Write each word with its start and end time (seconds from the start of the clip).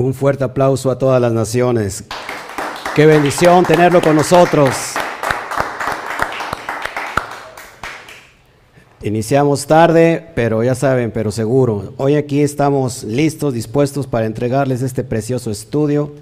Un 0.00 0.14
fuerte 0.14 0.44
aplauso 0.44 0.90
a 0.90 0.96
todas 0.96 1.20
las 1.20 1.30
naciones. 1.30 2.04
Qué 2.96 3.04
bendición 3.04 3.66
tenerlo 3.66 4.00
con 4.00 4.16
nosotros. 4.16 4.94
Iniciamos 9.02 9.66
tarde, 9.66 10.26
pero 10.34 10.64
ya 10.64 10.74
saben, 10.74 11.10
pero 11.10 11.30
seguro. 11.30 11.92
Hoy 11.98 12.14
aquí 12.14 12.40
estamos 12.40 13.04
listos, 13.04 13.52
dispuestos 13.52 14.06
para 14.06 14.24
entregarles 14.24 14.80
este 14.80 15.04
precioso 15.04 15.50
estudio 15.50 16.14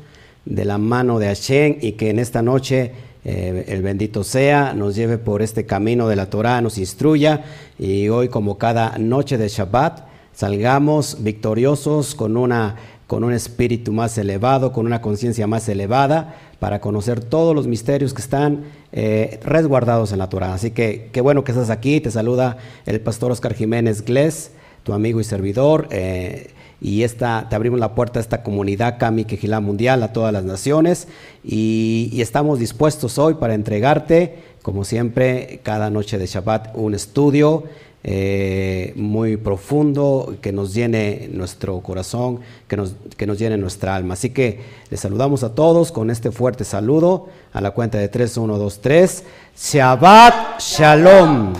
de 0.44 0.64
la 0.64 0.78
mano 0.78 1.20
de 1.20 1.28
Hashem 1.28 1.76
y 1.80 1.92
que 1.92 2.10
en 2.10 2.18
esta 2.18 2.42
noche 2.42 2.90
eh, 3.24 3.64
el 3.68 3.82
bendito 3.82 4.24
sea 4.24 4.74
nos 4.74 4.96
lleve 4.96 5.18
por 5.18 5.40
este 5.40 5.66
camino 5.66 6.08
de 6.08 6.16
la 6.16 6.28
Torah, 6.28 6.60
nos 6.60 6.78
instruya 6.78 7.44
y 7.78 8.08
hoy 8.08 8.28
como 8.28 8.58
cada 8.58 8.98
noche 8.98 9.38
de 9.38 9.46
Shabbat 9.46 10.08
salgamos 10.32 11.22
victoriosos 11.22 12.16
con 12.16 12.36
una 12.36 12.97
con 13.08 13.24
un 13.24 13.32
espíritu 13.32 13.90
más 13.90 14.18
elevado, 14.18 14.70
con 14.70 14.84
una 14.84 15.00
conciencia 15.00 15.46
más 15.46 15.66
elevada, 15.70 16.36
para 16.60 16.80
conocer 16.80 17.24
todos 17.24 17.54
los 17.54 17.66
misterios 17.66 18.12
que 18.12 18.20
están 18.20 18.64
eh, 18.92 19.40
resguardados 19.42 20.12
en 20.12 20.18
la 20.18 20.28
Torah. 20.28 20.52
Así 20.52 20.72
que 20.72 21.08
qué 21.10 21.22
bueno 21.22 21.42
que 21.42 21.52
estás 21.52 21.70
aquí. 21.70 22.00
Te 22.02 22.10
saluda 22.10 22.58
el 22.84 23.00
pastor 23.00 23.32
Oscar 23.32 23.54
Jiménez 23.54 24.04
Gles, 24.04 24.52
tu 24.82 24.92
amigo 24.92 25.20
y 25.20 25.24
servidor. 25.24 25.88
Eh, 25.90 26.50
y 26.82 27.02
esta, 27.02 27.46
te 27.48 27.56
abrimos 27.56 27.80
la 27.80 27.94
puerta 27.94 28.20
a 28.20 28.22
esta 28.22 28.42
comunidad 28.42 28.98
Kami 28.98 29.24
Quejilá 29.24 29.60
Mundial, 29.60 30.02
a 30.02 30.12
todas 30.12 30.32
las 30.32 30.44
naciones. 30.44 31.08
Y, 31.42 32.10
y 32.12 32.20
estamos 32.20 32.58
dispuestos 32.58 33.16
hoy 33.16 33.34
para 33.34 33.54
entregarte, 33.54 34.36
como 34.60 34.84
siempre, 34.84 35.60
cada 35.62 35.88
noche 35.88 36.18
de 36.18 36.26
Shabbat, 36.26 36.76
un 36.76 36.94
estudio 36.94 37.64
eh, 38.04 38.92
muy 38.96 39.36
profundo, 39.36 40.36
que 40.40 40.52
nos 40.52 40.72
llene 40.72 41.28
nuestro 41.32 41.80
corazón, 41.80 42.40
que 42.68 42.76
nos, 42.76 42.94
que 43.16 43.26
nos 43.26 43.38
llene 43.38 43.56
nuestra 43.56 43.96
alma. 43.96 44.14
Así 44.14 44.30
que 44.30 44.60
les 44.90 45.00
saludamos 45.00 45.42
a 45.42 45.54
todos 45.54 45.92
con 45.92 46.10
este 46.10 46.30
fuerte 46.30 46.64
saludo 46.64 47.28
a 47.52 47.60
la 47.60 47.72
cuenta 47.72 47.98
de 47.98 48.08
3, 48.08 48.36
1, 48.36 48.58
2, 48.58 48.80
3. 48.80 49.24
Shabbat 49.56 50.60
Shalom. 50.60 51.54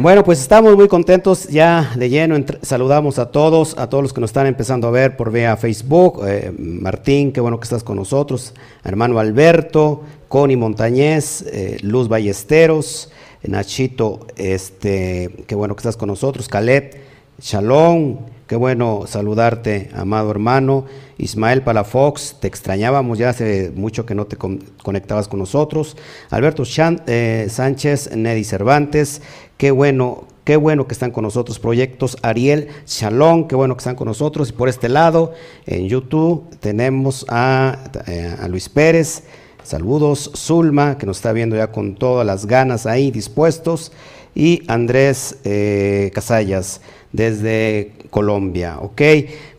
Bueno, 0.00 0.22
pues 0.22 0.40
estamos 0.40 0.76
muy 0.76 0.86
contentos 0.86 1.48
ya 1.48 1.90
de 1.96 2.08
lleno. 2.08 2.36
saludamos 2.62 3.18
a 3.18 3.32
todos, 3.32 3.76
a 3.76 3.88
todos 3.88 4.00
los 4.04 4.12
que 4.12 4.20
nos 4.20 4.30
están 4.30 4.46
empezando 4.46 4.86
a 4.86 4.92
ver 4.92 5.16
por 5.16 5.32
vía 5.32 5.56
Facebook. 5.56 6.22
Eh, 6.24 6.52
Martín, 6.56 7.32
qué 7.32 7.40
bueno 7.40 7.58
que 7.58 7.64
estás 7.64 7.82
con 7.82 7.96
nosotros. 7.96 8.54
Hermano 8.84 9.18
Alberto, 9.18 10.02
Connie 10.28 10.56
Montañez, 10.56 11.42
eh, 11.50 11.78
Luz 11.82 12.06
Ballesteros, 12.06 13.10
Nachito, 13.42 14.28
este, 14.36 15.30
qué 15.48 15.56
bueno 15.56 15.74
que 15.74 15.80
estás 15.80 15.96
con 15.96 16.10
nosotros. 16.10 16.46
Caleb, 16.46 16.92
Shalom, 17.40 18.18
qué 18.48 18.56
bueno 18.56 19.04
saludarte, 19.06 19.90
amado 19.94 20.32
hermano. 20.32 20.86
Ismael 21.18 21.62
Palafox, 21.62 22.36
te 22.40 22.48
extrañábamos 22.48 23.18
ya 23.18 23.28
hace 23.28 23.72
mucho 23.74 24.06
que 24.06 24.14
no 24.14 24.26
te 24.26 24.36
conectabas 24.36 25.28
con 25.28 25.38
nosotros. 25.38 25.96
Alberto 26.30 26.64
eh, 27.06 27.46
Sánchez, 27.48 28.16
Neddy 28.16 28.44
Cervantes, 28.44 29.20
Qué 29.58 29.72
bueno, 29.72 30.28
qué 30.44 30.56
bueno 30.56 30.86
que 30.86 30.92
están 30.92 31.10
con 31.10 31.24
nosotros. 31.24 31.58
Proyectos 31.58 32.16
Ariel 32.22 32.68
Shalom, 32.86 33.48
qué 33.48 33.56
bueno 33.56 33.74
que 33.74 33.80
están 33.80 33.96
con 33.96 34.06
nosotros. 34.06 34.50
Y 34.50 34.52
por 34.52 34.68
este 34.68 34.88
lado, 34.88 35.32
en 35.66 35.88
YouTube, 35.88 36.48
tenemos 36.60 37.26
a, 37.28 37.76
eh, 38.06 38.36
Luis 38.48 38.68
Pérez. 38.68 39.24
Saludos, 39.64 40.30
Zulma, 40.36 40.96
que 40.96 41.06
nos 41.06 41.18
está 41.18 41.32
viendo 41.32 41.56
ya 41.56 41.72
con 41.72 41.96
todas 41.96 42.24
las 42.24 42.46
ganas 42.46 42.86
ahí 42.86 43.10
dispuestos. 43.10 43.90
Y 44.32 44.62
Andrés 44.68 45.38
eh, 45.42 46.12
Casallas, 46.14 46.80
desde 47.12 47.92
Colombia. 48.10 48.78
Ok, 48.80 49.02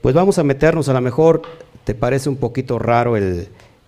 pues 0.01 0.15
vamos 0.15 0.37
a 0.39 0.43
meternos 0.43 0.89
a 0.89 0.93
lo 0.93 1.01
mejor, 1.01 1.41
¿te 1.83 1.95
parece 1.95 2.29
un 2.29 2.37
poquito 2.37 2.79
raro 2.79 3.17
el, 3.17 3.47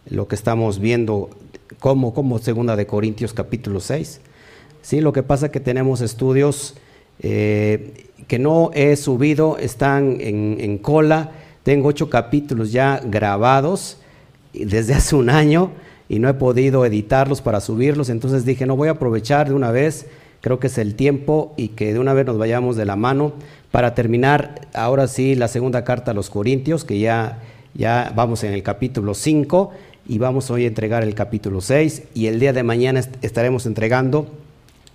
lo 0.09 0.27
que 0.27 0.35
estamos 0.35 0.79
viendo 0.79 1.29
como, 1.79 2.13
como 2.13 2.39
segunda 2.39 2.75
de 2.75 2.87
Corintios 2.87 3.33
capítulo 3.33 3.79
6? 3.79 4.21
¿sí? 4.81 5.01
Lo 5.01 5.13
que 5.13 5.23
pasa 5.23 5.47
es 5.47 5.51
que 5.51 5.59
tenemos 5.59 6.01
estudios 6.01 6.75
eh, 7.19 8.07
que 8.27 8.39
no 8.39 8.71
he 8.73 8.95
subido, 8.95 9.57
están 9.57 10.17
en, 10.19 10.77
cola. 10.79 11.31
Tengo 11.63 11.89
ocho 11.89 12.09
capítulos 12.09 12.71
ya 12.71 13.01
grabados 13.03 13.97
desde 14.53 14.93
hace 14.95 15.15
un 15.15 15.29
año 15.29 15.71
y 16.09 16.19
no 16.19 16.29
he 16.29 16.33
podido 16.33 16.85
editarlos 16.85 17.41
para 17.41 17.61
subirlos. 17.61 18.09
Entonces 18.09 18.45
dije, 18.45 18.65
no 18.65 18.75
voy 18.75 18.87
a 18.87 18.91
aprovechar 18.91 19.49
de 19.49 19.55
una 19.55 19.71
vez, 19.71 20.07
creo 20.41 20.59
que 20.59 20.67
es 20.67 20.77
el 20.77 20.95
tiempo 20.95 21.53
y 21.57 21.69
que 21.69 21.93
de 21.93 21.99
una 21.99 22.13
vez 22.13 22.25
nos 22.25 22.37
vayamos 22.37 22.75
de 22.75 22.85
la 22.85 22.95
mano 22.95 23.33
para 23.71 23.95
terminar 23.95 24.67
ahora 24.73 25.07
sí 25.07 25.35
la 25.35 25.47
segunda 25.47 25.83
carta 25.83 26.11
a 26.11 26.13
los 26.13 26.29
Corintios, 26.29 26.83
que 26.83 26.99
ya, 26.99 27.39
ya 27.73 28.11
vamos 28.15 28.43
en 28.43 28.53
el 28.53 28.63
capítulo 28.63 29.13
5 29.13 29.71
y 30.07 30.17
vamos 30.17 30.51
hoy 30.51 30.65
a 30.65 30.67
entregar 30.67 31.03
el 31.03 31.15
capítulo 31.15 31.61
6 31.61 32.03
y 32.13 32.27
el 32.27 32.39
día 32.39 32.53
de 32.53 32.63
mañana 32.63 33.01
estaremos 33.21 33.65
entregando 33.65 34.27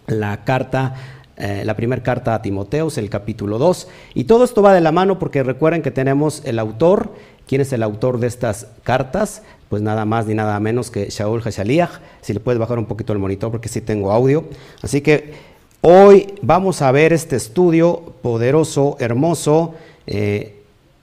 la 0.06 0.44
carta, 0.44 0.94
eh, 1.36 1.62
la 1.64 1.74
primera 1.74 2.02
carta 2.02 2.34
a 2.34 2.42
Timoteos, 2.42 2.98
el 2.98 3.08
capítulo 3.08 3.58
2. 3.58 3.88
Y 4.14 4.24
todo 4.24 4.44
esto 4.44 4.62
va 4.62 4.74
de 4.74 4.80
la 4.80 4.92
mano 4.92 5.18
porque 5.18 5.42
recuerden 5.42 5.82
que 5.82 5.90
tenemos 5.90 6.42
el 6.44 6.58
autor. 6.58 7.14
¿Quién 7.46 7.60
es 7.60 7.72
el 7.72 7.82
autor 7.82 8.18
de 8.18 8.26
estas 8.26 8.66
cartas? 8.82 9.42
Pues 9.68 9.80
nada 9.80 10.04
más 10.04 10.26
ni 10.26 10.34
nada 10.34 10.58
menos 10.60 10.90
que 10.90 11.08
Shaul 11.08 11.40
Hashaliach. 11.40 12.00
Si 12.20 12.32
le 12.32 12.40
puedes 12.40 12.58
bajar 12.58 12.78
un 12.78 12.86
poquito 12.86 13.12
el 13.12 13.18
monitor 13.18 13.50
porque 13.50 13.68
sí 13.68 13.80
tengo 13.80 14.12
audio. 14.12 14.44
Así 14.82 15.00
que 15.00 15.55
hoy 15.80 16.34
vamos 16.42 16.82
a 16.82 16.92
ver 16.92 17.12
este 17.12 17.36
estudio 17.36 18.14
poderoso, 18.22 18.96
hermoso, 19.00 19.74
eh, 20.06 20.56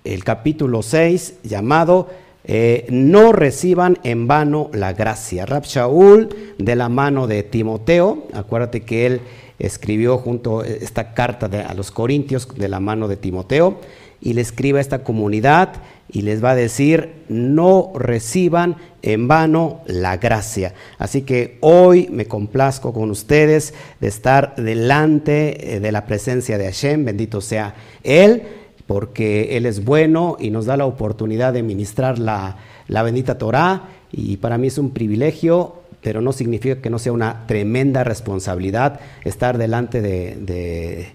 el 0.04 0.24
capítulo 0.24 0.82
6, 0.82 1.36
llamado 1.44 2.10
eh, 2.46 2.86
no 2.90 3.32
reciban 3.32 3.98
en 4.04 4.28
vano 4.28 4.70
la 4.74 4.94
gracia. 4.94 5.46
Rab 5.46 5.64
Shaul, 5.64 6.56
de 6.58 6.76
la 6.76 6.90
mano 6.90 7.28
de 7.28 7.44
Timoteo, 7.44 8.28
acuérdate 8.34 8.82
que 8.82 9.06
él 9.06 9.22
escribió 9.60 10.18
junto 10.18 10.64
esta 10.64 11.14
carta 11.14 11.50
a 11.68 11.74
los 11.74 11.92
Corintios 11.92 12.48
de 12.56 12.68
la 12.68 12.80
mano 12.80 13.08
de 13.08 13.16
Timoteo 13.16 13.80
y 14.24 14.34
le 14.34 14.42
escribe 14.42 14.80
a 14.80 14.82
esta 14.82 15.04
comunidad 15.04 15.74
y 16.10 16.22
les 16.22 16.44
va 16.44 16.52
a 16.52 16.56
decir, 16.56 17.12
no 17.28 17.92
reciban 17.94 18.78
en 19.02 19.28
vano 19.28 19.82
la 19.86 20.18
gracia. 20.18 20.74
Así 20.98 21.24
que 21.24 21.58
hoy 21.60 22.08
me 22.10 22.26
complazco 22.26 22.94
con 22.94 23.12
ustedes 23.12 23.74
de 24.00 24.08
estar 24.08 24.56
delante 24.56 25.76
eh, 25.76 25.80
de 25.82 25.92
la 25.92 26.06
presencia 26.06 26.58
de 26.58 26.66
Hashem, 26.66 27.04
bendito 27.04 27.42
sea 27.42 27.76
Él 28.04 28.44
porque 28.88 29.58
Él 29.58 29.66
es 29.66 29.84
bueno 29.84 30.38
y 30.40 30.50
nos 30.52 30.66
da 30.66 30.78
la 30.78 30.86
oportunidad 30.86 31.52
de 31.54 31.64
ministrar 31.64 32.20
la, 32.20 32.58
bendita 32.88 33.38
Torah 33.38 33.90
y 34.12 34.38
para 34.38 34.58
mí 34.58 34.68
es 34.68 34.78
un 34.78 34.92
privilegio, 34.92 35.76
pero 36.02 36.22
no 36.22 36.32
significa 36.32 36.82
que 36.82 36.90
no 36.90 37.00
sea 37.00 37.12
una 37.12 37.46
tremenda 37.48 38.04
responsabilidad 38.04 39.00
estar 39.24 39.58
delante 39.58 40.02
de, 40.02 41.14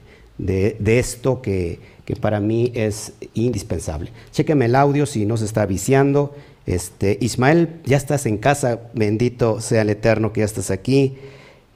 esto 0.99 1.43
que, 1.43 1.79
para 2.17 2.41
mí 2.41 2.73
es 2.75 3.13
indispensable. 3.35 4.11
Chéqueme 4.33 4.67
el 4.67 4.75
audio 4.75 5.07
si 5.07 5.27
no 5.27 5.37
se 5.37 5.45
está 5.45 5.67
viciando. 5.67 6.35
Este, 6.67 7.19
Ismael, 7.21 7.81
ya 7.85 7.97
estás 7.97 8.27
en 8.27 8.39
casa, 8.39 8.81
bendito 8.95 9.61
sea 9.61 9.83
el 9.83 9.91
Eterno 9.91 10.33
que 10.33 10.41
ya 10.41 10.45
estás 10.45 10.71
aquí, 10.71 11.17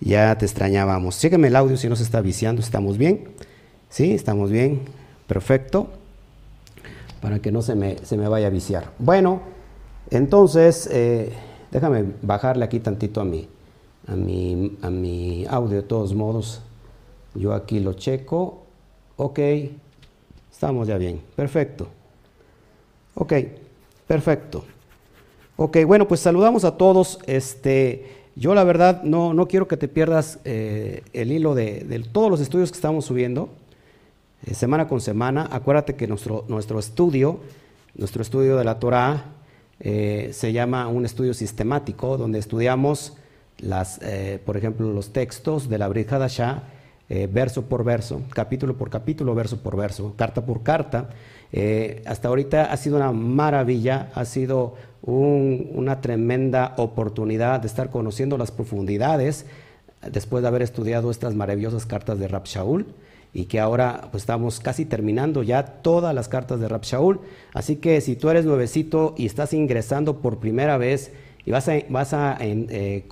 ya 0.00 0.37
te 0.37 0.44
extrañábamos. 0.44 1.19
Chéqueme 1.19 1.48
el 1.48 1.56
audio 1.56 1.76
si 1.76 1.88
no 1.88 1.97
se 1.97 2.03
está 2.03 2.20
viciando, 2.20 2.62
¿estamos 2.62 2.98
bien? 2.98 3.28
¿Sí? 3.88 4.12
¿Estamos 4.12 4.50
bien? 4.50 4.81
Perfecto. 5.26 5.88
Para 7.20 7.38
que 7.38 7.53
no 7.53 7.62
se 7.62 7.75
me, 7.75 7.97
se 8.04 8.16
me 8.16 8.28
vaya 8.28 8.49
a 8.49 8.50
viciar. 8.50 8.91
Bueno, 8.99 9.41
entonces, 10.10 10.88
eh, 10.91 11.32
déjame 11.70 12.04
bajarle 12.22 12.64
aquí 12.64 12.81
tantito 12.81 13.20
a 13.20 13.25
a, 14.09 14.16
mi, 14.16 14.78
a 14.82 14.91
mi 14.91 15.47
audio 15.49 15.76
de 15.76 15.82
todos 15.82 16.14
modos. 16.14 16.62
Yo 17.34 17.54
aquí 17.54 17.81
lo 17.81 17.94
checo. 17.94 18.62
Ok, 19.16 19.38
estamos 20.62 20.87
ya 20.87 20.97
bien. 20.97 21.20
Perfecto. 21.35 21.88
Ok, 23.17 23.32
perfecto. 24.06 24.64
Ok, 25.56 25.79
bueno, 25.85 26.06
pues 26.06 26.20
saludamos 26.20 26.64
a 26.64 26.76
todos. 26.76 27.19
Este, 27.26 28.06
yo 28.37 28.55
la 28.55 28.62
verdad 28.62 29.03
no, 29.03 29.35
no 29.35 29.49
quiero 29.49 29.67
que 29.67 29.76
te 29.76 29.88
pierdas 29.88 30.38
eh, 30.44 31.03
el 31.14 31.32
hilo 31.32 31.56
de, 31.56 32.05
todos 32.12 32.31
los 32.31 32.41
estudios 32.41 32.70
que 32.70 32.76
estamos 32.76 33.06
subiendo. 33.06 33.49
Eh, 34.47 34.55
semana 34.55 34.87
con 34.87 35.00
semana. 35.00 35.49
Acuérdate 35.50 35.97
que 35.97 36.06
nuestro, 36.06 36.44
nuestro 36.47 36.79
estudio, 36.79 37.41
nuestro 37.97 38.23
estudio 38.23 38.56
de 38.56 38.62
la 38.62 38.79
Torah, 38.79 39.32
eh, 39.81 40.31
se 40.32 40.53
llama 40.53 40.87
un 40.87 41.05
estudio 41.05 41.35
sistemático, 41.35 42.17
donde 42.17 42.38
estudiamos, 42.38 43.17
las, 43.59 43.99
por 44.47 44.56
ejemplo, 44.56 44.93
los 44.93 45.12
textos 45.12 45.69
de 45.69 45.79
la 45.79 45.88
Brit 45.88 46.12
Hadashah, 46.12 46.62
verso 47.31 47.62
por 47.62 47.85
verso, 47.85 48.23
capítulo 48.32 48.76
por 48.76 48.88
capítulo, 48.88 49.35
verso 49.35 49.62
por 49.62 49.76
verso, 49.76 50.14
carta 50.17 50.47
por 50.47 50.62
carta. 50.62 51.11
hasta 52.06 52.29
ahorita 52.29 52.73
ha 52.73 52.76
sido 52.76 52.97
una 52.97 53.12
maravilla, 53.12 54.11
ha 54.14 54.25
sido 54.25 54.75
una 55.03 56.00
tremenda 56.00 56.75
oportunidad 56.76 57.61
de 57.61 57.67
estar 57.67 57.91
conociendo 57.91 58.38
las 58.38 58.50
profundidades 58.50 59.47
después 60.11 60.43
de 60.43 60.49
haber 60.49 60.62
estudiado 60.62 61.11
estas 61.11 61.35
maravillosas 61.35 61.87
cartas 61.87 62.19
de 62.19 62.29
Rab 62.29 62.44
Shaul 62.44 62.87
y 63.35 63.47
que 63.47 63.61
ahora 63.61 64.09
pues 64.11 64.23
estamos 64.23 64.61
casi 64.61 64.85
terminando 64.85 65.43
ya 65.43 65.64
todas 65.64 66.14
las 66.14 66.29
cartas 66.29 66.61
de 66.61 66.69
Rab 66.69 66.82
Shaul. 66.82 67.20
Así 67.55 67.76
que 67.76 68.00
si 68.00 68.17
tú 68.17 68.29
eres 68.29 68.44
nuevecito 68.44 69.14
y 69.17 69.26
estás 69.26 69.53
ingresando 69.53 70.19
por 70.19 70.38
primera 70.38 70.76
vez 70.76 71.12
y 71.44 71.50
vas 71.50 71.69
a, 71.69 72.37
eh, 72.41 73.05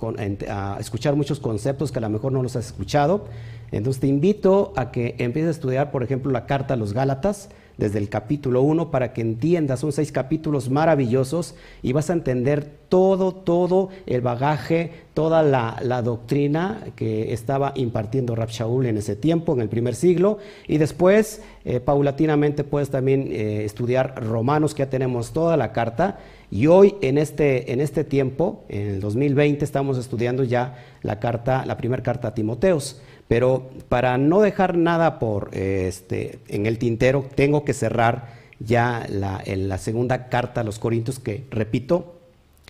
a 0.49 0.77
escuchar 0.79 1.15
muchos 1.15 1.39
conceptos 1.39 1.91
que 1.91 1.99
a 1.99 2.01
lo 2.01 2.09
mejor 2.09 2.31
no 2.31 2.43
los 2.43 2.55
has 2.55 2.67
escuchado, 2.67 3.25
entonces 3.71 4.01
te 4.01 4.07
invito 4.07 4.73
a 4.75 4.91
que 4.91 5.15
empieces 5.17 5.47
a 5.47 5.51
estudiar, 5.51 5.91
por 5.91 6.03
ejemplo, 6.03 6.31
la 6.31 6.45
carta 6.45 6.73
a 6.73 6.77
los 6.77 6.93
Gálatas 6.93 7.49
desde 7.77 7.97
el 7.97 8.09
capítulo 8.09 8.61
1 8.61 8.91
para 8.91 9.11
que 9.11 9.21
entiendas, 9.21 9.79
son 9.79 9.91
seis 9.91 10.11
capítulos 10.11 10.69
maravillosos 10.69 11.55
y 11.81 11.93
vas 11.93 12.11
a 12.11 12.13
entender 12.13 12.69
todo, 12.89 13.33
todo 13.33 13.89
el 14.05 14.21
bagaje, 14.21 14.91
toda 15.13 15.41
la, 15.41 16.01
doctrina 16.03 16.85
que 16.95 17.33
estaba 17.33 17.71
impartiendo 17.75 18.35
Rab 18.35 18.49
Shaul 18.49 18.85
en 18.85 18.97
ese 18.97 19.15
tiempo, 19.15 19.53
en 19.53 19.61
el 19.61 19.69
primer 19.69 19.95
siglo, 19.95 20.37
y 20.67 20.77
después, 20.77 21.41
eh, 21.65 21.79
paulatinamente, 21.79 22.63
puedes 22.63 22.89
también 22.89 23.29
eh, 23.31 23.63
estudiar 23.65 24.13
Romanos, 24.23 24.75
que 24.75 24.83
ya 24.83 24.89
tenemos 24.89 25.31
toda 25.31 25.57
la 25.57 25.71
carta, 25.71 26.19
y 26.51 26.67
hoy 26.67 26.95
en 27.01 27.17
este, 27.17 27.71
en 27.71 27.79
este 27.79 28.03
tiempo, 28.03 28.63
en 28.67 28.87
el 28.89 28.99
2020, 28.99 29.63
estamos 29.63 29.97
estudiando 29.97 30.43
ya 30.43 30.75
la 31.01 31.19
carta, 31.19 31.65
la 31.65 31.77
primera 31.77 32.03
carta 32.03 32.27
a 32.27 32.33
Timoteos. 32.33 33.01
Pero 33.31 33.69
para 33.87 34.17
no 34.17 34.41
dejar 34.41 34.77
nada 34.77 35.17
por 35.17 35.55
este, 35.55 36.39
en 36.49 36.65
el 36.65 36.77
tintero, 36.77 37.25
tengo 37.33 37.63
que 37.63 37.71
cerrar 37.71 38.33
ya 38.59 39.07
la, 39.07 39.77
segunda 39.77 40.27
carta 40.27 40.59
a 40.59 40.63
los 40.65 40.79
Corintios, 40.79 41.19
que 41.19 41.45
repito, 41.49 42.15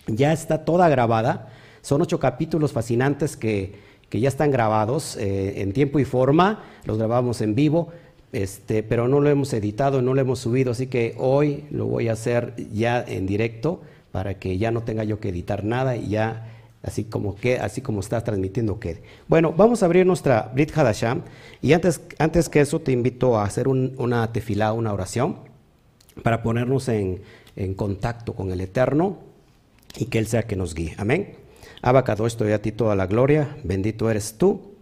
ya 0.06 0.32
está 0.32 0.64
toda 0.64 0.88
grabada. 0.88 1.48
Son 1.80 2.00
ocho 2.00 2.20
capítulos 2.20 2.70
fascinantes 2.70 3.36
que, 3.36 3.74
ya 4.12 4.28
están 4.28 4.52
grabados 4.52 5.16
eh, 5.16 5.62
en 5.62 5.72
tiempo 5.72 5.98
y 5.98 6.04
forma, 6.04 6.62
los 6.84 6.96
grabamos 6.96 7.40
en 7.40 7.56
vivo, 7.56 7.88
este, 8.30 8.84
pero 8.84 9.08
no 9.08 9.18
lo 9.18 9.30
hemos 9.30 9.52
editado, 9.54 10.00
no 10.00 10.14
lo 10.14 10.20
hemos 10.20 10.38
subido, 10.38 10.70
así 10.70 10.86
que 10.86 11.16
hoy 11.18 11.64
lo 11.72 11.86
voy 11.86 12.06
a 12.06 12.12
hacer 12.12 12.54
ya 12.72 13.02
en 13.02 13.26
directo 13.26 13.80
para 14.12 14.34
que 14.34 14.58
ya 14.58 14.70
no 14.70 14.82
tenga 14.84 15.02
yo 15.02 15.18
que 15.18 15.30
editar 15.30 15.64
nada 15.64 15.96
y 15.96 16.10
ya 16.10 16.51
así 16.82 17.04
como, 17.04 17.36
que, 17.36 17.58
así 17.58 17.80
como 17.80 18.00
está 18.00 18.22
transmitiendo 18.22 18.80
quede. 18.80 19.02
Bueno, 19.28 19.52
vamos 19.52 19.82
a 19.82 19.86
abrir 19.86 20.04
nuestra 20.04 20.50
Brit 20.54 20.76
Hadasham 20.76 21.22
y 21.60 21.72
antes, 21.72 22.00
antes 22.18 22.48
que 22.48 22.60
eso 22.60 22.80
te 22.80 22.92
invito 22.92 23.38
a 23.38 23.44
hacer 23.44 23.68
una 23.68 24.32
tefilá, 24.32 24.72
una 24.72 24.92
oración, 24.92 25.36
para 26.22 26.42
ponernos 26.42 26.88
en, 26.88 27.22
contacto 27.76 28.34
con 28.34 28.50
el 28.50 28.60
Eterno 28.60 29.18
y 29.96 30.06
que 30.06 30.18
Él 30.18 30.26
sea 30.26 30.44
que 30.44 30.56
nos 30.56 30.74
guíe. 30.74 30.94
Amén. 30.96 31.36
Abacado, 31.82 32.26
estoy 32.26 32.52
a 32.52 32.62
ti 32.62 32.72
toda 32.72 32.96
la 32.96 33.06
gloria, 33.06 33.56
bendito 33.62 34.10
eres 34.10 34.38
tú. 34.38 34.72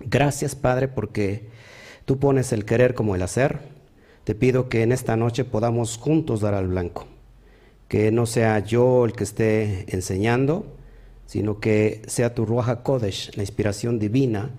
Gracias, 0.00 0.54
Padre, 0.54 0.88
porque 0.88 1.48
tú 2.04 2.18
pones 2.18 2.52
el 2.52 2.64
querer 2.64 2.94
como 2.94 3.14
el 3.14 3.22
hacer. 3.22 3.60
Te 4.24 4.34
pido 4.34 4.68
que 4.68 4.82
en 4.82 4.92
esta 4.92 5.16
noche 5.16 5.44
podamos 5.44 5.96
juntos 5.98 6.40
dar 6.40 6.54
al 6.54 6.68
blanco. 6.68 7.06
Que 7.88 8.10
no 8.10 8.26
sea 8.26 8.58
yo 8.60 9.04
el 9.04 9.12
que 9.12 9.24
esté 9.24 9.84
enseñando, 9.94 10.66
sino 11.28 11.60
que 11.60 12.00
sea 12.06 12.34
tu 12.34 12.46
Ruach 12.46 12.82
Kodesh, 12.82 13.36
la 13.36 13.42
inspiración 13.42 13.98
divina, 13.98 14.50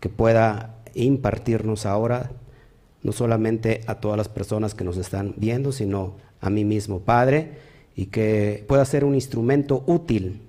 que 0.00 0.08
pueda 0.08 0.74
impartirnos 0.94 1.86
ahora, 1.86 2.32
no 3.04 3.12
solamente 3.12 3.82
a 3.86 4.00
todas 4.00 4.18
las 4.18 4.28
personas 4.28 4.74
que 4.74 4.82
nos 4.82 4.96
están 4.96 5.34
viendo, 5.36 5.70
sino 5.70 6.16
a 6.40 6.50
mí 6.50 6.64
mismo, 6.64 6.98
Padre, 6.98 7.52
y 7.94 8.06
que 8.06 8.64
pueda 8.66 8.84
ser 8.84 9.04
un 9.04 9.14
instrumento 9.14 9.84
útil 9.86 10.42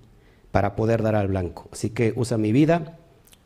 para 0.49 0.75
poder 0.75 1.03
dar 1.03 1.13
al 1.13 1.27
blanco. 1.27 1.69
Así 1.71 1.91
que 1.91 2.13
usa 2.15 2.39
mi 2.39 2.51
vida, 2.51 2.97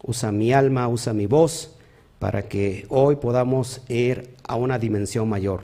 usa 0.01 0.31
mi 0.31 0.53
alma, 0.53 0.87
usa 0.87 1.11
mi 1.11 1.25
voz, 1.25 1.75
para 2.19 2.43
que 2.43 2.85
hoy 2.87 3.17
podamos 3.17 3.81
ir 3.89 4.29
a 4.47 4.55
una 4.55 4.79
dimensión 4.79 5.27
mayor, 5.27 5.63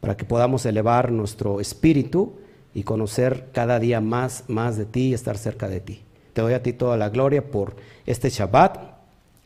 para 0.00 0.16
que 0.16 0.24
podamos 0.24 0.64
elevar 0.64 1.12
nuestro 1.12 1.60
espíritu 1.60 2.39
y 2.74 2.82
conocer 2.82 3.48
cada 3.52 3.78
día 3.78 4.00
más, 4.00 4.44
más 4.48 4.76
de 4.76 4.84
ti 4.84 5.08
y 5.08 5.14
estar 5.14 5.36
cerca 5.36 5.68
de 5.68 5.80
ti. 5.80 6.02
Te 6.32 6.42
doy 6.42 6.52
a 6.54 6.62
ti 6.62 6.72
toda 6.72 6.96
la 6.96 7.08
gloria 7.08 7.50
por 7.50 7.74
este 8.06 8.30
Shabbat, 8.30 8.78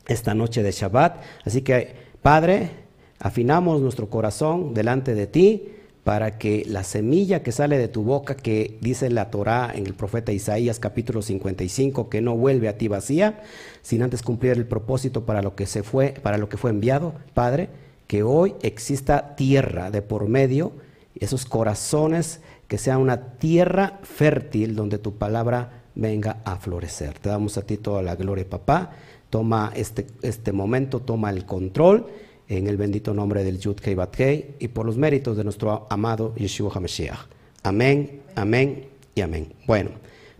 esta 0.06 0.34
noche 0.34 0.62
de 0.62 0.72
Shabbat. 0.72 1.16
Así 1.44 1.62
que, 1.62 1.94
Padre, 2.22 2.70
afinamos 3.18 3.80
nuestro 3.80 4.10
corazón 4.10 4.74
delante 4.74 5.14
de 5.14 5.26
ti 5.26 5.74
para 6.04 6.36
que 6.36 6.64
la 6.68 6.84
semilla 6.84 7.42
que 7.42 7.50
sale 7.50 7.78
de 7.78 7.88
tu 7.88 8.02
boca, 8.02 8.36
que 8.36 8.76
dice 8.82 9.08
la 9.08 9.30
Torá 9.30 9.72
en 9.74 9.86
el 9.86 9.94
profeta 9.94 10.32
Isaías 10.32 10.78
capítulo 10.78 11.22
55, 11.22 12.10
que 12.10 12.20
no 12.20 12.36
vuelve 12.36 12.68
a 12.68 12.76
ti 12.76 12.88
vacía, 12.88 13.42
sin 13.80 14.02
antes 14.02 14.22
cumplir 14.22 14.52
el 14.52 14.66
propósito 14.66 15.24
para 15.24 15.40
lo 15.40 15.56
que 15.56 15.66
se 15.66 15.82
fue, 15.82 16.14
para 16.22 16.36
lo 16.36 16.50
que 16.50 16.58
fue 16.58 16.70
enviado, 16.70 17.14
Padre, 17.32 17.70
que 18.06 18.22
hoy 18.22 18.54
exista 18.60 19.34
tierra 19.34 19.90
de 19.90 20.02
por 20.02 20.28
medio, 20.28 20.72
esos 21.18 21.46
corazones 21.46 22.40
que 22.68 22.78
sea 22.78 22.98
una 22.98 23.38
tierra 23.38 24.00
fértil 24.02 24.74
donde 24.74 24.98
tu 24.98 25.14
palabra 25.14 25.84
venga 25.94 26.38
a 26.44 26.56
florecer. 26.56 27.18
Te 27.18 27.28
damos 27.28 27.56
a 27.58 27.62
ti 27.62 27.76
toda 27.76 28.02
la 28.02 28.16
gloria, 28.16 28.48
papá. 28.48 28.92
Toma 29.30 29.72
este, 29.74 30.06
este 30.22 30.52
momento, 30.52 31.00
toma 31.00 31.30
el 31.30 31.44
control 31.44 32.06
en 32.48 32.66
el 32.66 32.76
bendito 32.76 33.14
nombre 33.14 33.42
del 33.42 33.58
Yud 33.58 33.76
Kei 33.76 33.94
Bat 33.94 34.16
y 34.58 34.68
por 34.68 34.86
los 34.86 34.96
méritos 34.96 35.36
de 35.36 35.44
nuestro 35.44 35.86
amado 35.90 36.34
Yeshua 36.36 36.70
HaMashiach. 36.74 37.18
Amén, 37.62 38.20
amén 38.34 38.86
y 39.14 39.22
amén. 39.22 39.52
Bueno, 39.66 39.90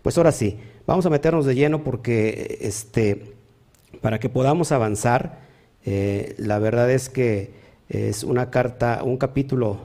pues 0.02 0.16
ahora 0.18 0.32
sí, 0.32 0.58
vamos 0.86 1.06
a 1.06 1.10
meternos 1.10 1.46
de 1.46 1.54
lleno 1.54 1.82
porque 1.82 2.58
este, 2.60 3.34
para 4.00 4.20
que 4.20 4.28
podamos 4.28 4.72
avanzar, 4.72 5.40
eh, 5.84 6.34
la 6.38 6.58
verdad 6.58 6.90
es 6.90 7.08
que 7.08 7.52
es 7.88 8.24
una 8.24 8.50
carta, 8.50 9.02
un 9.02 9.16
capítulo 9.16 9.78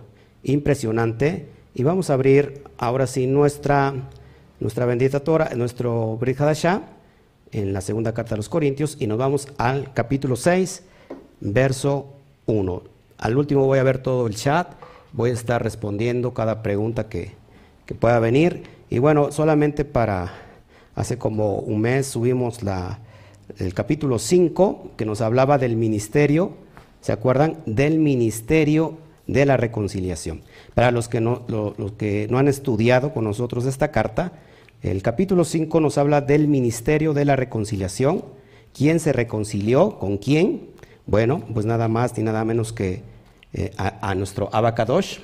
impresionante 0.43 1.47
y 1.79 1.83
vamos 1.83 2.09
a 2.09 2.13
abrir 2.15 2.63
ahora 2.77 3.07
sí 3.07 3.25
nuestra, 3.25 3.93
nuestra 4.59 4.85
bendita 4.85 5.21
Torah, 5.21 5.51
nuestro 5.55 6.17
Brit 6.17 6.37
en 7.53 7.71
la 7.71 7.79
segunda 7.79 8.13
carta 8.13 8.31
de 8.31 8.35
los 8.35 8.49
Corintios, 8.49 8.97
y 8.99 9.07
nos 9.07 9.17
vamos 9.17 9.47
al 9.57 9.93
capítulo 9.93 10.35
6, 10.35 10.83
verso 11.39 12.07
1. 12.47 12.83
Al 13.19 13.37
último 13.37 13.65
voy 13.65 13.79
a 13.79 13.83
ver 13.83 13.99
todo 13.99 14.27
el 14.27 14.35
chat, 14.35 14.73
voy 15.13 15.29
a 15.29 15.33
estar 15.33 15.63
respondiendo 15.63 16.33
cada 16.33 16.61
pregunta 16.63 17.07
que, 17.07 17.31
que 17.85 17.95
pueda 17.95 18.19
venir. 18.19 18.63
Y 18.89 18.99
bueno, 18.99 19.31
solamente 19.31 19.85
para, 19.85 20.33
hace 20.95 21.17
como 21.17 21.59
un 21.59 21.79
mes 21.79 22.07
subimos 22.07 22.61
la, 22.61 22.99
el 23.57 23.73
capítulo 23.73 24.19
5, 24.19 24.91
que 24.97 25.05
nos 25.05 25.21
hablaba 25.21 25.57
del 25.57 25.77
ministerio, 25.77 26.51
¿se 26.99 27.13
acuerdan? 27.13 27.59
Del 27.65 27.99
ministerio 27.99 28.97
de 29.27 29.45
la 29.45 29.55
reconciliación. 29.55 30.41
Para 30.79 30.91
los 30.91 31.09
que 31.09 31.19
no, 31.19 31.43
los 31.49 31.91
que 31.97 32.27
no 32.29 32.37
han 32.37 32.47
estudiado 32.47 33.13
con 33.13 33.25
nosotros 33.25 33.65
esta 33.65 33.91
carta, 33.91 34.31
el 34.81 35.01
capítulo 35.01 35.43
5 35.43 35.81
nos 35.81 35.97
habla 35.97 36.21
del 36.21 36.47
ministerio 36.47 37.13
de 37.13 37.25
la 37.25 37.35
reconciliación. 37.35 38.23
¿Quién 38.73 39.01
se 39.01 39.11
reconcilió? 39.11 39.99
¿Con 39.99 40.17
quién? 40.17 40.69
Bueno, 41.05 41.43
pues 41.53 41.65
nada 41.65 41.89
más 41.89 42.17
ni 42.17 42.23
nada 42.23 42.45
menos 42.45 42.71
que 42.71 43.03
eh, 43.51 43.73
a, 43.75 44.15
nuestro 44.15 44.49
Abacadosh, 44.53 45.17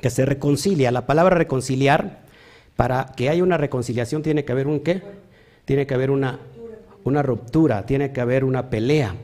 que 0.00 0.10
se 0.10 0.26
reconcilia. 0.26 0.90
La 0.90 1.06
palabra 1.06 1.36
reconciliar, 1.36 2.24
para 2.74 3.12
que 3.16 3.28
haya 3.28 3.44
una 3.44 3.56
reconciliación 3.56 4.24
tiene 4.24 4.44
que 4.44 4.50
haber 4.50 4.66
un 4.66 4.80
qué? 4.80 5.04
Tiene 5.66 5.86
que 5.86 5.94
haber 5.94 6.10
una, 6.10 6.40
ruptura, 7.04 7.86
tiene 7.86 8.10
que 8.10 8.20
haber 8.20 8.42
una 8.42 8.70
pelea. 8.70 9.14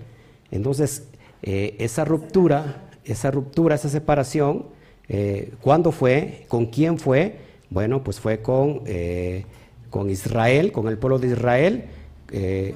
Entonces, 0.52 1.08
eh, 1.42 1.74
esa 1.80 2.04
ruptura 2.04 2.84
esa 3.04 3.30
ruptura, 3.30 3.74
esa 3.74 3.88
separación, 3.88 4.66
eh, 5.12 5.54
¿cuándo 5.60 5.90
fue? 5.90 6.44
¿Con 6.46 6.66
quién 6.66 6.96
fue? 6.96 7.34
Bueno, 7.68 8.04
pues 8.04 8.20
fue 8.20 8.42
con, 8.42 8.82
eh, 8.86 9.44
con 9.90 10.08
Israel, 10.08 10.70
con 10.70 10.86
el 10.86 10.98
pueblo 10.98 11.18
de 11.18 11.26
Israel, 11.28 11.84
eh, 12.30 12.74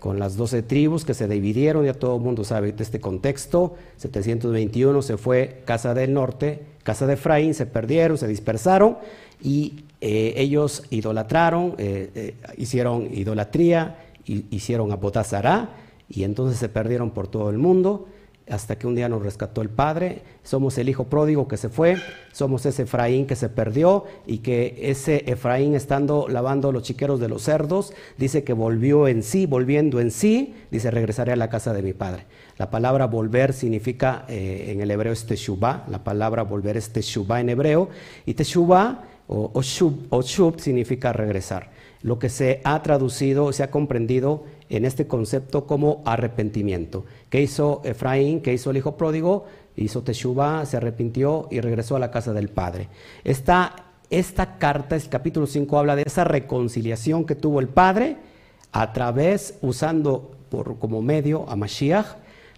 con 0.00 0.18
las 0.18 0.36
doce 0.36 0.64
tribus 0.64 1.04
que 1.04 1.14
se 1.14 1.28
dividieron, 1.28 1.84
ya 1.84 1.94
todo 1.94 2.16
el 2.16 2.22
mundo 2.22 2.42
sabe 2.42 2.72
de 2.72 2.82
este 2.82 2.98
contexto, 2.98 3.76
721 3.98 5.02
se 5.02 5.16
fue 5.16 5.62
Casa 5.64 5.94
del 5.94 6.12
Norte, 6.12 6.62
Casa 6.82 7.06
de 7.06 7.14
Efraín, 7.14 7.54
se 7.54 7.66
perdieron, 7.66 8.18
se 8.18 8.26
dispersaron 8.26 8.98
y 9.40 9.84
ellos 10.00 10.82
idolatraron, 10.90 11.76
hicieron 12.56 13.08
idolatría, 13.14 13.98
hicieron 14.26 14.90
apotazará 14.90 15.76
y 16.08 16.24
entonces 16.24 16.58
se 16.58 16.68
perdieron 16.68 17.12
por 17.12 17.28
todo 17.28 17.50
el 17.50 17.58
mundo 17.58 18.08
hasta 18.52 18.76
que 18.76 18.86
un 18.86 18.94
día 18.94 19.08
nos 19.08 19.22
rescató 19.22 19.62
el 19.62 19.70
Padre. 19.70 20.22
Somos 20.42 20.76
el 20.76 20.90
hijo 20.90 21.04
pródigo 21.04 21.48
que 21.48 21.56
se 21.56 21.70
fue, 21.70 21.96
somos 22.32 22.66
ese 22.66 22.82
Efraín 22.82 23.26
que 23.26 23.34
se 23.34 23.48
perdió 23.48 24.04
y 24.26 24.38
que 24.38 24.78
ese 24.82 25.24
Efraín 25.26 25.74
estando 25.74 26.28
lavando 26.28 26.70
los 26.70 26.82
chiqueros 26.82 27.18
de 27.18 27.28
los 27.28 27.42
cerdos, 27.42 27.94
dice 28.18 28.44
que 28.44 28.52
volvió 28.52 29.08
en 29.08 29.22
sí, 29.22 29.46
volviendo 29.46 30.00
en 30.00 30.10
sí, 30.10 30.54
dice 30.70 30.90
regresaré 30.90 31.32
a 31.32 31.36
la 31.36 31.48
casa 31.48 31.72
de 31.72 31.82
mi 31.82 31.94
Padre. 31.94 32.26
La 32.58 32.70
palabra 32.70 33.06
volver 33.06 33.54
significa 33.54 34.26
eh, 34.28 34.66
en 34.68 34.82
el 34.82 34.90
hebreo 34.90 35.14
es 35.14 35.24
teshuvah, 35.24 35.86
la 35.88 36.04
palabra 36.04 36.42
volver 36.42 36.76
es 36.76 36.90
teshuvah 36.90 37.40
en 37.40 37.48
hebreo 37.48 37.88
y 38.26 38.34
teshuvah 38.34 39.04
o, 39.28 39.50
o, 39.54 40.22
shub, 40.22 40.60
significa 40.60 41.12
regresar. 41.12 41.70
Lo 42.02 42.18
que 42.18 42.28
se 42.28 42.60
ha 42.64 42.82
traducido, 42.82 43.52
se 43.52 43.62
ha 43.62 43.70
comprendido 43.70 44.44
en 44.68 44.84
este 44.84 45.06
concepto 45.06 45.66
como 45.66 46.02
arrepentimiento. 46.04 47.04
¿Qué 47.32 47.40
hizo 47.40 47.80
Efraín? 47.82 48.42
¿Qué 48.42 48.52
hizo 48.52 48.70
el 48.70 48.76
hijo 48.76 48.98
pródigo? 48.98 49.46
Hizo 49.74 50.02
Teshuvah, 50.02 50.66
se 50.66 50.76
arrepintió 50.76 51.48
y 51.50 51.60
regresó 51.60 51.96
a 51.96 51.98
la 51.98 52.10
casa 52.10 52.34
del 52.34 52.50
Padre. 52.50 52.90
Esta, 53.24 53.74
esta 54.10 54.58
carta, 54.58 54.96
el 54.96 55.08
capítulo 55.08 55.46
5, 55.46 55.78
habla 55.78 55.96
de 55.96 56.02
esa 56.04 56.24
reconciliación 56.24 57.24
que 57.24 57.34
tuvo 57.34 57.60
el 57.60 57.68
Padre 57.68 58.18
a 58.70 58.92
través, 58.92 59.56
usando 59.62 60.32
por, 60.50 60.78
como 60.78 61.00
medio 61.00 61.48
a 61.48 61.56
Mashiach, 61.56 62.16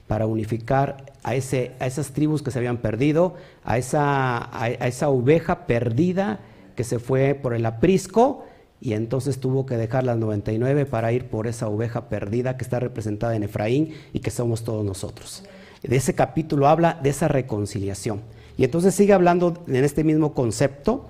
para 0.09 0.27
unificar 0.27 1.13
a, 1.23 1.37
ese, 1.37 1.71
a 1.79 1.87
esas 1.87 2.11
tribus 2.11 2.43
que 2.43 2.51
se 2.51 2.59
habían 2.59 2.79
perdido, 2.79 3.35
a 3.63 3.79
esa, 3.79 4.61
a 4.61 4.69
esa 4.71 5.09
oveja 5.09 5.69
perdida 5.69 6.41
que 6.75 6.83
se 6.83 6.99
fue 6.99 7.37
por 7.37 7.55
el 7.55 7.65
aprisco 7.65 8.45
y 8.85 8.93
entonces 8.93 9.41
tuvo 9.41 9.65
que 9.65 9.79
dejar 9.79 10.05
las 10.05 10.19
99 10.19 10.85
para 10.85 11.11
ir 11.11 11.25
por 11.25 11.47
esa 11.47 11.69
oveja 11.69 12.11
perdida 12.11 12.59
que 12.59 12.65
está 12.65 12.81
representada 12.81 13.35
en 13.35 13.43
Efraín 13.43 13.95
y 14.13 14.21
que 14.21 14.31
somos 14.31 14.63
todos 14.63 14.85
nosotros. 14.85 15.43
De 15.83 15.97
ese 15.97 16.15
capítulo 16.15 16.69
habla 16.69 17.01
de 17.03 17.09
esa 17.09 17.27
reconciliación. 17.27 18.21
Y 18.59 18.65
entonces 18.65 18.95
sigue 18.95 19.15
hablando 19.15 19.65
en 19.67 19.85
este 19.85 20.05
mismo 20.05 20.35
concepto. 20.35 21.07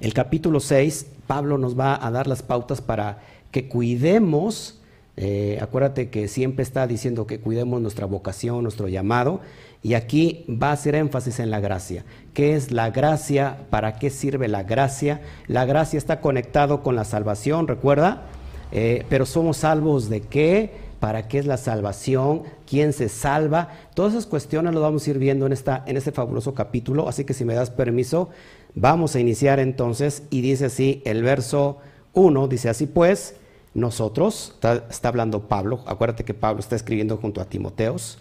El 0.00 0.12
capítulo 0.12 0.58
6, 0.58 1.06
Pablo 1.28 1.56
nos 1.56 1.78
va 1.78 2.04
a 2.04 2.10
dar 2.10 2.26
las 2.26 2.42
pautas 2.42 2.80
para 2.80 3.22
que 3.52 3.68
cuidemos 3.68 4.80
eh, 5.16 5.58
acuérdate 5.60 6.08
que 6.08 6.26
siempre 6.26 6.62
está 6.62 6.86
diciendo 6.86 7.26
que 7.26 7.38
cuidemos 7.38 7.82
nuestra 7.82 8.06
vocación, 8.06 8.62
nuestro 8.62 8.88
llamado, 8.88 9.40
y 9.82 9.94
aquí 9.94 10.44
va 10.48 10.70
a 10.70 10.72
hacer 10.72 10.94
énfasis 10.94 11.40
en 11.40 11.50
la 11.50 11.60
gracia. 11.60 12.04
¿Qué 12.34 12.54
es 12.54 12.70
la 12.70 12.90
gracia? 12.90 13.66
¿Para 13.70 13.98
qué 13.98 14.10
sirve 14.10 14.48
la 14.48 14.62
gracia? 14.62 15.20
La 15.48 15.64
gracia 15.64 15.98
está 15.98 16.20
conectado 16.20 16.82
con 16.82 16.94
la 16.94 17.04
salvación, 17.04 17.66
recuerda, 17.68 18.22
eh, 18.70 19.04
pero 19.08 19.26
somos 19.26 19.58
salvos 19.58 20.08
de 20.08 20.20
qué? 20.20 20.92
¿Para 21.00 21.26
qué 21.26 21.38
es 21.38 21.46
la 21.46 21.56
salvación? 21.56 22.44
¿Quién 22.64 22.92
se 22.92 23.08
salva? 23.08 23.70
Todas 23.94 24.12
esas 24.12 24.26
cuestiones 24.26 24.72
las 24.72 24.82
vamos 24.82 25.06
a 25.06 25.10
ir 25.10 25.18
viendo 25.18 25.46
en, 25.46 25.52
esta, 25.52 25.82
en 25.86 25.96
este 25.96 26.12
fabuloso 26.12 26.54
capítulo, 26.54 27.08
así 27.08 27.24
que 27.24 27.34
si 27.34 27.44
me 27.44 27.54
das 27.54 27.70
permiso, 27.70 28.30
vamos 28.74 29.16
a 29.16 29.20
iniciar 29.20 29.58
entonces, 29.58 30.22
y 30.30 30.40
dice 30.42 30.66
así 30.66 31.02
el 31.04 31.22
verso 31.22 31.78
1, 32.14 32.48
dice 32.48 32.68
así 32.68 32.86
pues, 32.86 33.34
nosotros, 33.74 34.56
está, 34.90 35.08
hablando 35.08 35.48
Pablo, 35.48 35.80
acuérdate 35.86 36.24
que 36.24 36.34
Pablo 36.34 36.60
está 36.60 36.76
escribiendo 36.76 37.16
junto 37.16 37.40
a 37.40 37.46
Timoteos, 37.46 38.18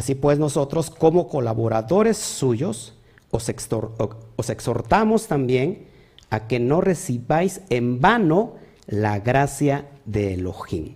así 0.00 0.14
pues 0.14 0.38
nosotros 0.38 0.88
como 0.88 1.28
colaboradores 1.28 2.16
suyos 2.16 2.94
os, 3.30 3.50
exhortamos 3.50 5.26
también 5.26 5.84
a 6.30 6.48
que 6.48 6.58
no 6.58 6.80
recibáis 6.80 7.60
en 7.68 8.00
vano 8.00 8.54
la 8.86 9.20
gracia 9.20 9.90
de 10.06 10.34
Elohim. 10.34 10.94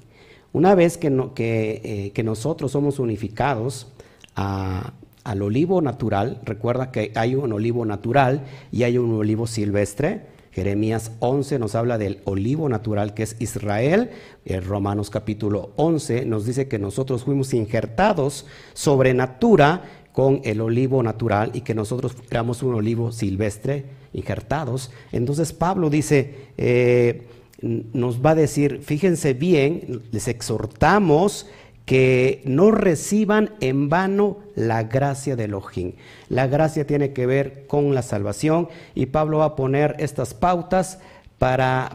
Una 0.54 0.74
vez 0.74 0.96
que, 0.96 1.08
eh, 1.36 2.22
nosotros 2.22 2.72
somos 2.72 2.98
unificados 2.98 3.88
al 4.34 5.42
olivo 5.42 5.82
natural, 5.82 6.40
recuerda 6.42 6.90
que 6.90 7.12
hay 7.14 7.34
un 7.34 7.52
olivo 7.52 7.84
natural 7.84 8.46
y 8.72 8.84
hay 8.84 8.96
un 8.96 9.12
olivo 9.12 9.46
silvestre, 9.46 10.33
Jeremías 10.54 11.10
11 11.18 11.58
nos 11.58 11.74
habla 11.74 11.98
del 11.98 12.20
olivo 12.24 12.68
natural 12.68 13.12
que 13.12 13.24
es 13.24 13.34
Israel. 13.40 14.10
En 14.44 14.64
Romanos 14.64 15.10
capítulo 15.10 15.72
11 15.74 16.26
nos 16.26 16.46
dice 16.46 16.68
que 16.68 16.78
nosotros 16.78 17.24
fuimos 17.24 17.52
injertados 17.54 18.46
sobre 18.72 19.14
natura 19.14 19.82
con 20.12 20.42
el 20.44 20.60
olivo 20.60 21.02
natural 21.02 21.50
y 21.54 21.62
que 21.62 21.74
nosotros 21.74 22.16
éramos 22.30 22.62
un 22.62 22.74
olivo 22.74 23.10
silvestre 23.10 23.84
injertados. 24.12 24.92
Entonces 25.10 25.52
Pablo 25.52 25.90
dice, 25.90 26.52
eh, 26.56 27.26
nos 27.60 28.24
va 28.24 28.30
a 28.30 28.34
decir, 28.36 28.80
fíjense 28.80 29.34
bien, 29.34 30.02
les 30.12 30.28
exhortamos 30.28 31.48
que 31.84 32.42
no 32.46 32.70
reciban 32.70 33.50
en 33.60 33.88
vano 33.88 34.38
la 34.54 34.84
gracia 34.84 35.36
de 35.36 35.44
Elohim. 35.44 35.92
La 36.28 36.46
gracia 36.46 36.86
tiene 36.86 37.12
que 37.12 37.26
ver 37.26 37.66
con 37.66 37.94
la 37.94 38.02
salvación 38.02 38.68
y 38.94 39.06
Pablo 39.06 39.38
va 39.38 39.44
a 39.46 39.56
poner 39.56 39.96
estas 39.98 40.32
pautas 40.32 40.98
para 41.38 41.92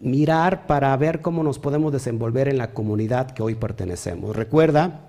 mirar, 0.00 0.66
para 0.66 0.96
ver 0.96 1.22
cómo 1.22 1.42
nos 1.42 1.58
podemos 1.58 1.92
desenvolver 1.92 2.48
en 2.48 2.58
la 2.58 2.72
comunidad 2.72 3.32
que 3.32 3.42
hoy 3.42 3.56
pertenecemos. 3.56 4.36
Recuerda, 4.36 5.08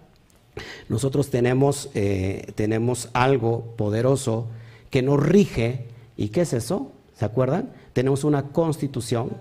nosotros 0.90 1.30
tenemos, 1.30 1.90
eh, 1.94 2.54
tenemos 2.56 3.10
algo 3.13 3.75
poderoso 3.75 4.48
que 4.90 5.04
nos 5.04 5.22
rige. 5.22 5.88
¿Y 6.18 6.30
qué 6.30 6.42
es 6.42 6.54
eso? 6.54 6.92
¿Se 7.16 7.25
acuerdan? 7.25 7.72
Tenemos 7.94 8.24
una 8.24 8.50
constitución 8.50 9.38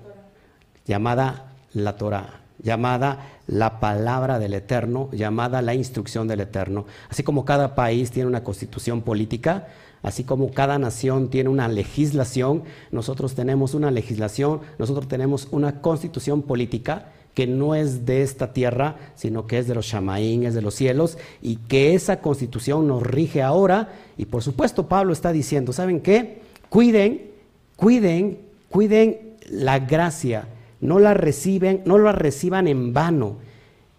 llamada 0.84 1.54
la 1.72 1.96
Torah 1.96 2.42
llamada 2.62 3.31
la 3.46 3.80
palabra 3.80 4.38
del 4.38 4.54
Eterno, 4.54 5.08
llamada 5.12 5.62
la 5.62 5.74
instrucción 5.74 6.28
del 6.28 6.40
Eterno. 6.40 6.86
Así 7.08 7.22
como 7.22 7.44
cada 7.44 7.74
país 7.74 8.10
tiene 8.10 8.28
una 8.28 8.44
constitución 8.44 9.02
política, 9.02 9.68
así 10.02 10.24
como 10.24 10.52
cada 10.52 10.78
nación 10.78 11.28
tiene 11.28 11.50
una 11.50 11.68
legislación, 11.68 12.64
nosotros 12.90 13.34
tenemos 13.34 13.74
una 13.74 13.90
legislación, 13.90 14.60
nosotros 14.78 15.08
tenemos 15.08 15.48
una 15.50 15.80
constitución 15.80 16.42
política 16.42 17.12
que 17.34 17.46
no 17.46 17.74
es 17.74 18.04
de 18.04 18.22
esta 18.22 18.52
tierra, 18.52 18.96
sino 19.14 19.46
que 19.46 19.58
es 19.58 19.66
de 19.66 19.74
los 19.74 19.86
shamaín, 19.86 20.44
es 20.44 20.54
de 20.54 20.62
los 20.62 20.74
cielos, 20.74 21.16
y 21.40 21.56
que 21.56 21.94
esa 21.94 22.20
constitución 22.20 22.86
nos 22.86 23.02
rige 23.02 23.42
ahora. 23.42 23.92
Y 24.18 24.26
por 24.26 24.42
supuesto 24.42 24.86
Pablo 24.86 25.12
está 25.12 25.32
diciendo, 25.32 25.72
¿saben 25.72 26.00
qué? 26.00 26.42
Cuiden, 26.68 27.30
cuiden, 27.76 28.38
cuiden 28.68 29.36
la 29.48 29.78
gracia 29.78 30.46
no 30.82 30.98
la 30.98 31.14
reciben, 31.14 31.80
no 31.86 31.96
la 31.96 32.12
reciban 32.12 32.68
en 32.68 32.92
vano. 32.92 33.36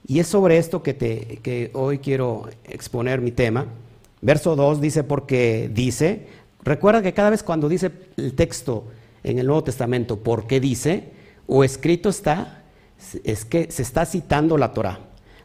Y 0.05 0.19
es 0.19 0.27
sobre 0.27 0.57
esto 0.57 0.83
que, 0.83 0.93
te, 0.93 1.39
que 1.41 1.71
hoy 1.73 1.97
quiero 1.97 2.49
exponer 2.65 3.21
mi 3.21 3.31
tema. 3.31 3.65
Verso 4.21 4.55
2 4.55 4.81
dice, 4.81 5.03
porque 5.03 5.71
dice, 5.73 6.27
recuerda 6.61 7.01
que 7.01 7.13
cada 7.13 7.29
vez 7.29 7.41
cuando 7.41 7.69
dice 7.69 7.89
el 8.17 8.33
texto 8.35 8.85
en 9.23 9.39
el 9.39 9.47
Nuevo 9.47 9.63
Testamento, 9.63 10.19
porque 10.19 10.59
dice, 10.59 11.11
o 11.47 11.63
escrito 11.63 12.09
está, 12.09 12.63
es 13.23 13.45
que 13.45 13.71
se 13.71 13.81
está 13.81 14.05
citando 14.05 14.57
la 14.57 14.73
Torah. 14.73 14.99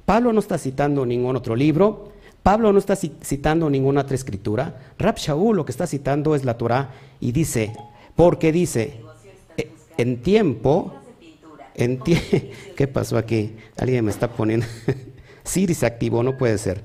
Pablo 0.05 0.33
no 0.33 0.41
está 0.41 0.59
citando 0.59 1.07
ningún 1.07 1.37
otro 1.37 1.55
libro, 1.55 2.13
Pablo 2.43 2.73
no 2.73 2.79
está 2.81 2.97
citando 2.97 3.71
ninguna 3.71 4.01
otra 4.01 4.17
escritura. 4.17 4.93
Rab 4.99 5.17
Shaul 5.17 5.57
lo 5.57 5.65
que 5.65 5.73
está 5.73 5.87
citando 5.87 6.35
es 6.35 6.45
la 6.45 6.57
Torah 6.57 6.91
y 7.21 7.31
dice, 7.31 7.75
porque 8.17 8.51
dice, 8.51 9.01
en 9.99 10.23
tiempo 10.23 10.98
¿Qué 12.77 12.89
pasó 12.89 13.17
aquí? 13.17 13.57
Alguien 13.77 14.05
me 14.05 14.11
está 14.11 14.29
poniendo. 14.29 14.67
Siri 15.45 15.75
se 15.75 15.87
activó, 15.87 16.23
no 16.23 16.37
puede 16.37 16.59
ser. 16.59 16.83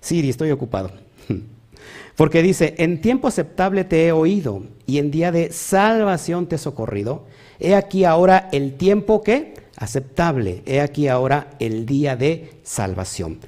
Siri, 0.00 0.30
estoy 0.30 0.50
ocupado. 0.50 0.90
Porque 2.16 2.42
dice, 2.42 2.74
en 2.78 3.00
tiempo 3.00 3.28
aceptable 3.28 3.84
te 3.84 4.06
he 4.06 4.12
oído 4.12 4.62
y 4.86 4.98
en 4.98 5.10
día 5.10 5.32
de 5.32 5.52
salvación 5.52 6.46
te 6.46 6.56
he 6.56 6.58
socorrido. 6.58 7.26
He 7.58 7.74
aquí 7.74 8.04
ahora 8.04 8.48
el 8.52 8.74
tiempo 8.74 9.22
que 9.22 9.54
aceptable. 9.76 10.62
He 10.64 10.80
aquí 10.80 11.08
ahora 11.08 11.50
el 11.58 11.84
día 11.84 12.16
de 12.16 12.60
salvación. 12.62 13.40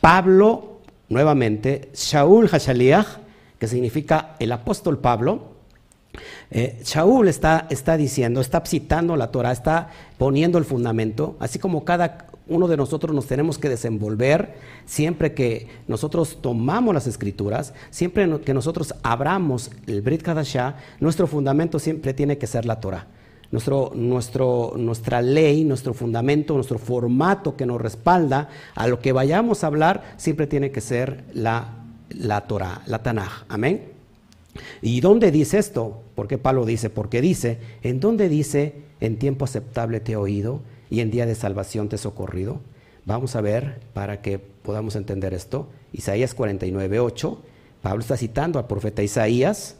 Pablo, 0.00 0.80
nuevamente, 1.08 1.90
Shaul 1.94 2.48
Hashaliach, 2.48 3.06
que 3.58 3.68
significa 3.68 4.36
el 4.38 4.52
apóstol 4.52 4.98
Pablo, 4.98 5.53
eh, 6.56 6.78
Shaul 6.84 7.26
está, 7.26 7.66
está 7.68 7.96
diciendo, 7.96 8.40
está 8.40 8.62
citando 8.64 9.16
la 9.16 9.32
Torah, 9.32 9.50
está 9.50 9.88
poniendo 10.18 10.56
el 10.56 10.64
fundamento, 10.64 11.36
así 11.40 11.58
como 11.58 11.84
cada 11.84 12.28
uno 12.46 12.68
de 12.68 12.76
nosotros 12.76 13.12
nos 13.12 13.26
tenemos 13.26 13.58
que 13.58 13.68
desenvolver 13.68 14.54
siempre 14.84 15.34
que 15.34 15.66
nosotros 15.88 16.38
tomamos 16.40 16.94
las 16.94 17.08
escrituras, 17.08 17.74
siempre 17.90 18.40
que 18.42 18.54
nosotros 18.54 18.94
abramos 19.02 19.72
el 19.88 20.00
Brit 20.00 20.22
Kadashah, 20.22 20.76
nuestro 21.00 21.26
fundamento 21.26 21.80
siempre 21.80 22.14
tiene 22.14 22.38
que 22.38 22.46
ser 22.46 22.66
la 22.66 22.78
Torah. 22.80 23.08
Nuestro, 23.50 23.90
nuestro, 23.96 24.74
nuestra 24.76 25.22
ley, 25.22 25.64
nuestro 25.64 25.92
fundamento, 25.92 26.54
nuestro 26.54 26.78
formato 26.78 27.56
que 27.56 27.66
nos 27.66 27.80
respalda 27.80 28.48
a 28.76 28.86
lo 28.86 29.00
que 29.00 29.12
vayamos 29.12 29.64
a 29.64 29.66
hablar, 29.66 30.14
siempre 30.18 30.46
tiene 30.46 30.70
que 30.70 30.80
ser 30.80 31.24
la, 31.32 31.84
la 32.10 32.42
Torah, 32.42 32.82
la 32.86 33.02
Tanaj. 33.02 33.44
Amén. 33.48 33.92
¿Y 34.82 35.00
dónde 35.00 35.32
dice 35.32 35.58
esto? 35.58 36.03
Porque 36.14 36.38
Pablo 36.38 36.64
dice, 36.64 36.90
porque 36.90 37.20
dice, 37.20 37.58
¿en 37.82 38.00
dónde 38.00 38.28
dice, 38.28 38.74
en 39.00 39.18
tiempo 39.18 39.44
aceptable 39.44 40.00
te 40.00 40.12
he 40.12 40.16
oído 40.16 40.60
y 40.90 41.00
en 41.00 41.10
día 41.10 41.26
de 41.26 41.34
salvación 41.34 41.88
te 41.88 41.96
he 41.96 41.98
socorrido? 41.98 42.60
Vamos 43.04 43.36
a 43.36 43.40
ver 43.40 43.80
para 43.92 44.22
que 44.22 44.38
podamos 44.38 44.96
entender 44.96 45.34
esto. 45.34 45.68
Isaías 45.92 46.34
49, 46.34 47.00
8. 47.00 47.42
Pablo 47.82 48.00
está 48.00 48.16
citando 48.16 48.58
al 48.58 48.66
profeta 48.66 49.02
Isaías 49.02 49.76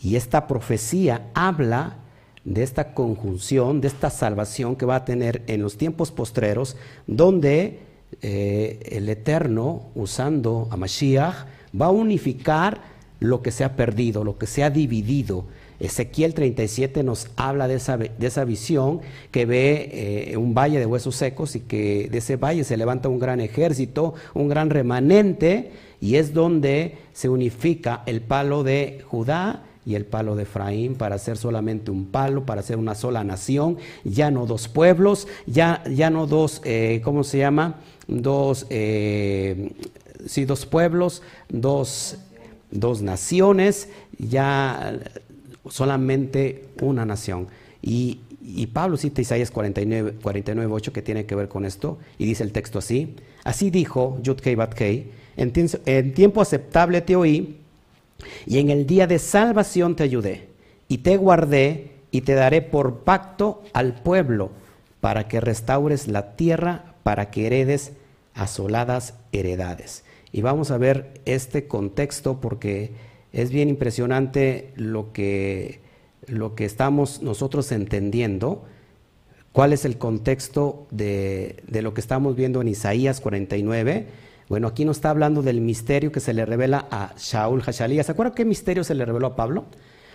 y 0.00 0.16
esta 0.16 0.46
profecía 0.46 1.30
habla 1.34 1.98
de 2.44 2.62
esta 2.62 2.94
conjunción, 2.94 3.80
de 3.80 3.88
esta 3.88 4.10
salvación 4.10 4.76
que 4.76 4.86
va 4.86 4.96
a 4.96 5.04
tener 5.04 5.42
en 5.46 5.62
los 5.62 5.76
tiempos 5.76 6.10
postreros, 6.10 6.76
donde 7.06 7.80
eh, 8.22 8.80
el 8.92 9.08
Eterno, 9.08 9.88
usando 9.94 10.68
a 10.70 10.76
Mashiach, 10.76 11.46
va 11.78 11.86
a 11.86 11.90
unificar 11.90 12.80
lo 13.20 13.42
que 13.42 13.50
se 13.50 13.64
ha 13.64 13.76
perdido, 13.76 14.24
lo 14.24 14.38
que 14.38 14.46
se 14.46 14.62
ha 14.62 14.70
dividido. 14.70 15.46
Ezequiel 15.80 16.34
37 16.34 17.02
nos 17.02 17.28
habla 17.36 17.68
de 17.68 17.74
esa, 17.76 17.96
de 17.96 18.26
esa 18.26 18.44
visión 18.44 19.00
que 19.30 19.46
ve 19.46 20.30
eh, 20.32 20.36
un 20.36 20.54
valle 20.54 20.78
de 20.78 20.86
huesos 20.86 21.16
secos 21.16 21.56
y 21.56 21.60
que 21.60 22.08
de 22.10 22.18
ese 22.18 22.36
valle 22.36 22.64
se 22.64 22.76
levanta 22.76 23.08
un 23.08 23.18
gran 23.18 23.40
ejército, 23.40 24.14
un 24.34 24.48
gran 24.48 24.70
remanente, 24.70 25.72
y 26.00 26.16
es 26.16 26.34
donde 26.34 26.98
se 27.12 27.28
unifica 27.28 28.02
el 28.06 28.20
palo 28.20 28.62
de 28.62 29.02
Judá 29.06 29.62
y 29.86 29.94
el 29.94 30.06
palo 30.06 30.34
de 30.34 30.44
Efraín 30.44 30.94
para 30.94 31.18
ser 31.18 31.36
solamente 31.36 31.90
un 31.90 32.06
palo, 32.06 32.46
para 32.46 32.62
ser 32.62 32.78
una 32.78 32.94
sola 32.94 33.24
nación, 33.24 33.78
ya 34.04 34.30
no 34.30 34.46
dos 34.46 34.68
pueblos, 34.68 35.28
ya, 35.46 35.82
ya 35.90 36.10
no 36.10 36.26
dos, 36.26 36.62
eh, 36.64 37.00
¿cómo 37.04 37.24
se 37.24 37.38
llama? 37.38 37.80
Dos, 38.06 38.66
eh, 38.70 39.72
sí, 40.26 40.44
dos 40.44 40.66
pueblos, 40.66 41.22
dos, 41.48 42.18
dos 42.70 43.02
naciones, 43.02 43.88
ya 44.18 44.98
solamente 45.68 46.68
una 46.80 47.04
nación. 47.04 47.48
Y, 47.82 48.20
Pablo 48.72 48.96
cita 48.96 49.22
Isaías 49.22 49.50
49, 49.50 50.16
49, 50.22 50.72
8 50.72 50.92
que 50.92 51.02
tiene 51.02 51.24
que 51.24 51.34
ver 51.34 51.48
con 51.48 51.64
esto, 51.64 51.98
y 52.18 52.26
dice 52.26 52.42
el 52.42 52.52
texto 52.52 52.78
así, 52.78 53.14
así 53.42 53.70
dijo 53.70 54.18
Yudkei 54.22 54.54
Batkei, 54.54 55.10
en, 55.36 55.52
en 55.86 56.14
tiempo 56.14 56.42
aceptable 56.42 57.00
te 57.00 57.16
oí, 57.16 57.58
y 58.46 58.58
en 58.58 58.70
el 58.70 58.86
día 58.86 59.06
de 59.06 59.18
salvación 59.18 59.96
te 59.96 60.02
ayudé, 60.02 60.48
y 60.88 60.98
te 60.98 61.16
guardé, 61.16 61.92
y 62.10 62.20
te 62.20 62.34
daré 62.34 62.62
por 62.62 63.00
pacto 63.00 63.62
al 63.72 63.94
pueblo, 63.94 64.50
para 65.00 65.28
que 65.28 65.40
restaures 65.40 66.08
la 66.08 66.36
tierra, 66.36 66.94
para 67.02 67.30
que 67.30 67.46
heredes 67.46 67.92
asoladas 68.34 69.14
heredades. 69.32 70.04
Y 70.32 70.42
vamos 70.42 70.70
a 70.70 70.78
ver 70.78 71.20
este 71.24 71.66
contexto 71.66 72.40
porque 72.40 72.92
es 73.34 73.50
bien 73.50 73.68
impresionante 73.68 74.72
lo 74.76 75.12
que, 75.12 75.80
lo 76.26 76.54
que 76.54 76.64
estamos 76.64 77.20
nosotros 77.20 77.70
entendiendo, 77.72 78.64
cuál 79.52 79.72
es 79.72 79.84
el 79.84 79.98
contexto 79.98 80.86
de, 80.92 81.62
lo 81.68 81.92
que 81.94 82.00
estamos 82.00 82.36
viendo 82.36 82.60
en 82.60 82.68
Isaías 82.68 83.20
49. 83.20 84.06
Bueno, 84.48 84.68
aquí 84.68 84.84
nos 84.84 84.98
está 84.98 85.10
hablando 85.10 85.42
del 85.42 85.60
misterio 85.60 86.12
que 86.12 86.20
se 86.20 86.32
le 86.32 86.46
revela 86.46 86.86
a 86.92 87.12
Shaul 87.18 87.62
Hashalía. 87.62 88.04
¿Se 88.04 88.12
acuerdan 88.12 88.34
qué 88.36 88.44
misterio 88.44 88.84
se 88.84 88.94
le 88.94 89.04
reveló 89.04 89.26
a 89.26 89.36
Pablo? 89.36 89.64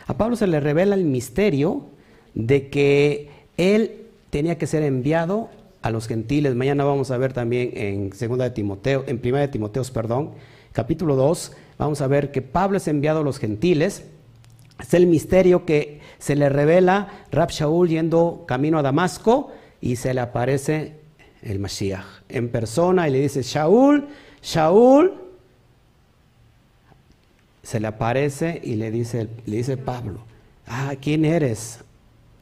A 0.08 0.18
Pablo 0.18 0.38
se 0.38 0.48
le 0.48 0.62
revela 0.62 0.96
el 0.96 1.04
misterio 1.04 1.88
de 2.36 2.70
que 2.70 3.30
él 3.58 4.06
tenía 4.30 4.58
que 4.58 4.66
ser 4.66 4.84
enviado 4.84 5.50
a 5.82 5.92
los 5.92 6.08
gentiles. 6.08 6.56
Mañana 6.56 6.86
vamos 6.86 7.12
a 7.12 7.18
ver 7.18 7.34
también 7.34 7.72
en 7.76 8.14
segunda 8.14 8.46
de 8.46 8.52
Timoteo, 8.52 9.04
en 9.08 9.20
primera 9.20 9.42
de 9.42 9.50
Timoteos, 9.50 9.92
perdón, 9.92 10.32
capítulo 10.72 11.16
2, 11.16 11.52
vamos 11.80 12.02
a 12.02 12.08
ver 12.08 12.32
que 12.32 12.44
Pablo 12.44 12.78
es 12.78 12.88
enviado 12.88 13.22
a 13.22 13.24
los 13.24 13.40
gentiles. 13.40 14.04
Es 14.80 14.94
el 14.94 15.08
misterio 15.08 15.66
que 15.66 16.02
se 16.20 16.36
le 16.36 16.50
revela 16.50 17.26
Rab 17.32 17.50
Shaul 17.50 17.90
yendo 17.90 18.44
camino 18.48 18.78
a 18.78 18.84
Damasco 18.84 19.52
y 19.82 19.96
se 19.96 20.14
le 20.14 20.22
aparece 20.22 20.98
el 21.42 21.58
Mashiach 21.58 22.06
en 22.28 22.50
persona 22.50 23.08
y 23.08 23.12
le 23.12 23.22
dice, 23.22 23.42
Shaul, 23.42 24.08
Shaul, 24.44 25.14
se 27.64 27.80
le 27.80 27.88
aparece 27.88 28.60
y 28.64 28.76
le 28.76 28.92
dice, 28.92 29.30
le 29.46 29.58
dice 29.58 29.78
Pablo, 29.78 30.20
ah, 30.68 30.94
¿quién 31.02 31.24
eres? 31.24 31.80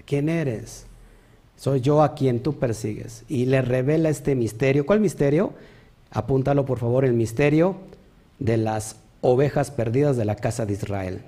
¿Quién 0.05 0.29
eres? 0.29 0.85
Soy 1.57 1.81
yo 1.81 2.01
a 2.01 2.15
quien 2.15 2.41
tú 2.41 2.57
persigues. 2.57 3.23
Y 3.27 3.45
le 3.45 3.61
revela 3.61 4.09
este 4.09 4.35
misterio. 4.35 4.85
¿Cuál 4.85 4.99
misterio? 4.99 5.53
Apúntalo 6.11 6.65
por 6.65 6.79
favor, 6.79 7.03
el 7.03 7.13
misterio 7.13 7.75
de 8.39 8.57
las 8.57 8.95
ovejas 9.21 9.71
perdidas 9.71 10.17
de 10.17 10.25
la 10.25 10.35
casa 10.35 10.65
de 10.65 10.73
Israel. 10.73 11.21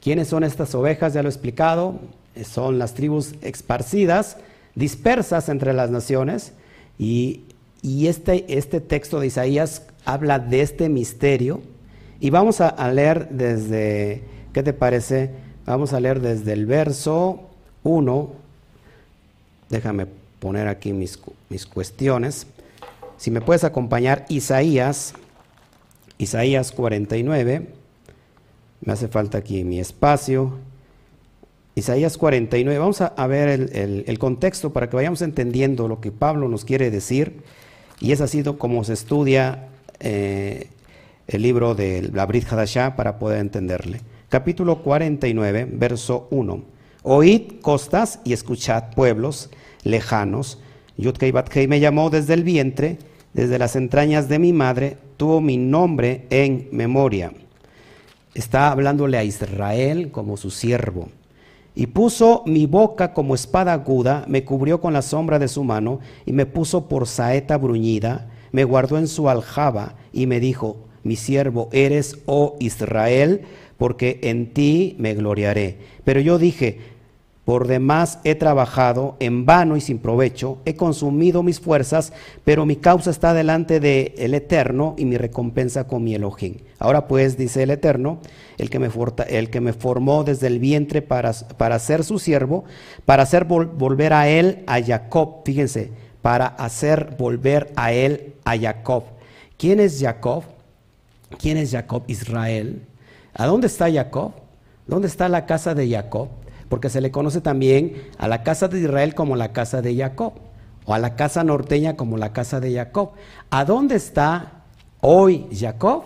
¿Quiénes 0.00 0.28
son 0.28 0.44
estas 0.44 0.74
ovejas? 0.74 1.12
Ya 1.12 1.22
lo 1.22 1.28
he 1.28 1.32
explicado. 1.32 2.00
Son 2.44 2.78
las 2.78 2.94
tribus 2.94 3.34
esparcidas, 3.42 4.36
dispersas 4.74 5.48
entre 5.48 5.72
las 5.72 5.90
naciones. 5.90 6.52
Y, 6.98 7.42
este, 7.82 8.44
este, 8.56 8.80
texto 8.80 9.20
de 9.20 9.26
Isaías 9.26 9.82
habla 10.04 10.38
de 10.38 10.62
este 10.62 10.88
misterio. 10.88 11.60
Y 12.18 12.30
vamos 12.30 12.60
a, 12.60 12.92
leer 12.92 13.28
desde, 13.30 14.22
¿qué 14.52 14.62
te 14.62 14.72
parece? 14.72 15.30
Vamos 15.66 15.92
a 15.92 16.00
leer 16.00 16.20
desde 16.20 16.52
el 16.52 16.66
verso 16.66 17.48
1. 17.82 18.32
Déjame 19.68 20.06
poner 20.38 20.68
aquí 20.68 20.92
mis, 20.92 21.18
mis 21.48 21.66
cuestiones. 21.66 22.46
Si 23.16 23.30
me 23.30 23.40
puedes 23.40 23.64
acompañar, 23.64 24.24
Isaías 24.28 25.14
Isaías 26.20 26.70
49, 26.72 27.66
me 28.82 28.92
hace 28.92 29.08
falta 29.08 29.38
aquí 29.38 29.64
mi 29.64 29.80
espacio. 29.80 30.58
Isaías 31.74 32.18
49, 32.18 32.78
vamos 32.78 33.00
a, 33.00 33.26
ver 33.26 33.70
el, 33.72 34.18
contexto 34.18 34.70
para 34.70 34.90
que 34.90 34.96
vayamos 34.96 35.22
entendiendo 35.22 35.88
lo 35.88 36.02
que 36.02 36.12
Pablo 36.12 36.46
nos 36.50 36.66
quiere 36.66 36.90
decir. 36.90 37.40
Y 38.00 38.12
es 38.12 38.20
así 38.20 38.42
como 38.58 38.84
se 38.84 38.92
estudia 38.92 39.68
eh, 39.98 40.68
el 41.26 41.40
libro 41.40 41.74
de 41.74 42.10
la 42.12 42.26
Brit 42.26 42.52
Hadashah 42.52 42.96
para 42.96 43.18
poder 43.18 43.38
entenderle. 43.38 44.02
Capítulo 44.28 44.82
49, 44.82 45.68
verso 45.72 46.28
1. 46.32 46.62
Oíd 47.02 47.60
costas 47.62 48.20
y 48.24 48.34
escuchad 48.34 48.92
pueblos 48.94 49.48
lejanos. 49.84 50.58
Yudkei 50.98 51.32
me 51.66 51.80
llamó 51.80 52.10
desde 52.10 52.34
el 52.34 52.44
vientre, 52.44 52.98
desde 53.32 53.58
las 53.58 53.74
entrañas 53.74 54.28
de 54.28 54.38
mi 54.38 54.52
madre 54.52 54.98
tuvo 55.20 55.42
mi 55.42 55.58
nombre 55.58 56.24
en 56.30 56.70
memoria. 56.72 57.30
Está 58.32 58.70
hablándole 58.70 59.18
a 59.18 59.22
Israel 59.22 60.10
como 60.10 60.38
su 60.38 60.50
siervo. 60.50 61.10
Y 61.74 61.88
puso 61.88 62.42
mi 62.46 62.64
boca 62.64 63.12
como 63.12 63.34
espada 63.34 63.74
aguda, 63.74 64.24
me 64.28 64.46
cubrió 64.46 64.80
con 64.80 64.94
la 64.94 65.02
sombra 65.02 65.38
de 65.38 65.48
su 65.48 65.62
mano 65.62 66.00
y 66.24 66.32
me 66.32 66.46
puso 66.46 66.88
por 66.88 67.06
saeta 67.06 67.58
bruñida, 67.58 68.30
me 68.50 68.64
guardó 68.64 68.96
en 68.96 69.08
su 69.08 69.28
aljaba 69.28 69.94
y 70.10 70.26
me 70.26 70.40
dijo, 70.40 70.78
mi 71.04 71.16
siervo 71.16 71.68
eres, 71.70 72.16
oh 72.24 72.56
Israel, 72.58 73.42
porque 73.76 74.20
en 74.22 74.54
ti 74.54 74.96
me 74.98 75.12
gloriaré. 75.12 75.80
Pero 76.02 76.20
yo 76.20 76.38
dije, 76.38 76.78
por 77.44 77.66
demás 77.66 78.18
he 78.24 78.34
trabajado 78.34 79.16
en 79.18 79.46
vano 79.46 79.76
y 79.76 79.80
sin 79.80 79.98
provecho, 79.98 80.58
he 80.64 80.76
consumido 80.76 81.42
mis 81.42 81.58
fuerzas, 81.58 82.12
pero 82.44 82.66
mi 82.66 82.76
causa 82.76 83.10
está 83.10 83.34
delante 83.34 83.80
del 83.80 84.12
el 84.16 84.34
Eterno 84.34 84.94
y 84.98 85.04
mi 85.04 85.16
recompensa 85.16 85.86
con 85.86 86.04
mi 86.04 86.14
Elohim. 86.14 86.56
Ahora 86.78 87.08
pues, 87.08 87.36
dice 87.36 87.62
el 87.62 87.70
Eterno, 87.70 88.18
el 88.58 88.70
que 88.70 88.78
me, 88.78 88.88
el 89.28 89.50
que 89.50 89.60
me 89.60 89.72
formó 89.72 90.22
desde 90.22 90.46
el 90.46 90.58
vientre 90.58 91.02
para, 91.02 91.32
para 91.56 91.78
ser 91.78 92.04
su 92.04 92.18
siervo, 92.18 92.64
para 93.04 93.22
hacer 93.22 93.44
volver 93.44 94.12
a 94.12 94.28
él 94.28 94.62
a 94.66 94.80
Jacob, 94.82 95.42
fíjense, 95.44 95.90
para 96.22 96.46
hacer 96.46 97.16
volver 97.18 97.72
a 97.76 97.92
él 97.92 98.34
a 98.44 98.56
Jacob. 98.58 99.04
¿Quién 99.56 99.80
es 99.80 99.98
Jacob? 100.00 100.44
¿Quién 101.38 101.56
es 101.56 101.70
Jacob? 101.70 102.02
Israel. 102.06 102.82
¿A 103.34 103.46
dónde 103.46 103.66
está 103.66 103.90
Jacob? 103.90 104.32
¿Dónde 104.86 105.08
está 105.08 105.28
la 105.28 105.46
casa 105.46 105.74
de 105.74 105.88
Jacob? 105.88 106.28
Porque 106.70 106.88
se 106.88 107.00
le 107.00 107.10
conoce 107.10 107.40
también 107.40 107.94
a 108.16 108.28
la 108.28 108.44
casa 108.44 108.68
de 108.68 108.78
Israel 108.78 109.14
como 109.14 109.34
la 109.34 109.52
casa 109.52 109.82
de 109.82 109.94
Jacob, 109.96 110.34
o 110.86 110.94
a 110.94 111.00
la 111.00 111.16
casa 111.16 111.42
norteña 111.44 111.96
como 111.96 112.16
la 112.16 112.32
casa 112.32 112.60
de 112.60 112.72
Jacob. 112.72 113.10
¿A 113.50 113.64
dónde 113.64 113.96
está 113.96 114.62
hoy 115.00 115.48
Jacob? 115.52 116.04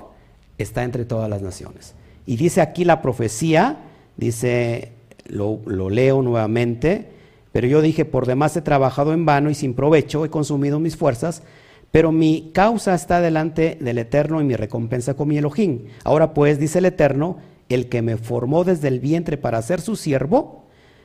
Está 0.57 0.83
entre 0.83 1.05
todas 1.05 1.29
las 1.29 1.42
naciones. 1.42 1.94
Y 2.24 2.37
dice 2.37 2.62
aquí 2.62 2.85
la 2.85 3.03
profecía, 3.03 3.77
dice, 4.16 4.92
lo, 5.27 5.61
leo 5.90 6.22
nuevamente, 6.22 7.11
pero 7.53 7.66
yo 7.66 7.83
dije, 7.83 8.07
por 8.07 8.24
demás 8.24 8.57
he 8.57 8.62
trabajado 8.62 9.12
en 9.12 9.27
vano 9.27 9.50
y 9.50 9.55
sin 9.55 9.74
provecho, 9.74 10.24
he 10.24 10.31
consumido 10.31 10.81
mis 10.81 10.96
fuerzas, 10.96 11.42
pero 11.90 12.11
mi 12.11 12.53
causa 12.55 12.94
está 12.94 13.20
delante 13.20 13.77
del 13.83 13.98
Eterno 13.98 14.40
y 14.40 14.44
mi 14.44 14.57
recompensa 14.57 15.12
con 15.12 15.29
mi 15.29 15.37
Elohim. 15.37 15.85
Ahora 16.05 16.33
pues, 16.33 16.59
dice 16.59 16.79
el 16.79 16.87
Eterno, 16.87 17.37
el 17.74 17.88
que 17.88 18.02
me 18.02 18.16
formó 18.16 18.64
desde 18.64 18.88
el 18.88 19.00
vientre 19.00 19.37
para 19.37 19.60
ser 19.62 19.80
su 19.80 19.96
siervo, 19.96 20.64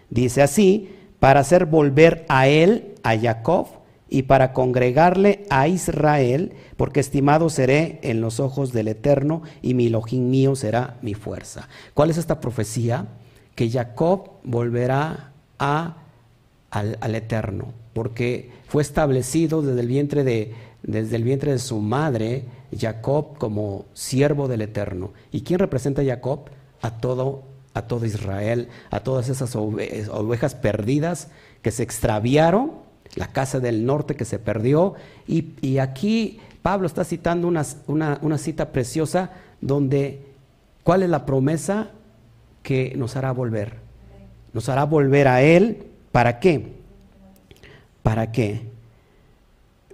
dice 0.09 0.41
así, 0.41 0.89
para 1.19 1.41
hacer 1.41 1.65
volver 1.65 2.25
a 2.29 2.47
él, 2.47 2.95
a 3.03 3.17
Jacob, 3.17 3.67
y 4.11 4.23
para 4.23 4.53
congregarle 4.53 5.45
a 5.49 5.67
Israel, 5.67 6.53
porque 6.77 6.99
estimado 6.99 7.49
seré 7.49 7.99
en 8.01 8.21
los 8.21 8.39
ojos 8.39 8.73
del 8.73 8.87
Eterno, 8.87 9.43
y 9.61 9.73
mi 9.75 9.87
Elohim 9.87 10.29
mío 10.29 10.55
será 10.55 10.97
mi 11.01 11.13
fuerza. 11.13 11.67
¿Cuál 11.93 12.09
es 12.09 12.17
esta 12.17 12.39
profecía? 12.39 13.07
Que 13.53 13.69
Jacob 13.69 14.31
volverá 14.43 15.31
a, 15.59 15.97
al, 16.71 16.97
al 17.01 17.15
Eterno, 17.15 17.73
porque 17.93 18.49
fue 18.67 18.81
establecido 18.81 19.61
desde 19.61 19.81
el 19.81 19.87
vientre 19.87 20.23
de, 20.23 20.53
desde 20.81 21.15
el 21.15 21.23
vientre 21.23 21.51
de 21.51 21.59
su 21.59 21.79
madre, 21.79 22.45
Jacob 22.77 23.37
como 23.37 23.85
siervo 23.93 24.47
del 24.47 24.61
Eterno. 24.61 25.11
¿Y 25.31 25.41
quién 25.41 25.59
representa 25.59 26.01
a 26.01 26.05
Jacob? 26.05 26.49
A 26.81 26.91
todo, 26.91 27.43
a 27.73 27.83
todo 27.83 28.05
Israel, 28.05 28.69
a 28.89 29.01
todas 29.01 29.29
esas 29.29 29.55
ovejas 29.55 30.55
perdidas 30.55 31.29
que 31.61 31.71
se 31.71 31.83
extraviaron, 31.83 32.71
la 33.15 33.27
casa 33.27 33.59
del 33.59 33.85
norte 33.85 34.15
que 34.15 34.25
se 34.25 34.39
perdió. 34.39 34.95
Y, 35.27 35.77
aquí 35.79 36.39
Pablo 36.61 36.87
está 36.87 37.03
citando 37.03 37.47
una, 37.47 37.65
una 37.87 38.37
cita 38.37 38.71
preciosa 38.71 39.31
donde, 39.61 40.25
¿cuál 40.83 41.03
es 41.03 41.09
la 41.09 41.25
promesa 41.25 41.91
que 42.63 42.93
nos 42.95 43.15
hará 43.15 43.31
volver? 43.31 43.89
nos 44.53 44.69
hará 44.69 44.85
volver 44.85 45.27
a 45.27 45.41
Él. 45.41 45.85
¿Para 46.11 46.39
qué? 46.39 46.73
¿Para 48.03 48.31
qué? 48.31 48.61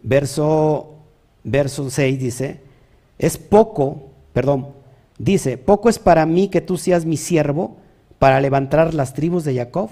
Verso, 0.02 0.95
verso 1.43 1.89
6 1.89 2.19
dice, 2.19 2.62
es 3.17 3.38
poco, 3.38 4.10
perdón, 4.34 4.67
dice, 5.17 5.58
poco 5.58 5.89
es 5.89 5.99
para 5.99 6.25
mí 6.25 6.49
que 6.49 6.62
tú 6.62 6.78
seas 6.78 7.06
mi 7.06 7.17
siervo 7.17 7.78
para 8.19 8.39
levantar 8.41 8.93
las 8.93 9.13
tribus 9.13 9.43
de 9.43 9.56
Jacob 9.56 9.89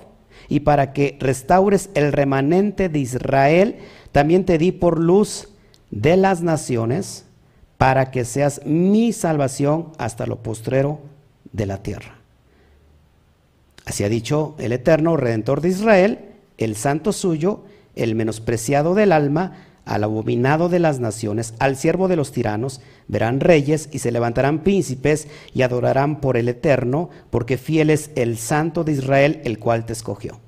y 0.49 0.61
para 0.61 0.93
que 0.93 1.17
restaures 1.19 1.89
el 1.93 2.11
remanente 2.11 2.89
de 2.89 2.99
Israel. 2.99 3.77
También 4.11 4.45
te 4.45 4.57
di 4.57 4.71
por 4.71 4.99
luz 4.99 5.49
de 5.91 6.17
las 6.17 6.41
naciones 6.41 7.25
para 7.77 8.11
que 8.11 8.25
seas 8.25 8.61
mi 8.65 9.13
salvación 9.13 9.91
hasta 9.97 10.25
lo 10.25 10.37
postrero 10.41 10.99
de 11.51 11.65
la 11.65 11.83
tierra. 11.83 12.15
Así 13.85 14.03
ha 14.03 14.09
dicho 14.09 14.55
el 14.57 14.71
eterno 14.71 15.17
Redentor 15.17 15.61
de 15.61 15.69
Israel, 15.69 16.19
el 16.57 16.75
santo 16.75 17.11
suyo, 17.11 17.63
el 17.95 18.15
menospreciado 18.15 18.95
del 18.95 19.11
alma, 19.11 19.57
al 19.85 20.03
abominado 20.03 20.69
de 20.69 20.79
las 20.79 20.99
naciones, 20.99 21.53
al 21.59 21.75
siervo 21.75 22.07
de 22.07 22.15
los 22.15 22.31
tiranos, 22.31 22.81
verán 23.07 23.39
reyes 23.39 23.89
y 23.91 23.99
se 23.99 24.11
levantarán 24.11 24.63
príncipes 24.63 25.27
y 25.53 25.61
adorarán 25.61 26.21
por 26.21 26.37
el 26.37 26.49
eterno, 26.49 27.09
porque 27.29 27.57
fiel 27.57 27.89
es 27.89 28.11
el 28.15 28.37
santo 28.37 28.83
de 28.83 28.93
Israel, 28.93 29.41
el 29.43 29.59
cual 29.59 29.85
te 29.85 29.93
escogió. 29.93 30.39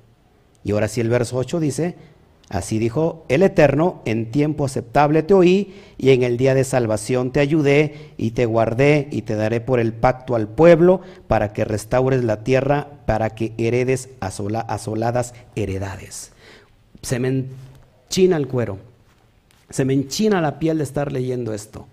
Y 0.64 0.72
ahora 0.72 0.88
sí 0.88 1.00
el 1.00 1.08
verso 1.08 1.36
8 1.36 1.60
dice, 1.60 1.96
Así 2.48 2.78
dijo 2.78 3.24
el 3.28 3.42
Eterno, 3.42 4.02
en 4.04 4.30
tiempo 4.30 4.64
aceptable 4.64 5.24
te 5.24 5.34
oí 5.34 5.74
y 5.98 6.10
en 6.10 6.22
el 6.22 6.36
día 6.36 6.54
de 6.54 6.62
salvación 6.62 7.32
te 7.32 7.40
ayudé 7.40 8.12
y 8.16 8.32
te 8.32 8.46
guardé 8.46 9.08
y 9.10 9.22
te 9.22 9.34
daré 9.34 9.60
por 9.60 9.80
el 9.80 9.92
pacto 9.92 10.36
al 10.36 10.46
pueblo 10.46 11.00
para 11.26 11.52
que 11.52 11.64
restaures 11.64 12.22
la 12.22 12.44
tierra, 12.44 13.00
para 13.04 13.30
que 13.30 13.52
heredes 13.58 14.10
asoladas 14.20 15.34
heredades. 15.56 16.32
Se 17.02 17.18
me 17.18 17.46
enchina 18.08 18.36
el 18.36 18.46
cuero, 18.46 18.78
se 19.70 19.84
me 19.84 19.94
enchina 19.94 20.40
la 20.40 20.58
piel 20.58 20.78
de 20.78 20.84
estar 20.84 21.12
leyendo 21.12 21.52
esto, 21.52 21.86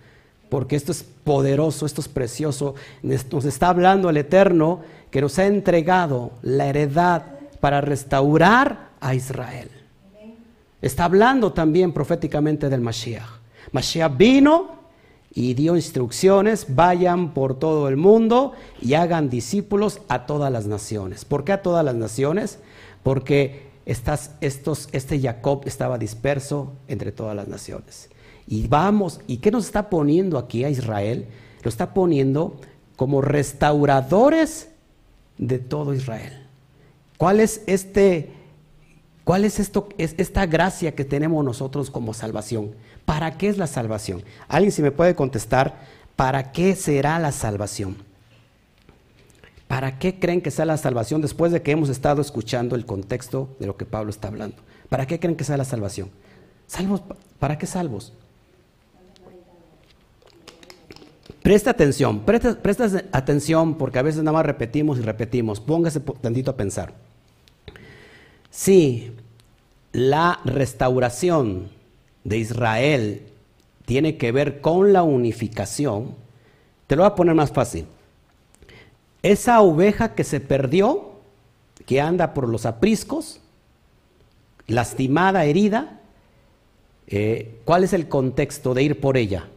porque 0.49 0.75
esto 0.75 0.91
es 0.91 1.03
poderoso, 1.23 1.85
esto 1.85 2.01
es 2.01 2.07
precioso. 2.07 2.75
Nos 3.01 3.45
está 3.45 3.69
hablando 3.69 4.09
el 4.09 4.17
Eterno 4.17 4.81
que 5.09 5.21
nos 5.21 5.39
ha 5.39 5.45
entregado 5.45 6.31
la 6.41 6.67
heredad 6.67 7.23
para 7.59 7.81
restaurar 7.81 8.89
a 8.99 9.15
Israel. 9.15 9.69
Está 10.81 11.05
hablando 11.05 11.53
también 11.53 11.93
proféticamente 11.93 12.69
del 12.69 12.81
Mashiach. 12.81 13.39
Mashiach 13.71 14.17
vino 14.17 14.83
y 15.33 15.53
dio 15.55 15.75
instrucciones, 15.75 16.75
vayan 16.75 17.33
por 17.33 17.57
todo 17.57 17.87
el 17.87 17.97
mundo 17.97 18.51
y 18.81 18.93
hagan 18.93 19.29
discípulos 19.29 20.01
a 20.09 20.25
todas 20.25 20.51
las 20.51 20.67
naciones. 20.67 21.25
¿Por 21.25 21.43
qué 21.43 21.53
a 21.53 21.61
todas 21.61 21.83
las 21.83 21.95
naciones? 21.95 22.59
Porque 23.01 23.72
estas, 23.85 24.31
estos, 24.41 24.89
este 24.91 25.19
Jacob 25.19 25.63
estaba 25.65 25.97
disperso 25.97 26.73
entre 26.87 27.11
todas 27.11 27.35
las 27.35 27.47
naciones. 27.47 28.09
Y 28.47 28.67
vamos, 28.67 29.21
¿y 29.27 29.37
qué 29.37 29.51
nos 29.51 29.65
está 29.65 29.89
poniendo 29.89 30.37
aquí 30.37 30.63
a 30.63 30.69
Israel? 30.69 31.27
Lo 31.63 31.69
está 31.69 31.93
poniendo 31.93 32.59
como 32.95 33.21
restauradores 33.21 34.69
de 35.37 35.59
todo 35.59 35.93
Israel. 35.93 36.47
¿Cuál 37.17 37.39
es 37.39 37.61
este 37.67 38.31
¿Cuál 39.23 39.45
es, 39.45 39.59
esto, 39.59 39.87
es 39.97 40.15
esta 40.17 40.45
gracia 40.45 40.95
que 40.95 41.05
tenemos 41.05 41.45
nosotros 41.45 41.89
como 41.89 42.13
salvación? 42.13 42.75
¿Para 43.05 43.37
qué 43.37 43.47
es 43.47 43.57
la 43.57 43.67
salvación? 43.67 44.21
Alguien 44.49 44.73
si 44.73 44.81
me 44.81 44.91
puede 44.91 45.15
contestar, 45.15 45.79
¿para 46.17 46.51
qué 46.51 46.75
será 46.75 47.19
la 47.19 47.31
salvación? 47.31 47.95
¿Para 49.73 49.97
qué 49.97 50.19
creen 50.19 50.39
que 50.39 50.51
sea 50.51 50.65
la 50.65 50.77
salvación 50.77 51.19
después 51.19 51.51
de 51.51 51.63
que 51.63 51.71
hemos 51.71 51.89
estado 51.89 52.21
escuchando 52.21 52.75
el 52.75 52.85
contexto 52.85 53.49
de 53.59 53.65
lo 53.65 53.75
que 53.75 53.87
Pablo 53.87 54.11
está 54.11 54.27
hablando? 54.27 54.57
¿Para 54.87 55.07
qué 55.07 55.19
creen 55.19 55.35
que 55.35 55.43
sea 55.43 55.57
la 55.57 55.65
salvación? 55.65 56.11
¿Salvos? 56.67 57.01
¿Para 57.39 57.57
qué 57.57 57.65
salvos? 57.65 58.13
Presta 61.41 61.71
atención, 61.71 62.19
presta, 62.19 62.55
atención 63.11 63.73
porque 63.79 63.97
a 63.97 64.03
veces 64.03 64.21
nada 64.21 64.33
más 64.33 64.45
repetimos 64.45 64.99
y 64.99 65.01
repetimos. 65.01 65.59
Póngase 65.59 66.01
tantito 66.21 66.51
a 66.51 66.55
pensar. 66.55 66.93
Si 68.51 69.11
la 69.91 70.39
restauración 70.45 71.69
de 72.23 72.37
Israel 72.37 73.23
tiene 73.87 74.17
que 74.17 74.31
ver 74.31 74.61
con 74.61 74.93
la 74.93 75.01
unificación, 75.01 76.13
te 76.85 76.95
lo 76.95 77.01
voy 77.01 77.11
a 77.11 77.15
poner 77.15 77.33
más 77.33 77.51
fácil. 77.51 77.87
Esa 79.23 79.61
oveja 79.61 80.13
que 80.13 80.23
se 80.23 80.39
perdió, 80.39 81.13
que 81.87 81.99
anda 81.99 82.35
por 82.35 82.47
los 82.47 82.67
apriscos, 82.67 83.39
lastimada, 84.67 85.45
herida, 85.45 85.99
eh, 87.07 87.59
¿cuál 87.65 87.83
es 87.83 87.93
el 87.93 88.07
contexto 88.07 88.73
de 88.75 88.83
ir 88.83 89.01
por 89.01 89.17
ella? 89.17 89.47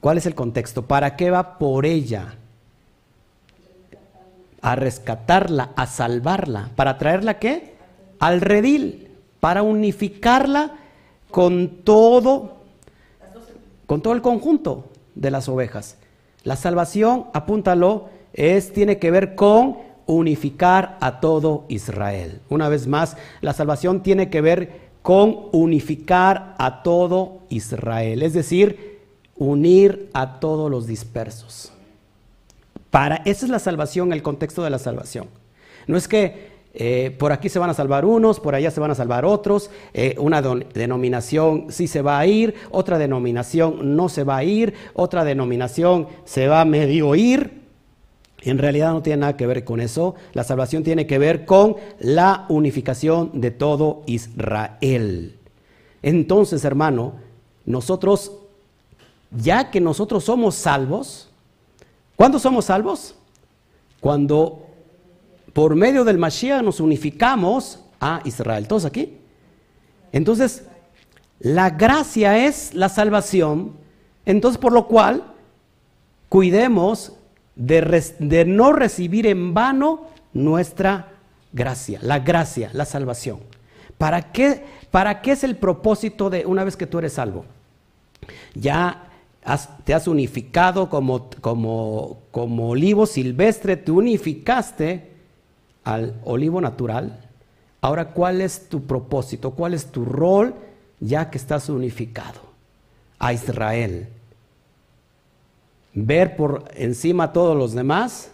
¿Cuál 0.00 0.18
es 0.18 0.26
el 0.26 0.34
contexto? 0.34 0.86
¿Para 0.86 1.16
qué 1.16 1.30
va 1.30 1.58
por 1.58 1.86
ella? 1.86 2.36
A 4.60 4.76
rescatarla, 4.76 5.70
a 5.74 5.86
salvarla. 5.86 6.70
¿Para 6.76 6.98
traerla 6.98 7.38
qué? 7.38 7.78
al 8.18 8.40
redil 8.40 9.08
para 9.40 9.62
unificarla 9.62 10.76
con 11.30 11.68
todo, 11.84 12.56
con 13.86 14.00
todo 14.02 14.14
el 14.14 14.22
conjunto 14.22 14.86
de 15.14 15.30
las 15.30 15.48
ovejas. 15.48 15.96
La 16.44 16.56
salvación, 16.56 17.26
apúntalo, 17.32 18.08
es, 18.32 18.72
tiene 18.72 18.98
que 18.98 19.10
ver 19.10 19.34
con 19.34 19.78
unificar 20.06 20.96
a 21.00 21.20
todo 21.20 21.64
Israel. 21.68 22.40
Una 22.48 22.68
vez 22.68 22.86
más, 22.86 23.16
la 23.40 23.52
salvación 23.52 24.02
tiene 24.02 24.30
que 24.30 24.40
ver 24.40 24.88
con 25.02 25.48
unificar 25.52 26.54
a 26.58 26.82
todo 26.82 27.40
Israel, 27.50 28.22
es 28.22 28.32
decir, 28.32 28.98
unir 29.36 30.10
a 30.12 30.40
todos 30.40 30.70
los 30.70 30.86
dispersos. 30.86 31.72
Para 32.90 33.16
esa 33.24 33.44
es 33.44 33.50
la 33.50 33.58
salvación, 33.58 34.12
el 34.12 34.22
contexto 34.22 34.62
de 34.62 34.70
la 34.70 34.78
salvación. 34.78 35.26
No 35.86 35.96
es 35.96 36.08
que 36.08 36.48
eh, 36.74 37.14
por 37.18 37.32
aquí 37.32 37.48
se 37.48 37.58
van 37.58 37.70
a 37.70 37.74
salvar 37.74 38.04
unos, 38.04 38.40
por 38.40 38.54
allá 38.54 38.70
se 38.70 38.80
van 38.80 38.90
a 38.90 38.94
salvar 38.94 39.24
otros, 39.24 39.70
eh, 39.94 40.14
una 40.18 40.42
denominación 40.42 41.66
sí 41.70 41.86
se 41.86 42.02
va 42.02 42.18
a 42.18 42.26
ir, 42.26 42.54
otra 42.70 42.98
denominación 42.98 43.96
no 43.96 44.08
se 44.08 44.24
va 44.24 44.38
a 44.38 44.44
ir, 44.44 44.74
otra 44.94 45.24
denominación 45.24 46.08
se 46.24 46.48
va 46.48 46.60
a 46.60 46.64
medio 46.64 47.14
ir. 47.14 47.57
En 48.42 48.58
realidad 48.58 48.92
no 48.92 49.02
tiene 49.02 49.20
nada 49.20 49.36
que 49.36 49.46
ver 49.46 49.64
con 49.64 49.80
eso. 49.80 50.14
La 50.32 50.44
salvación 50.44 50.84
tiene 50.84 51.06
que 51.06 51.18
ver 51.18 51.44
con 51.44 51.76
la 51.98 52.46
unificación 52.48 53.40
de 53.40 53.50
todo 53.50 54.02
Israel. 54.06 55.36
Entonces, 56.02 56.64
hermano, 56.64 57.14
nosotros, 57.66 58.32
ya 59.30 59.70
que 59.70 59.80
nosotros 59.80 60.24
somos 60.24 60.54
salvos, 60.54 61.28
¿cuándo 62.14 62.38
somos 62.38 62.66
salvos? 62.66 63.14
Cuando 64.00 64.66
por 65.52 65.74
medio 65.74 66.04
del 66.04 66.18
Mashiach 66.18 66.62
nos 66.62 66.78
unificamos 66.78 67.80
a 68.00 68.20
Israel. 68.24 68.68
¿Todos 68.68 68.84
aquí? 68.84 69.18
Entonces, 70.12 70.64
la 71.40 71.70
gracia 71.70 72.46
es 72.46 72.74
la 72.74 72.88
salvación. 72.88 73.72
Entonces, 74.24 74.58
por 74.60 74.72
lo 74.72 74.86
cual, 74.86 75.24
cuidemos 76.28 77.12
de, 77.58 78.44
no 78.46 78.72
recibir 78.72 79.26
en 79.26 79.52
vano 79.52 80.06
nuestra 80.32 81.12
gracia, 81.52 81.98
la 82.02 82.20
gracia, 82.20 82.70
la 82.72 82.84
salvación. 82.84 83.40
¿Para 83.98 84.32
qué, 84.32 84.64
¿Para 84.90 85.20
qué 85.20 85.32
es 85.32 85.44
el 85.44 85.56
propósito 85.56 86.30
de 86.30 86.46
una 86.46 86.64
vez 86.64 86.76
que 86.76 86.86
tú 86.86 86.98
eres 86.98 87.14
salvo? 87.14 87.44
Ya 88.54 89.10
te 89.84 89.92
has 89.92 90.06
unificado 90.06 90.88
como, 90.88 91.28
como, 91.40 92.18
como 92.30 92.70
olivo 92.70 93.06
silvestre, 93.06 93.76
te 93.76 93.90
unificaste 93.90 95.10
al 95.82 96.14
olivo 96.24 96.60
natural. 96.60 97.24
Ahora, 97.80 98.10
¿cuál 98.12 98.40
es 98.40 98.68
tu 98.68 98.84
propósito? 98.84 99.52
¿Cuál 99.52 99.74
es 99.74 99.86
tu 99.86 100.04
rol 100.04 100.54
ya 101.00 101.30
que 101.30 101.38
estás 101.38 101.68
unificado? 101.68 102.40
A 103.18 103.32
Israel. 103.32 104.08
Ver 105.94 106.36
por 106.36 106.64
encima 106.74 107.24
a 107.24 107.32
todos 107.32 107.56
los 107.56 107.72
demás, 107.72 108.30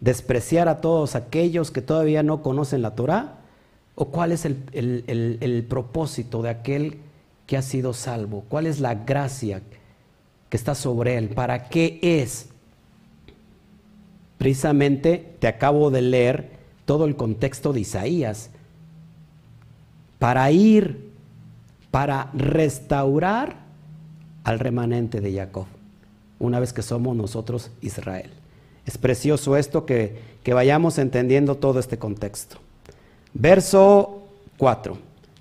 despreciar 0.00 0.68
a 0.68 0.80
todos 0.80 1.14
aquellos 1.14 1.70
que 1.70 1.80
todavía 1.80 2.22
no 2.22 2.42
conocen 2.42 2.82
la 2.82 2.94
Torah, 2.94 3.38
o 3.94 4.06
cuál 4.06 4.32
es 4.32 4.44
el, 4.44 5.66
propósito 5.68 6.42
de 6.42 6.50
aquel 6.50 6.98
que 7.46 7.56
ha 7.56 7.62
sido 7.62 7.92
salvo, 7.92 8.44
cuál 8.48 8.66
es 8.66 8.80
la 8.80 8.94
gracia 8.94 9.62
que 10.48 10.56
está 10.56 10.74
sobre 10.74 11.16
él, 11.16 11.28
para 11.30 11.68
qué 11.68 11.98
es. 12.02 12.48
Precisamente 14.38 15.36
te 15.38 15.46
acabo 15.46 15.90
de 15.90 16.02
leer 16.02 16.50
todo 16.84 17.04
el 17.04 17.16
contexto 17.16 17.72
de 17.72 17.80
Isaías, 17.80 18.50
para 20.18 20.50
ir, 20.50 21.10
para 21.90 22.30
restaurar 22.32 23.56
al 24.44 24.58
remanente 24.58 25.20
de 25.20 25.34
Jacob, 25.34 25.66
una 26.42 26.60
vez 26.60 26.72
que 26.72 26.82
somos 26.82 27.16
nosotros 27.16 27.70
Israel. 27.80 28.30
Es 28.84 28.98
precioso 28.98 29.56
esto 29.56 29.86
que, 29.86 30.16
que 30.42 30.52
vayamos 30.52 30.98
entendiendo 30.98 31.54
todo 31.54 31.78
este 31.78 31.98
contexto. 31.98 32.56
Verso 33.32 34.24
4. 34.58 34.98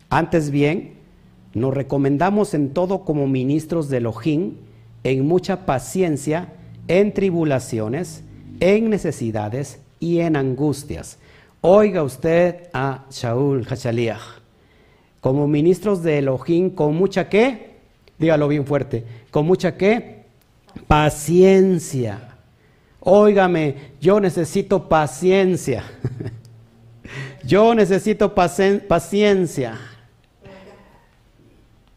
Antes 0.10 0.52
bien, 0.52 0.94
nos 1.54 1.74
recomendamos 1.74 2.54
en 2.54 2.70
todo 2.70 3.04
como 3.04 3.28
ministros 3.28 3.90
de 3.90 3.98
Elohim, 3.98 4.54
en 5.04 5.28
mucha 5.28 5.66
paciencia, 5.66 6.54
en 6.88 7.14
tribulaciones, 7.14 8.24
en 8.60 8.92
necesidades 8.92 9.80
y 10.00 10.20
en 10.20 10.36
angustias. 10.36 11.18
Oiga 11.62 12.04
usted 12.04 12.70
a 12.74 13.06
Shaul 13.10 13.66
Hachaliah, 13.68 14.20
como 15.20 15.48
ministros 15.48 16.04
de 16.04 16.20
Elohim, 16.20 16.70
con 16.70 16.96
mucha 16.96 17.28
qué, 17.28 17.78
dígalo 18.20 18.48
bien 18.48 18.66
fuerte, 18.68 19.04
con 19.32 19.48
mucha 19.48 19.78
qué, 19.78 20.21
paciencia. 20.88 22.36
Óigame, 23.00 23.76
yo 24.00 24.20
necesito 24.20 24.88
paciencia. 24.88 25.84
yo 27.44 27.74
necesito 27.74 28.34
paciencia. 28.34 29.78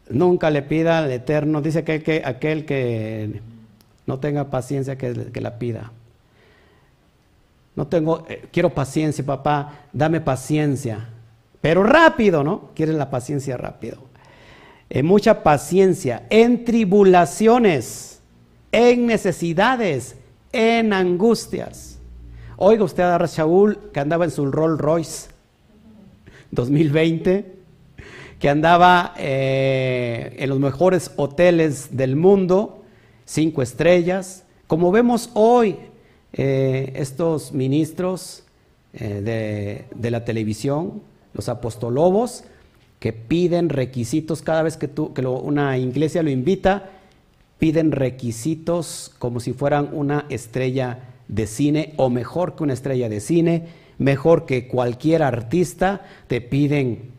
Nunca 0.09 0.49
le 0.49 0.61
pida 0.61 0.99
al 0.99 1.11
Eterno, 1.11 1.61
dice 1.61 1.79
aquel 1.79 2.03
que, 2.03 2.21
aquel 2.23 2.65
que 2.65 3.41
no 4.05 4.19
tenga 4.19 4.49
paciencia 4.49 4.97
que, 4.97 5.31
que 5.31 5.41
la 5.41 5.57
pida. 5.57 5.91
No 7.75 7.87
tengo, 7.87 8.25
eh, 8.29 8.45
quiero 8.51 8.69
paciencia, 8.69 9.25
papá, 9.25 9.87
dame 9.91 10.21
paciencia. 10.21 11.09
Pero 11.61 11.83
rápido, 11.83 12.43
¿no? 12.43 12.69
Quieren 12.75 12.97
la 12.97 13.09
paciencia 13.09 13.57
rápido. 13.57 13.97
En 14.89 15.05
mucha 15.05 15.43
paciencia, 15.43 16.27
en 16.29 16.63
tribulaciones, 16.63 18.14
en 18.75 19.05
necesidades, 19.05 20.17
en 20.51 20.91
angustias. 20.91 21.97
Oiga 22.57 22.83
usted 22.83 23.03
a 23.03 23.25
Shaul 23.25 23.77
que 23.93 24.01
andaba 24.01 24.25
en 24.25 24.31
su 24.31 24.51
Rolls 24.51 24.81
Royce 24.81 25.29
2020 26.51 27.55
que 28.37 28.49
andaba 28.49 29.13
eh, 29.17 30.35
en 30.37 30.49
los 30.49 30.59
mejores 30.59 31.11
hoteles 31.15 31.95
del 31.95 32.17
mundo, 32.17 32.83
cinco 33.23 33.61
estrellas. 33.61 34.43
Como 34.67 34.91
vemos 34.91 35.29
hoy, 35.35 35.77
eh, 36.33 36.91
estos 36.95 37.53
ministros 37.53 38.43
eh, 38.93 39.85
de, 39.95 40.11
la 40.11 40.25
televisión, 40.25 41.01
los 41.33 41.47
apostolobos, 41.47 42.43
que 42.99 43.13
piden 43.13 43.69
requisitos 43.69 44.41
cada 44.41 44.63
vez 44.63 44.75
que, 44.75 44.89
tú, 44.89 45.13
que 45.13 45.25
una 45.25 45.77
iglesia 45.77 46.21
lo 46.21 46.29
invita, 46.29 46.89
piden 47.59 47.91
requisitos 47.91 49.11
como 49.19 49.39
si 49.39 49.53
fueran 49.53 49.89
una 49.91 50.25
estrella 50.29 50.99
de 51.27 51.47
cine 51.47 51.93
o 51.97 52.09
mejor 52.09 52.55
que 52.55 52.63
una 52.63 52.73
estrella 52.73 53.09
de 53.09 53.19
cine, 53.19 53.67
mejor 53.97 54.45
que 54.45 54.67
cualquier 54.67 55.23
artista, 55.23 56.05
te 56.27 56.41
piden 56.41 57.15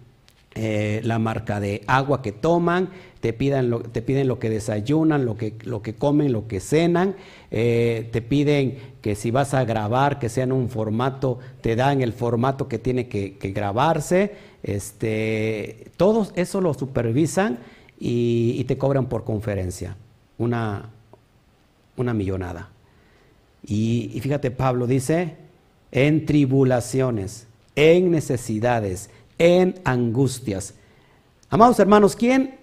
eh, 0.58 1.02
la 1.04 1.18
marca 1.18 1.60
de 1.60 1.82
agua 1.86 2.22
que 2.22 2.32
toman, 2.32 2.88
te, 3.20 3.34
piden 3.34 3.68
lo, 3.68 3.80
te 3.80 4.00
piden 4.00 4.26
lo 4.26 4.38
que 4.38 4.48
desayunan, 4.48 5.26
lo 5.26 5.36
que, 5.36 5.54
lo 5.64 5.82
que 5.82 5.94
comen, 5.94 6.32
lo 6.32 6.48
que 6.48 6.60
cenan, 6.60 7.14
eh, 7.50 8.08
te 8.10 8.22
piden 8.22 8.78
que 9.02 9.16
si 9.16 9.30
vas 9.30 9.52
a 9.52 9.66
grabar, 9.66 10.18
que 10.18 10.30
sea 10.30 10.44
en 10.44 10.52
un 10.52 10.70
formato, 10.70 11.40
te 11.60 11.76
dan 11.76 12.00
el 12.00 12.14
formato 12.14 12.68
que 12.68 12.78
tiene 12.78 13.06
que, 13.06 13.36
grabarse, 13.52 14.34
este, 14.62 15.90
todo 15.98 16.26
eso 16.36 16.62
lo 16.62 16.72
supervisan 16.72 17.58
y, 17.98 18.64
te 18.64 18.78
cobran 18.78 19.10
por 19.10 19.24
conferencia, 19.24 19.94
una, 20.38 20.90
una 21.96 22.14
millonada. 22.14 22.70
Y, 23.66 24.18
fíjate, 24.22 24.50
Pablo 24.50 24.86
dice, 24.86 25.36
en 25.90 26.24
tribulaciones, 26.26 27.46
en 27.74 28.10
necesidades, 28.10 29.10
en 29.38 29.74
angustias. 29.84 30.74
Amados 31.50 31.78
hermanos, 31.80 32.16
¿quién 32.16 32.58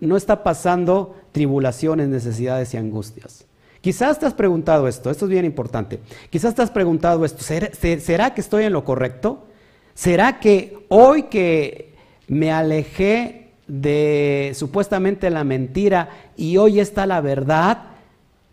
no 0.00 0.16
está 0.16 0.42
pasando 0.42 1.16
tribulaciones, 1.32 2.08
necesidades 2.08 2.74
y 2.74 2.76
angustias? 2.76 3.46
Quizás 3.80 4.18
te 4.18 4.26
has 4.26 4.32
preguntado 4.32 4.88
esto, 4.88 5.10
esto 5.10 5.26
es 5.26 5.30
bien 5.30 5.44
importante. 5.44 6.00
Quizás 6.30 6.54
te 6.54 6.62
has 6.62 6.70
preguntado 6.70 7.24
esto, 7.24 7.42
¿será, 7.42 8.34
que 8.34 8.40
estoy 8.40 8.64
en 8.64 8.72
lo 8.72 8.84
correcto? 8.84 9.44
¿Será 9.92 10.40
que 10.40 10.86
hoy 10.88 11.24
que 11.24 11.92
me 12.26 12.50
alejé 12.50 13.43
de 13.66 14.52
supuestamente 14.54 15.30
la 15.30 15.44
mentira 15.44 16.10
y 16.36 16.56
hoy 16.56 16.80
está 16.80 17.06
la 17.06 17.20
verdad, 17.20 17.82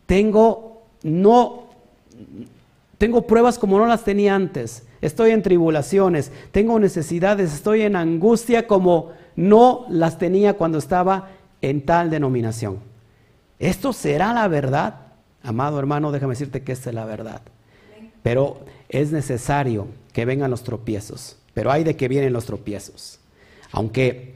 tengo 0.05 0.83
no 1.03 1.69
tengo 2.97 3.25
pruebas 3.25 3.57
como 3.57 3.79
no 3.79 3.87
las 3.87 4.03
tenía 4.03 4.35
antes 4.35 4.83
estoy 5.01 5.31
en 5.31 5.41
tribulaciones, 5.41 6.31
tengo 6.51 6.79
necesidades, 6.79 7.53
estoy 7.53 7.81
en 7.81 7.95
angustia 7.95 8.67
como 8.67 9.11
no 9.35 9.85
las 9.89 10.17
tenía 10.17 10.53
cuando 10.53 10.77
estaba 10.77 11.29
en 11.61 11.81
tal 11.81 12.09
denominación. 12.09 12.79
¿Esto 13.59 13.93
será 13.93 14.33
la 14.33 14.47
verdad? 14.47 14.95
Amado 15.43 15.79
hermano, 15.79 16.11
déjame 16.11 16.33
decirte 16.33 16.61
que 16.61 16.71
esta 16.71 16.89
es 16.89 16.95
la 16.95 17.05
verdad. 17.05 17.41
Pero 18.23 18.59
es 18.89 19.11
necesario 19.11 19.87
que 20.13 20.25
vengan 20.25 20.51
los 20.51 20.63
tropiezos. 20.63 21.37
Pero 21.53 21.71
hay 21.71 21.83
de 21.83 21.95
que 21.95 22.07
vienen 22.07 22.33
los 22.33 22.45
tropiezos. 22.45 23.19
Aunque 23.71 24.35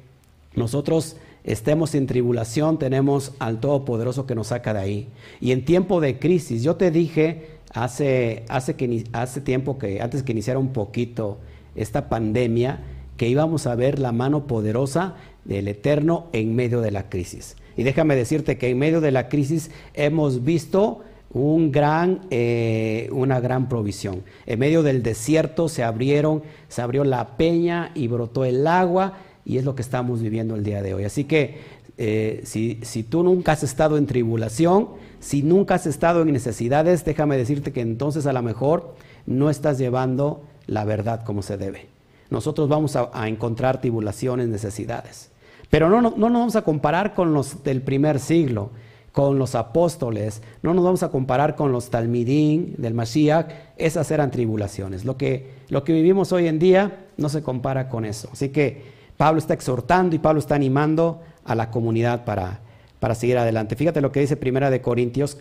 nosotros 0.56 1.18
estemos 1.44 1.96
en 1.96 2.08
tribulación, 2.08 2.80
tenemos 2.80 3.34
al 3.40 3.60
Todopoderoso 3.60 4.26
que 4.26 4.36
nos 4.36 4.48
saca 4.48 4.74
de 4.74 4.80
ahí. 4.80 5.08
Y 5.40 5.52
en 5.52 5.66
tiempo 5.66 6.02
de 6.02 6.18
crisis, 6.20 6.64
yo 6.64 6.76
te 6.76 6.92
dije 6.92 7.56
hace, 7.72 8.44
hace, 8.50 8.76
que, 8.76 9.04
hace 9.14 9.42
tiempo 9.42 9.78
que, 9.78 10.02
antes 10.02 10.24
que 10.24 10.32
iniciara 10.32 10.60
un 10.60 10.74
poquito 10.74 11.38
esta 11.76 12.10
pandemia, 12.10 12.84
que 13.18 13.28
íbamos 13.28 13.68
a 13.68 13.76
ver 13.76 14.00
la 14.00 14.12
mano 14.12 14.48
poderosa 14.48 15.16
del 15.46 15.68
Eterno 15.68 16.28
en 16.34 16.56
medio 16.56 16.82
de 16.82 16.92
la 16.92 17.10
crisis. 17.10 17.56
Y 17.78 17.84
déjame 17.84 18.16
decirte 18.16 18.58
que 18.58 18.70
en 18.70 18.80
medio 18.80 19.02
de 19.02 19.12
la 19.12 19.30
crisis 19.30 19.72
hemos 19.94 20.44
visto 20.44 21.04
un 21.32 21.72
gran, 21.72 22.22
eh, 22.32 23.10
una 23.12 23.42
gran 23.42 23.68
provisión. 23.68 24.24
En 24.46 24.60
medio 24.60 24.84
del 24.84 25.04
desierto 25.04 25.68
se 25.68 25.84
abrieron, 25.84 26.44
se 26.70 26.82
abrió 26.82 27.04
la 27.04 27.36
peña 27.36 27.92
y 27.94 28.08
brotó 28.08 28.46
el 28.46 28.66
agua 28.68 29.18
y 29.46 29.58
es 29.58 29.64
lo 29.64 29.76
que 29.76 29.84
estamos 29.84 30.22
viviendo 30.22 30.56
el 30.56 30.64
día 30.64 30.82
de 30.82 30.94
hoy. 30.94 31.04
Así 31.06 31.24
que 31.24 31.60
eh, 31.98 32.42
si, 32.44 32.80
si 32.82 33.04
tú 33.04 33.24
nunca 33.24 33.54
has 33.54 33.64
estado 33.64 33.98
en 33.98 34.08
tribulación, 34.08 34.90
si 35.20 35.44
nunca 35.44 35.76
has 35.76 35.86
estado 35.86 36.24
en 36.24 36.34
necesidades, 36.34 37.06
déjame 37.06 37.38
decirte 37.38 37.72
que 37.72 37.82
entonces 37.82 38.26
a 38.26 38.34
lo 38.34 38.42
mejor 38.42 38.96
no 39.26 39.50
estás 39.50 39.78
llevando 39.78 40.44
la 40.68 40.84
verdad 40.84 41.24
como 41.24 41.42
se 41.42 41.58
debe. 41.58 41.88
Nosotros 42.30 42.68
vamos 42.68 42.96
a, 42.96 43.28
encontrar 43.28 43.82
tribulaciones, 43.82 44.48
necesidades. 44.48 45.32
Pero 45.70 45.90
no, 45.90 46.02
no, 46.02 46.10
nos 46.12 46.32
vamos 46.32 46.56
a 46.56 46.64
comparar 46.64 47.14
con 47.14 47.34
los 47.34 47.64
del 47.64 47.82
primer 47.82 48.20
siglo, 48.20 48.72
con 49.12 49.40
los 49.40 49.56
apóstoles, 49.56 50.42
no 50.62 50.74
nos 50.74 50.84
vamos 50.84 51.04
a 51.04 51.10
comparar 51.10 51.56
con 51.56 51.72
los 51.72 51.90
talmidín 51.90 52.76
del 52.78 52.94
Mashiach, 52.94 53.48
esas 53.78 54.12
eran 54.12 54.32
tribulaciones. 54.32 55.06
Lo 55.06 55.18
que, 55.18 55.52
lo 55.70 55.84
que 55.84 55.94
vivimos 55.94 56.34
hoy 56.34 56.48
en 56.48 56.60
día 56.60 57.06
no 57.16 57.30
se 57.30 57.42
compara 57.42 57.88
con 57.88 58.04
eso. 58.06 58.30
Así 58.34 58.50
que 58.50 58.95
Pablo 59.18 59.40
está 59.40 59.54
exhortando 59.54 60.16
y 60.16 60.20
Pablo 60.20 60.40
está 60.40 60.56
animando 60.56 61.22
a 61.44 61.56
la 61.56 61.72
comunidad 61.72 62.26
para, 62.26 62.60
para 63.00 63.16
seguir 63.16 63.38
adelante. 63.38 63.76
Fíjate 63.76 64.02
lo 64.02 64.12
que 64.12 64.20
dice 64.20 64.36
Primera 64.36 64.70
de 64.70 64.82
Corintios, 64.82 65.38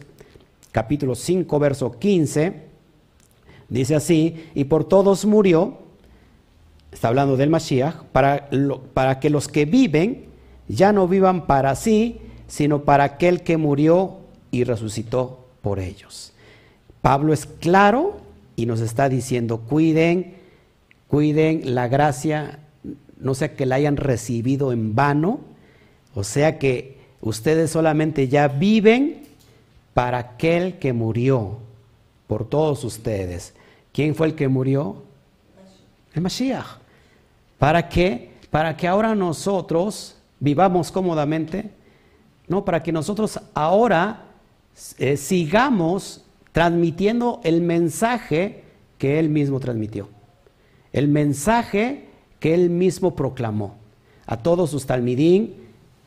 capítulo 0.70 1.14
5, 1.14 1.58
verso 1.58 1.98
15. 1.98 2.62
Dice 3.68 3.94
así, 3.94 4.50
y 4.54 4.64
por 4.64 4.84
todos 4.84 5.24
murió, 5.24 5.78
está 6.92 7.08
hablando 7.08 7.36
del 7.36 7.50
Mashiach, 7.50 8.04
para, 8.12 8.48
para 8.92 9.18
que 9.18 9.30
los 9.30 9.48
que 9.48 9.64
viven 9.64 10.26
ya 10.68 10.92
no 10.92 11.08
vivan 11.08 11.46
para 11.46 11.74
sí, 11.74 12.20
sino 12.46 12.82
para 12.82 13.04
aquel 13.04 13.42
que 13.42 13.56
murió 13.56 14.18
y 14.50 14.64
resucitó 14.64 15.46
por 15.62 15.80
ellos. 15.80 16.32
Pablo 17.02 17.32
es 17.32 17.46
claro 17.46 18.18
y 18.56 18.66
nos 18.66 18.80
está 18.80 19.08
diciendo, 19.08 19.58
cuiden, 19.58 20.34
cuiden 21.08 21.74
la 21.74 21.88
gracia, 21.88 22.60
no 23.18 23.34
sea 23.34 23.54
que 23.54 23.66
la 23.66 23.76
hayan 23.76 23.96
recibido 23.96 24.72
en 24.72 24.94
vano, 24.94 25.40
o 26.14 26.24
sea 26.24 26.58
que 26.58 26.94
Ustedes 27.24 27.70
solamente 27.70 28.28
ya 28.28 28.48
viven 28.48 29.22
para 29.94 30.18
aquel 30.18 30.78
que 30.78 30.92
murió 30.92 31.56
por 32.26 32.46
todos 32.46 32.84
ustedes. 32.84 33.54
¿Quién 33.94 34.14
fue 34.14 34.26
el 34.26 34.34
que 34.34 34.46
murió? 34.46 35.04
El 36.12 36.20
Mashiach. 36.20 36.66
¿Para 37.58 37.88
qué? 37.88 38.30
Para 38.50 38.76
que 38.76 38.86
ahora 38.86 39.14
nosotros 39.14 40.18
vivamos 40.38 40.92
cómodamente. 40.92 41.70
No, 42.46 42.62
para 42.62 42.82
que 42.82 42.92
nosotros 42.92 43.40
ahora 43.54 44.26
eh, 44.98 45.16
sigamos 45.16 46.26
transmitiendo 46.52 47.40
el 47.42 47.62
mensaje 47.62 48.64
que 48.98 49.18
Él 49.18 49.30
mismo 49.30 49.60
transmitió. 49.60 50.10
El 50.92 51.08
mensaje 51.08 52.10
que 52.44 52.52
Él 52.52 52.68
mismo 52.68 53.16
proclamó 53.16 53.76
a 54.26 54.36
todos 54.36 54.68
sus 54.68 54.84
talmidín, 54.84 55.54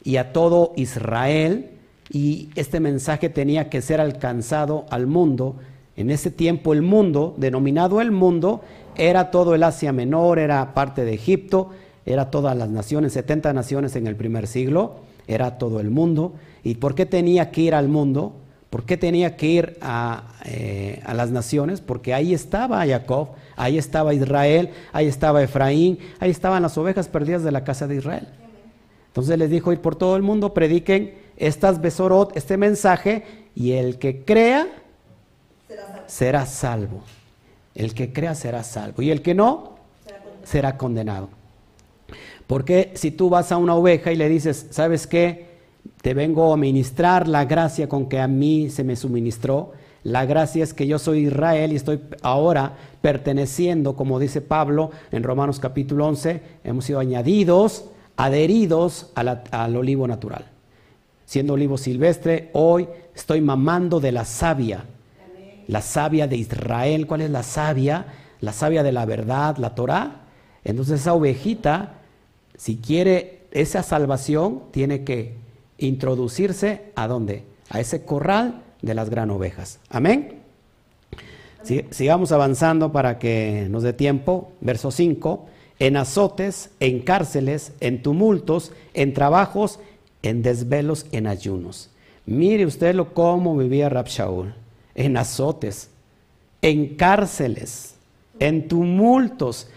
y 0.03 0.17
a 0.17 0.33
todo 0.33 0.71
Israel, 0.75 1.71
y 2.11 2.49
este 2.53 2.79
mensaje 2.79 3.29
tenía 3.29 3.71
que 3.71 3.81
ser 3.81 3.99
alcanzado 3.99 4.85
al 4.91 5.07
mundo 5.07 5.55
En 5.95 6.11
ese 6.11 6.29
tiempo 6.29 6.73
el 6.73 6.83
mundo, 6.83 7.33
denominado 7.37 8.01
el 8.01 8.11
mundo, 8.11 8.61
era 8.95 9.31
todo 9.31 9.55
el 9.55 9.63
Asia 9.63 9.91
Menor, 9.91 10.37
era 10.37 10.75
parte 10.75 11.03
de 11.05 11.15
Egipto, 11.15 11.71
era 12.05 12.29
todas 12.29 12.55
las 12.55 12.69
naciones, 12.69 13.13
70 13.13 13.51
naciones 13.53 13.95
en 13.95 14.05
el 14.05 14.15
primer 14.15 14.45
siglo, 14.45 14.97
era 15.27 15.57
todo 15.57 15.79
el 15.79 15.89
mundo. 15.89 16.33
¿Y 16.63 16.75
por 16.75 16.93
qué 16.93 17.07
tenía 17.07 17.49
que 17.49 17.61
ir 17.61 17.73
al 17.73 17.87
mundo? 17.87 18.33
¿Por 18.69 18.83
qué 18.83 18.97
tenía 18.97 19.37
que 19.37 19.45
ir 19.45 19.77
a, 19.81 20.23
eh, 20.45 21.01
a, 21.05 21.13
las 21.13 21.31
naciones? 21.31 21.79
Porque 21.79 22.13
ahí 22.13 22.33
estaba 22.33 22.85
Jacob, 22.85 23.29
ahí 23.55 23.77
estaba 23.77 24.13
Israel, 24.13 24.71
ahí 24.91 25.07
estaba 25.07 25.41
Efraín, 25.41 25.99
ahí 26.19 26.31
estaban 26.31 26.61
las 26.61 26.77
ovejas 26.77 27.07
perdidas 27.07 27.43
de 27.43 27.51
la 27.51 27.63
casa 27.63 27.87
de 27.87 27.95
Israel. 27.95 28.27
Entonces 29.07 29.37
les 29.37 29.49
dijo, 29.49 29.71
ir 29.71 29.79
por 29.79 29.95
todo 29.95 30.15
el 30.15 30.21
mundo, 30.21 30.53
prediquen 30.53 31.15
estas 31.37 31.81
besorot, 31.81 32.35
este 32.35 32.57
mensaje, 32.57 33.23
y 33.55 33.71
el 33.71 33.97
que 33.97 34.23
crea 34.23 34.67
será 36.05 36.45
salvo. 36.45 37.03
El 37.73 37.93
que 37.93 38.11
crea 38.11 38.35
será 38.35 38.63
salvo. 38.63 39.01
Y 39.01 39.11
el 39.11 39.21
que 39.21 39.33
no, 39.33 39.77
será 40.43 40.77
condenado. 40.77 41.29
Porque 42.47 42.91
si 42.95 43.11
tú 43.11 43.29
vas 43.29 43.51
a 43.51 43.57
una 43.57 43.75
oveja 43.75 44.11
y 44.11 44.15
le 44.15 44.29
dices, 44.29 44.67
¿sabes 44.71 45.07
qué? 45.07 45.46
Te 46.01 46.13
vengo 46.13 46.53
a 46.53 46.57
ministrar 46.57 47.27
la 47.27 47.45
gracia 47.45 47.89
con 47.89 48.07
que 48.07 48.19
a 48.19 48.27
mí 48.27 48.69
se 48.69 48.83
me 48.83 48.95
suministró. 48.95 49.73
La 50.03 50.25
gracia 50.25 50.63
es 50.63 50.73
que 50.73 50.87
yo 50.87 50.99
soy 50.99 51.27
Israel 51.27 51.73
y 51.73 51.75
estoy 51.75 51.99
ahora 52.21 52.77
perteneciendo, 53.01 53.95
como 53.95 54.19
dice 54.19 54.41
Pablo 54.41 54.91
en 55.11 55.23
Romanos 55.23 55.59
capítulo 55.59 56.07
11, 56.07 56.41
hemos 56.63 56.85
sido 56.85 56.99
añadidos, 56.99 57.85
adheridos 58.15 59.11
al 59.15 59.75
olivo 59.75 60.07
natural. 60.07 60.45
Siendo 61.25 61.53
olivo 61.53 61.77
silvestre, 61.77 62.49
hoy 62.53 62.87
estoy 63.13 63.41
mamando 63.41 63.99
de 63.99 64.11
la 64.11 64.23
savia 64.23 64.85
la 65.67 65.81
savia 65.81 66.27
de 66.27 66.37
Israel. 66.37 67.07
¿Cuál 67.07 67.21
es 67.21 67.29
la 67.29 67.43
savia? 67.43 68.05
La 68.39 68.53
savia 68.53 68.83
de 68.83 68.91
la 68.91 69.05
verdad, 69.05 69.57
la 69.57 69.75
Torah. 69.75 70.21
Entonces 70.63 71.01
esa 71.01 71.13
ovejita, 71.13 71.95
si 72.57 72.77
quiere 72.77 73.41
esa 73.51 73.83
salvación, 73.83 74.63
tiene 74.71 75.03
que 75.03 75.35
introducirse 75.77 76.91
a 76.95 77.07
dónde? 77.07 77.43
A 77.69 77.79
ese 77.79 78.03
corral 78.05 78.61
de 78.81 78.93
las 78.93 79.09
gran 79.09 79.29
ovejas. 79.29 79.79
Amén. 79.89 80.39
sigamos 81.89 82.31
avanzando 82.31 82.91
para 82.91 83.19
que 83.19 83.67
nos 83.69 83.83
dé 83.83 83.93
tiempo. 83.93 84.51
Verso 84.61 84.91
5. 84.91 85.45
En 85.79 85.97
azotes, 85.97 86.71
en 86.79 87.01
cárceles, 87.01 87.73
en 87.79 88.01
tumultos, 88.01 88.71
en 88.93 89.13
trabajos, 89.13 89.79
en 90.23 90.41
desvelos, 90.41 91.05
en 91.11 91.27
ayunos. 91.27 91.89
Mire 92.25 92.65
usted 92.65 92.95
lo 92.95 93.13
cómo 93.13 93.55
vivía 93.55 93.89
Rab 93.89 94.07
Shaul 94.07 94.53
en 94.97 95.15
azotes, 95.15 95.91
en 96.61 96.95
cárceles, 96.95 97.95
en 98.39 98.67
tumultos. 98.67 99.69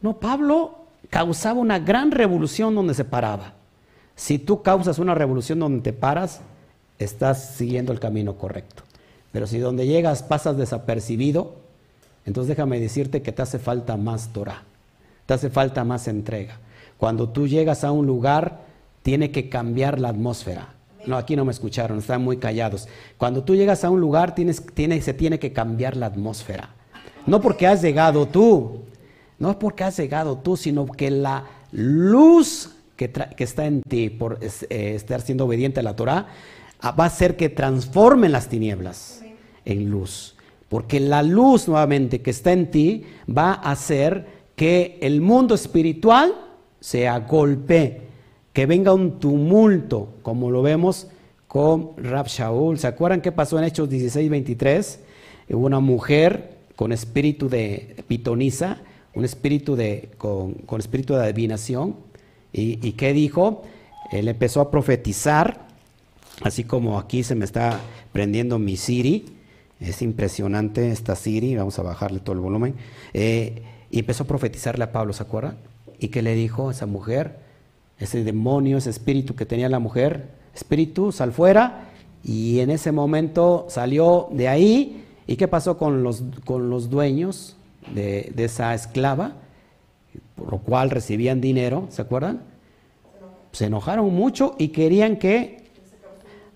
No, 0.00 0.18
Pablo 0.18 0.86
causaba 1.10 1.60
una 1.60 1.80
gran 1.80 2.12
revolución 2.12 2.74
donde 2.74 2.94
se 2.94 3.04
paraba. 3.04 3.54
Si 4.16 4.38
tú 4.38 4.62
causas 4.62 4.98
una 4.98 5.14
revolución 5.14 5.60
donde 5.60 5.82
te 5.82 5.92
paras, 5.92 6.40
estás 6.98 7.54
siguiendo 7.54 7.92
el 7.92 8.00
camino 8.00 8.36
correcto. 8.36 8.82
Pero 9.30 9.46
si 9.46 9.58
donde 9.58 9.86
llegas 9.86 10.22
pasas 10.22 10.56
desapercibido, 10.56 11.54
entonces 12.24 12.48
déjame 12.48 12.80
decirte 12.80 13.22
que 13.22 13.32
te 13.32 13.42
hace 13.42 13.58
falta 13.58 13.96
más 13.96 14.32
Torah, 14.32 14.62
te 15.26 15.34
hace 15.34 15.50
falta 15.50 15.84
más 15.84 16.08
entrega. 16.08 16.58
Cuando 16.96 17.28
tú 17.28 17.46
llegas 17.46 17.84
a 17.84 17.92
un 17.92 18.06
lugar, 18.06 18.60
tiene 19.02 19.30
que 19.30 19.50
cambiar 19.50 20.00
la 20.00 20.08
atmósfera. 20.08 20.74
No, 21.06 21.16
aquí 21.16 21.36
no 21.36 21.44
me 21.44 21.52
escucharon, 21.52 21.98
están 21.98 22.24
muy 22.24 22.38
callados. 22.38 22.88
Cuando 23.18 23.44
tú 23.44 23.54
llegas 23.54 23.84
a 23.84 23.90
un 23.90 24.00
lugar, 24.00 24.34
tienes, 24.34 24.64
tiene, 24.74 25.00
se 25.02 25.14
tiene 25.14 25.38
que 25.38 25.52
cambiar 25.52 25.96
la 25.96 26.06
atmósfera. 26.06 26.70
No 27.26 27.40
porque 27.40 27.66
has 27.66 27.82
llegado 27.82 28.26
tú, 28.26 28.80
no 29.38 29.50
es 29.50 29.56
porque 29.56 29.84
has 29.84 29.96
llegado 29.96 30.38
tú, 30.38 30.56
sino 30.56 30.86
que 30.86 31.10
la 31.10 31.44
luz 31.70 32.75
que, 32.96 33.12
está 33.38 33.66
en 33.66 33.82
ti 33.82 34.10
por 34.10 34.38
eh, 34.42 34.92
estar 34.94 35.20
siendo 35.20 35.44
obediente 35.44 35.80
a 35.80 35.82
la 35.82 35.96
Torah 35.96 36.28
ah, 36.80 36.92
va 36.92 37.04
a 37.04 37.06
hacer 37.08 37.36
que 37.36 37.48
transformen 37.48 38.32
las 38.32 38.48
tinieblas 38.48 39.22
en 39.64 39.90
luz. 39.90 40.36
Porque 40.68 40.98
la 40.98 41.22
luz 41.22 41.68
nuevamente 41.68 42.22
que 42.22 42.30
está 42.30 42.52
en 42.52 42.70
ti 42.70 43.04
va 43.28 43.52
a 43.52 43.72
hacer 43.72 44.26
que 44.56 44.98
el 45.00 45.20
mundo 45.20 45.54
espiritual 45.54 46.34
se 46.80 47.06
agolpe 47.06 48.02
que 48.52 48.66
venga 48.66 48.94
un 48.94 49.20
tumulto, 49.20 50.14
como 50.22 50.50
lo 50.50 50.62
vemos 50.62 51.08
con 51.46 51.90
Rab 51.98 52.26
Shaul. 52.26 52.78
¿Se 52.78 52.86
acuerdan 52.86 53.20
qué 53.20 53.30
pasó 53.30 53.58
en 53.58 53.64
Hechos 53.64 53.88
16, 53.90 54.30
23? 54.30 55.00
Hubo 55.50 55.66
una 55.66 55.80
mujer 55.80 56.56
con 56.74 56.92
espíritu 56.92 57.48
de 57.48 58.02
pitonisa, 58.08 58.78
un 59.14 59.24
espíritu 59.24 59.76
de, 59.76 60.10
con, 60.18 60.56
espíritu 60.78 61.14
de 61.14 61.24
adivinación. 61.24 61.96
¿Y, 62.58 62.92
qué 62.92 63.12
dijo? 63.12 63.62
Él 64.10 64.28
empezó 64.28 64.62
a 64.62 64.70
profetizar, 64.70 65.66
así 66.42 66.64
como 66.64 66.98
aquí 66.98 67.22
se 67.22 67.34
me 67.34 67.44
está 67.44 67.78
prendiendo 68.12 68.58
mi 68.58 68.76
Siri. 68.76 69.26
Es 69.78 70.00
impresionante 70.00 70.90
esta 70.90 71.16
Siri, 71.16 71.54
vamos 71.54 71.78
a 71.78 71.82
bajarle 71.82 72.20
todo 72.20 72.34
el 72.34 72.40
volumen. 72.40 72.74
Eh, 73.12 73.62
y 73.90 73.98
empezó 73.98 74.24
a 74.24 74.26
profetizarle 74.26 74.84
a 74.84 74.92
Pablo, 74.92 75.12
¿se 75.12 75.22
acuerdan? 75.22 75.58
¿Y 75.98 76.08
qué 76.08 76.22
le 76.22 76.34
dijo 76.34 76.70
esa 76.70 76.86
mujer? 76.86 77.46
ese 77.98 78.24
demonio, 78.24 78.78
ese 78.78 78.90
espíritu 78.90 79.34
que 79.34 79.46
tenía 79.46 79.68
la 79.68 79.78
mujer, 79.78 80.28
espíritu, 80.54 81.12
sal 81.12 81.32
fuera, 81.32 81.88
y 82.22 82.60
en 82.60 82.70
ese 82.70 82.92
momento 82.92 83.66
salió 83.68 84.28
de 84.32 84.48
ahí, 84.48 85.04
¿y 85.26 85.36
qué 85.36 85.48
pasó 85.48 85.78
con 85.78 86.02
los, 86.02 86.22
con 86.44 86.70
los 86.70 86.90
dueños 86.90 87.56
de, 87.94 88.32
esa 88.36 88.74
esclava? 88.74 89.34
Por 90.36 90.52
lo 90.52 90.58
cual 90.58 90.90
recibían 90.90 91.40
dinero, 91.40 91.86
¿se 91.90 92.02
acuerdan? 92.02 92.42
Se 93.52 93.66
enojaron 93.66 94.14
mucho 94.14 94.54
y 94.58 94.68
querían 94.68 95.16
que 95.16 95.64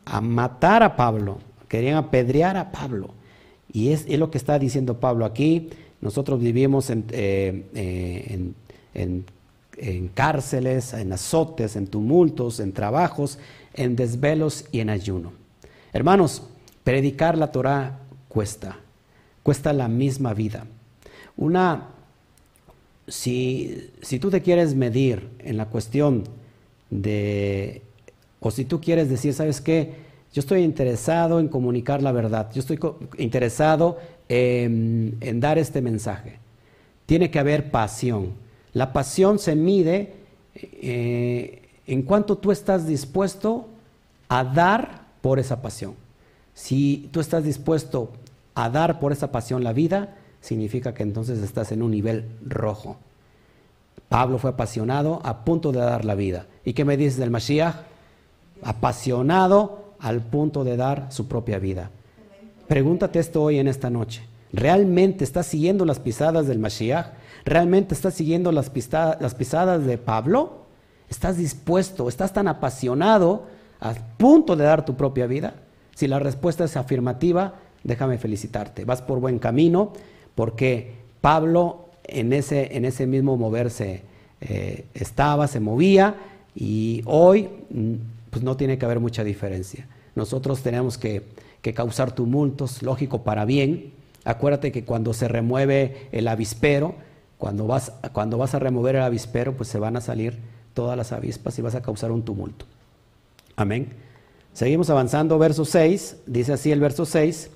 a 0.04 0.20
matar 0.20 0.82
a 0.82 0.96
Pablo, 0.96 1.38
querían 1.66 1.96
apedrear 1.96 2.56
a 2.56 2.70
Pablo. 2.70 3.10
Y 3.72 3.90
es, 3.90 4.08
lo 4.08 4.30
que 4.30 4.38
está 4.38 4.58
diciendo 4.58 5.00
Pablo 5.00 5.24
aquí. 5.24 5.70
Nosotros 6.00 6.40
vivimos 6.40 6.90
en, 6.90 7.04
eh, 7.10 7.66
eh, 7.74 8.54
en 8.94 9.24
en 9.80 10.08
cárceles, 10.08 10.92
en 10.92 11.12
azotes, 11.12 11.74
en 11.74 11.86
tumultos, 11.86 12.60
en 12.60 12.72
trabajos, 12.72 13.38
en 13.72 13.96
desvelos 13.96 14.66
y 14.72 14.80
en 14.80 14.90
ayuno. 14.90 15.32
Hermanos, 15.92 16.42
predicar 16.84 17.38
la 17.38 17.50
Torah 17.50 18.00
cuesta, 18.28 18.76
cuesta 19.42 19.72
la 19.72 19.88
misma 19.88 20.34
vida. 20.34 20.66
Una, 21.36 21.88
si, 23.10 23.90
si 24.00 24.18
tú 24.18 24.30
te 24.30 24.40
quieres 24.40 24.74
medir 24.74 25.28
en 25.40 25.58
la 25.58 25.66
cuestión 25.66 26.24
de, 26.88 27.82
o 28.40 28.50
si 28.50 28.64
tú 28.64 28.80
quieres 28.80 29.10
decir, 29.10 29.34
¿sabes 29.34 29.60
qué? 29.60 30.08
Yo 30.32 30.40
estoy 30.40 30.62
interesado 30.62 31.40
en 31.40 31.48
comunicar 31.48 32.02
la 32.02 32.12
verdad, 32.12 32.50
yo 32.54 32.60
estoy 32.60 32.78
interesado 33.18 33.98
en, 34.28 35.18
dar 35.40 35.58
este 35.58 35.82
mensaje. 35.82 36.38
Tiene 37.04 37.30
que 37.30 37.38
haber 37.38 37.70
pasión 37.70 38.32
la 38.72 38.92
pasión 38.92 39.38
se 39.38 39.56
mide 39.56 40.14
eh, 40.54 41.62
en 41.86 42.02
cuanto 42.02 42.38
tú 42.38 42.52
estás 42.52 42.86
dispuesto 42.86 43.68
a 44.28 44.44
dar 44.44 45.06
por 45.20 45.38
esa 45.38 45.60
pasión. 45.60 45.94
Si 46.54 47.08
tú 47.10 47.20
estás 47.20 47.44
dispuesto 47.44 48.12
a 48.54 48.70
dar 48.70 49.00
por 49.00 49.12
esa 49.12 49.32
pasión 49.32 49.64
la 49.64 49.72
vida, 49.72 50.16
significa 50.40 50.94
que 50.94 51.02
entonces 51.02 51.40
estás 51.40 51.72
en 51.72 51.82
un 51.82 51.90
nivel 51.90 52.24
rojo. 52.44 52.96
Pablo 54.08 54.38
fue 54.38 54.50
apasionado 54.50 55.20
a 55.24 55.44
punto 55.44 55.72
de 55.72 55.78
dar 55.78 56.04
la 56.04 56.14
vida. 56.14 56.46
¿Y 56.64 56.72
qué 56.72 56.84
me 56.84 56.96
dices 56.96 57.18
del 57.18 57.30
Mashiach? 57.30 57.76
Apasionado 58.62 59.94
al 60.00 60.20
punto 60.22 60.64
de 60.64 60.76
dar 60.76 61.06
su 61.10 61.28
propia 61.28 61.58
vida. 61.58 61.90
Pregúntate 62.66 63.18
esto 63.18 63.42
hoy 63.42 63.58
en 63.58 63.68
esta 63.68 63.90
noche. 63.90 64.22
¿Realmente 64.52 65.24
estás 65.24 65.46
siguiendo 65.46 65.84
las 65.84 66.00
pisadas 66.00 66.46
del 66.46 66.58
Mashiach? 66.58 67.12
¿Realmente 67.44 67.94
estás 67.94 68.14
siguiendo 68.14 68.50
las, 68.52 68.70
las 69.20 69.34
pisadas 69.34 69.84
de 69.84 69.98
Pablo? 69.98 70.64
¿Estás 71.08 71.36
dispuesto, 71.36 72.08
estás 72.08 72.32
tan 72.32 72.48
apasionado 72.48 73.46
a 73.80 73.94
punto 74.16 74.56
de 74.56 74.64
dar 74.64 74.84
tu 74.84 74.96
propia 74.96 75.26
vida? 75.26 75.54
Si 75.94 76.08
la 76.08 76.18
respuesta 76.18 76.64
es 76.64 76.76
afirmativa, 76.76 77.54
déjame 77.84 78.18
felicitarte. 78.18 78.84
Vas 78.84 79.02
por 79.02 79.20
buen 79.20 79.38
camino 79.38 79.92
porque 80.34 80.92
Pablo 81.20 81.86
en 82.04 82.32
ese, 82.32 82.76
en 82.76 82.84
ese 82.84 83.06
mismo 83.06 83.36
moverse 83.36 84.02
eh, 84.40 84.84
estaba, 84.94 85.46
se 85.46 85.60
movía 85.60 86.16
y 86.54 87.02
hoy 87.06 87.48
mm, 87.70 87.94
pues 88.30 88.44
no 88.44 88.56
tiene 88.56 88.78
que 88.78 88.84
haber 88.84 89.00
mucha 89.00 89.24
diferencia. 89.24 89.86
Nosotros 90.14 90.62
tenemos 90.62 90.98
que, 90.98 91.22
que 91.62 91.74
causar 91.74 92.12
tumultos, 92.12 92.82
lógico, 92.82 93.22
para 93.22 93.44
bien. 93.44 93.92
Acuérdate 94.24 94.72
que 94.72 94.84
cuando 94.84 95.14
se 95.14 95.28
remueve 95.28 96.08
el 96.12 96.28
avispero, 96.28 96.94
cuando 97.38 97.66
vas, 97.66 97.92
cuando 98.12 98.38
vas 98.38 98.54
a 98.54 98.58
remover 98.58 98.96
el 98.96 99.02
avispero, 99.02 99.56
pues 99.56 99.68
se 99.68 99.78
van 99.78 99.96
a 99.96 100.00
salir 100.00 100.38
todas 100.74 100.96
las 100.96 101.12
avispas 101.12 101.58
y 101.58 101.62
vas 101.62 101.74
a 101.74 101.82
causar 101.82 102.12
un 102.12 102.22
tumulto. 102.22 102.66
Amén. 103.56 103.88
Seguimos 104.52 104.90
avanzando, 104.90 105.38
verso 105.38 105.64
6, 105.64 106.16
dice 106.26 106.52
así 106.52 106.72
el 106.72 106.80
verso 106.80 107.06
6, 107.06 107.50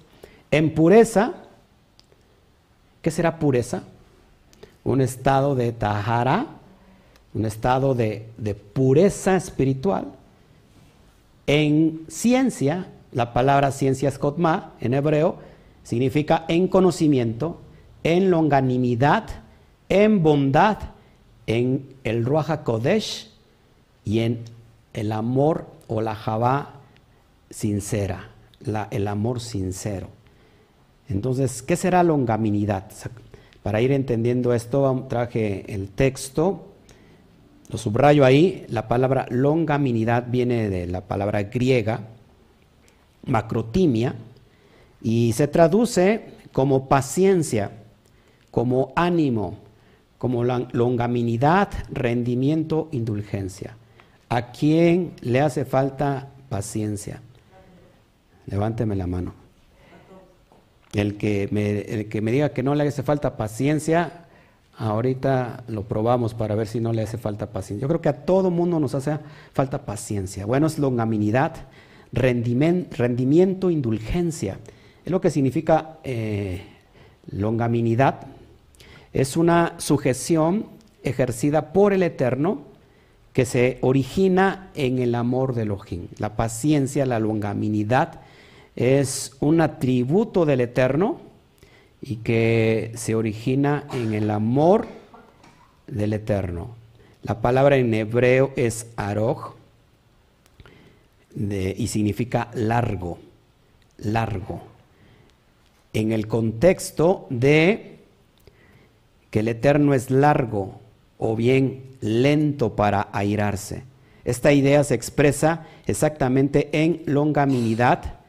En 0.51 0.75
pureza, 0.75 1.35
¿qué 3.05 3.11
será 3.11 3.39
pureza? 3.39 3.83
Un 4.83 5.03
estado 5.03 5.55
de 5.55 5.73
tahara, 5.73 6.47
un 7.35 7.45
estado 7.45 7.95
de, 7.95 8.31
pureza 8.73 9.37
espiritual. 9.37 10.07
En 11.47 12.07
ciencia, 12.09 12.89
la 13.13 13.35
palabra 13.35 13.73
ciencia 13.73 14.09
es 14.09 14.19
kotma 14.19 14.73
en 14.81 14.95
hebreo, 14.95 15.37
significa 15.83 16.47
en 16.49 16.67
conocimiento, 16.67 17.61
en 18.05 18.31
longanimidad, 18.31 19.27
en 19.91 20.23
bondad, 20.23 20.79
en 21.47 21.95
el 22.05 22.25
Ruach 22.25 22.63
Kodesh 22.63 23.31
y 24.07 24.21
en 24.21 24.45
el 24.95 25.13
amor 25.13 25.67
o 25.89 26.01
la 26.01 26.15
Javá 26.15 26.81
sincera, 27.51 28.31
el 28.91 29.09
amor 29.09 29.41
sincero. 29.41 30.09
Entonces, 31.09 31.63
¿qué 31.63 31.77
será 31.77 32.03
longanimidad? 32.03 32.87
Para 33.63 33.81
ir 33.81 33.93
entendiendo 33.93 34.53
esto, 34.53 35.07
traje 35.09 35.73
el 35.73 35.89
texto, 35.89 36.67
lo 37.71 37.79
subrayo 37.79 38.25
ahí, 38.25 38.67
la 38.69 38.89
palabra 38.89 39.27
longanimidad 39.31 40.27
viene 40.29 40.69
de 40.69 40.87
la 40.87 41.01
palabra 41.03 41.43
griega, 41.45 42.01
macrotimia, 43.27 44.15
y 45.03 45.33
se 45.33 45.49
traduce 45.49 46.25
como 46.53 46.89
paciencia, 46.89 47.71
como 48.51 48.93
ánimo, 48.97 49.59
como 50.19 50.45
longanimidad, 50.45 51.69
rendimiento, 51.91 52.89
indulgencia. 52.93 53.77
¿A 54.29 54.53
quién 54.53 55.13
le 55.21 55.41
hace 55.41 55.65
falta 55.65 56.29
paciencia? 56.49 57.21
Levánteme 58.47 58.97
la 58.97 59.07
mano. 59.07 59.44
El 60.95 61.17
que, 61.17 61.49
me, 61.51 61.81
el 61.81 62.09
que 62.09 62.21
me 62.21 62.31
diga 62.31 62.51
que 62.51 62.63
no 62.63 62.75
le 62.75 62.87
hace 62.87 63.03
falta 63.03 63.37
paciencia, 63.37 64.25
ahorita 64.79 65.65
lo 65.69 65.83
probamos 65.85 66.35
para 66.35 66.55
ver 66.55 66.67
si 66.67 66.81
no 66.81 66.93
le 66.93 67.03
hace 67.03 67.19
falta 67.19 67.51
paciencia. 67.51 67.83
Yo 67.83 67.89
creo 67.89 68.01
que 68.01 68.09
a 68.09 68.25
todo 68.25 68.51
mundo 68.51 68.81
nos 68.81 68.95
hace 68.95 69.19
falta 69.53 69.85
paciencia. 69.85 70.47
Bueno, 70.47 70.67
es 70.67 70.79
longanimidad, 70.79 71.57
rendimiento, 72.13 73.71
indulgencia. 73.71 74.59
Es 75.05 75.11
lo 75.11 75.21
que 75.21 75.31
significa 75.31 75.99
eh, 76.05 76.63
longanimidad. 77.31 78.27
Es 79.13 79.37
una 79.37 79.75
sujeción 79.79 80.67
ejercida 81.03 81.73
por 81.73 81.93
el 81.93 82.03
Eterno 82.03 82.63
que 83.33 83.45
se 83.45 83.79
origina 83.81 84.71
en 84.75 85.01
el 85.01 85.15
amor 85.15 85.55
de 85.55 85.63
Elohim. 85.63 86.07
La 86.19 86.37
paciencia, 86.37 87.05
la 87.05 87.19
longanimidad 87.19 88.21
es 88.77 89.33
un 89.41 89.61
atributo 89.61 90.45
del 90.45 90.61
Eterno 90.61 91.21
y 92.01 92.17
que 92.17 92.93
se 92.97 93.15
origina 93.15 93.87
en 93.93 94.15
el 94.15 94.31
amor 94.31 94.87
del 95.87 96.13
Eterno. 96.13 96.75
La 97.23 97.41
palabra 97.41 97.77
en 97.77 97.95
hebreo 97.95 98.53
es 98.57 98.87
aroj 98.97 99.55
y 101.37 101.87
significa 101.87 102.51
largo, 102.55 103.19
largo. 103.99 104.63
En 105.93 106.13
el 106.13 106.27
contexto 106.29 107.27
de 107.31 107.99
que 109.31 109.41
el 109.41 109.49
Eterno 109.49 109.95
es 109.95 110.11
largo 110.11 110.81
o 111.19 111.35
bien 111.35 111.97
lento 112.01 112.77
para 112.77 113.09
airarse. 113.13 113.85
Esta 114.25 114.53
idea 114.53 114.85
se 114.85 114.95
expresa 114.95 115.67
exactamente 115.87 116.69
en 116.73 117.03
longanimidad, 117.07 118.21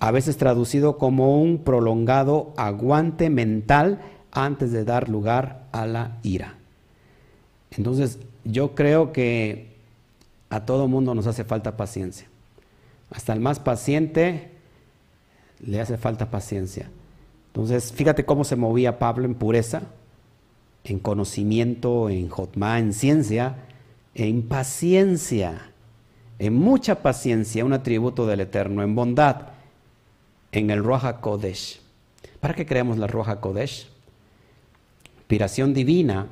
a 0.00 0.10
veces 0.10 0.38
traducido 0.38 0.96
como 0.96 1.40
un 1.40 1.58
prolongado 1.58 2.54
aguante 2.56 3.28
mental 3.28 4.00
antes 4.32 4.72
de 4.72 4.84
dar 4.84 5.10
lugar 5.10 5.66
a 5.72 5.86
la 5.86 6.18
ira. 6.22 6.56
Entonces, 7.70 8.18
yo 8.44 8.74
creo 8.74 9.12
que 9.12 9.76
a 10.48 10.64
todo 10.64 10.88
mundo 10.88 11.14
nos 11.14 11.26
hace 11.26 11.44
falta 11.44 11.76
paciencia. 11.76 12.26
Hasta 13.10 13.34
el 13.34 13.40
más 13.40 13.60
paciente 13.60 14.50
le 15.64 15.80
hace 15.80 15.98
falta 15.98 16.30
paciencia. 16.30 16.90
Entonces, 17.48 17.92
fíjate 17.92 18.24
cómo 18.24 18.44
se 18.44 18.56
movía 18.56 18.98
Pablo 18.98 19.26
en 19.26 19.34
pureza, 19.34 19.82
en 20.84 20.98
conocimiento, 20.98 22.08
en 22.08 22.28
jotma, 22.30 22.78
en 22.78 22.94
ciencia, 22.94 23.56
en 24.14 24.42
paciencia, 24.42 25.72
en 26.38 26.54
mucha 26.54 27.02
paciencia, 27.02 27.66
un 27.66 27.74
atributo 27.74 28.26
del 28.26 28.40
Eterno, 28.40 28.82
en 28.82 28.94
bondad, 28.94 29.59
en 30.52 30.70
el 30.70 30.82
Roja 30.84 31.20
Kodesh. 31.20 31.80
¿Para 32.40 32.54
qué 32.54 32.66
creemos 32.66 32.98
la 32.98 33.06
Roja 33.06 33.40
Kodesh? 33.40 33.88
Inspiración 35.18 35.74
divina 35.74 36.26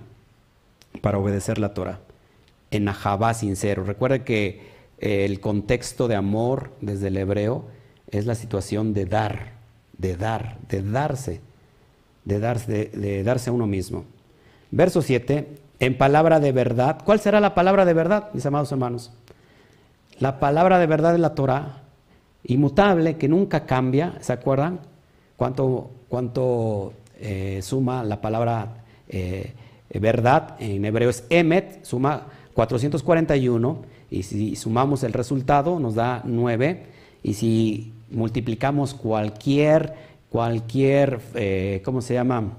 para 1.00 1.18
obedecer 1.18 1.58
la 1.58 1.74
Torah. 1.74 2.00
En 2.70 2.88
Ahabá 2.88 3.34
sincero. 3.34 3.84
Recuerde 3.84 4.24
que 4.24 4.78
el 4.98 5.40
contexto 5.40 6.08
de 6.08 6.16
amor 6.16 6.72
desde 6.80 7.08
el 7.08 7.16
hebreo 7.16 7.66
es 8.10 8.26
la 8.26 8.34
situación 8.34 8.94
de 8.94 9.06
dar, 9.06 9.52
de 9.96 10.16
dar, 10.16 10.58
de 10.68 10.82
darse, 10.82 11.40
de 12.24 12.38
darse, 12.40 12.86
de, 12.86 13.22
darse 13.22 13.50
a 13.50 13.52
uno 13.52 13.66
mismo. 13.66 14.04
Verso 14.70 15.02
7, 15.02 15.48
en 15.78 15.96
palabra 15.96 16.40
de 16.40 16.52
verdad. 16.52 16.98
¿Cuál 17.04 17.20
será 17.20 17.40
la 17.40 17.54
palabra 17.54 17.84
de 17.84 17.94
verdad, 17.94 18.30
mis 18.32 18.44
amados 18.46 18.72
hermanos? 18.72 19.12
La 20.18 20.40
palabra 20.40 20.78
de 20.78 20.86
verdad 20.86 21.14
es 21.14 21.20
la 21.20 21.34
Torah, 21.34 21.82
inmutable, 22.44 23.16
que 23.16 23.28
nunca 23.28 23.66
cambia, 23.66 24.14
¿se 24.20 24.32
acuerdan? 24.32 24.80
¿Cuánto, 25.36 25.90
cuánto 26.08 26.92
eh, 27.20 27.60
suma 27.62 28.02
la 28.04 28.20
palabra 28.20 28.84
eh, 29.08 29.52
verdad? 30.00 30.56
En 30.58 30.84
hebreo 30.84 31.10
es 31.10 31.24
emet, 31.30 31.84
suma 31.84 32.26
441 32.54 33.82
y 34.10 34.22
si 34.22 34.56
sumamos 34.56 35.04
el 35.04 35.12
resultado 35.12 35.78
nos 35.78 35.94
da 35.94 36.22
9 36.24 36.86
y 37.22 37.34
si 37.34 37.92
multiplicamos 38.10 38.94
cualquier, 38.94 39.94
cualquier, 40.30 41.20
eh, 41.34 41.82
¿cómo 41.84 42.00
se 42.00 42.14
llama? 42.14 42.52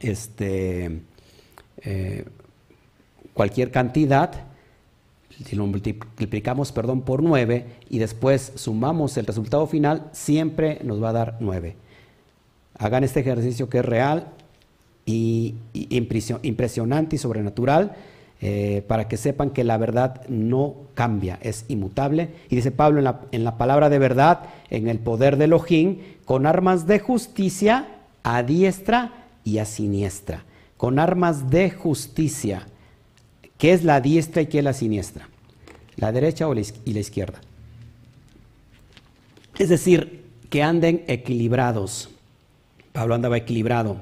Este, 0.00 1.00
cualquier 3.32 3.70
cantidad, 3.70 4.45
si 5.44 5.56
lo 5.56 5.66
multiplicamos, 5.66 6.72
perdón, 6.72 7.02
por 7.02 7.22
9 7.22 7.66
y 7.90 7.98
después 7.98 8.52
sumamos 8.54 9.16
el 9.16 9.26
resultado 9.26 9.66
final, 9.66 10.08
siempre 10.12 10.80
nos 10.82 11.02
va 11.02 11.10
a 11.10 11.12
dar 11.12 11.36
9. 11.40 11.76
Hagan 12.78 13.04
este 13.04 13.20
ejercicio 13.20 13.68
que 13.68 13.78
es 13.78 13.84
real 13.84 14.28
y 15.04 15.54
impresionante 15.72 17.16
y 17.16 17.18
sobrenatural 17.18 17.96
eh, 18.42 18.84
para 18.86 19.08
que 19.08 19.16
sepan 19.16 19.48
que 19.48 19.64
la 19.64 19.78
verdad 19.78 20.20
no 20.28 20.74
cambia, 20.94 21.38
es 21.40 21.64
inmutable. 21.68 22.30
Y 22.50 22.56
dice 22.56 22.70
Pablo 22.70 22.98
en 23.32 23.44
la, 23.44 23.56
palabra 23.56 23.88
de 23.88 23.98
verdad, 23.98 24.40
en 24.68 24.88
el 24.88 24.98
poder 24.98 25.38
de 25.38 25.46
Elohim, 25.46 26.00
con 26.26 26.44
armas 26.44 26.86
de 26.86 26.98
justicia 26.98 27.88
a 28.22 28.42
diestra 28.42 29.26
y 29.42 29.58
a 29.58 29.64
siniestra. 29.64 30.44
Con 30.76 30.98
armas 30.98 31.48
de 31.50 31.70
justicia. 31.70 32.66
¿Qué 33.58 33.72
es 33.72 33.84
la 33.84 34.00
diestra 34.00 34.42
y 34.42 34.46
qué 34.46 34.58
es 34.58 34.64
la 34.64 34.72
siniestra? 34.72 35.28
¿La 35.96 36.12
derecha 36.12 36.46
y 36.84 36.92
la 36.92 37.00
izquierda? 37.00 37.40
Es 39.58 39.70
decir, 39.70 40.24
que 40.50 40.62
anden 40.62 41.04
equilibrados. 41.06 42.10
Pablo 42.92 43.14
andaba 43.14 43.38
equilibrado. 43.38 43.96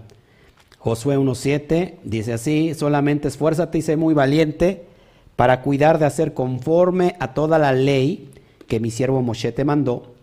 Josué 0.79 1.17
1.7 1.17 1.95
dice 2.05 2.33
así, 2.33 2.75
solamente 2.75 3.29
esfuérzate 3.29 3.79
y 3.79 3.83
sé 3.83 3.97
muy 3.97 4.13
valiente 4.13 4.87
para 5.37 5.63
cuidar 5.63 5.99
de 5.99 6.07
hacer 6.07 6.35
conforme 6.35 7.17
a 7.21 7.33
toda 7.33 7.59
la 7.59 7.73
ley 7.73 8.31
que 8.69 8.81
mi 8.81 8.91
siervo 8.91 9.23
Moshe 9.23 9.53
te 9.53 9.65
mandó. 9.65 10.15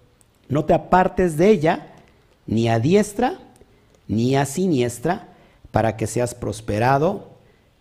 No 0.50 0.66
te 0.66 0.74
apartes 0.74 1.38
de 1.38 1.50
ella, 1.50 1.94
ni 2.46 2.68
a 2.68 2.80
diestra, 2.80 3.40
ni 4.08 4.36
a 4.36 4.46
siniestra, 4.46 5.30
para 5.72 5.96
que 5.96 6.06
seas 6.06 6.36
prosperado 6.36 7.31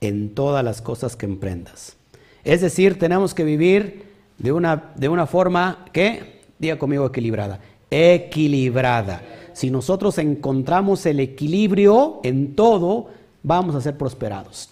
en 0.01 0.35
todas 0.35 0.65
las 0.65 0.83
cosas 0.83 1.17
que 1.17 1.27
emprendas. 1.27 1.97
Es 2.45 2.61
decir, 2.61 2.99
tenemos 2.99 3.35
que 3.35 3.45
vivir 3.45 4.05
de 4.39 4.53
una, 4.53 4.93
de 4.97 5.09
una 5.09 5.27
forma 5.27 5.85
que, 5.93 6.41
diga 6.59 6.79
conmigo, 6.79 7.07
equilibrada. 7.07 7.61
Equilibrada. 7.91 9.23
Si 9.53 9.71
nosotros 9.71 10.19
encontramos 10.19 11.05
el 11.07 11.21
equilibrio 11.21 12.21
en 12.23 12.55
todo, 12.55 13.09
vamos 13.43 13.75
a 13.75 13.81
ser 13.81 13.99
prosperados. 13.99 14.71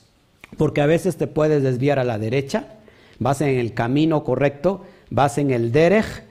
Porque 0.56 0.80
a 0.80 0.86
veces 0.86 1.16
te 1.16 1.26
puedes 1.26 1.62
desviar 1.62 1.98
a 1.98 2.04
la 2.04 2.18
derecha, 2.18 2.78
vas 3.18 3.40
en 3.40 3.58
el 3.58 3.74
camino 3.74 4.24
correcto, 4.24 4.82
vas 5.10 5.36
en 5.36 5.50
el 5.50 5.72
derech, 5.72 6.24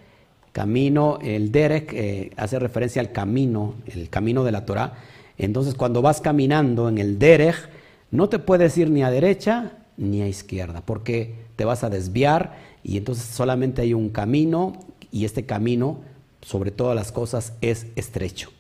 camino, 0.52 1.20
el 1.22 1.52
derech 1.52 1.94
eh, 1.94 2.32
hace 2.36 2.58
referencia 2.58 3.00
al 3.00 3.12
camino, 3.12 3.76
el 3.86 4.10
camino 4.10 4.44
de 4.44 4.52
la 4.52 4.66
Torah. 4.66 4.96
Entonces 5.38 5.76
cuando 5.76 6.02
vas 6.02 6.20
caminando 6.20 6.90
en 6.90 6.98
el 6.98 7.20
derech, 7.20 7.70
no 8.12 8.30
te 8.30 8.40
puedes 8.40 8.78
ir 8.78 8.90
ni 8.90 9.04
a 9.04 9.12
derecha 9.12 9.74
ni 9.98 10.22
a 10.22 10.28
izquierda, 10.28 10.82
porque 10.86 11.36
te 11.56 11.66
vas 11.66 11.84
a 11.84 11.90
desviar 11.90 12.58
y 12.84 12.98
entonces 12.98 13.26
solamente 13.26 13.82
hay 13.82 13.94
un 13.94 14.10
camino 14.10 14.74
y 15.12 15.26
este 15.26 15.46
camino 15.46 16.00
sobre 16.42 16.72
todas 16.72 16.96
las 16.96 17.12
cosas 17.12 17.54
es 17.62 17.88
estrecho. 17.96 18.52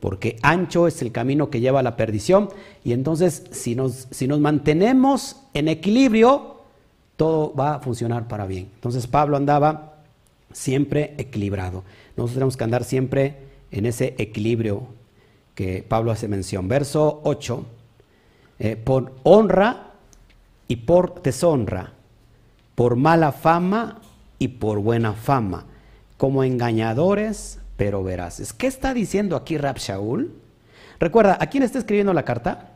porque 0.00 0.36
ancho 0.42 0.88
es 0.88 1.00
el 1.00 1.12
camino 1.12 1.48
que 1.48 1.60
lleva 1.60 1.78
a 1.78 1.84
la 1.84 1.96
perdición. 1.96 2.48
Y 2.82 2.92
entonces, 2.92 3.44
si 3.52 3.76
nos, 3.76 4.08
si 4.10 4.26
nos 4.26 4.40
mantenemos 4.40 5.36
en 5.54 5.68
equilibrio, 5.68 6.56
todo 7.16 7.54
va 7.54 7.76
a 7.76 7.78
funcionar 7.78 8.26
para 8.26 8.46
bien. 8.46 8.68
Entonces, 8.74 9.06
Pablo 9.06 9.36
andaba 9.36 10.02
siempre 10.52 11.14
equilibrado. 11.18 11.84
Nosotros 12.16 12.34
tenemos 12.34 12.56
que 12.56 12.64
andar 12.64 12.82
siempre 12.82 13.36
en 13.70 13.86
ese 13.86 14.16
equilibrio 14.18 14.88
que 15.54 15.84
Pablo 15.88 16.10
hace 16.10 16.26
mención. 16.26 16.66
Verso 16.66 17.20
8, 17.22 17.64
eh, 18.58 18.76
por 18.76 19.14
honra 19.22 19.92
y 20.68 20.76
por 20.76 21.22
deshonra, 21.22 21.92
por 22.74 22.96
mala 22.96 23.32
fama 23.32 24.00
y 24.38 24.48
por 24.48 24.80
buena 24.80 25.12
fama, 25.12 25.66
como 26.16 26.44
engañadores 26.44 27.58
pero 27.76 28.04
veraces. 28.04 28.52
¿Qué 28.52 28.66
está 28.66 28.94
diciendo 28.94 29.36
aquí 29.36 29.58
Rab 29.58 29.78
Shaul? 29.78 30.32
Recuerda, 31.00 31.36
¿a 31.40 31.46
quién 31.46 31.64
está 31.64 31.78
escribiendo 31.78 32.12
la 32.12 32.24
carta? 32.24 32.70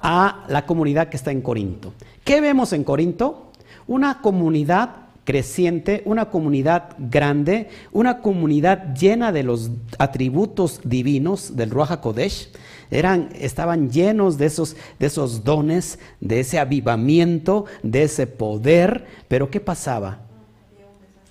A 0.00 0.44
la 0.48 0.66
comunidad 0.66 1.08
que 1.08 1.16
está 1.16 1.30
en 1.30 1.40
Corinto. 1.40 1.92
¿Qué 2.24 2.40
vemos 2.40 2.72
en 2.72 2.82
Corinto? 2.82 3.52
Una 3.86 4.20
comunidad 4.20 5.06
creciente, 5.22 6.02
una 6.04 6.30
comunidad 6.30 6.94
grande, 6.98 7.68
una 7.92 8.18
comunidad 8.22 8.94
llena 8.94 9.32
de 9.32 9.42
los 9.42 9.70
atributos 9.98 10.80
divinos 10.84 11.56
del 11.56 11.70
Ruach 11.70 11.90
HaKodesh. 11.90 12.50
Eran, 12.90 13.30
estaban 13.38 13.90
llenos 13.90 14.38
de 14.38 14.46
esos, 14.46 14.76
de 14.98 15.06
esos 15.06 15.44
dones, 15.44 15.98
de 16.20 16.40
ese 16.40 16.58
avivamiento, 16.58 17.66
de 17.82 18.04
ese 18.04 18.26
poder. 18.26 19.06
Pero 19.28 19.50
¿qué 19.50 19.60
pasaba? 19.60 20.26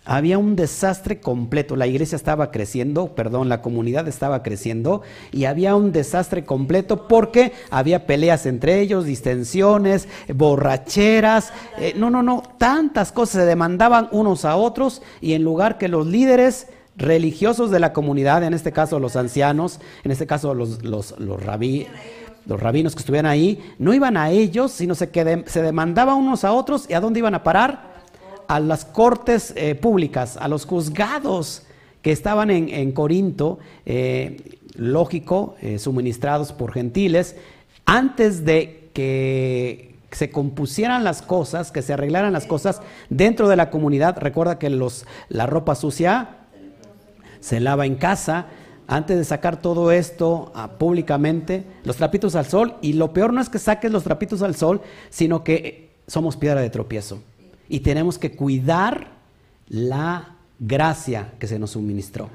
Había 0.08 0.38
un 0.38 0.56
desastre 0.56 1.20
completo. 1.20 1.76
La 1.76 1.88
iglesia 1.88 2.16
estaba 2.16 2.51
creciendo, 2.51 3.16
perdón, 3.16 3.49
la 3.49 3.64
comunidad 3.64 4.08
estaba 4.08 4.43
creciendo 4.43 5.01
y 5.32 5.45
había 5.45 5.76
un 5.76 5.91
desastre 5.91 6.45
completo 6.45 7.08
porque 7.08 7.53
había 7.72 8.06
peleas 8.06 8.45
entre 8.45 8.82
ellos, 8.82 9.06
distensiones, 9.06 10.08
borracheras. 10.32 11.53
Eh, 11.80 11.95
no, 11.97 12.12
no, 12.12 12.22
no, 12.22 12.43
tantas 12.60 13.12
cosas 13.12 13.41
se 13.41 13.47
demandaban 13.47 14.08
unos 14.12 14.45
a 14.45 14.58
otros 14.58 15.01
y 15.22 15.34
en 15.34 15.43
lugar 15.43 15.80
que 15.80 15.88
los 15.88 16.06
líderes 16.06 16.68
religiosos 16.98 17.72
de 17.72 17.80
la 17.80 17.93
comunidad, 17.93 18.43
en 18.43 18.54
este 18.54 18.72
caso 18.72 19.00
los 19.00 19.16
ancianos, 19.16 19.80
en 20.04 20.12
este 20.12 20.28
caso 20.28 20.54
los, 20.54 20.84
los, 20.84 21.20
los 21.20 21.41
los 22.46 22.60
rabinos 22.60 22.93
que 22.93 23.00
estuvieran 23.00 23.26
ahí, 23.26 23.60
no 23.80 23.93
iban 23.93 24.18
a 24.18 24.30
ellos, 24.30 24.72
sino 24.72 24.93
se, 24.93 25.10
se 25.48 25.62
demandaban 25.62 26.18
unos 26.18 26.43
a 26.43 26.54
otros 26.54 26.86
y 26.88 26.93
a 26.93 27.00
dónde 27.00 27.20
iban 27.20 27.34
a 27.34 27.43
parar 27.43 27.96
a 28.48 28.60
las 28.60 28.86
cortes 28.86 29.54
eh, 29.56 29.76
públicas, 29.76 30.38
a 30.38 30.48
los 30.48 30.66
juzgados 30.66 31.64
que 32.02 32.12
estaban 32.12 32.52
en, 32.52 32.91
Corinto, 32.91 33.58
eh, 33.86 34.60
lógico, 34.76 35.56
eh, 35.62 35.80
suministrados 35.80 36.54
por 36.54 36.72
gentiles, 36.72 37.36
antes 37.86 38.46
de 38.46 38.89
que 38.93 39.96
se 40.12 40.30
compusieran 40.30 41.04
las 41.04 41.24
cosas, 41.24 41.72
que 41.72 41.82
se 41.82 41.93
arreglaran 41.93 42.32
las 42.32 42.46
cosas 42.46 42.82
dentro 43.10 43.50
de 43.50 43.56
la 43.56 43.72
comunidad. 43.72 44.20
Recuerda 44.20 44.60
que 44.60 44.70
los, 44.70 45.06
la 45.30 45.48
ropa 45.48 45.74
sucia 45.74 46.45
se 47.46 47.60
lava 47.60 47.86
en 47.86 47.93
casa. 47.93 48.48
Antes 48.88 49.18
de 49.18 49.24
sacar 49.24 49.62
todo 49.62 49.91
esto 49.91 50.52
ah, 50.56 50.72
públicamente, 50.80 51.64
los 51.84 51.96
trapitos 51.96 52.36
al 52.36 52.48
sol, 52.48 52.76
y 52.82 52.93
lo 52.93 53.14
peor 53.14 53.34
no 53.34 53.41
es 53.41 53.50
que 53.50 53.60
saques 53.60 53.91
los 53.91 54.04
trapitos 54.04 54.41
al 54.41 54.56
sol, 54.56 54.82
sino 55.10 55.43
que 55.43 55.91
somos 56.08 56.38
piedra 56.38 56.62
de 56.62 56.72
tropiezo 56.72 57.20
y 57.70 57.80
tenemos 57.82 58.18
que 58.18 58.32
cuidar 58.32 59.12
la 59.68 60.36
gracia 60.60 61.34
que 61.39 61.48
se 61.48 61.60
nos 61.60 61.72
suministró. 61.72 62.30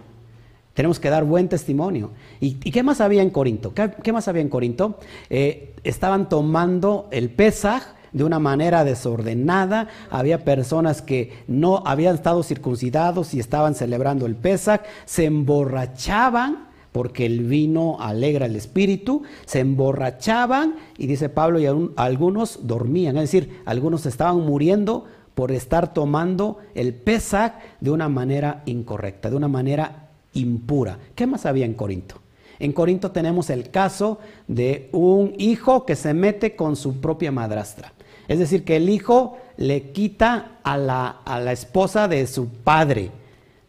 Tenemos 0.75 1.01
que 1.01 1.11
dar 1.11 1.25
buen 1.25 1.49
testimonio. 1.49 2.11
¿Y, 2.41 2.55
qué 2.55 2.83
más 2.83 3.01
había 3.01 3.23
en 3.23 3.31
Corinto? 3.31 3.75
¿Qué, 3.75 4.13
más 4.13 4.29
había 4.29 4.43
en 4.43 4.49
Corinto? 4.49 4.99
Eh, 5.29 5.75
estaban 5.85 6.29
tomando 6.29 7.09
el 7.11 7.31
Pesaj 7.31 7.83
de 8.13 8.25
una 8.25 8.39
manera 8.39 8.85
desordenada. 8.85 9.89
Había 10.11 10.45
personas 10.45 11.03
que 11.03 11.33
no 11.47 11.83
habían 11.87 12.15
estado 12.15 12.43
circuncidados 12.43 13.35
y 13.35 13.41
estaban 13.41 13.75
celebrando 13.75 14.27
el 14.27 14.37
Pesaj. 14.37 14.83
Se 15.05 15.27
emborrachaban 15.27 16.71
porque 16.93 17.27
el 17.27 17.45
vino 17.45 17.99
alegra 18.01 18.47
el 18.47 18.57
espíritu, 18.57 19.23
se 19.47 19.61
emborrachaban 19.61 20.75
y 20.99 21.07
dice 21.07 21.29
Pablo 21.29 21.61
y 21.61 21.67
algunos 21.97 22.67
dormían, 22.67 23.17
es 23.17 23.33
decir, 23.33 23.61
algunos 23.65 24.07
estaban 24.07 24.41
muriendo 24.41 25.05
por 25.35 25.53
estar 25.53 25.95
tomando 25.95 26.59
el 26.75 26.95
Pesach 26.95 27.55
de 27.81 27.91
una 27.91 28.09
manera 28.09 28.63
incorrecta, 28.67 29.31
de 29.31 29.37
una 29.37 29.49
manera 29.49 30.09
impura. 30.35 30.99
¿Qué 31.15 31.27
más 31.27 31.47
había 31.47 31.65
en 31.65 31.75
Corinto? 31.75 32.17
En 32.59 32.73
Corinto 32.73 33.11
tenemos 33.11 33.49
el 33.49 33.71
caso 33.71 34.19
de 34.47 34.91
un 34.93 35.35
hijo 35.39 35.87
que 35.87 35.97
se 35.97 36.13
mete 36.13 36.57
con 36.57 36.77
su 36.77 37.01
propia 37.01 37.33
madrastra. 37.33 37.93
Es 38.31 38.39
decir, 38.39 38.63
que 38.63 38.77
el 38.77 38.89
hijo 38.89 39.39
le 39.57 39.91
quita 39.91 40.53
a 40.63 40.79
la, 40.79 41.09
a 41.25 41.41
la 41.41 41.51
esposa 41.51 42.07
de 42.07 42.29
su 42.29 42.49
padre, 42.49 43.11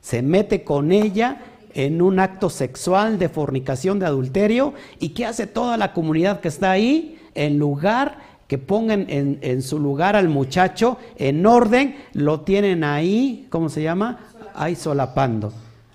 se 0.02 0.22
mete 0.22 0.64
con 0.64 0.92
ella 0.92 1.42
en 1.74 2.00
un 2.00 2.20
acto 2.20 2.48
sexual 2.48 3.18
de 3.18 3.28
fornicación, 3.28 3.98
de 3.98 4.06
adulterio, 4.06 4.76
y 5.00 5.10
¿qué 5.10 5.26
hace 5.26 5.48
toda 5.48 5.78
la 5.78 5.94
comunidad 5.94 6.42
que 6.42 6.50
está 6.50 6.70
ahí? 6.70 7.18
En 7.34 7.58
lugar 7.58 8.20
que 8.48 8.60
pongan 8.60 9.08
en, 9.10 9.62
su 9.64 9.80
lugar 9.80 10.16
al 10.16 10.30
muchacho 10.30 11.00
en 11.16 11.44
orden, 11.44 11.96
lo 12.14 12.42
tienen 12.42 12.84
ahí, 12.84 13.48
¿cómo 13.50 13.68
se 13.68 13.82
llama? 13.82 14.20
Ahí 14.54 14.76
solapando. 14.76 15.52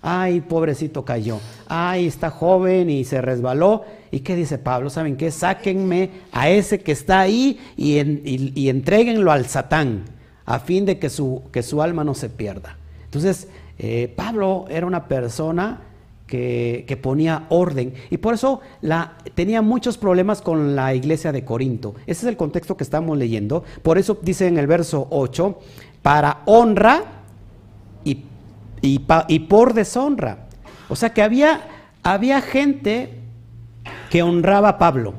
Ay, 0.09 0.41
pobrecito 0.41 1.05
cayó. 1.05 1.41
Ay, 1.67 2.07
está 2.07 2.31
joven 2.31 2.89
y 2.91 3.03
se 3.03 3.21
resbaló. 3.21 3.85
¿Y 4.13 4.21
qué 4.21 4.37
dice 4.37 4.57
Pablo? 4.57 4.89
¿Saben 4.89 5.17
qué? 5.17 5.33
Sáquenme 5.33 6.11
a 6.31 6.49
ese 6.49 6.79
que 6.79 6.93
está 6.93 7.19
ahí 7.19 7.59
y, 7.77 7.99
y, 7.99 8.69
entréguenlo 8.69 9.33
al 9.33 9.47
Satán, 9.47 10.05
a 10.45 10.61
fin 10.61 10.87
de 10.87 11.01
que 11.01 11.11
su, 11.11 11.43
que 11.51 11.65
su 11.65 11.83
alma 11.83 12.05
no 12.05 12.15
se 12.15 12.29
pierda. 12.29 12.77
Entonces, 13.07 13.49
eh, 13.81 14.13
Pablo 14.15 14.67
era 14.69 14.87
una 14.87 15.09
persona 15.09 15.81
que, 16.29 16.99
ponía 17.03 17.47
orden. 17.49 17.95
Y 18.09 18.19
por 18.19 18.35
eso 18.35 18.61
tenía 19.35 19.61
muchos 19.61 19.99
problemas 19.99 20.41
con 20.41 20.77
la 20.77 20.95
iglesia 20.95 21.33
de 21.33 21.45
Corinto. 21.45 21.97
Ese 22.07 22.27
es 22.27 22.29
el 22.29 22.37
contexto 22.37 22.77
que 22.77 22.85
estamos 22.85 23.19
leyendo. 23.19 23.65
Por 23.83 23.99
eso 23.99 24.17
dice 24.23 24.47
en 24.47 24.57
el 24.57 24.69
verso 24.69 25.09
8, 25.11 25.59
para 26.03 26.43
honra 26.47 27.16
y, 28.81 28.99
por 28.99 29.75
deshonra. 29.75 30.47
O 30.89 30.97
sea 30.97 31.11
que 31.11 31.23
había, 31.23 31.61
había 32.03 32.41
gente 32.41 33.21
que 34.11 34.23
honraba 34.23 34.71
a 34.71 34.79
Pablo. 34.79 35.15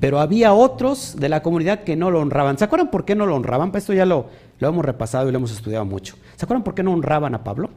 Pero 0.00 0.18
había 0.18 0.54
otros 0.54 1.16
de 1.18 1.28
la 1.28 1.42
comunidad 1.42 1.84
que 1.84 1.96
no 1.96 2.10
lo 2.10 2.20
honraban. 2.20 2.56
¿Se 2.56 2.64
acuerdan 2.64 2.90
por 2.90 3.04
qué 3.04 3.14
no 3.14 3.26
lo 3.26 3.36
honraban? 3.36 3.70
Pues 3.70 3.84
esto 3.84 3.92
ya 3.92 4.06
lo, 4.06 4.26
lo 4.58 4.68
hemos 4.68 4.84
repasado 4.84 5.28
y 5.28 5.32
lo 5.32 5.38
hemos 5.38 5.52
estudiado 5.52 5.84
mucho. 5.84 6.16
¿Se 6.36 6.44
acuerdan 6.44 6.64
por 6.64 6.74
qué 6.74 6.82
no 6.82 6.92
honraban 6.92 7.34
a 7.34 7.44
Pablo? 7.44 7.70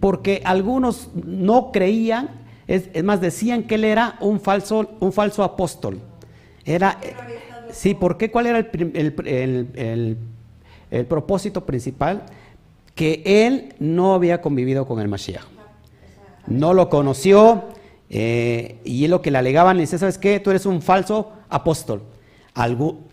porque 0.00 0.42
algunos 0.44 1.10
no 1.14 1.72
creían, 1.72 2.30
es, 2.66 3.02
más, 3.02 3.20
decían 3.20 3.64
que 3.64 3.76
él 3.76 3.84
era 3.84 4.16
un 4.20 4.40
falso, 4.40 4.96
un 5.00 5.12
falso 5.12 5.42
apóstol. 5.42 6.00
Era, 6.64 6.98
sí, 7.70 7.94
¿por 7.94 8.16
qué? 8.16 8.30
¿Cuál 8.30 8.46
era 8.46 8.58
el, 8.58 10.16
el, 10.90 11.06
propósito 11.06 11.64
principal? 11.64 12.22
Que 12.98 13.22
él 13.24 13.74
no 13.78 14.12
había 14.12 14.40
convivido 14.40 14.84
con 14.84 14.98
el 14.98 15.06
Mashiach. 15.06 15.44
No 16.48 16.74
lo 16.74 16.88
conoció, 16.88 17.62
eh, 18.10 18.80
y 18.84 19.04
es 19.04 19.10
lo 19.10 19.22
que 19.22 19.30
le 19.30 19.38
alegaban, 19.38 19.76
le 19.76 19.82
dice, 19.82 19.98
¿sabes 19.98 20.18
qué? 20.18 20.40
Tú 20.40 20.50
eres 20.50 20.66
un 20.66 20.82
falso 20.82 21.32
apóstol. 21.48 22.02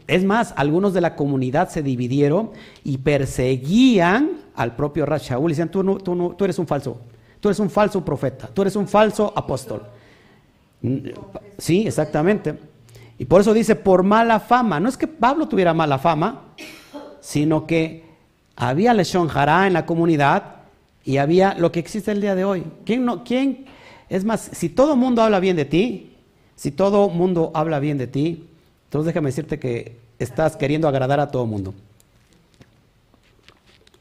es 0.07 0.23
más, 0.23 0.55
algunos 0.57 0.95
de 0.95 1.01
la 1.01 1.15
comunidad 1.15 1.69
se 1.69 1.83
dividieron 1.83 2.49
y 2.83 2.97
perseguían 2.97 4.31
al 4.55 4.75
propio 4.75 5.05
Rash 5.05 5.29
Shaul 5.29 5.51
y 5.51 5.53
decían, 5.53 5.69
tú, 5.69 5.83
no, 5.83 5.97
tú, 5.97 6.15
no, 6.15 6.29
tú 6.31 6.45
eres 6.45 6.57
un 6.57 6.65
falso, 6.65 6.97
tú 7.39 7.49
eres 7.49 7.59
un 7.59 7.69
falso 7.69 8.03
profeta, 8.03 8.47
tú 8.51 8.63
eres 8.63 8.75
un 8.75 8.87
falso 8.87 9.31
apóstol. 9.35 9.83
Sí, 11.59 11.85
exactamente. 11.85 12.57
Y 13.19 13.25
por 13.25 13.41
eso 13.41 13.53
dice, 13.53 13.75
por 13.75 14.01
mala 14.01 14.39
fama. 14.39 14.79
No 14.79 14.89
es 14.89 14.97
que 14.97 15.07
Pablo 15.07 15.47
tuviera 15.47 15.75
mala 15.75 15.99
fama, 15.99 16.41
sino 17.21 17.67
que 17.67 18.04
había 18.55 18.93
lesión 18.93 19.27
jará 19.27 19.67
en 19.67 19.73
la 19.73 19.85
comunidad 19.85 20.55
y 21.03 21.17
había 21.17 21.53
lo 21.55 21.71
que 21.71 21.79
existe 21.79 22.11
el 22.11 22.21
día 22.21 22.35
de 22.35 22.45
hoy. 22.45 22.63
¿Quién 22.85 23.05
no, 23.05 23.23
quién? 23.23 23.65
Es 24.09 24.23
más, 24.23 24.49
si 24.53 24.69
todo 24.69 24.93
el 24.93 24.99
mundo 24.99 25.21
habla 25.21 25.39
bien 25.39 25.55
de 25.55 25.65
ti, 25.65 26.13
si 26.55 26.71
todo 26.71 27.09
el 27.09 27.15
mundo 27.15 27.51
habla 27.53 27.79
bien 27.79 27.97
de 27.97 28.07
ti, 28.07 28.47
entonces 28.85 29.07
déjame 29.07 29.29
decirte 29.29 29.59
que 29.59 29.97
estás 30.19 30.55
queriendo 30.55 30.87
agradar 30.87 31.19
a 31.19 31.29
todo 31.29 31.43
el 31.43 31.49
mundo. 31.49 31.73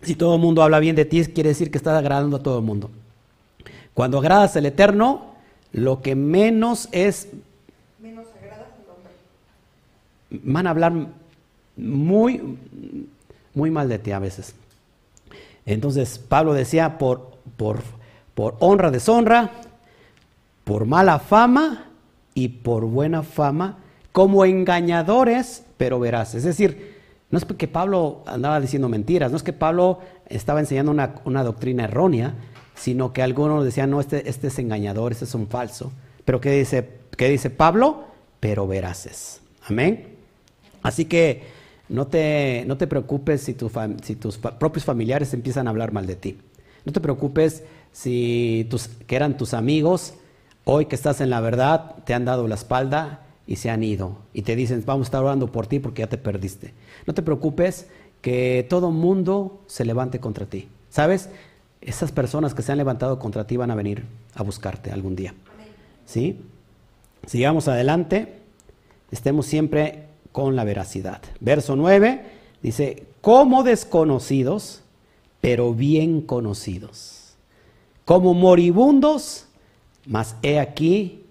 Si 0.03 0.15
todo 0.15 0.37
el 0.37 0.41
mundo 0.41 0.63
habla 0.63 0.79
bien 0.79 0.97
de 0.97 1.05
ti, 1.05 1.25
quiere 1.25 1.49
decir 1.49 1.71
que 1.71 1.79
estás 1.79 1.99
agradando 1.99 2.37
a 2.37 2.43
todo 2.43 2.59
el 2.59 2.65
mundo. 2.65 2.91
Cuando 3.95 4.19
agradas 4.19 4.57
al 4.57 4.67
Eterno, 4.67 5.35
lo 5.73 6.03
que 6.03 6.15
menos 6.15 6.89
es... 6.93 7.29
Menos 8.01 8.27
agradas 8.41 8.69
al 8.69 8.91
hombre. 8.91 9.13
Van 10.45 10.67
a 10.67 10.71
hablar 10.71 10.93
muy, 11.77 12.57
muy 13.55 13.71
mal 13.71 13.89
de 13.89 13.99
ti 13.99 14.13
a 14.13 14.19
veces. 14.19 14.55
Entonces 15.67 16.19
Pablo 16.19 16.53
decía, 16.53 16.99
por, 16.99 17.33
por, 17.57 17.81
por 18.35 18.57
honra, 18.61 18.91
deshonra, 18.91 19.51
por 20.65 20.87
mala 20.87 21.19
fama 21.19 21.91
y 22.35 22.49
por 22.49 22.85
buena 22.85 23.23
fama, 23.23 23.79
como 24.13 24.45
engañadores, 24.45 25.65
pero 25.77 25.99
verás. 25.99 26.35
Es 26.35 26.45
decir, 26.45 26.95
no 27.31 27.39
es 27.39 27.45
que 27.45 27.69
Pablo 27.69 28.23
andaba 28.27 28.61
diciendo 28.61 28.89
mentiras, 28.89 29.31
no 29.31 29.37
es 29.37 29.43
que 29.43 29.53
Pablo 29.53 30.01
estaba 30.29 30.61
enseñando 30.61 30.93
una, 30.93 31.43
doctrina 31.43 31.85
errónea, 31.85 32.35
sino 32.75 33.13
que 33.13 33.23
algunos 33.23 33.65
decían, 33.65 33.91
no, 33.91 34.01
este, 34.01 34.29
este, 34.29 34.49
es 34.49 34.59
engañador, 34.59 35.13
este 35.13 35.25
es 35.25 35.35
un 35.35 35.49
falso. 35.49 35.93
Pero 36.25 36.41
¿qué 36.41 36.53
dice, 36.53 36.89
qué 37.17 37.29
dice 37.29 37.51
Pablo? 37.51 38.05
Pero 38.41 38.67
veraces. 38.67 39.41
Amén. 39.67 40.17
Así 40.83 41.07
que 41.07 41.54
no 41.89 42.07
te, 42.07 42.65
no 42.67 42.77
te 42.77 42.87
preocupes 42.87 43.43
si, 43.43 43.57
si 44.03 44.17
tus 44.17 44.39
propios 44.39 44.85
familiares 44.85 45.35
empiezan 45.35 45.67
a 45.67 45.71
hablar 45.71 45.93
mal 45.93 46.07
de 46.07 46.17
ti. 46.17 46.39
No 46.85 46.93
te 46.93 47.01
preocupes 47.01 47.63
si 47.93 48.67
tus, 48.71 48.89
que 48.89 49.17
eran 49.17 49.37
tus 49.37 49.55
amigos, 49.55 50.15
hoy 50.65 50.87
que 50.87 50.95
estás 50.95 51.21
en 51.21 51.31
la 51.31 51.41
verdad, 51.41 51.97
te 52.05 52.15
han 52.15 52.25
dado 52.25 52.49
la 52.49 52.55
espalda 52.55 53.21
y 53.47 53.57
se 53.57 53.71
han 53.71 53.83
ido. 53.83 54.19
Y 54.33 54.43
te 54.43 54.57
dicen, 54.57 54.83
vamos 54.87 55.07
a 55.07 55.09
estar 55.09 55.23
orando 55.23 55.53
por 55.53 55.67
ti 55.67 55.79
porque 55.79 56.03
ya 56.03 56.09
te 56.09 56.19
perdiste. 56.19 56.73
No 57.07 57.15
te 57.15 57.23
preocupes 57.23 57.87
que 58.21 58.67
todo 58.69 58.91
mundo 58.91 59.61
se 59.67 59.85
levante 59.85 60.19
contra 60.19 60.47
ti. 60.47 60.69
¿Sabes? 60.89 61.29
Esas 61.81 62.13
personas 62.13 62.55
que 62.55 62.63
se 62.63 62.73
han 62.73 62.79
levantado 62.79 63.19
contra 63.19 63.47
ti 63.47 63.57
van 63.57 63.71
a 63.71 63.75
venir 63.75 64.05
a 64.35 64.43
buscarte 64.43 64.91
algún 64.91 65.17
día. 65.17 65.35
¿Sí? 66.07 66.41
Sigamos 67.27 67.69
adelante. 67.69 68.41
Estemos 69.11 69.47
siempre 69.47 70.04
con 70.35 70.57
la 70.57 70.65
veracidad. 70.65 71.23
Verso 71.39 71.77
9 71.77 72.25
dice, 72.61 73.05
como 73.21 73.63
desconocidos, 73.63 74.81
pero 75.41 75.75
bien 75.75 76.23
conocidos. 76.23 77.37
Como 78.05 78.35
moribundos, 78.35 79.47
mas 80.05 80.35
he 80.43 80.59
aquí 80.59 81.23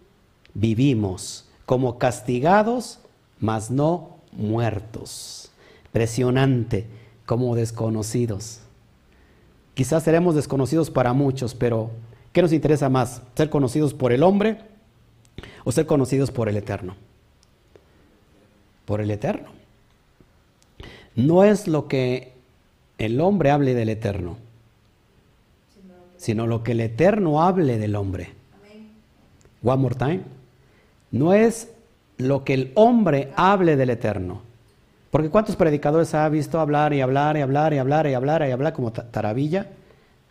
vivimos. 0.54 1.50
Como 1.66 1.98
castigados, 1.98 3.00
mas 3.42 3.70
no 3.70 4.20
muertos. 4.32 5.52
Impresionante, 5.88 6.88
como 7.26 7.56
desconocidos. 7.58 8.62
Quizás 9.74 10.04
seremos 10.04 10.34
desconocidos 10.34 10.90
para 10.90 11.12
muchos, 11.12 11.56
pero 11.56 11.92
¿qué 12.32 12.42
nos 12.42 12.54
interesa 12.54 12.88
más? 12.88 13.22
¿Ser 13.36 13.50
conocidos 13.50 13.94
por 13.94 14.14
el 14.14 14.24
hombre 14.24 14.60
o 15.66 15.74
ser 15.74 15.88
conocidos 15.88 16.32
por 16.32 16.48
el 16.48 16.56
Eterno? 16.56 16.96
Por 18.86 19.02
el 19.02 19.12
Eterno. 19.12 19.64
No 21.16 21.44
es 21.44 21.68
lo 21.68 21.88
que 21.88 22.34
el 22.98 23.22
hombre 23.22 23.52
hable 23.52 23.74
del 23.74 23.90
eterno, 23.90 24.38
sino 26.18 26.48
lo 26.48 26.64
que 26.64 26.72
el 26.72 26.80
eterno 26.80 27.44
hable 27.44 27.78
del 27.78 27.96
hombre. 27.96 28.30
One 29.64 29.82
more 29.82 29.96
time. 29.96 30.22
No 31.12 31.34
es 31.34 31.72
lo 32.18 32.44
que 32.44 32.54
el 32.54 32.72
hombre 32.76 33.32
hable 33.36 33.76
del 33.76 33.92
eterno. 33.92 34.42
Porque 35.12 35.30
¿cuántos 35.30 35.56
predicadores 35.56 36.16
ha 36.16 36.28
visto 36.30 36.60
hablar 36.60 36.94
y 36.94 37.02
hablar 37.02 37.38
y 37.38 37.42
hablar 37.42 37.74
y 37.74 37.78
hablar 37.78 38.08
y 38.08 38.14
hablar 38.14 38.48
y 38.48 38.52
hablar 38.52 38.74
como 38.74 38.92
taravilla? 38.92 39.68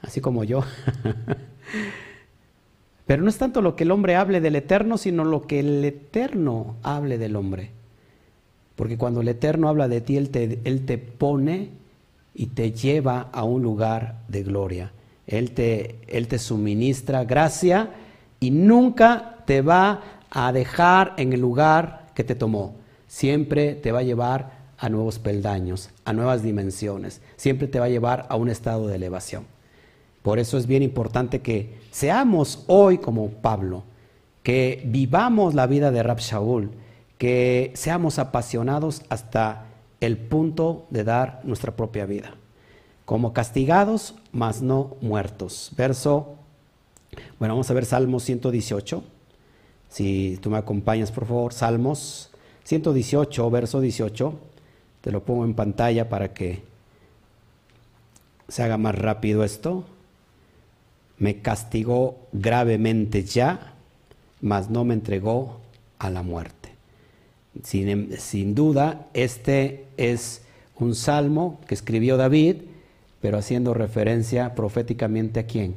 Así 0.00 0.20
como 0.20 0.42
yo. 0.42 0.64
Pero 3.06 3.22
no 3.22 3.28
es 3.28 3.38
tanto 3.38 3.62
lo 3.62 3.76
que 3.76 3.84
el 3.84 3.92
hombre 3.92 4.16
hable 4.16 4.40
del 4.40 4.56
eterno, 4.56 4.98
sino 4.98 5.24
lo 5.24 5.42
que 5.42 5.60
el 5.60 5.84
eterno 5.84 6.76
hable 6.82 7.18
del 7.18 7.36
hombre. 7.36 7.70
Porque 8.82 8.98
cuando 8.98 9.20
el 9.20 9.28
eterno 9.28 9.68
habla 9.68 9.86
de 9.86 10.00
ti, 10.00 10.16
él 10.16 10.30
te, 10.30 10.58
él 10.64 10.84
te 10.84 10.98
pone 10.98 11.68
y 12.34 12.46
te 12.46 12.72
lleva 12.72 13.28
a 13.30 13.44
un 13.44 13.62
lugar 13.62 14.22
de 14.26 14.42
gloria. 14.42 14.90
Él 15.24 15.52
te, 15.52 16.00
Él 16.08 16.26
te 16.26 16.40
suministra 16.40 17.22
gracia 17.22 17.90
y 18.40 18.50
nunca 18.50 19.36
te 19.46 19.60
va 19.60 20.02
a 20.30 20.50
dejar 20.50 21.14
en 21.16 21.32
el 21.32 21.40
lugar 21.40 22.06
que 22.16 22.24
te 22.24 22.34
tomó. 22.34 22.74
Siempre 23.06 23.76
te 23.76 23.92
va 23.92 24.00
a 24.00 24.02
llevar 24.02 24.50
a 24.78 24.88
nuevos 24.88 25.20
peldaños, 25.20 25.90
a 26.04 26.12
nuevas 26.12 26.42
dimensiones. 26.42 27.20
Siempre 27.36 27.68
te 27.68 27.78
va 27.78 27.84
a 27.84 27.88
llevar 27.88 28.26
a 28.30 28.34
un 28.34 28.48
estado 28.48 28.88
de 28.88 28.96
elevación. 28.96 29.44
Por 30.24 30.40
eso 30.40 30.58
es 30.58 30.66
bien 30.66 30.82
importante 30.82 31.40
que 31.40 31.78
seamos 31.92 32.64
hoy 32.66 32.98
como 32.98 33.28
Pablo, 33.28 33.84
que 34.42 34.82
vivamos 34.86 35.54
la 35.54 35.68
vida 35.68 35.92
de 35.92 36.02
Rab 36.02 36.18
Shaul, 36.18 36.81
que 37.22 37.70
seamos 37.76 38.18
apasionados 38.18 39.02
hasta 39.08 39.66
el 40.00 40.18
punto 40.18 40.88
de 40.90 41.04
dar 41.04 41.40
nuestra 41.44 41.76
propia 41.76 42.04
vida. 42.04 42.34
Como 43.04 43.32
castigados, 43.32 44.16
mas 44.32 44.60
no 44.60 44.96
muertos. 45.00 45.70
Verso, 45.76 46.34
bueno, 47.38 47.54
vamos 47.54 47.70
a 47.70 47.74
ver 47.74 47.84
Salmos 47.84 48.24
118. 48.24 49.04
Si 49.88 50.36
tú 50.42 50.50
me 50.50 50.58
acompañas, 50.58 51.12
por 51.12 51.26
favor, 51.26 51.52
Salmos 51.52 52.32
118, 52.64 53.50
verso 53.52 53.80
18. 53.80 54.34
Te 55.00 55.12
lo 55.12 55.22
pongo 55.22 55.44
en 55.44 55.54
pantalla 55.54 56.08
para 56.08 56.34
que 56.34 56.64
se 58.48 58.64
haga 58.64 58.78
más 58.78 58.96
rápido 58.96 59.44
esto. 59.44 59.84
Me 61.18 61.40
castigó 61.40 62.16
gravemente 62.32 63.22
ya, 63.22 63.74
mas 64.40 64.70
no 64.70 64.82
me 64.82 64.94
entregó 64.94 65.60
a 66.00 66.10
la 66.10 66.24
muerte. 66.24 66.61
Em, 67.72 68.10
sin, 68.16 68.54
duda, 68.54 69.08
este 69.12 69.86
es 69.96 70.42
un 70.78 70.94
salmo 70.94 71.60
que 71.66 71.74
escribió 71.74 72.16
David, 72.16 72.56
pero 73.20 73.38
haciendo 73.38 73.74
referencia 73.74 74.54
proféticamente 74.54 75.40
a 75.40 75.46
quién? 75.46 75.76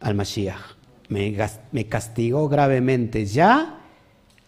Al 0.00 0.14
Mashiach. 0.14 0.76
Me, 1.08 1.36
me 1.70 1.86
castigó 1.86 2.48
gravemente 2.48 3.26
ya, 3.26 3.80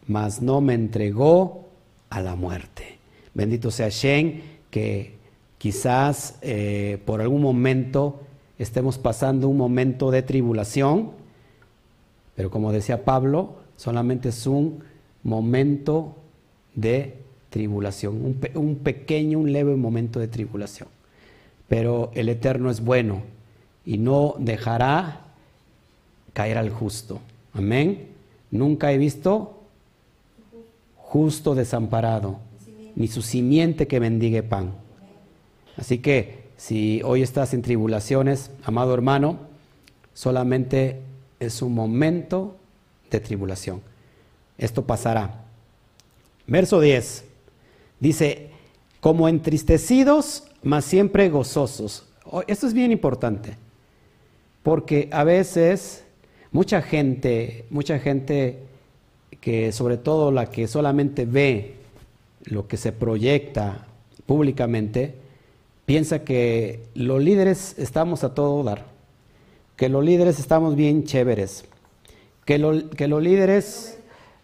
mas 0.06 0.40
no 0.40 0.60
me 0.60 0.74
entregó 0.74 1.68
a 2.08 2.20
la 2.20 2.34
muerte. 2.34 2.98
Bendito 3.34 3.70
sea 3.70 3.88
Shen, 3.90 4.42
que 4.70 5.14
quizás 5.58 6.38
eh, 6.42 6.98
por 7.04 7.20
algún 7.20 7.42
momento 7.42 8.20
estemos 8.58 8.98
pasando 8.98 9.48
un 9.48 9.56
momento 9.56 10.10
de 10.10 10.22
tribulación, 10.22 11.12
pero 12.34 12.50
como 12.50 12.72
decía 12.72 13.04
Pablo, 13.04 13.56
solamente 13.76 14.30
es 14.30 14.46
un 14.46 14.82
momento 15.22 16.16
de 16.74 17.14
tribulación, 17.50 18.36
un, 18.54 18.76
pequeño, 18.76 19.38
un 19.38 19.52
leve 19.52 19.76
momento 19.76 20.18
de 20.18 20.28
tribulación. 20.28 20.88
Pero 21.68 22.10
el 22.14 22.28
Eterno 22.28 22.70
es 22.70 22.80
bueno 22.80 23.22
y 23.86 23.98
no 23.98 24.34
dejará 24.38 25.20
caer 26.32 26.58
al 26.58 26.70
justo. 26.70 27.20
Amén. 27.52 28.08
Nunca 28.50 28.92
he 28.92 28.98
visto 28.98 29.60
justo 30.96 31.54
desamparado, 31.54 32.38
ni 32.96 33.06
su 33.06 33.22
simiente 33.22 33.86
que 33.86 34.00
mendigue 34.00 34.42
pan. 34.42 34.72
Así 35.76 35.98
que 35.98 36.44
si 36.56 37.02
hoy 37.04 37.22
estás 37.22 37.54
en 37.54 37.62
tribulaciones, 37.62 38.50
amado 38.64 38.94
hermano, 38.94 39.38
solamente 40.12 41.00
es 41.38 41.62
un 41.62 41.74
momento 41.74 42.56
de 43.10 43.20
tribulación. 43.20 43.80
Esto 44.58 44.84
pasará. 44.84 45.43
Verso 46.46 46.80
10. 46.80 47.24
Dice, 48.00 48.50
como 49.00 49.28
entristecidos, 49.28 50.44
mas 50.62 50.84
siempre 50.84 51.28
gozosos. 51.28 52.06
Oh, 52.24 52.42
esto 52.46 52.66
es 52.66 52.72
bien 52.72 52.90
importante, 52.90 53.56
porque 54.62 55.08
a 55.12 55.24
veces 55.24 56.04
mucha 56.52 56.80
gente, 56.82 57.66
mucha 57.68 57.98
gente 57.98 58.60
que 59.40 59.72
sobre 59.72 59.98
todo 59.98 60.32
la 60.32 60.50
que 60.50 60.66
solamente 60.66 61.26
ve 61.26 61.74
lo 62.44 62.66
que 62.66 62.78
se 62.78 62.92
proyecta 62.92 63.86
públicamente, 64.24 65.14
piensa 65.84 66.24
que 66.24 66.80
los 66.94 67.22
líderes 67.22 67.74
estamos 67.78 68.24
a 68.24 68.34
todo 68.34 68.62
dar, 68.64 68.86
que 69.76 69.90
los 69.90 70.04
líderes 70.04 70.38
estamos 70.38 70.76
bien 70.76 71.04
chéveres, 71.04 71.66
que, 72.46 72.86
que 72.96 73.08
los 73.08 73.22
líderes 73.22 73.93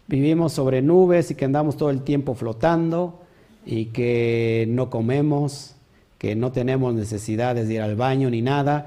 vivimos 0.07 0.53
sobre 0.53 0.81
nubes 0.81 1.31
y 1.31 1.35
que 1.35 1.45
andamos 1.45 1.77
todo 1.77 1.89
el 1.89 2.01
tiempo 2.01 2.35
flotando 2.35 3.21
y 3.65 3.85
que 3.85 4.65
no 4.69 4.89
comemos, 4.89 5.75
que 6.17 6.35
no 6.35 6.51
tenemos 6.51 6.93
necesidades 6.93 7.67
de 7.67 7.75
ir 7.75 7.81
al 7.81 7.95
baño 7.95 8.29
ni 8.29 8.41
nada. 8.41 8.85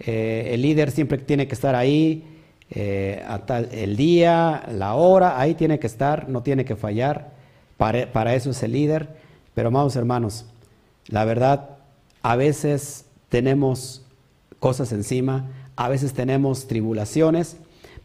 Eh, 0.00 0.50
el 0.52 0.62
líder 0.62 0.90
siempre 0.90 1.18
tiene 1.18 1.48
que 1.48 1.54
estar 1.54 1.74
ahí, 1.74 2.24
eh, 2.70 3.24
el 3.72 3.96
día, 3.96 4.64
la 4.70 4.94
hora, 4.94 5.40
ahí 5.40 5.54
tiene 5.54 5.78
que 5.78 5.86
estar, 5.86 6.28
no 6.28 6.42
tiene 6.42 6.64
que 6.64 6.76
fallar. 6.76 7.32
Para, 7.76 8.12
para 8.12 8.34
eso 8.34 8.50
es 8.50 8.62
el 8.62 8.72
líder. 8.72 9.08
Pero 9.54 9.68
amados 9.68 9.96
hermanos, 9.96 10.46
la 11.08 11.24
verdad, 11.24 11.70
a 12.22 12.36
veces 12.36 13.06
tenemos 13.28 14.02
cosas 14.60 14.92
encima, 14.92 15.50
a 15.76 15.88
veces 15.88 16.12
tenemos 16.12 16.66
tribulaciones, 16.66 17.56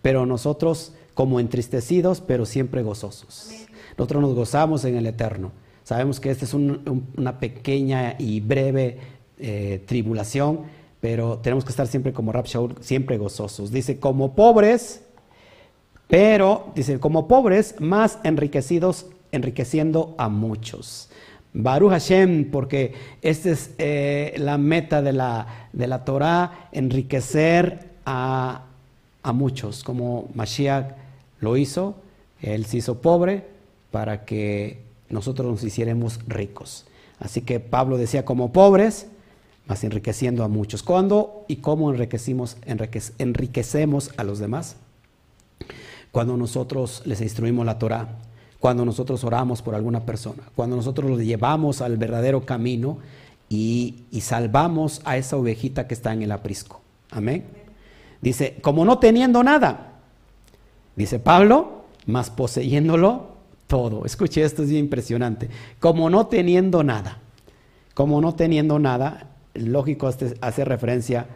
pero 0.02 0.26
nosotros 0.26 0.94
como 1.14 1.40
entristecidos, 1.40 2.22
pero 2.22 2.46
siempre 2.46 2.82
gozosos. 2.84 3.52
Nosotros 3.98 4.22
nos 4.22 4.34
gozamos 4.34 4.86
en 4.86 4.96
el 4.96 5.06
Eterno. 5.06 5.52
Sabemos 5.84 6.20
que 6.20 6.32
esta 6.32 6.46
es 6.46 6.54
una 6.54 7.40
pequeña 7.40 8.16
y 8.18 8.40
breve 8.40 8.98
eh, 9.40 9.84
tribulación, 9.86 10.62
pero 11.02 11.40
tenemos 11.40 11.66
que 11.66 11.72
estar 11.72 11.88
siempre 11.88 12.14
como 12.14 12.32
Rab 12.32 12.46
siempre 12.80 13.18
gozosos. 13.18 13.72
Dice, 13.72 14.00
como 14.00 14.36
pobres, 14.36 15.02
Pero, 16.08 16.72
dice, 16.76 17.00
como 17.00 17.28
pobres, 17.28 17.76
más 17.80 18.20
enriquecidos, 18.24 19.08
enriqueciendo 19.32 20.14
a 20.18 20.30
muchos. 20.30 21.10
Baruch 21.54 21.92
Hashem, 21.92 22.52
porque 22.52 22.94
esta 23.22 23.50
es 23.52 23.72
eh, 23.78 24.34
la 24.38 24.58
meta 24.58 25.02
de 25.02 25.14
la, 25.14 25.70
de 25.74 25.88
la 25.88 26.04
Torah, 26.06 26.70
enriquecer 26.72 27.90
a, 28.06 28.66
a 29.24 29.34
muchos, 29.34 29.84
como 29.84 30.30
Mashiach 30.36 31.03
lo 31.44 31.58
hizo, 31.58 31.96
él 32.42 32.66
se 32.66 32.78
hizo 32.78 33.02
pobre 33.02 33.46
para 33.92 34.26
que 34.26 34.82
nosotros 35.10 35.50
nos 35.50 35.64
hiciéramos 35.64 36.20
ricos. 36.28 36.86
Así 37.20 37.42
que 37.42 37.60
Pablo 37.60 37.98
decía 37.98 38.26
como 38.26 38.52
pobres, 38.52 39.08
más 39.66 39.84
enriqueciendo 39.84 40.44
a 40.44 40.48
muchos. 40.48 40.84
¿Cuándo 40.84 41.46
y 41.48 41.58
cómo 41.58 41.92
enriquecimos, 41.92 42.58
enriquecemos 43.18 44.12
a 44.18 44.24
los 44.24 44.40
demás? 44.40 44.76
Cuando 46.12 46.36
nosotros 46.36 47.02
les 47.06 47.22
instruimos 47.22 47.66
la 47.66 47.80
Torah, 47.80 48.18
cuando 48.60 48.86
nosotros 48.86 49.24
oramos 49.24 49.62
por 49.62 49.76
alguna 49.76 50.06
persona, 50.06 50.44
cuando 50.56 50.76
nosotros 50.76 51.10
los 51.10 51.20
llevamos 51.20 51.82
al 51.82 51.98
verdadero 51.98 52.46
camino 52.46 52.98
y, 53.50 54.04
y 54.12 54.22
salvamos 54.22 55.02
a 55.06 55.18
esa 55.18 55.38
ovejita 55.38 55.88
que 55.88 55.94
está 55.94 56.14
en 56.14 56.24
el 56.24 56.32
aprisco. 56.32 56.82
Amén. 57.12 57.46
Dice, 58.22 58.58
como 58.62 58.86
no 58.86 59.00
teniendo 59.00 59.44
nada, 59.44 59.93
dice 60.96 61.20
Pablo, 61.20 61.84
más 62.06 62.30
poseyéndolo 62.30 63.34
todo. 63.68 64.06
Escuche, 64.06 64.44
esto 64.44 64.64
es 64.64 64.72
impresionante. 64.72 65.50
Como 65.80 66.10
no 66.10 66.28
teniendo 66.28 66.84
nada, 66.84 67.20
como 67.94 68.22
no 68.22 68.36
teniendo 68.36 68.80
nada, 68.80 69.32
lógico 69.54 70.10
este 70.10 70.36
hace 70.42 70.66
referencia 70.66 71.28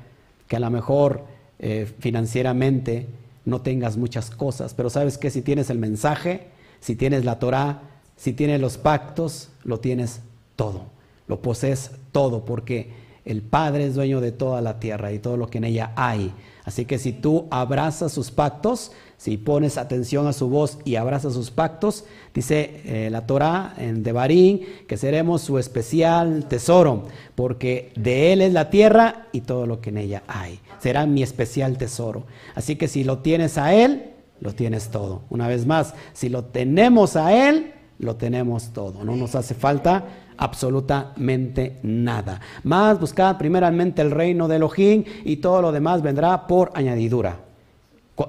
que 0.47 0.55
a 0.55 0.60
lo 0.60 0.70
mejor 0.70 1.26
eh, 1.60 1.91
financieramente 1.99 3.08
no 3.45 3.62
tengas 3.62 3.97
muchas 3.97 4.30
cosas, 4.30 4.74
pero 4.74 4.89
sabes 4.89 5.18
que 5.18 5.30
si 5.30 5.41
tienes 5.41 5.70
el 5.70 5.80
mensaje, 5.80 6.47
si 6.80 6.95
tienes 6.95 7.26
la 7.26 7.39
Torah, 7.39 7.82
si 8.16 8.34
tienes 8.34 8.60
los 8.60 8.78
pactos, 8.78 9.49
lo 9.64 9.80
tienes 9.80 10.22
todo, 10.55 10.86
lo 11.28 11.41
posees 11.41 11.91
todo, 12.12 12.45
porque 12.45 12.91
el 13.26 13.41
Padre 13.41 13.86
es 13.86 13.95
dueño 13.95 14.22
de 14.22 14.32
toda 14.32 14.62
la 14.62 14.80
tierra 14.80 15.12
y 15.12 15.20
todo 15.20 15.38
lo 15.38 15.47
que 15.47 15.60
en 15.60 15.66
ella 15.66 15.91
hay. 15.95 16.34
Así 16.66 16.86
que 16.86 16.97
si 16.97 17.14
tú 17.14 17.47
abrazas 17.49 18.12
sus 18.12 18.32
pactos, 18.32 18.91
si 19.18 19.38
pones 19.38 19.80
atención 19.80 20.28
a 20.28 20.34
su 20.34 20.47
voz 20.47 20.78
y 20.86 20.95
abrazas 20.95 21.34
sus 21.34 21.49
pactos, 21.49 22.05
dice 22.36 22.82
eh, 22.86 23.09
la 23.09 23.26
Torah 23.26 23.74
en 23.78 24.03
Devarim 24.03 24.59
que 24.88 24.95
seremos 24.95 25.41
su 25.41 25.57
especial 25.57 26.45
tesoro, 26.47 27.05
porque 27.34 27.91
de 27.95 28.32
él 28.32 28.41
es 28.41 28.53
la 28.53 28.70
tierra 28.70 29.28
y 29.32 29.41
todo 29.41 29.65
lo 29.65 29.82
que 29.82 29.89
en 29.89 29.97
ella 29.97 30.24
hay. 30.28 30.59
Será 30.80 31.07
mi 31.07 31.24
especial 31.24 31.80
tesoro. 31.80 32.26
Así 32.53 32.76
que 32.76 32.88
si 32.88 33.03
lo 33.03 33.20
tienes 33.20 33.57
a 33.57 33.74
él, 33.74 34.13
lo 34.39 34.53
tienes 34.53 34.89
todo. 34.89 35.24
Una 35.32 35.47
vez 35.47 35.65
más, 35.65 35.95
si 36.13 36.30
lo 36.30 36.45
tenemos 36.45 37.15
a 37.15 37.49
él, 37.49 37.74
lo 37.97 38.18
tenemos 38.18 38.72
todo. 38.72 39.03
No 39.03 39.15
nos 39.15 39.34
hace 39.34 39.55
falta 39.55 40.05
absolutamente 40.38 41.80
nada. 41.82 42.39
Más 42.61 42.99
buscad 42.99 43.38
primeramente 43.39 44.03
el 44.03 44.11
reino 44.11 44.47
de 44.47 44.57
Elohim 44.57 45.03
y 45.26 45.38
todo 45.38 45.63
lo 45.63 45.72
demás 45.72 46.03
vendrá 46.03 46.45
por 46.45 46.72
añadidura. 46.76 47.47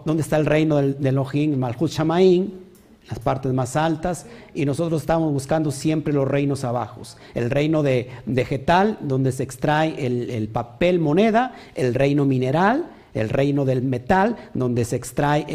¿Dónde 0.05 0.23
está 0.23 0.37
el 0.37 0.47
reino 0.47 0.77
del, 0.77 1.01
de 1.01 1.09
Elohim? 1.09 1.57
Malchut 1.57 1.91
Shamaim, 1.91 2.51
las 3.09 3.19
partes 3.19 3.53
más 3.53 3.75
altas, 3.77 4.27
y 4.55 4.65
nosotros 4.65 5.01
estamos 5.01 5.33
buscando 5.33 5.71
siempre 5.71 6.13
los 6.13 6.29
reinos 6.29 6.65
abajos. 6.65 7.17
El 7.35 7.51
reino 7.51 7.83
de 7.83 8.11
vegetal, 8.27 8.99
donde 9.01 9.33
se 9.33 9.43
extrae 9.43 9.95
el, 10.05 10.49
papel 10.49 10.99
moneda, 10.99 11.55
el 11.75 11.95
reino 11.95 12.25
mineral, 12.27 12.91
el 13.15 13.31
reino 13.31 13.65
del 13.65 13.83
metal, 13.83 14.37
donde 14.53 14.85
se 14.85 14.97
extrae 14.97 15.47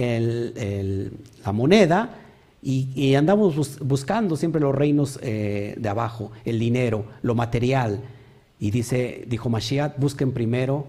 la 1.46 1.52
moneda, 1.52 2.18
y, 2.66 3.14
andamos 3.16 3.80
buscando 3.82 4.38
siempre 4.38 4.62
los 4.62 4.74
reinos 4.74 5.20
eh, 5.22 5.76
de 5.78 5.90
abajo, 5.90 6.32
el 6.46 6.60
dinero, 6.60 7.06
lo 7.22 7.36
material. 7.36 8.00
Y 8.58 8.72
dice, 8.72 9.26
dijo 9.28 9.50
Mashiach, 9.50 9.98
busquen 9.98 10.32
primero 10.32 10.88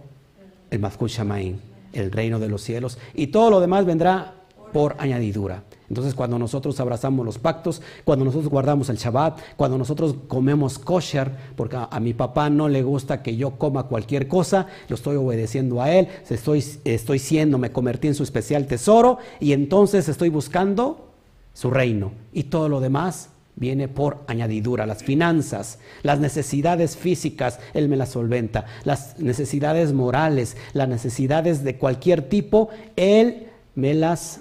el 0.71 0.79
Mazkut 0.79 1.11
Shamaim, 1.11 1.59
el 1.95 2.11
reino 2.11 2.39
de 2.39 2.49
los 2.49 2.63
cielos, 2.63 2.99
y 3.15 3.29
todo 3.29 3.51
lo 3.51 3.61
demás 3.61 3.85
vendrá 3.85 4.35
por 4.73 4.97
añadidura. 4.99 5.63
Entonces, 5.89 6.15
cuando 6.15 6.39
nosotros 6.39 6.81
abrazamos 6.81 7.25
los 7.25 7.39
pactos, 7.39 7.81
cuando 8.05 8.25
nosotros 8.25 8.51
guardamos 8.51 8.89
el 8.89 8.97
Shabbat, 8.97 9.39
cuando 9.57 9.79
nosotros 9.79 10.17
comemos 10.27 10.79
kosher, 10.79 11.31
porque 11.55 11.77
a, 11.79 12.01
mi 12.01 12.15
papá 12.15 12.51
no 12.51 12.69
le 12.69 12.83
gusta 12.83 13.23
que 13.23 13.37
yo 13.37 13.53
coma 13.53 13.85
cualquier 13.85 14.27
cosa, 14.27 14.67
lo 14.89 14.97
estoy 14.97 15.17
obedeciendo 15.17 15.81
a 15.81 15.93
él, 15.93 16.09
estoy, 16.29 16.65
estoy 16.85 17.19
siendo, 17.19 17.59
me 17.59 17.71
convertí 17.71 18.09
en 18.09 18.15
su 18.15 18.25
especial 18.25 18.67
tesoro, 18.67 19.19
y 19.39 19.53
entonces 19.53 20.09
estoy 20.09 20.31
buscando 20.31 21.11
su 21.53 21.71
reino. 21.71 22.13
Y 22.33 22.45
todo 22.45 22.69
lo 22.69 22.81
demás 22.81 23.31
viene 23.57 23.89
por 23.89 24.25
añadidura. 24.27 24.87
Las 24.87 25.03
finanzas, 25.03 25.79
las 26.03 26.21
necesidades 26.21 26.97
físicas, 26.97 27.61
Él 27.73 27.89
me 27.89 27.97
las 27.97 28.11
solventa. 28.11 28.67
Las 28.85 29.19
necesidades 29.19 29.93
morales, 29.93 30.57
las 30.73 30.89
necesidades 30.89 31.65
de 31.65 31.77
cualquier 31.77 32.23
tipo, 32.23 32.69
Él 32.97 33.49
me 33.75 33.95
las 33.95 34.41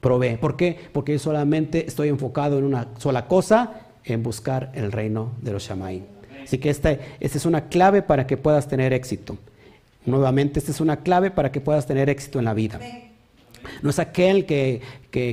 provee. 0.00 0.36
¿Por 0.36 0.56
qué? 0.56 0.78
Porque 0.92 1.12
yo 1.12 1.18
solamente 1.18 1.86
estoy 1.86 2.08
enfocado 2.08 2.58
en 2.58 2.64
una 2.64 2.88
sola 2.98 3.26
cosa, 3.26 3.82
en 4.04 4.22
buscar 4.22 4.72
el 4.74 4.92
reino 4.92 5.32
de 5.42 5.52
los 5.52 5.64
Shamaim. 5.64 6.02
Así 6.42 6.58
que 6.58 6.70
esta, 6.70 6.90
esta 7.20 7.38
es 7.38 7.46
una 7.46 7.68
clave 7.68 8.02
para 8.02 8.26
que 8.26 8.36
puedas 8.36 8.66
tener 8.68 8.92
éxito. 8.92 9.38
Nuevamente, 10.04 10.58
esta 10.58 10.72
es 10.72 10.80
una 10.80 10.98
clave 10.98 11.30
para 11.30 11.52
que 11.52 11.60
puedas 11.60 11.86
tener 11.86 12.10
éxito 12.10 12.40
en 12.40 12.44
la 12.44 12.54
vida. 12.54 12.80
No 13.82 13.90
es 13.90 13.98
aquel 13.98 14.46
que, 14.46 14.80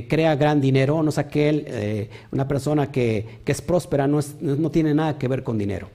crea 0.08 0.36
gran 0.36 0.60
dinero, 0.60 1.02
no 1.02 1.10
es 1.10 1.18
aquel, 1.18 1.64
eh, 1.66 2.10
una 2.32 2.46
persona 2.46 2.90
que, 2.90 3.40
es 3.46 3.62
próspera, 3.62 4.06
no, 4.06 4.20
no, 4.40 4.70
tiene 4.70 4.94
nada 4.94 5.18
que 5.18 5.28
ver 5.28 5.42
con 5.42 5.58
dinero. 5.58 5.88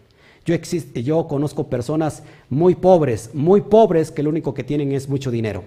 Yo, 0.46 0.56
yo 0.56 1.28
conozco 1.28 1.68
personas 1.68 2.24
muy 2.50 2.76
pobres, 2.76 3.32
muy 3.34 3.62
pobres, 3.62 4.12
que 4.12 4.24
lo 4.24 4.30
único 4.30 4.54
que 4.54 4.64
tienen 4.64 4.92
es 4.92 5.10
mucho 5.10 5.32
dinero. 5.32 5.64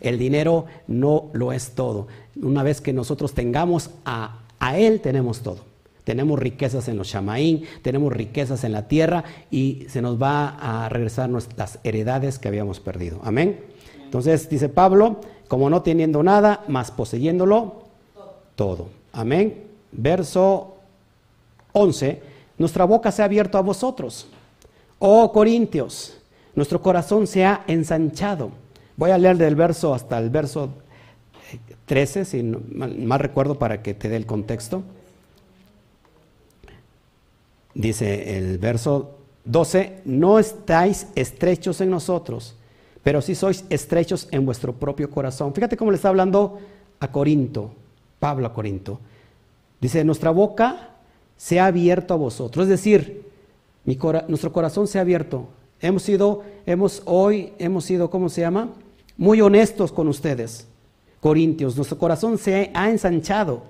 El 0.00 0.18
dinero 0.18 0.66
no 0.86 1.30
lo 1.32 1.52
es 1.52 1.72
todo. 1.72 2.08
Una 2.40 2.62
vez 2.62 2.80
que 2.80 2.92
nosotros 2.92 3.34
tengamos 3.34 3.90
a, 4.04 4.40
a 4.58 4.78
Él, 4.78 5.00
tenemos 5.00 5.40
todo. 5.40 5.72
Tenemos 6.04 6.38
riquezas 6.38 6.88
en 6.88 6.96
los 6.96 7.08
shamaín, 7.08 7.64
tenemos 7.82 8.12
riquezas 8.12 8.64
en 8.64 8.72
la 8.72 8.88
tierra 8.88 9.22
y 9.50 9.86
se 9.88 10.02
nos 10.02 10.20
va 10.20 10.48
a 10.48 10.88
regresar 10.88 11.30
nuestras 11.30 11.78
heredades 11.84 12.38
que 12.38 12.48
habíamos 12.48 12.80
perdido. 12.80 13.20
Amén. 13.22 13.60
Entonces 14.04 14.48
dice 14.48 14.68
Pablo, 14.68 15.20
como 15.52 15.68
no 15.68 15.82
teniendo 15.82 16.22
nada, 16.22 16.64
más 16.66 16.90
poseyéndolo 16.90 17.82
todo. 18.56 18.88
Amén. 19.12 19.64
Verso 19.92 20.78
11, 21.72 22.22
nuestra 22.56 22.86
boca 22.86 23.12
se 23.12 23.20
ha 23.20 23.26
abierto 23.26 23.58
a 23.58 23.60
vosotros. 23.60 24.28
Oh 24.98 25.30
Corintios, 25.30 26.16
nuestro 26.54 26.80
corazón 26.80 27.26
se 27.26 27.44
ha 27.44 27.64
ensanchado. 27.66 28.50
Voy 28.96 29.10
a 29.10 29.18
leer 29.18 29.36
del 29.36 29.54
verso 29.54 29.92
hasta 29.92 30.16
el 30.16 30.30
verso 30.30 30.70
13, 31.84 32.24
si 32.24 32.42
mal 32.42 33.20
recuerdo 33.20 33.58
para 33.58 33.82
que 33.82 33.92
te 33.92 34.08
dé 34.08 34.16
el 34.16 34.24
contexto. 34.24 34.82
Dice 37.74 38.38
el 38.38 38.56
verso 38.56 39.18
12, 39.44 40.00
no 40.06 40.38
estáis 40.38 41.08
estrechos 41.14 41.82
en 41.82 41.90
nosotros 41.90 42.56
pero 43.02 43.20
si 43.20 43.34
sois 43.34 43.64
estrechos 43.68 44.28
en 44.30 44.46
vuestro 44.46 44.72
propio 44.72 45.10
corazón. 45.10 45.52
Fíjate 45.54 45.76
cómo 45.76 45.90
le 45.90 45.96
está 45.96 46.08
hablando 46.08 46.60
a 47.00 47.10
Corinto, 47.10 47.72
Pablo 48.18 48.46
a 48.46 48.52
Corinto. 48.52 49.00
Dice, 49.80 50.04
nuestra 50.04 50.30
boca 50.30 50.90
se 51.36 51.58
ha 51.58 51.66
abierto 51.66 52.14
a 52.14 52.16
vosotros, 52.16 52.64
es 52.64 52.70
decir, 52.70 53.26
nuestro 53.84 54.52
corazón 54.52 54.86
se 54.86 54.98
ha 54.98 55.00
abierto. 55.00 55.48
Hemos 55.80 56.04
sido, 56.04 56.44
hemos 56.64 57.02
hoy, 57.04 57.52
hemos 57.58 57.84
sido, 57.84 58.08
¿cómo 58.08 58.28
se 58.28 58.42
llama? 58.42 58.68
Muy 59.16 59.40
honestos 59.40 59.90
con 59.90 60.06
ustedes, 60.06 60.68
Corintios. 61.20 61.74
Nuestro 61.74 61.98
corazón 61.98 62.38
se 62.38 62.70
ha 62.72 62.88
ensanchado. 62.88 63.64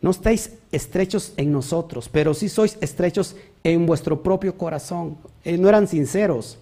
No 0.00 0.10
estáis 0.10 0.52
estrechos 0.72 1.34
en 1.36 1.52
nosotros, 1.52 2.08
pero 2.08 2.32
sí 2.32 2.48
sois 2.48 2.78
estrechos 2.80 3.36
en 3.64 3.84
vuestro 3.84 4.22
propio 4.22 4.56
corazón. 4.56 5.18
Eh, 5.44 5.58
no 5.58 5.68
eran 5.68 5.86
sinceros. 5.86 6.56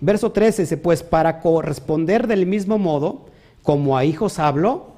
Verso 0.00 0.32
13 0.32 0.62
dice, 0.62 0.76
pues 0.76 1.02
para 1.02 1.40
corresponder 1.40 2.26
del 2.26 2.46
mismo 2.46 2.78
modo, 2.78 3.26
como 3.62 3.96
a 3.96 4.04
hijos 4.04 4.38
hablo, 4.38 4.92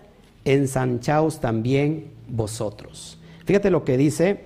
ensanchaos 0.45 1.41
también 1.41 2.11
vosotros. 2.29 3.19
Fíjate 3.45 3.71
lo 3.71 3.85
que 3.85 3.97
dice 3.97 4.41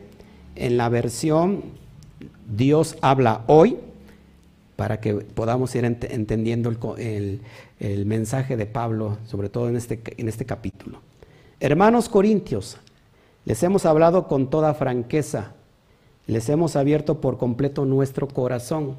en 0.54 0.76
la 0.76 0.88
versión 0.88 1.62
Dios 2.54 2.96
habla 3.00 3.42
hoy, 3.46 3.78
para 4.76 5.00
que 5.00 5.14
podamos 5.14 5.74
ir 5.74 5.84
entendiendo 5.84 6.70
el, 6.98 7.40
el, 7.78 8.06
mensaje 8.06 8.56
de 8.56 8.66
Pablo, 8.66 9.18
sobre 9.26 9.48
todo 9.48 9.68
en 9.68 9.76
este, 9.76 10.00
en 10.16 10.28
este 10.28 10.44
capítulo. 10.44 10.98
Hermanos 11.60 12.08
corintios, 12.08 12.78
les 13.44 13.62
hemos 13.62 13.86
hablado 13.86 14.26
con 14.28 14.50
toda 14.50 14.74
franqueza, 14.74 15.52
les 16.26 16.48
hemos 16.48 16.74
abierto 16.74 17.20
por 17.20 17.38
completo 17.38 17.84
nuestro 17.84 18.28
corazón 18.28 18.96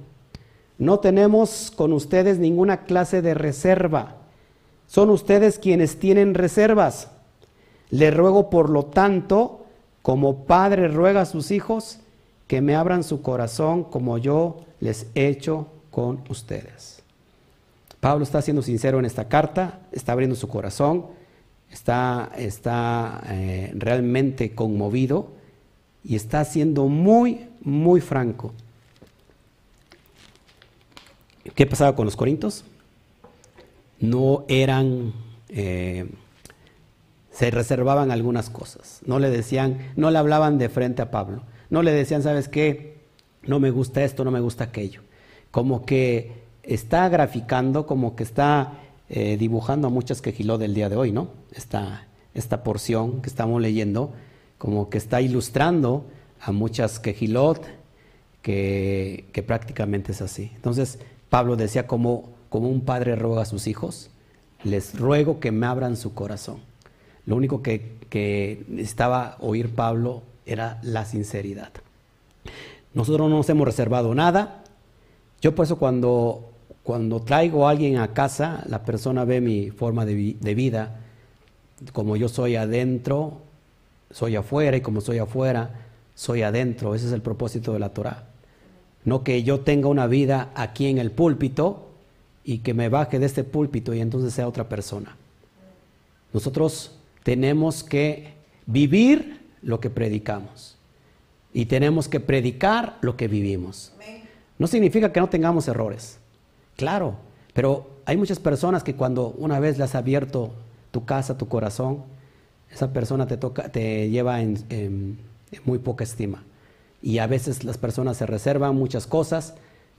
no 0.77 0.99
tenemos 0.99 1.71
con 1.75 1.93
ustedes 1.93 2.39
ninguna 2.39 2.85
clase 2.85 3.21
de 3.21 3.33
reserva. 3.33 4.17
Son 4.87 5.09
ustedes 5.09 5.59
quienes 5.59 5.99
tienen 5.99 6.33
reservas. 6.33 7.09
Le 7.89 8.11
ruego 8.11 8.49
por 8.49 8.69
lo 8.69 8.85
tanto, 8.85 9.65
como 10.01 10.45
padre 10.45 10.87
ruega 10.87 11.21
a 11.21 11.25
sus 11.25 11.51
hijos, 11.51 11.99
que 12.47 12.61
me 12.61 12.75
abran 12.75 13.03
su 13.03 13.21
corazón 13.21 13.83
como 13.83 14.17
yo 14.17 14.57
les 14.79 15.07
he 15.15 15.27
hecho 15.27 15.67
con 15.91 16.21
ustedes. 16.29 17.01
Pablo 17.99 18.23
está 18.23 18.41
siendo 18.41 18.61
sincero 18.61 18.99
en 18.99 19.05
esta 19.05 19.29
carta, 19.29 19.79
está 19.91 20.11
abriendo 20.11 20.35
su 20.35 20.49
corazón, 20.49 21.05
está, 21.71 22.31
está 22.37 23.23
eh, 23.29 23.71
realmente 23.75 24.53
conmovido 24.53 25.29
y 26.03 26.15
está 26.15 26.43
siendo 26.43 26.87
muy, 26.87 27.47
muy 27.61 28.01
franco. 28.01 28.53
¿Qué 31.55 31.67
pasaba 31.67 31.95
con 31.95 32.05
los 32.05 32.15
corintios? 32.15 32.63
No 33.99 34.43
eran, 34.47 35.13
eh, 35.49 36.09
se 37.31 37.51
reservaban 37.51 38.11
algunas 38.11 38.49
cosas, 38.49 39.01
no 39.05 39.19
le 39.19 39.29
decían, 39.29 39.91
no 39.95 40.09
le 40.09 40.17
hablaban 40.17 40.57
de 40.57 40.69
frente 40.69 41.01
a 41.01 41.11
Pablo, 41.11 41.43
no 41.69 41.83
le 41.83 41.91
decían, 41.91 42.23
¿sabes 42.23 42.47
qué? 42.47 42.97
No 43.43 43.59
me 43.59 43.71
gusta 43.71 44.03
esto, 44.03 44.23
no 44.23 44.31
me 44.31 44.39
gusta 44.39 44.65
aquello. 44.65 45.01
Como 45.51 45.85
que 45.85 46.43
está 46.63 47.07
graficando, 47.09 47.85
como 47.85 48.15
que 48.15 48.23
está 48.23 48.79
eh, 49.09 49.37
dibujando 49.37 49.87
a 49.87 49.91
muchas 49.91 50.21
quejiló 50.21 50.57
del 50.57 50.73
día 50.73 50.89
de 50.89 50.95
hoy, 50.95 51.11
¿no? 51.11 51.29
Esta, 51.53 52.07
esta 52.33 52.63
porción 52.63 53.21
que 53.21 53.29
estamos 53.29 53.61
leyendo, 53.61 54.13
como 54.57 54.89
que 54.89 54.97
está 54.97 55.21
ilustrando 55.21 56.05
a 56.41 56.51
muchas 56.51 56.99
quejilot 56.99 57.63
que, 58.41 59.25
que 59.31 59.43
prácticamente 59.43 60.13
es 60.13 60.21
así. 60.21 60.51
Entonces, 60.55 60.99
Pablo 61.33 61.55
decía 61.55 61.87
como, 61.87 62.29
como 62.49 62.69
un 62.69 62.81
padre 62.81 63.15
ruega 63.15 63.41
a 63.41 63.45
sus 63.45 63.65
hijos, 63.65 64.11
les 64.63 64.99
ruego 64.99 65.39
que 65.39 65.51
me 65.51 65.65
abran 65.65 65.97
su 65.97 66.13
corazón. 66.13 66.59
Lo 67.25 67.35
único 67.35 67.63
que, 67.63 67.97
que 68.09 68.63
necesitaba 68.67 69.37
oír 69.39 69.73
Pablo 69.73 70.21
era 70.45 70.79
la 70.83 71.05
sinceridad. 71.05 71.71
Nosotros 72.93 73.31
no 73.31 73.37
nos 73.37 73.49
hemos 73.49 73.65
reservado 73.65 74.13
nada. 74.13 74.63
Yo 75.41 75.55
por 75.55 75.65
eso 75.65 75.79
cuando 75.79 76.53
cuando 76.83 77.21
traigo 77.21 77.65
a 77.67 77.71
alguien 77.71 77.97
a 77.97 78.13
casa, 78.13 78.63
la 78.67 78.83
persona 78.83 79.25
ve 79.25 79.41
mi 79.41 79.71
forma 79.71 80.05
de, 80.05 80.53
vida, 80.53 80.99
como 81.93 82.15
yo 82.15 82.27
soy 82.29 82.57
adentro, 82.57 83.41
soy 84.11 84.35
afuera, 84.35 84.77
y 84.77 84.81
como 84.81 85.01
soy 85.01 85.17
afuera, 85.17 85.71
soy 86.13 86.43
adentro. 86.43 86.93
Ese 86.93 87.07
es 87.07 87.13
el 87.13 87.21
propósito 87.21 87.73
de 87.73 87.79
la 87.79 87.89
Torah. 87.89 88.32
No 89.05 89.23
que 89.23 89.43
yo 89.43 89.61
tenga 89.61 89.87
una 89.87 90.07
vida 90.07 90.51
aquí 90.55 90.87
en 90.87 90.97
el 90.97 91.11
púlpito 91.11 91.89
y 92.43 92.59
que 92.59 92.73
me 92.73 92.89
baje 92.89 93.19
de 93.19 93.25
este 93.25 93.43
púlpito 93.43 93.93
y 93.93 94.01
entonces 94.01 94.33
sea 94.33 94.47
otra 94.47 94.69
persona. 94.69 95.15
Nosotros 96.33 96.97
tenemos 97.23 97.83
que 97.83 98.33
vivir 98.65 99.39
lo 99.61 99.79
que 99.79 99.89
predicamos 99.89 100.77
y 101.53 101.65
tenemos 101.65 102.07
que 102.07 102.19
predicar 102.19 102.97
lo 103.01 103.15
que 103.15 103.27
vivimos. 103.27 103.93
No 104.57 104.67
significa 104.67 105.11
que 105.11 105.19
no 105.19 105.29
tengamos 105.29 105.67
errores. 105.67 106.17
Claro, 106.75 107.15
pero 107.53 107.87
hay 108.05 108.17
muchas 108.17 108.39
personas 108.39 108.83
que 108.83 108.95
cuando 108.95 109.29
una 109.37 109.59
vez 109.59 109.77
le 109.77 109.83
has 109.83 109.95
abierto 109.95 110.51
tu 110.91 111.05
casa, 111.05 111.37
tu 111.37 111.47
corazón, 111.47 112.03
esa 112.71 112.91
persona 112.91 113.27
te, 113.27 113.37
toca, 113.37 113.69
te 113.69 114.09
lleva 114.09 114.41
en, 114.41 115.17
muy 115.65 115.77
poca 115.77 116.03
estima. 116.03 116.43
Y 117.03 117.17
a 117.17 117.27
veces 117.27 117.65
las 117.65 117.77
personas 117.77 118.15
se 118.15 118.25
reservan 118.25 118.75
muchas 118.75 119.07
cosas 119.07 119.55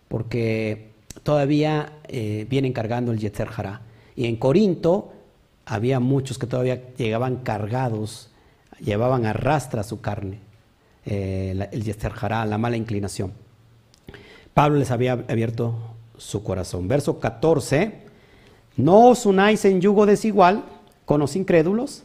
porque 0.09 0.89
todavía 1.23 1.93
eh, 2.09 2.47
vienen 2.49 2.73
cargando 2.73 3.13
el 3.13 3.19
Yetzer 3.19 3.51
Hará. 3.55 3.83
Y 4.17 4.25
en 4.25 4.37
Corinto 4.37 5.13
había 5.67 6.01
muchos 6.01 6.39
que 6.39 6.47
todavía 6.47 6.95
llegaban 6.97 7.37
cargados, 7.37 8.31
llevaban 8.81 9.27
a 9.27 9.35
rastra 9.35 9.83
su 9.83 10.01
carne, 10.01 10.41
eh, 11.05 11.69
el 11.71 11.85
Yetzer 11.85 12.15
la 12.23 12.57
mala 12.57 12.79
inclinación. 12.79 13.33
Pablo 14.55 14.79
les 14.79 14.91
había 14.91 15.13
abierto 15.13 15.75
su 16.17 16.43
corazón. 16.43 16.89
Verso 16.89 17.21
14, 17.21 18.03
no 18.79 19.09
os 19.09 19.27
unáis 19.27 19.67
en 19.67 19.83
yugo 19.83 20.07
desigual 20.07 20.65
con 21.05 21.21
los 21.21 21.37
incrédulos, 21.37 22.05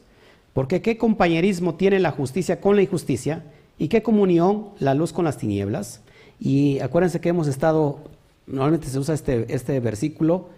porque 0.52 0.82
qué 0.82 0.97
compañerismo 0.97 1.76
tiene 1.76 2.00
la 2.00 2.12
justicia 2.12 2.60
con 2.60 2.76
la 2.76 2.82
injusticia 2.82 3.43
y 3.80 3.88
qué 3.88 4.03
comunión 4.03 4.67
la 4.80 4.93
luz 4.93 5.13
con 5.13 5.25
las 5.25 5.38
tinieblas. 5.38 6.01
Y 6.39 6.80
acuérdense 6.80 7.21
que 7.21 7.30
hemos 7.30 7.47
estado, 7.47 7.99
normalmente 8.45 8.88
se 8.88 8.99
usa 8.99 9.15
este, 9.15 9.51
este 9.53 9.80
versículo 9.80 10.49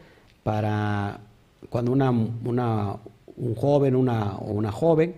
para 0.44 1.22
cuando 1.70 1.92
una, 1.92 2.10
una, 2.10 2.98
un 3.38 3.56
joven 3.56 3.96
una, 3.96 4.36
o 4.38 4.52
una 4.52 4.72
joven 4.72 5.16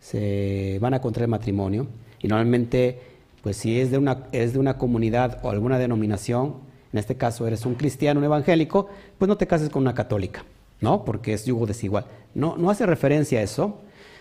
se 0.00 0.78
van 0.80 0.94
a 0.94 1.00
contraer 1.00 1.28
matrimonio. 1.28 1.86
Y 2.20 2.26
normalmente, 2.26 3.00
pues 3.42 3.56
si 3.56 3.80
es 3.80 3.90
de 3.90 3.98
una, 3.98 4.24
es 4.32 4.52
de 4.52 4.58
una 4.58 4.76
comunidad 4.76 5.38
o 5.44 5.50
alguna 5.50 5.78
denominación, 5.78 6.56
en 6.92 6.98
este 6.98 7.16
caso 7.16 7.46
eres 7.46 7.64
un 7.66 7.76
cristiano, 7.76 8.18
un 8.18 8.24
evangélico, 8.24 8.88
pues 9.18 9.28
no 9.28 9.36
te 9.36 9.46
cases 9.46 9.70
con 9.70 9.82
una 9.82 9.94
católica, 9.94 10.44
¿no? 10.80 11.04
Porque 11.04 11.32
es 11.32 11.44
yugo 11.44 11.66
desigual. 11.66 12.06
No, 12.34 12.56
no 12.56 12.70
hace 12.70 12.84
referencia 12.84 13.38
a 13.38 13.42
eso, 13.42 13.78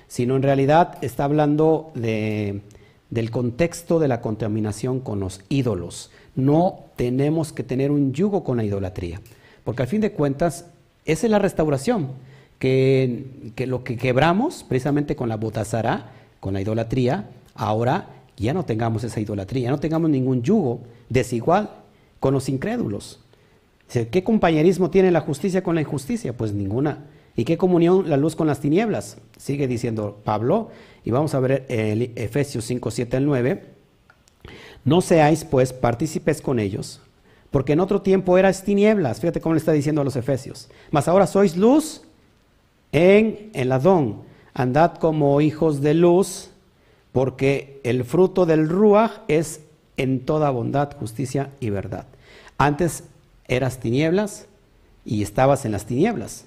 sino 0.08 0.36
en 0.36 0.44
realidad 0.44 0.98
está 1.02 1.24
hablando 1.24 1.92
de, 1.96 2.62
del 3.14 3.30
contexto 3.30 4.00
de 4.00 4.08
la 4.08 4.22
contaminación 4.22 5.00
con 5.00 5.20
los 5.20 5.42
ídolos. 5.48 6.10
No 6.36 6.86
tenemos 6.96 7.54
que 7.54 7.64
tener 7.64 7.92
un 7.92 8.12
yugo 8.12 8.44
con 8.44 8.58
la 8.58 8.64
idolatría, 8.64 9.22
porque 9.64 9.84
al 9.84 9.88
fin 9.88 10.02
de 10.02 10.14
cuentas, 10.14 10.66
esa 11.06 11.28
es 11.28 11.32
la 11.32 11.38
restauración, 11.38 12.10
que, 12.58 13.52
que 13.56 13.68
lo 13.68 13.84
que 13.84 13.98
quebramos 13.98 14.66
precisamente 14.68 15.16
con 15.16 15.30
la 15.30 15.38
botazara, 15.38 16.12
con 16.40 16.56
la 16.56 16.62
idolatría, 16.62 17.30
ahora 17.54 18.10
ya 18.36 18.54
no 18.54 18.66
tengamos 18.66 19.04
esa 19.04 19.20
idolatría, 19.20 19.70
no 19.70 19.80
tengamos 19.80 20.10
ningún 20.10 20.42
yugo 20.42 20.80
desigual 21.10 21.70
con 22.20 22.34
los 22.34 22.50
incrédulos. 22.50 23.20
¿Qué 24.10 24.24
compañerismo 24.24 24.90
tiene 24.90 25.12
la 25.12 25.22
justicia 25.22 25.62
con 25.62 25.76
la 25.76 25.82
injusticia? 25.82 26.36
Pues 26.36 26.52
ninguna. 26.52 27.06
¿Y 27.36 27.46
qué 27.46 27.58
comunión 27.58 28.10
la 28.10 28.18
luz 28.18 28.36
con 28.36 28.48
las 28.48 28.60
tinieblas? 28.60 29.18
Sigue 29.38 29.68
diciendo 29.68 30.20
Pablo, 30.24 30.70
y 31.04 31.12
vamos 31.12 31.34
a 31.34 31.40
ver 31.40 31.66
el 31.68 32.12
Efesios 32.16 32.66
5, 32.66 32.92
7 32.92 33.18
al 33.18 33.26
9. 33.26 33.64
No 34.86 35.02
seáis 35.02 35.44
pues 35.46 35.74
partícipes 35.74 36.42
con 36.42 36.60
ellos, 36.60 37.02
porque 37.52 37.74
en 37.74 37.80
otro 37.80 38.02
tiempo 38.02 38.38
eras 38.38 38.64
tinieblas, 38.64 39.20
fíjate 39.20 39.42
cómo 39.42 39.56
le 39.56 39.60
está 39.60 39.72
diciendo 39.72 40.02
a 40.02 40.04
los 40.04 40.16
Efesios, 40.16 40.70
mas 40.92 41.08
ahora 41.08 41.26
sois 41.26 41.56
luz 41.56 42.02
en 42.92 43.50
el 43.54 43.72
Adón, 43.72 44.22
andad 44.54 44.96
como 44.96 45.40
hijos 45.42 45.82
de 45.82 45.94
luz, 45.94 46.50
porque 47.12 47.80
el 47.84 48.04
fruto 48.04 48.46
del 48.46 48.68
Ruach 48.68 49.22
es 49.28 49.62
en 49.98 50.26
toda 50.26 50.50
bondad, 50.50 50.96
justicia 50.98 51.52
y 51.60 51.70
verdad. 51.70 52.06
Antes 52.58 53.04
eras 53.48 53.80
tinieblas 53.80 54.48
y 55.06 55.24
estabas 55.24 55.66
en 55.66 55.72
las 55.72 55.86
tinieblas. 55.86 56.46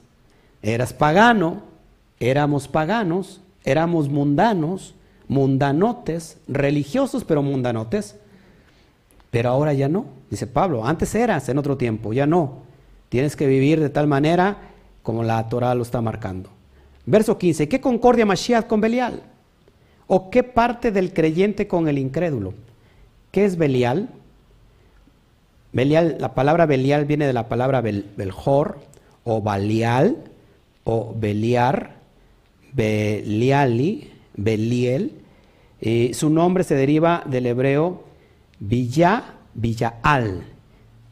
Eras 0.62 0.92
pagano, 0.92 1.62
éramos 2.18 2.68
paganos, 2.68 3.40
éramos 3.64 4.08
mundanos, 4.08 4.94
mundanotes, 5.28 6.38
religiosos 6.48 7.24
pero 7.24 7.42
mundanotes. 7.42 8.16
Pero 9.30 9.50
ahora 9.50 9.72
ya 9.72 9.88
no, 9.88 10.06
dice 10.30 10.46
Pablo. 10.46 10.86
Antes 10.86 11.14
eras 11.14 11.48
en 11.48 11.58
otro 11.58 11.76
tiempo, 11.76 12.12
ya 12.12 12.26
no. 12.26 12.62
Tienes 13.08 13.36
que 13.36 13.46
vivir 13.46 13.80
de 13.80 13.90
tal 13.90 14.06
manera 14.06 14.56
como 15.02 15.22
la 15.22 15.48
Torah 15.48 15.74
lo 15.74 15.82
está 15.82 16.00
marcando. 16.00 16.50
Verso 17.04 17.38
15. 17.38 17.68
¿Qué 17.68 17.80
concordia 17.80 18.26
Mashiach 18.26 18.66
con 18.66 18.80
Belial? 18.80 19.22
¿O 20.08 20.30
qué 20.30 20.42
parte 20.42 20.90
del 20.90 21.12
creyente 21.12 21.68
con 21.68 21.88
el 21.88 21.98
incrédulo? 21.98 22.54
¿Qué 23.30 23.44
es 23.44 23.56
Belial? 23.56 24.08
Belial, 25.72 26.16
la 26.18 26.34
palabra 26.34 26.66
Belial 26.66 27.04
viene 27.04 27.26
de 27.26 27.32
la 27.32 27.48
palabra 27.48 27.80
Beljor 27.80 28.78
o 29.24 29.42
Balial 29.42 30.16
o 30.86 31.14
Beliar, 31.14 31.96
Beliali, 32.72 34.10
Beliel. 34.34 35.12
Y 35.80 36.14
su 36.14 36.30
nombre 36.30 36.64
se 36.64 36.74
deriva 36.74 37.22
del 37.26 37.44
hebreo 37.46 38.04
Villa, 38.58 39.34
Villaal, 39.52 40.44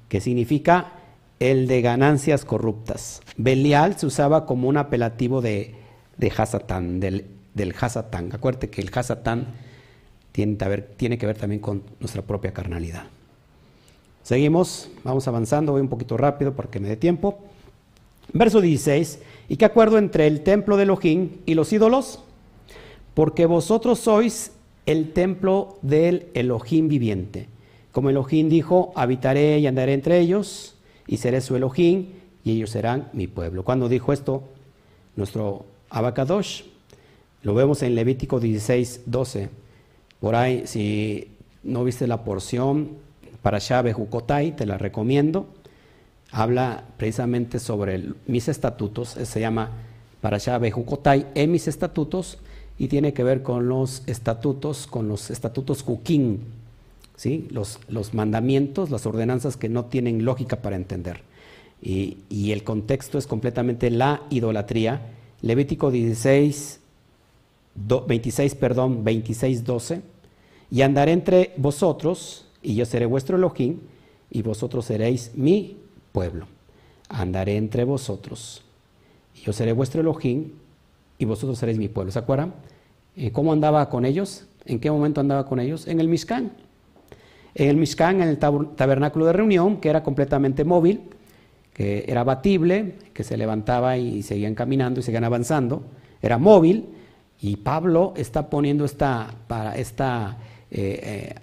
que 0.09 0.21
significa 0.23 0.93
el 1.41 1.67
de 1.67 1.83
ganancias 1.83 2.45
corruptas. 2.47 3.21
Belial 3.37 3.99
se 3.99 4.07
usaba 4.07 4.47
como 4.47 4.69
un 4.69 4.79
apelativo 4.79 5.43
de, 5.43 5.75
de 6.17 6.33
Hasatán, 6.35 7.01
del, 7.01 7.27
del 7.53 7.75
Hasatán. 7.79 8.31
Acuérdate 8.33 8.71
que 8.71 8.81
el 8.81 8.91
Hasatán 8.95 9.49
tiene, 10.33 11.19
que 11.19 11.27
ver 11.27 11.37
también 11.37 11.61
con 11.61 11.83
nuestra 12.01 12.23
propia 12.23 12.53
carnalidad. 12.53 13.05
Seguimos, 14.23 14.91
vamos 15.03 15.29
avanzando, 15.29 15.73
voy 15.73 15.81
un 15.81 15.89
poquito 15.89 16.17
rápido 16.17 16.55
porque 16.55 16.81
me 16.81 16.89
dé 16.89 16.97
tiempo. 16.97 17.39
Verso 18.33 18.61
16, 18.61 19.21
¿y 19.49 19.57
qué 19.57 19.65
acuerdo 19.65 19.99
entre 19.99 20.27
el 20.27 20.43
templo 20.43 20.77
de 20.77 20.85
Elohim 20.85 21.31
y 21.47 21.55
los 21.55 21.73
ídolos? 21.73 22.21
Porque 23.15 23.47
vosotros 23.47 24.01
sois 24.01 24.53
el 24.87 25.13
templo 25.13 25.79
del 25.83 26.27
Elohim 26.35 26.89
viviente. 26.89 27.49
Como 27.93 28.11
Elohim 28.11 28.49
dijo, 28.49 28.93
habitaré 28.97 29.59
y 29.61 29.67
andaré 29.67 29.95
entre 29.95 30.19
ellos, 30.19 30.77
y 31.07 31.19
seré 31.19 31.41
su 31.41 31.55
Elohim, 31.57 32.07
y 32.45 32.53
ellos 32.53 32.71
serán 32.71 33.09
mi 33.13 33.27
pueblo. 33.27 33.65
Cuando 33.65 33.89
dijo 33.89 34.13
esto 34.13 34.43
nuestro 35.17 35.65
Abacadosh, 35.91 36.63
Lo 37.43 37.55
vemos 37.55 37.83
en 37.83 37.95
Levítico 37.95 38.41
16, 38.41 39.03
12. 39.05 39.51
Por 40.19 40.35
ahí, 40.35 40.67
si 40.67 41.29
no 41.63 41.85
viste 41.85 42.07
la 42.07 42.25
porción 42.25 42.93
para 43.43 43.59
Shabe 43.59 43.93
Jukotai, 43.93 44.57
te 44.57 44.65
la 44.65 44.79
recomiendo. 44.79 45.47
Habla 46.37 46.83
precisamente 46.97 47.61
sobre 47.61 48.03
mis 48.27 48.49
estatutos, 48.49 49.11
se 49.11 49.39
llama 49.39 49.71
para 50.21 50.39
Shabe 50.39 50.73
Jukotai 50.73 51.29
en 51.37 51.53
mis 51.53 51.69
estatutos 51.69 52.39
y 52.77 52.89
tiene 52.89 53.13
que 53.13 53.23
ver 53.23 53.45
con 53.45 53.69
los 53.69 54.03
estatutos, 54.09 54.89
con 54.89 55.07
los 55.07 55.31
estatutos 55.31 55.83
Juquín, 55.83 56.41
¿sí? 57.15 57.47
los, 57.53 57.79
los 57.87 58.15
mandamientos, 58.15 58.91
las 58.91 59.07
ordenanzas 59.07 59.57
que 59.57 59.69
no 59.69 59.85
tienen 59.85 60.25
lógica 60.25 60.57
para 60.57 60.75
entender. 60.75 61.21
Y, 61.81 62.51
el 62.51 62.65
contexto 62.65 63.17
es 63.17 63.29
completamente 63.29 63.89
la 63.91 64.23
idolatría. 64.29 65.03
Levítico 65.41 65.93
16, 65.93 66.81
26, 67.77 68.55
perdón, 68.57 69.05
26, 69.05 69.63
12. 69.63 70.03
Y 70.69 70.83
andaré 70.83 71.13
entre 71.13 71.53
vosotros, 71.59 72.47
y 72.61 72.75
yo 72.75 72.87
seré 72.87 73.07
vuestro 73.07 73.37
Elohim, 73.37 73.79
y 74.33 74.43
vosotros 74.43 74.87
seréis 74.87 75.31
mi 75.37 75.84
pueblo. 76.15 76.47
Andaré 77.09 77.57
entre 77.57 77.83
vosotros, 77.83 78.63
y 79.35 79.41
yo 79.41 79.53
seré 79.53 79.73
vuestro 79.73 80.01
Elohim, 80.01 80.53
y 81.19 81.25
vosotros 81.25 81.59
seréis 81.59 81.77
mi 81.77 81.89
pueblo. 81.89 82.13
¿Se 82.13 82.21
acuerdan? 82.21 82.55
Eh, 83.17 83.33
¿Cómo 83.33 83.53
andaba 83.53 83.91
con 83.91 84.05
ellos? 84.05 84.47
¿En 84.65 84.79
qué 84.79 84.91
momento 84.91 85.21
andaba 85.21 85.45
con 85.45 85.59
ellos? 85.59 85.89
En 85.89 85.99
el 85.99 86.09
Mishkan. 86.09 86.53
En 87.57 87.69
el 87.69 87.77
Mishkan, 87.77 88.23
en 88.23 88.29
el 88.29 88.39
tabernáculo 88.39 89.27
de 89.27 89.33
reunión, 89.33 89.81
que 89.81 89.91
era 89.91 90.05
completamente 90.05 90.65
móvil, 90.65 91.03
que 91.73 92.05
era 92.07 92.23
batible, 92.23 92.95
que 93.13 93.25
se 93.25 93.37
levantaba 93.37 93.97
y 93.97 94.23
seguían 94.23 94.55
caminando 94.55 95.01
y 95.01 95.03
seguían 95.03 95.25
avanzando, 95.25 95.83
era 96.23 96.39
móvil, 96.39 96.87
y 97.41 97.57
Pablo 97.57 98.15
está 98.17 98.49
poniendo 98.49 98.85
esta, 98.85 99.35
para 99.49 99.77
esta 99.77 100.39
eh, 100.71 101.01
eh, 101.03 101.35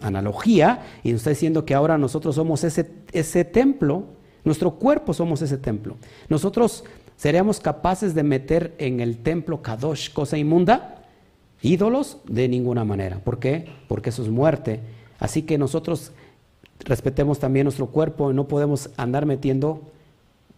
analogía 0.00 0.82
y 1.02 1.12
nos 1.12 1.20
está 1.20 1.30
diciendo 1.30 1.64
que 1.64 1.74
ahora 1.74 1.98
nosotros 1.98 2.34
somos 2.34 2.64
ese, 2.64 2.90
ese 3.12 3.44
templo, 3.44 4.04
nuestro 4.44 4.72
cuerpo 4.72 5.14
somos 5.14 5.42
ese 5.42 5.58
templo. 5.58 5.96
Nosotros 6.28 6.84
seríamos 7.16 7.60
capaces 7.60 8.14
de 8.14 8.22
meter 8.22 8.74
en 8.78 9.00
el 9.00 9.18
templo 9.18 9.62
Kadosh 9.62 10.12
cosa 10.12 10.38
inmunda, 10.38 11.04
ídolos, 11.62 12.18
de 12.26 12.48
ninguna 12.48 12.84
manera. 12.84 13.18
¿Por 13.18 13.38
qué? 13.38 13.68
Porque 13.88 14.10
eso 14.10 14.22
es 14.22 14.28
muerte. 14.28 14.80
Así 15.18 15.42
que 15.42 15.58
nosotros 15.58 16.12
respetemos 16.80 17.38
también 17.38 17.64
nuestro 17.64 17.86
cuerpo 17.86 18.30
y 18.30 18.34
no 18.34 18.48
podemos 18.48 18.90
andar 18.96 19.26
metiendo 19.26 19.82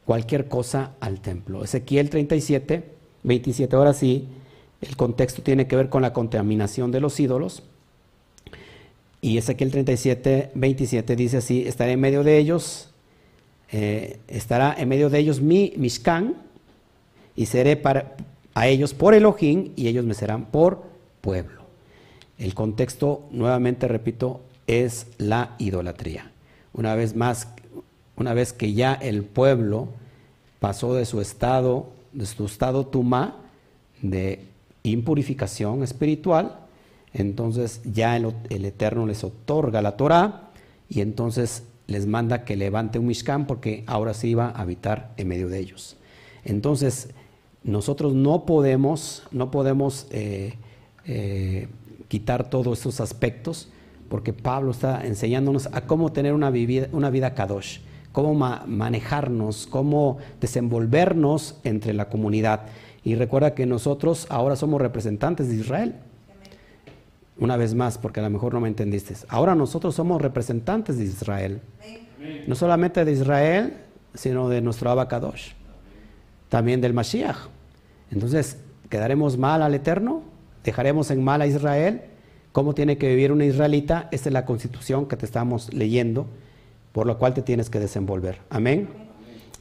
cualquier 0.05 0.49
cosa 0.49 0.93
al 1.01 1.21
templo. 1.21 1.65
Ezequiel 1.65 2.11
37 2.11 3.03
27. 3.23 3.77
Ahora 3.77 3.93
sí, 3.93 4.29
el 4.81 4.97
contexto 4.97 5.43
tiene 5.43 5.67
que 5.67 5.77
ver 5.77 5.89
con 5.89 6.03
la 6.03 6.13
contaminación 6.13 6.91
de 6.91 7.01
los 7.01 7.19
ídolos. 7.21 7.63
Y 9.23 9.39
Ezequiel 9.39 9.71
37, 9.71 10.51
27 10.55 11.17
dice 11.17 11.39
así, 11.39 11.67
estaré 11.67 11.93
en 11.93 12.01
medio 12.01 12.23
de 12.23 12.37
ellos, 12.37 12.91
eh, 13.71 14.19
estará 14.29 14.75
en 14.77 14.89
medio 14.89 15.09
de 15.09 15.21
ellos 15.21 15.41
mi 15.41 15.73
Mishkan, 15.77 16.35
y 17.35 17.47
seré 17.47 17.77
para, 17.77 18.17
a 18.53 18.67
ellos 18.67 18.93
por 18.93 19.15
Elohim, 19.15 19.71
y 19.77 19.89
ellos 19.89 20.05
me 20.05 20.13
serán 20.13 20.47
por 20.47 20.83
pueblo. 21.23 21.63
El 22.37 22.53
contexto, 22.53 23.29
nuevamente 23.31 23.89
repito, 23.89 24.43
es 24.67 25.07
la 25.17 25.55
idolatría. 25.59 26.31
Una 26.75 26.95
vez 26.95 27.17
más, 27.17 27.49
una 28.17 28.35
vez 28.35 28.53
que 28.53 28.75
ya 28.75 28.93
el 28.93 29.23
pueblo 29.23 29.89
pasó 30.59 30.95
de 30.95 31.07
su 31.07 31.23
estado 31.23 31.87
de 32.13 32.27
su 32.27 32.45
estado 32.45 32.87
tumá 32.87 33.37
de 34.01 34.45
impurificación 34.83 35.83
espiritual, 35.83 36.62
entonces 37.13 37.81
ya 37.85 38.17
el, 38.17 38.35
Eterno 38.51 39.07
les 39.07 39.25
otorga 39.25 39.83
la 39.83 39.97
Torah 39.97 40.51
y 40.89 41.01
entonces 41.01 41.65
les 41.87 42.07
manda 42.07 42.45
que 42.45 42.57
levante 42.57 42.99
un 42.99 43.07
Mishkan 43.07 43.47
porque 43.47 43.85
ahora 43.87 44.15
sí 44.15 44.29
iba 44.29 44.47
a 44.47 44.63
habitar 44.63 45.13
en 45.17 45.29
medio 45.29 45.49
de 45.49 45.59
ellos. 45.59 45.97
Entonces, 46.45 47.11
nosotros 47.65 48.15
no 48.15 48.47
podemos, 48.47 49.25
no 49.31 49.51
podemos 49.51 50.07
eh, 50.11 50.55
eh, 51.07 51.69
quitar 52.09 52.51
todos 52.51 52.79
estos 52.79 53.01
aspectos 53.01 53.69
porque 54.09 54.33
Pablo 54.33 54.73
está 54.73 55.07
enseñándonos 55.07 55.69
a 55.73 55.83
cómo 55.83 56.13
tener 56.13 56.35
una, 56.35 56.51
vida, 56.51 56.89
una 56.93 57.11
vida 57.11 57.35
kadosh 57.35 57.79
cómo 58.13 58.35
manejarnos, 58.67 59.67
cómo 59.67 60.19
desenvolvernos 60.41 61.57
entre 61.65 61.95
la 61.95 62.09
comunidad. 62.09 62.67
Y 63.05 63.17
recuerda 63.17 63.55
que 63.55 63.67
nosotros 63.67 64.27
ahora 64.31 64.55
somos 64.55 64.81
representantes 64.81 65.49
de 65.49 65.57
Israel. 65.57 65.95
Una 67.43 67.57
vez 67.57 67.75
más, 67.75 67.99
porque 67.99 68.21
a 68.21 68.23
lo 68.23 68.31
mejor 68.31 68.55
no 68.55 68.61
me 68.61 68.69
entendiste. 68.69 69.15
Ahora 69.29 69.55
nosotros 69.55 69.95
somos 69.95 70.23
representantes 70.23 70.97
de 70.97 71.05
Israel. 71.05 71.61
No 72.47 72.55
solamente 72.55 73.05
de 73.05 73.13
Israel, 73.13 73.75
sino 74.15 74.49
de 74.49 74.61
nuestro 74.61 74.91
Abacadosh. 74.91 75.53
También 76.49 76.81
del 76.81 76.95
Mashiach. 76.95 77.37
Entonces, 78.11 78.59
¿quedaremos 78.89 79.37
mal 79.37 79.63
al 79.63 79.75
Eterno? 79.75 80.23
¿Dejaremos 80.63 81.11
en 81.11 81.25
mal 81.25 81.43
a 81.43 81.47
Israel? 81.47 82.03
¿Cómo 82.53 82.75
tiene 82.75 82.97
que 82.99 83.09
vivir 83.09 83.33
una 83.33 83.45
israelita? 83.45 84.09
Esta 84.13 84.29
es 84.29 84.33
la 84.33 84.45
constitución 84.45 85.07
que 85.07 85.17
te 85.17 85.27
estamos 85.27 85.73
leyendo 85.73 86.27
por 86.93 87.07
lo 87.07 87.19
cual 87.19 87.35
te 87.35 87.43
tienes 87.43 87.71
que 87.71 87.81
desenvolver. 87.81 88.39
Amén. 88.51 88.89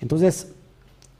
Entonces, 0.01 0.53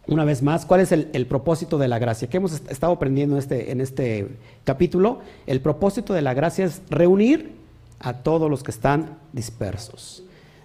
una 0.08 0.26
vez 0.26 0.42
más, 0.42 0.66
¿cuál 0.66 0.82
es 0.82 0.92
el, 0.92 1.26
propósito 1.28 1.78
de 1.78 1.88
la 1.88 2.00
gracia? 2.00 2.28
¿Qué 2.30 2.38
hemos 2.38 2.54
estado 2.70 2.94
aprendiendo 2.94 3.36
en 3.36 3.40
este, 3.40 3.72
en 3.72 3.82
este 3.82 4.28
capítulo? 4.64 5.20
El 5.46 5.62
propósito 5.62 6.14
de 6.14 6.22
la 6.22 6.34
gracia 6.34 6.66
es 6.66 6.82
reunir 6.90 7.52
a 8.00 8.14
todos 8.24 8.50
los 8.50 8.64
que 8.64 8.72
están 8.72 9.18
dispersos. 9.32 10.24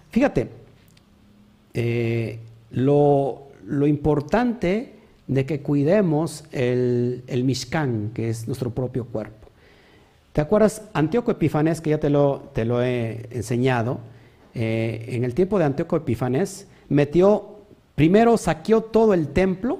Fíjate, 0.09 0.49
eh, 1.73 2.39
lo, 2.71 3.47
importante 3.85 4.93
de 5.27 5.45
que 5.45 5.61
cuidemos 5.61 6.45
el, 6.51 7.23
el 7.27 7.43
Mishkan, 7.43 8.11
que 8.13 8.29
es 8.29 8.47
nuestro 8.47 8.71
propio 8.71 9.05
cuerpo. 9.05 9.47
¿Te 10.33 10.41
acuerdas? 10.41 10.83
Antíoco 10.93 11.31
Epifanes, 11.31 11.81
que 11.81 11.91
ya 11.91 11.99
te 11.99 12.09
lo, 12.09 12.49
te 12.53 12.63
lo 12.63 12.83
he 12.83 13.27
enseñado, 13.31 13.99
eh, 14.53 15.05
en 15.09 15.23
el 15.23 15.33
tiempo 15.33 15.59
de 15.59 15.65
Antíoco 15.65 15.97
Epifanes, 15.97 16.67
metió, 16.89 17.56
primero 17.97 18.37
saqueó 18.37 18.81
todo 18.81 19.15
el 19.15 19.29
templo, 19.29 19.79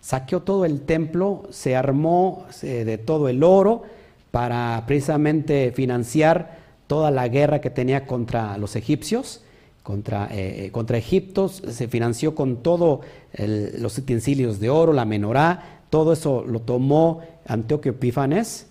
saqueó 0.00 0.40
todo 0.40 0.64
el 0.64 0.80
templo, 0.80 1.42
se 1.50 1.76
armó 1.76 2.46
de 2.62 2.96
todo 2.96 3.28
el 3.28 3.44
oro 3.44 3.82
para 4.30 4.82
precisamente 4.86 5.70
financiar 5.70 6.58
toda 6.86 7.10
la 7.10 7.28
guerra 7.28 7.60
que 7.60 7.68
tenía 7.68 8.06
contra 8.06 8.56
los 8.56 8.76
egipcios, 8.76 9.42
contra, 9.82 10.28
eh, 10.32 10.64
eh, 10.64 10.70
contra 10.70 10.96
Egipto, 10.96 11.48
se 11.48 11.86
financió 11.86 12.34
con 12.34 12.62
todos 12.62 13.00
los 13.36 13.98
utensilios 13.98 14.58
de 14.58 14.70
oro, 14.70 14.94
la 14.94 15.04
menorá, 15.04 15.82
todo 15.90 16.14
eso 16.14 16.44
lo 16.46 16.60
tomó 16.60 17.20
Antíoco 17.46 17.90
Epifanes. 17.90 18.68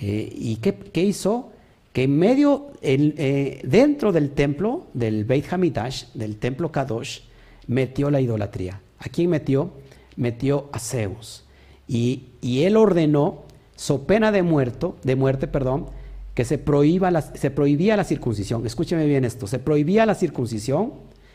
¿Y 0.00 0.56
qué, 0.56 1.02
hizo? 1.02 1.50
que 1.92 2.04
en 2.04 2.16
medio, 2.16 2.68
eh, 2.82 3.60
dentro 3.64 4.12
del 4.12 4.30
templo, 4.30 4.86
del 4.94 5.24
Beit 5.24 5.52
Hamidash, 5.52 6.04
del 6.14 6.36
templo 6.36 6.70
Kadosh, 6.70 7.22
metió 7.68 8.10
la 8.10 8.20
idolatría. 8.20 8.80
¿A 8.98 9.08
quién 9.08 9.30
metió? 9.30 9.70
Metió 10.16 10.68
a 10.72 10.80
Zeus. 10.80 11.44
Y, 11.86 12.24
él 12.42 12.76
ordenó, 12.76 13.44
so 13.76 14.06
pena 14.06 14.32
de, 14.32 14.42
muerto, 14.42 14.96
de 15.04 15.14
muerte, 15.14 15.46
perdón, 15.46 15.86
que 16.34 16.44
se, 16.44 16.58
prohíba 16.58 17.10
la, 17.10 17.22
se 17.22 17.50
prohibía 17.50 17.96
la 17.96 18.04
circuncisión. 18.04 18.66
Escúcheme 18.66 19.06
bien 19.06 19.24
esto, 19.24 19.46
se 19.46 19.58
prohibía 19.58 20.04
la 20.04 20.14
circuncisión. 20.14 20.92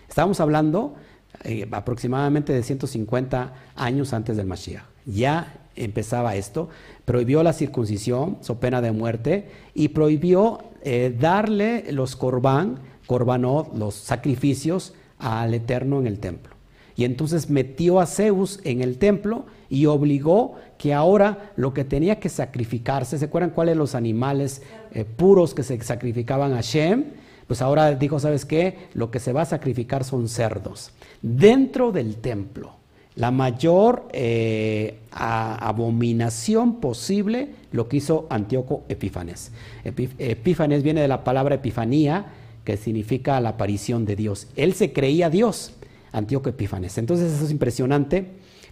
Estábamos 0.10 0.40
hablando 0.40 0.96
eh, 1.44 1.68
aproximadamente 1.72 2.54
de 2.54 2.62
150 2.62 3.54
años 3.76 4.14
antes 4.14 4.38
del 4.38 4.46
Mashiach. 4.46 4.84
Ya 5.06 5.62
empezaba 5.76 6.36
esto, 6.36 6.70
prohibió 7.06 7.42
la 7.44 7.54
circuncisión, 7.54 8.38
so 8.42 8.60
pena 8.60 8.82
de 8.82 8.92
muerte, 8.92 9.50
y 9.74 9.90
prohibió 9.90 10.60
eh, 10.84 11.16
darle 11.20 11.92
los 11.92 12.16
corbán, 12.16 12.80
corbanot, 13.08 13.76
los 13.76 13.96
sacrificios 13.96 14.94
al 15.24 15.54
Eterno 15.54 16.00
en 16.00 16.08
el 16.08 16.20
templo. 16.20 16.54
Y 16.96 17.06
entonces 17.06 17.50
metió 17.50 18.00
a 18.00 18.06
Zeus 18.06 18.60
en 18.64 18.82
el 18.82 18.98
templo 18.98 19.46
y 19.70 19.88
obligó 19.88 20.56
que 20.78 20.94
ahora 20.94 21.52
lo 21.56 21.74
que 21.74 21.84
tenía 21.84 22.20
que 22.20 22.30
sacrificarse, 22.30 23.18
¿se 23.18 23.26
acuerdan 23.26 23.50
cuáles 23.50 23.76
los 23.76 23.96
animales 23.96 24.62
eh, 24.92 25.04
puros 25.04 25.56
que 25.56 25.64
se 25.64 25.82
sacrificaban 25.82 26.54
a 26.54 26.62
Shem? 26.62 27.06
Pues 27.48 27.62
ahora 27.62 27.96
dijo, 27.96 28.20
¿sabes 28.20 28.46
qué? 28.46 28.90
Lo 28.94 29.10
que 29.10 29.20
se 29.20 29.34
va 29.34 29.42
a 29.42 29.46
sacrificar 29.46 30.04
son 30.04 30.28
cerdos 30.28 30.92
dentro 31.22 31.92
del 31.92 32.18
templo 32.18 32.84
la 33.16 33.32
mayor 33.32 34.08
eh, 34.12 35.00
abominación 35.12 36.80
posible 36.80 37.50
lo 37.72 37.88
que 37.88 37.98
hizo 37.98 38.26
Antíoco 38.30 38.84
Epífanes. 38.90 39.52
Epífanes 39.84 40.84
viene 40.84 41.02
de 41.02 41.08
la 41.08 41.24
palabra 41.24 41.56
epifanía, 41.56 42.26
que 42.64 42.78
significa 42.78 43.40
la 43.40 43.50
aparición 43.50 44.06
de 44.06 44.16
Dios. 44.16 44.48
Él 44.56 44.74
se 44.74 44.94
creía 44.94 45.30
Dios, 45.30 45.74
Antíoco 46.12 46.50
Epífanes. 46.50 46.98
Entonces 46.98 47.34
eso 47.34 47.46
es 47.46 47.52
impresionante. 47.52 48.28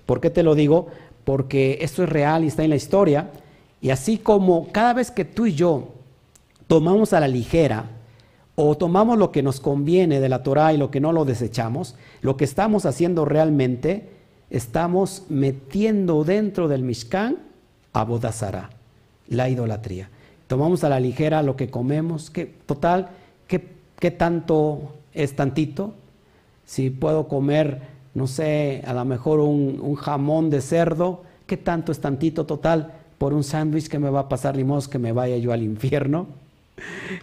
¿Por 0.06 0.22
qué 0.22 0.30
te 0.30 0.44
lo 0.44 0.56
digo? 0.56 0.88
porque 1.24 1.80
esto 1.82 2.04
es 2.04 2.10
real 2.10 2.44
y 2.44 2.48
está 2.48 2.64
en 2.64 2.70
la 2.70 2.76
historia. 2.76 3.32
Y 3.82 3.90
así 3.90 4.18
como 4.18 4.72
cada 4.72 4.94
vez 4.94 5.12
que 5.12 5.26
tú 5.26 5.46
y 5.46 5.54
yo 5.54 5.90
tomamos 6.68 7.14
a 7.14 7.20
la 7.20 7.28
ligera 7.28 7.86
o 8.56 8.76
tomamos 8.78 9.18
lo 9.18 9.32
que 9.32 9.44
nos 9.44 9.60
conviene 9.60 10.20
de 10.20 10.30
la 10.30 10.44
Torah 10.44 10.74
y 10.74 10.78
lo 10.78 10.92
que 10.92 11.00
no 11.00 11.12
lo 11.12 11.26
desechamos, 11.26 11.96
lo 12.22 12.38
que 12.38 12.46
estamos 12.46 12.86
haciendo 12.86 13.26
realmente, 13.26 14.10
estamos 14.50 15.24
metiendo 15.30 16.24
dentro 16.24 16.68
del 16.68 16.84
Mishkan 16.84 17.38
a 17.94 18.04
Bodazara, 18.04 18.70
la 19.28 19.50
idolatría. 19.50 20.10
Tomamos 20.48 20.84
a 20.84 20.90
la 20.90 21.00
ligera 21.00 21.44
lo 21.44 21.56
que 21.56 21.70
comemos, 21.70 22.30
que 22.30 22.46
total, 22.46 23.10
¿qué, 24.02 24.12
tanto 24.12 24.96
es 25.14 25.36
tantito? 25.36 25.94
Si 26.66 26.90
puedo 26.90 27.28
comer, 27.28 27.82
no 28.16 28.28
sé, 28.28 28.84
a 28.86 28.94
lo 28.94 29.06
mejor 29.06 29.40
un, 29.40 29.96
jamón 29.96 30.50
de 30.50 30.60
cerdo, 30.60 31.24
¿qué 31.46 31.56
tanto 31.56 31.92
es 31.92 32.02
tantito 32.02 32.46
total? 32.46 32.94
Por 33.18 33.34
un 33.34 33.44
sándwich 33.44 33.88
que 33.88 34.00
me 34.00 34.10
va 34.10 34.22
a 34.22 34.30
pasar 34.30 34.58
limos 34.58 34.88
que 34.88 34.98
me 34.98 35.12
vaya 35.12 35.38
yo 35.38 35.54
al 35.54 35.64
infierno. 35.64 36.28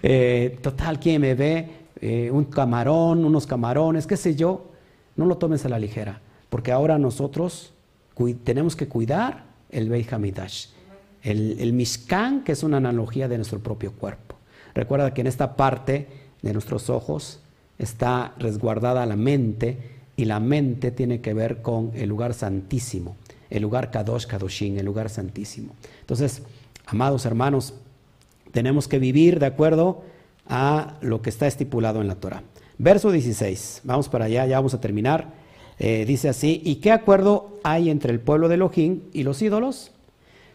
Eh, 0.03 0.59
total, 0.62 1.01
¿quién 1.01 1.20
me 1.20 1.35
ve? 1.35 1.68
Eh, 2.01 2.31
un 2.31 2.45
camarón, 2.45 3.24
unos 3.24 3.47
camarones, 3.47 4.07
qué 4.07 4.16
sé 4.16 4.37
yo. 4.37 4.66
No 5.16 5.24
lo 5.24 5.37
tomes 5.37 5.64
a 5.64 5.68
la 5.68 5.81
ligera, 5.81 6.20
porque 6.49 6.70
ahora 6.70 6.97
nosotros 6.97 7.72
tenemos 8.45 8.76
que 8.76 8.87
cuidar 8.87 9.45
el 9.70 9.89
Beit 9.89 10.12
Hamidash, 10.12 10.66
el, 11.22 11.57
el 11.59 11.72
Mishkan, 11.72 12.45
que 12.45 12.53
es 12.53 12.62
una 12.62 12.76
analogía 12.76 13.26
de 13.26 13.37
nuestro 13.37 13.59
propio 13.59 13.93
cuerpo. 13.93 14.37
Recuerda 14.74 15.12
que 15.12 15.22
en 15.22 15.26
esta 15.26 15.57
parte 15.57 16.07
de 16.43 16.53
nuestros 16.53 16.91
ojos 16.91 17.41
está 17.78 18.34
resguardada 18.39 19.07
la 19.07 19.16
mente 19.16 19.78
y 20.16 20.24
la 20.24 20.41
mente 20.41 20.91
tiene 20.91 21.20
que 21.20 21.32
ver 21.32 21.62
con 21.62 21.93
el 21.95 22.09
lugar 22.09 22.34
santísimo, 22.34 23.16
el 23.51 23.62
lugar 23.62 23.91
Kadosh 23.91 24.26
Kadoshin, 24.26 24.78
el 24.78 24.86
lugar 24.86 25.11
santísimo. 25.11 25.74
Entonces, 26.01 26.43
amados 26.86 27.24
hermanos, 27.24 27.74
tenemos 28.51 28.89
que 28.89 28.99
vivir 28.99 29.39
de 29.39 29.47
acuerdo 29.47 30.03
a 30.49 30.97
lo 31.01 31.22
que 31.22 31.30
está 31.30 31.47
estipulado 31.47 32.01
en 32.01 32.09
la 32.09 32.16
Torah. 32.16 32.43
Verso 32.78 33.11
16, 33.11 33.82
vamos 33.84 34.09
para 34.09 34.24
allá, 34.24 34.47
ya 34.47 34.57
vamos 34.57 34.74
a 34.74 34.80
terminar. 34.80 35.32
Eh, 35.78 36.05
dice 36.07 36.28
así, 36.28 36.61
¿y 36.64 36.76
qué 36.76 36.91
acuerdo 36.91 37.59
hay 37.62 37.91
entre 37.91 38.12
el 38.12 38.20
pueblo 38.20 38.49
de 38.49 38.55
Elohim 38.55 39.03
y 39.12 39.22
los 39.22 39.41
ídolos? 39.43 39.93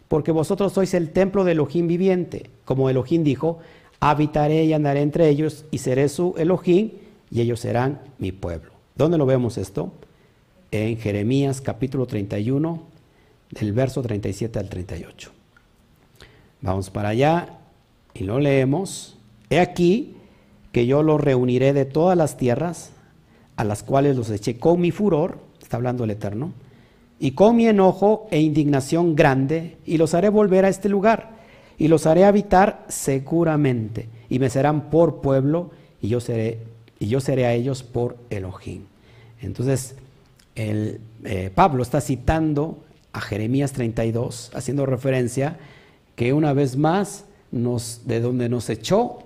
Porque 0.08 0.32
vosotros 0.32 0.74
sois 0.74 0.94
el 0.94 1.12
templo 1.12 1.44
de 1.44 1.54
Elohim 1.54 1.88
viviente. 1.88 2.50
Como 2.66 2.90
Elohim 2.90 3.24
dijo, 3.24 3.60
habitaré 4.10 4.66
y 4.66 4.74
andaré 4.74 5.02
entre 5.02 5.30
ellos 5.30 5.64
y 5.72 5.78
seré 5.78 6.10
su 6.10 6.36
Elohim 6.38 6.92
y 7.32 7.40
ellos 7.40 7.62
serán 7.62 8.02
mi 8.18 8.34
pueblo. 8.34 8.72
¿Dónde 8.96 9.18
lo 9.18 9.26
vemos 9.26 9.58
esto? 9.58 9.94
En 10.72 10.98
Jeremías 10.98 11.62
capítulo 11.62 12.06
31, 12.06 12.84
del 13.52 13.72
verso 13.72 14.02
37 14.02 14.60
al 14.60 14.68
38. 14.68 15.32
Vamos 16.60 16.90
para 16.90 17.10
allá 17.10 17.60
y 18.14 18.26
lo 18.26 18.40
leemos, 18.40 19.18
he 19.50 19.62
aquí 19.62 20.18
que 20.74 20.86
yo 20.86 21.02
los 21.02 21.22
reuniré 21.22 21.72
de 21.72 21.86
todas 21.86 22.18
las 22.18 22.36
tierras 22.36 22.92
a 23.56 23.64
las 23.64 23.84
cuales 23.84 24.18
los 24.18 24.30
eché 24.30 24.58
con 24.58 24.82
mi 24.82 24.92
furor, 24.92 25.38
está 25.62 25.78
hablando 25.78 26.04
el 26.04 26.12
Eterno, 26.12 26.52
y 27.22 27.32
con 27.32 27.56
mi 27.56 27.68
enojo 27.68 28.28
e 28.32 28.42
indignación 28.42 29.16
grande, 29.16 29.78
y 29.86 29.98
los 29.98 30.14
haré 30.14 30.28
volver 30.28 30.66
a 30.66 30.70
este 30.70 30.90
lugar, 30.90 31.43
y 31.78 31.88
los 31.88 32.06
haré 32.06 32.26
habitar 32.26 32.86
seguramente, 32.88 34.08
y 34.30 34.40
me 34.40 34.50
serán 34.50 34.90
por 34.90 35.22
pueblo, 35.22 35.72
y 36.02 36.08
yo 36.08 36.20
seré, 36.20 36.60
y 37.00 37.08
yo 37.08 37.20
seré 37.20 37.46
a 37.46 37.54
ellos 37.54 37.84
por 37.84 38.18
Elohim. 38.30 38.84
Entonces, 39.42 39.96
el, 40.56 41.02
eh, 41.24 41.52
Pablo 41.54 41.84
está 41.84 42.02
citando 42.02 42.84
a 43.12 43.22
Jeremías 43.22 43.74
32, 43.74 44.52
haciendo 44.54 44.86
referencia 44.86 45.58
que 46.16 46.34
una 46.34 46.54
vez 46.54 46.78
más 46.78 47.26
de 47.52 48.20
donde 48.20 48.50
nos 48.50 48.70
echó, 48.70 49.20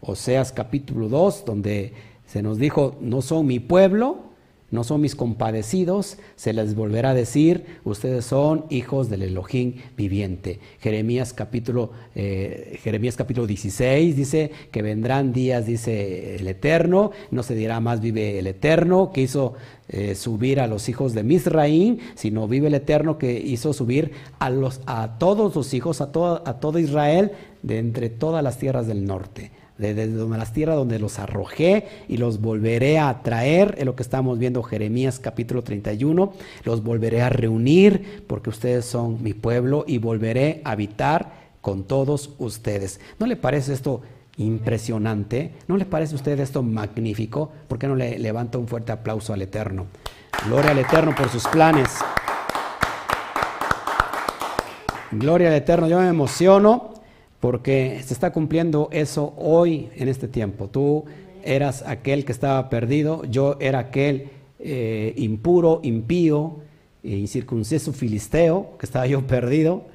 Oseas 0.00 0.52
capítulo 0.52 1.08
2, 1.08 1.44
donde 1.44 1.92
se 2.26 2.42
nos 2.42 2.58
dijo, 2.58 2.96
no 3.00 3.22
son 3.22 3.46
mi 3.46 3.60
pueblo, 3.60 4.31
no 4.72 4.84
son 4.84 5.02
mis 5.02 5.14
compadecidos, 5.14 6.18
se 6.34 6.52
les 6.54 6.74
volverá 6.74 7.10
a 7.10 7.14
decir, 7.14 7.66
ustedes 7.84 8.24
son 8.24 8.64
hijos 8.70 9.10
del 9.10 9.22
Elohim 9.22 9.74
viviente. 9.96 10.60
Jeremías 10.80 11.34
capítulo, 11.34 11.90
eh, 12.14 12.78
Jeremías 12.82 13.16
capítulo 13.16 13.46
16 13.46 14.16
dice 14.16 14.50
que 14.70 14.80
vendrán 14.80 15.34
días, 15.34 15.66
dice 15.66 16.36
el 16.36 16.48
Eterno, 16.48 17.12
no 17.30 17.42
se 17.42 17.54
dirá 17.54 17.80
más 17.80 18.00
vive 18.00 18.38
el 18.38 18.46
Eterno, 18.46 19.12
que 19.12 19.20
hizo 19.20 19.54
eh, 19.88 20.14
subir 20.14 20.58
a 20.58 20.66
los 20.66 20.88
hijos 20.88 21.12
de 21.12 21.22
Misraín, 21.22 22.00
sino 22.14 22.48
vive 22.48 22.68
el 22.68 22.74
Eterno 22.74 23.18
que 23.18 23.38
hizo 23.38 23.74
subir 23.74 24.12
a, 24.38 24.48
los, 24.48 24.80
a 24.86 25.18
todos 25.18 25.54
los 25.54 25.74
hijos, 25.74 26.00
a 26.00 26.04
a 26.04 26.60
todo 26.60 26.78
Israel, 26.78 27.32
de 27.62 27.78
entre 27.78 28.08
todas 28.08 28.42
las 28.42 28.58
tierras 28.58 28.86
del 28.86 29.04
norte 29.04 29.50
de, 29.78 30.06
las 30.06 30.52
tierras 30.52 30.76
donde 30.76 30.98
los 30.98 31.18
arrojé 31.18 31.86
y 32.08 32.16
los 32.16 32.40
volveré 32.40 32.98
a 32.98 33.22
traer, 33.22 33.74
en 33.78 33.86
lo 33.86 33.96
que 33.96 34.02
estamos 34.02 34.38
viendo 34.38 34.62
Jeremías 34.62 35.18
capítulo 35.18 35.62
31, 35.62 36.32
los 36.64 36.82
volveré 36.82 37.22
a 37.22 37.28
reunir 37.28 38.24
porque 38.26 38.50
ustedes 38.50 38.84
son 38.84 39.22
mi 39.22 39.34
pueblo 39.34 39.84
y 39.86 39.98
volveré 39.98 40.60
a 40.64 40.72
habitar 40.72 41.32
con 41.60 41.84
todos 41.84 42.30
ustedes. 42.38 43.00
¿No 43.18 43.26
le 43.26 43.36
parece 43.36 43.72
esto 43.72 44.02
impresionante? 44.36 45.52
¿No 45.68 45.76
le 45.76 45.84
parece 45.84 46.14
a 46.14 46.16
usted 46.16 46.38
esto 46.40 46.62
magnífico? 46.62 47.50
¿Por 47.68 47.78
qué 47.78 47.88
no 47.88 47.96
le 47.96 48.18
levanta 48.18 48.58
un 48.58 48.68
fuerte 48.68 48.92
aplauso 48.92 49.32
al 49.32 49.42
Eterno? 49.42 49.86
Gloria 50.46 50.72
al 50.72 50.78
Eterno 50.78 51.14
por 51.14 51.28
sus 51.28 51.46
planes. 51.46 51.88
Gloria 55.12 55.48
al 55.48 55.54
Eterno, 55.54 55.88
yo 55.88 56.00
me 56.00 56.08
emociono 56.08 56.91
porque 57.42 58.00
se 58.06 58.14
está 58.14 58.32
cumpliendo 58.32 58.88
eso 58.92 59.34
hoy 59.36 59.88
en 59.96 60.06
este 60.06 60.28
tiempo. 60.28 60.68
Tú 60.68 61.06
eras 61.42 61.82
aquel 61.84 62.24
que 62.24 62.30
estaba 62.30 62.70
perdido, 62.70 63.24
yo 63.24 63.56
era 63.58 63.80
aquel 63.80 64.30
eh, 64.60 65.12
impuro, 65.16 65.80
impío, 65.82 66.60
e 67.02 67.16
incircunciso 67.16 67.92
filisteo, 67.92 68.78
que 68.78 68.86
estaba 68.86 69.08
yo 69.08 69.26
perdido. 69.26 69.86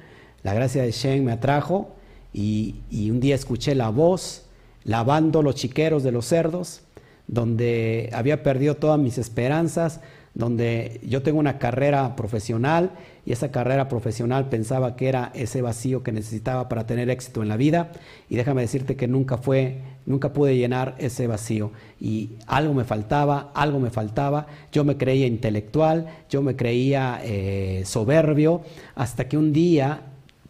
La 0.42 0.52
gracia 0.52 0.82
de 0.82 0.90
Shen 0.90 1.24
me 1.24 1.32
atrajo 1.32 1.94
y 2.34 2.74
un 3.10 3.18
día 3.18 3.34
escuché 3.34 3.74
la 3.74 3.88
voz 3.88 4.44
lavando 4.84 5.42
los 5.42 5.54
chiqueros 5.54 6.02
de 6.02 6.12
los 6.12 6.26
cerdos, 6.26 6.82
donde 7.28 8.10
había 8.12 8.42
perdido 8.42 8.74
todas 8.74 9.00
mis 9.00 9.16
esperanzas, 9.16 10.02
donde 10.34 11.00
yo 11.02 11.22
tengo 11.22 11.38
una 11.38 11.58
carrera 11.58 12.14
profesional 12.14 12.90
y 13.28 13.32
esa 13.32 13.50
carrera 13.50 13.88
profesional 13.88 14.48
pensaba 14.48 14.96
que 14.96 15.06
era 15.06 15.32
ese 15.34 15.60
vacío 15.60 16.02
que 16.02 16.12
necesitaba 16.12 16.66
para 16.70 16.86
tener 16.86 17.10
éxito 17.10 17.42
en 17.42 17.50
la 17.50 17.58
vida. 17.58 17.92
Y 18.30 18.36
déjame 18.36 18.62
decirte 18.62 18.96
que 18.96 19.06
nunca 19.06 19.36
fue, 19.36 19.82
nunca 20.06 20.32
pude 20.32 20.56
llenar 20.56 20.94
ese 20.96 21.26
vacío. 21.26 21.70
Y 22.00 22.30
algo 22.46 22.72
me 22.72 22.84
faltaba, 22.84 23.50
algo 23.52 23.80
me 23.80 23.90
faltaba, 23.90 24.46
yo 24.72 24.82
me 24.82 24.96
creía 24.96 25.26
intelectual, 25.26 26.06
yo 26.30 26.40
me 26.40 26.56
creía 26.56 27.20
eh, 27.22 27.82
soberbio, 27.84 28.62
hasta 28.94 29.28
que 29.28 29.36
un 29.36 29.52
día, 29.52 30.04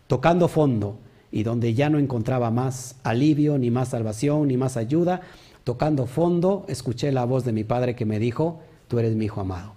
tocando 0.06 0.46
fondo 0.46 0.98
y 1.32 1.42
donde 1.42 1.74
ya 1.74 1.90
no 1.90 1.98
encontraba 1.98 2.52
más 2.52 2.94
alivio, 3.02 3.59
ni 3.59 3.72
más 3.72 3.88
salvación, 3.88 4.46
ni 4.46 4.56
más 4.56 4.76
ayuda, 4.76 5.22
tocando 5.64 6.06
fondo, 6.06 6.64
escuché 6.68 7.10
la 7.10 7.24
voz 7.24 7.44
de 7.44 7.50
mi 7.50 7.64
padre 7.64 7.96
que 7.96 8.05
me 8.05 8.20
dijo, 8.20 8.60
tú 8.86 9.00
eres 9.00 9.16
mi 9.16 9.24
hijo 9.24 9.40
amado. 9.40 9.72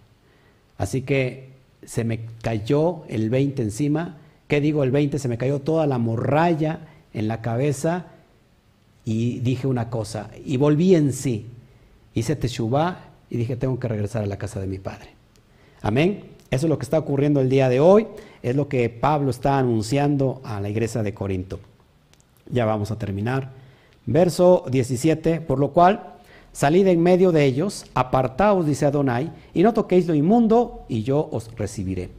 Así 0.78 1.02
que 1.02 1.51
se 1.86 2.04
me 2.04 2.22
cayó 2.42 3.04
el 3.08 3.30
20 3.30 3.62
encima. 3.62 4.18
¿Qué 4.48 4.62
digo 4.62 4.84
el 4.84 4.92
20? 4.92 5.20
Se 5.20 5.28
me 5.28 5.38
cayó 5.38 5.60
toda 5.60 5.88
la 5.88 5.98
morralla 5.98 6.80
en 7.14 7.28
la 7.28 7.42
cabeza 7.42 8.06
y 9.06 9.40
dije 9.40 9.68
una 9.68 9.90
cosa. 9.90 10.30
Y 10.46 10.58
volví 10.58 10.96
en 10.96 11.14
sí. 11.14 11.48
Hice 12.14 12.36
teshuvah 12.36 13.06
y 13.30 13.38
dije, 13.38 13.56
tengo 13.56 13.80
que 13.80 13.88
regresar 13.88 14.24
a 14.24 14.28
la 14.28 14.38
casa 14.38 14.60
de 14.60 14.68
mi 14.68 14.78
padre. 14.78 15.10
Amén. 15.82 16.26
Eso 16.52 16.66
es 16.66 16.70
lo 16.70 16.78
que 16.78 16.84
está 16.84 17.00
ocurriendo 17.00 17.40
el 17.40 17.50
día 17.50 17.70
de 17.70 17.80
hoy. 17.80 18.08
Es 18.44 18.56
lo 18.56 18.68
que 18.68 18.90
Pablo 18.90 19.32
está 19.32 19.58
anunciando 19.58 20.42
a 20.44 20.60
la 20.60 20.70
iglesia 20.70 21.02
de 21.02 21.14
Corinto. 21.14 21.60
Ya 22.50 22.66
vamos 22.66 22.92
a 22.92 22.98
terminar. 22.98 23.52
Verso 24.06 24.66
17, 24.70 25.42
por 25.42 25.60
lo 25.60 25.70
cual 25.70 26.16
Salid 26.54 26.88
en 26.88 27.02
medio 27.02 27.32
de 27.32 27.46
ellos, 27.46 27.86
apartaos, 27.94 28.66
dice 28.66 28.86
Adonai, 28.86 29.32
y 29.54 29.64
no 29.64 29.74
toquéis 29.74 30.08
lo 30.08 30.16
inmundo, 30.16 30.86
y 30.90 31.04
yo 31.04 31.30
os 31.32 31.56
recibiré. 31.56 32.10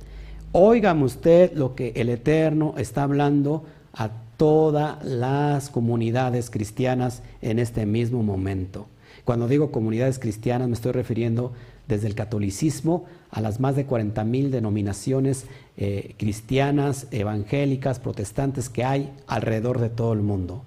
Óigame 0.53 1.05
usted 1.05 1.53
lo 1.55 1.75
que 1.75 1.93
el 1.97 2.09
Eterno 2.09 2.75
está 2.77 3.03
hablando 3.03 3.65
a 3.93 4.11
todas 4.37 5.05
las 5.05 5.71
comunidades 5.71 6.51
cristianas 6.51 7.23
en 7.43 7.59
este 7.59 7.87
mismo 7.87 8.23
momento. 8.23 8.87
Cuando 9.25 9.49
digo 9.49 9.71
comunidades 9.71 10.19
cristianas 10.19 10.69
me 10.69 10.75
estoy 10.75 10.93
refiriendo 10.93 11.53
desde 11.87 12.09
el 12.09 12.15
catolicismo 12.15 13.05
a 13.31 13.41
las 13.41 13.61
más 13.61 13.77
de 13.77 13.87
40 13.87 14.25
mil 14.25 14.51
denominaciones 14.51 15.47
eh, 15.77 16.15
cristianas, 16.19 17.07
evangélicas, 17.11 17.99
protestantes 17.99 18.69
que 18.69 18.85
hay 18.85 19.13
alrededor 19.27 19.79
de 19.79 19.91
todo 19.91 20.13
el 20.13 20.23
mundo. 20.23 20.63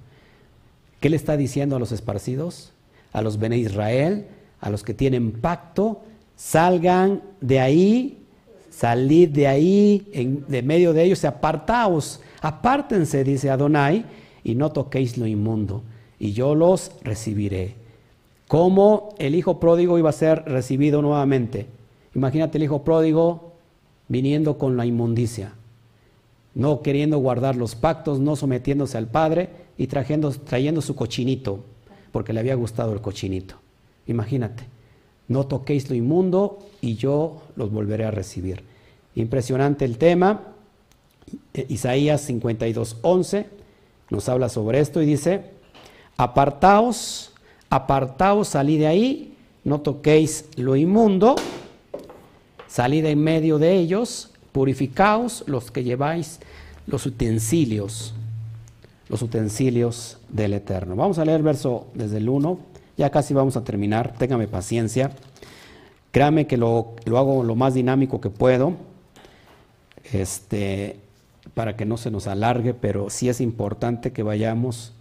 ¿Qué 1.00 1.10
le 1.10 1.16
está 1.16 1.36
diciendo 1.36 1.76
a 1.76 1.80
los 1.80 1.92
esparcidos? 1.92 2.72
A 3.16 3.22
los 3.22 3.40
Bene 3.40 3.58
Israel, 3.58 4.28
a 4.60 4.70
los 4.70 4.84
que 4.84 4.94
tienen 4.94 5.32
pacto, 5.32 6.02
salgan 6.36 7.24
de 7.40 7.62
ahí, 7.62 8.26
salid 8.70 9.30
de 9.30 9.48
ahí, 9.48 10.10
en, 10.12 10.44
de 10.50 10.62
medio 10.62 10.92
de 10.92 11.04
ellos, 11.04 11.24
apartaos, 11.24 12.20
apártense, 12.42 13.24
dice 13.24 13.50
Adonai, 13.50 14.06
y 14.44 14.56
no 14.56 14.74
toquéis 14.74 15.18
lo 15.18 15.26
inmundo, 15.28 15.82
y 16.20 16.34
yo 16.34 16.56
los 16.56 16.92
recibiré. 17.04 17.76
¿Cómo 18.50 19.16
el 19.18 19.34
hijo 19.34 19.62
pródigo 19.62 19.98
iba 19.98 20.10
a 20.10 20.14
ser 20.14 20.44
recibido 20.44 21.02
nuevamente? 21.02 21.68
Imagínate 22.16 22.58
el 22.58 22.66
hijo 22.66 22.84
pródigo 22.84 23.54
viniendo 24.10 24.58
con 24.58 24.76
la 24.76 24.86
inmundicia, 24.86 25.54
no 26.54 26.82
queriendo 26.82 27.18
guardar 27.20 27.56
los 27.56 27.76
pactos, 27.76 28.20
no 28.20 28.36
sometiéndose 28.36 28.98
al 28.98 29.08
Padre 29.08 29.52
y 29.78 29.88
trayendo, 29.88 30.32
trayendo 30.32 30.82
su 30.82 30.98
cochinito, 30.98 31.64
porque 32.16 32.32
le 32.32 32.40
había 32.40 32.56
gustado 32.56 32.94
el 32.94 33.02
cochinito. 33.02 33.56
Imagínate, 34.08 34.64
no 35.28 35.48
toquéis 35.48 35.90
lo 35.90 35.98
inmundo 35.98 36.60
y 36.80 36.96
yo 36.96 37.42
los 37.58 37.74
volveré 37.74 38.06
a 38.06 38.12
recibir. 38.12 38.64
Impresionante 39.16 39.84
el 39.84 39.98
tema. 39.98 40.40
Eh, 41.54 41.66
Isaías 41.68 42.22
52, 42.22 43.00
11 43.02 43.48
nos 44.12 44.30
habla 44.30 44.48
sobre 44.48 44.80
esto 44.80 45.02
y 45.02 45.06
dice, 45.06 45.42
apartaos, 46.16 47.34
apartaos, 47.70 48.48
salid 48.48 48.80
de 48.80 48.88
ahí, 48.88 49.34
no 49.66 49.82
toquéis 49.82 50.46
lo 50.56 50.78
inmundo, 50.78 51.36
salid 52.66 53.04
en 53.08 53.22
medio 53.22 53.60
de 53.60 53.76
ellos, 53.76 54.32
purificaos 54.54 55.44
los 55.48 55.70
que 55.70 55.84
lleváis 55.84 56.40
los 56.88 57.06
utensilios, 57.06 58.14
los 59.10 59.22
utensilios 59.22 60.18
del 60.30 60.54
Eterno. 60.54 60.96
Vamos 60.96 61.20
a 61.20 61.26
leer 61.26 61.44
verso 61.44 61.88
desde 61.94 62.18
el 62.18 62.30
1, 62.30 62.60
ya 62.98 63.10
casi 63.10 63.34
vamos 63.34 63.58
a 63.58 63.64
terminar, 63.64 64.14
téngame 64.18 64.48
paciencia. 64.48 65.12
Créame 66.12 66.48
que 66.48 66.58
lo, 66.58 66.96
lo 67.06 67.18
hago 67.18 67.44
lo 67.44 67.56
más 67.56 67.74
dinámico 67.74 68.22
que 68.22 68.30
puedo, 68.30 68.74
este, 70.14 70.98
para 71.54 71.76
que 71.76 71.86
no 71.86 71.98
se 71.98 72.10
nos 72.10 72.28
alargue, 72.28 72.74
pero 72.74 73.10
sí 73.10 73.28
es 73.28 73.42
importante 73.42 74.14
que 74.14 74.24
vayamos 74.24 74.94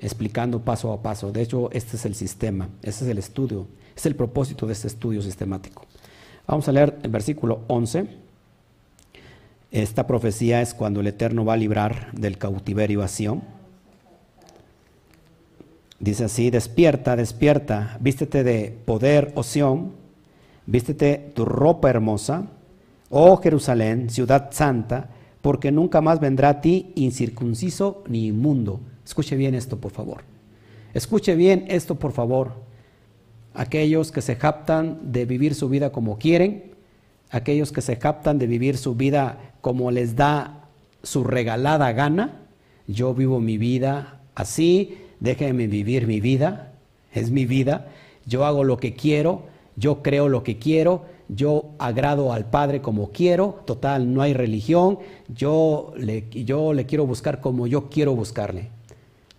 explicando 0.00 0.60
paso 0.60 0.92
a 0.92 1.02
paso. 1.02 1.30
De 1.32 1.42
hecho, 1.42 1.70
este 1.72 1.96
es 1.96 2.04
el 2.06 2.14
sistema, 2.14 2.68
este 2.82 3.04
es 3.04 3.10
el 3.10 3.18
estudio, 3.18 3.66
es 3.96 4.06
el 4.06 4.16
propósito 4.16 4.66
de 4.66 4.72
este 4.72 4.88
estudio 4.88 5.22
sistemático. 5.22 5.84
Vamos 6.46 6.68
a 6.68 6.72
leer 6.72 6.98
el 7.02 7.10
versículo 7.10 7.60
11. 7.68 8.27
Esta 9.70 10.06
profecía 10.06 10.62
es 10.62 10.72
cuando 10.72 11.00
el 11.00 11.08
Eterno 11.08 11.44
va 11.44 11.52
a 11.52 11.58
librar 11.58 12.12
del 12.12 12.38
cautiverio 12.38 13.02
a 13.02 13.08
Sion. 13.08 13.42
Dice 16.00 16.24
así, 16.24 16.50
despierta, 16.50 17.16
despierta, 17.16 17.98
vístete 18.00 18.44
de 18.44 18.74
poder, 18.84 19.32
oh 19.34 19.42
Sion, 19.42 19.92
vístete 20.64 21.32
tu 21.34 21.44
ropa 21.44 21.90
hermosa, 21.90 22.46
oh 23.10 23.36
Jerusalén, 23.38 24.08
ciudad 24.08 24.50
santa, 24.52 25.10
porque 25.42 25.70
nunca 25.70 26.00
más 26.00 26.20
vendrá 26.20 26.48
a 26.48 26.60
ti 26.60 26.92
incircunciso 26.94 28.04
ni 28.08 28.28
inmundo. 28.28 28.80
Escuche 29.04 29.36
bien 29.36 29.54
esto, 29.54 29.78
por 29.78 29.92
favor. 29.92 30.22
Escuche 30.94 31.34
bien 31.34 31.64
esto, 31.68 31.96
por 31.96 32.12
favor. 32.12 32.52
Aquellos 33.52 34.12
que 34.12 34.22
se 34.22 34.38
captan 34.38 35.12
de 35.12 35.26
vivir 35.26 35.54
su 35.54 35.68
vida 35.68 35.90
como 35.90 36.18
quieren, 36.18 36.67
aquellos 37.30 37.72
que 37.72 37.80
se 37.80 37.98
captan 37.98 38.38
de 38.38 38.46
vivir 38.46 38.76
su 38.76 38.94
vida 38.94 39.38
como 39.60 39.90
les 39.90 40.16
da 40.16 40.68
su 41.02 41.24
regalada 41.24 41.92
gana. 41.92 42.42
Yo 42.86 43.14
vivo 43.14 43.40
mi 43.40 43.58
vida 43.58 44.20
así, 44.34 44.98
déjenme 45.20 45.66
vivir 45.66 46.06
mi 46.06 46.20
vida, 46.20 46.72
es 47.12 47.30
mi 47.30 47.44
vida. 47.44 47.88
Yo 48.26 48.44
hago 48.44 48.64
lo 48.64 48.78
que 48.78 48.94
quiero, 48.94 49.42
yo 49.76 50.02
creo 50.02 50.28
lo 50.28 50.42
que 50.42 50.58
quiero, 50.58 51.04
yo 51.28 51.70
agrado 51.78 52.32
al 52.32 52.46
Padre 52.46 52.80
como 52.80 53.10
quiero, 53.10 53.60
total, 53.66 54.12
no 54.12 54.22
hay 54.22 54.32
religión, 54.32 54.98
yo 55.28 55.92
le, 55.96 56.28
yo 56.30 56.72
le 56.72 56.86
quiero 56.86 57.06
buscar 57.06 57.40
como 57.40 57.66
yo 57.66 57.90
quiero 57.90 58.14
buscarle. 58.14 58.70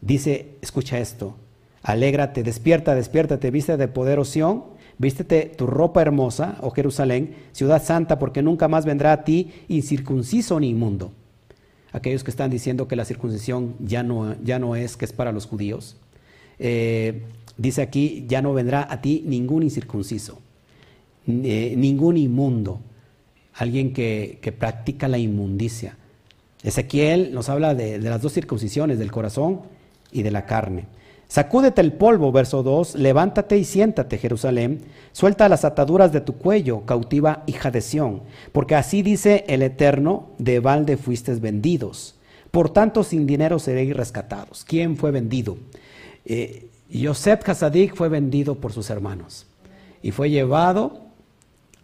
Dice, 0.02 0.52
escucha 0.62 1.00
esto, 1.00 1.36
alégrate, 1.82 2.44
despierta, 2.44 2.96
despiértate, 2.96 3.52
viste 3.52 3.76
de 3.76 3.88
poder, 3.88 4.24
Sion, 4.26 4.64
vístete 5.00 5.52
tu 5.58 5.66
ropa 5.66 6.02
hermosa, 6.04 6.58
oh 6.62 6.70
Jerusalén, 6.70 7.34
ciudad 7.52 7.84
santa, 7.84 8.20
porque 8.20 8.44
nunca 8.44 8.68
más 8.68 8.86
vendrá 8.86 9.14
a 9.14 9.24
ti 9.24 9.52
incircunciso 9.68 10.60
ni 10.60 10.70
inmundo. 10.70 11.12
Aquellos 11.92 12.24
que 12.24 12.30
están 12.30 12.52
diciendo 12.52 12.88
que 12.88 12.96
la 12.96 13.06
circuncisión 13.06 13.74
ya 13.80 14.04
no, 14.04 14.36
ya 14.44 14.60
no 14.60 14.76
es, 14.76 14.96
que 14.96 15.06
es 15.06 15.14
para 15.14 15.32
los 15.32 15.48
judíos. 15.48 15.98
Eh, 16.60 17.24
dice 17.58 17.82
aquí, 17.82 18.26
ya 18.28 18.44
no 18.44 18.54
vendrá 18.54 18.88
a 18.92 19.02
ti 19.02 19.24
ningún 19.26 19.64
incircunciso. 19.64 20.40
Eh, 21.28 21.74
ningún 21.78 22.18
inmundo, 22.18 22.82
alguien 23.54 23.94
que, 23.94 24.40
practica 24.58 25.08
la 25.08 25.18
inmundicia. 25.18 25.96
Ezequiel 26.62 27.34
nos 27.34 27.50
habla 27.50 27.74
de, 27.74 28.00
las 28.00 28.22
dos 28.22 28.34
circuncisiones, 28.34 29.00
del 29.00 29.12
corazón 29.12 29.62
y 30.12 30.24
de 30.24 30.32
la 30.32 30.46
carne. 30.46 30.86
Sacúdete 31.30 31.80
el 31.82 31.94
polvo, 31.94 32.32
verso 32.32 32.64
2, 32.64 32.96
levántate 32.96 33.56
y 33.56 33.64
siéntate, 33.64 34.18
Jerusalén, 34.18 34.82
suelta 35.12 35.48
las 35.48 35.64
ataduras 35.64 36.12
de 36.12 36.22
tu 36.22 36.34
cuello, 36.34 36.82
cautiva 36.88 37.44
hija 37.46 37.70
de 37.70 37.82
Sión, 37.82 38.24
porque 38.52 38.74
así 38.74 39.04
dice 39.04 39.46
el 39.48 39.62
Eterno, 39.62 40.30
de 40.40 40.60
balde 40.60 40.98
fuisteis 40.98 41.40
vendidos, 41.40 42.16
por 42.50 42.72
tanto 42.72 43.04
sin 43.04 43.28
dinero 43.28 43.60
seréis 43.60 43.96
rescatados. 43.96 44.66
¿Quién 44.68 44.98
fue 44.98 45.12
vendido? 45.12 45.58
Eh, 46.26 46.66
Yosef 46.90 47.48
Hasadik 47.48 47.94
fue 47.94 48.10
vendido 48.10 48.56
por 48.56 48.74
sus 48.74 48.90
hermanos 48.90 49.46
y 50.02 50.10
fue 50.10 50.32
llevado 50.32 51.02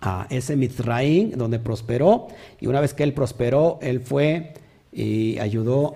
a 0.02 0.26
ese 0.32 0.56
Mitzraín 0.56 1.38
donde 1.38 1.60
prosperó 1.60 2.30
y 2.60 2.66
una 2.66 2.82
vez 2.82 2.96
que 2.96 3.04
él 3.04 3.14
prosperó, 3.14 3.78
él 3.84 4.00
fue 4.00 4.56
y 4.92 5.38
ayudó 5.38 5.94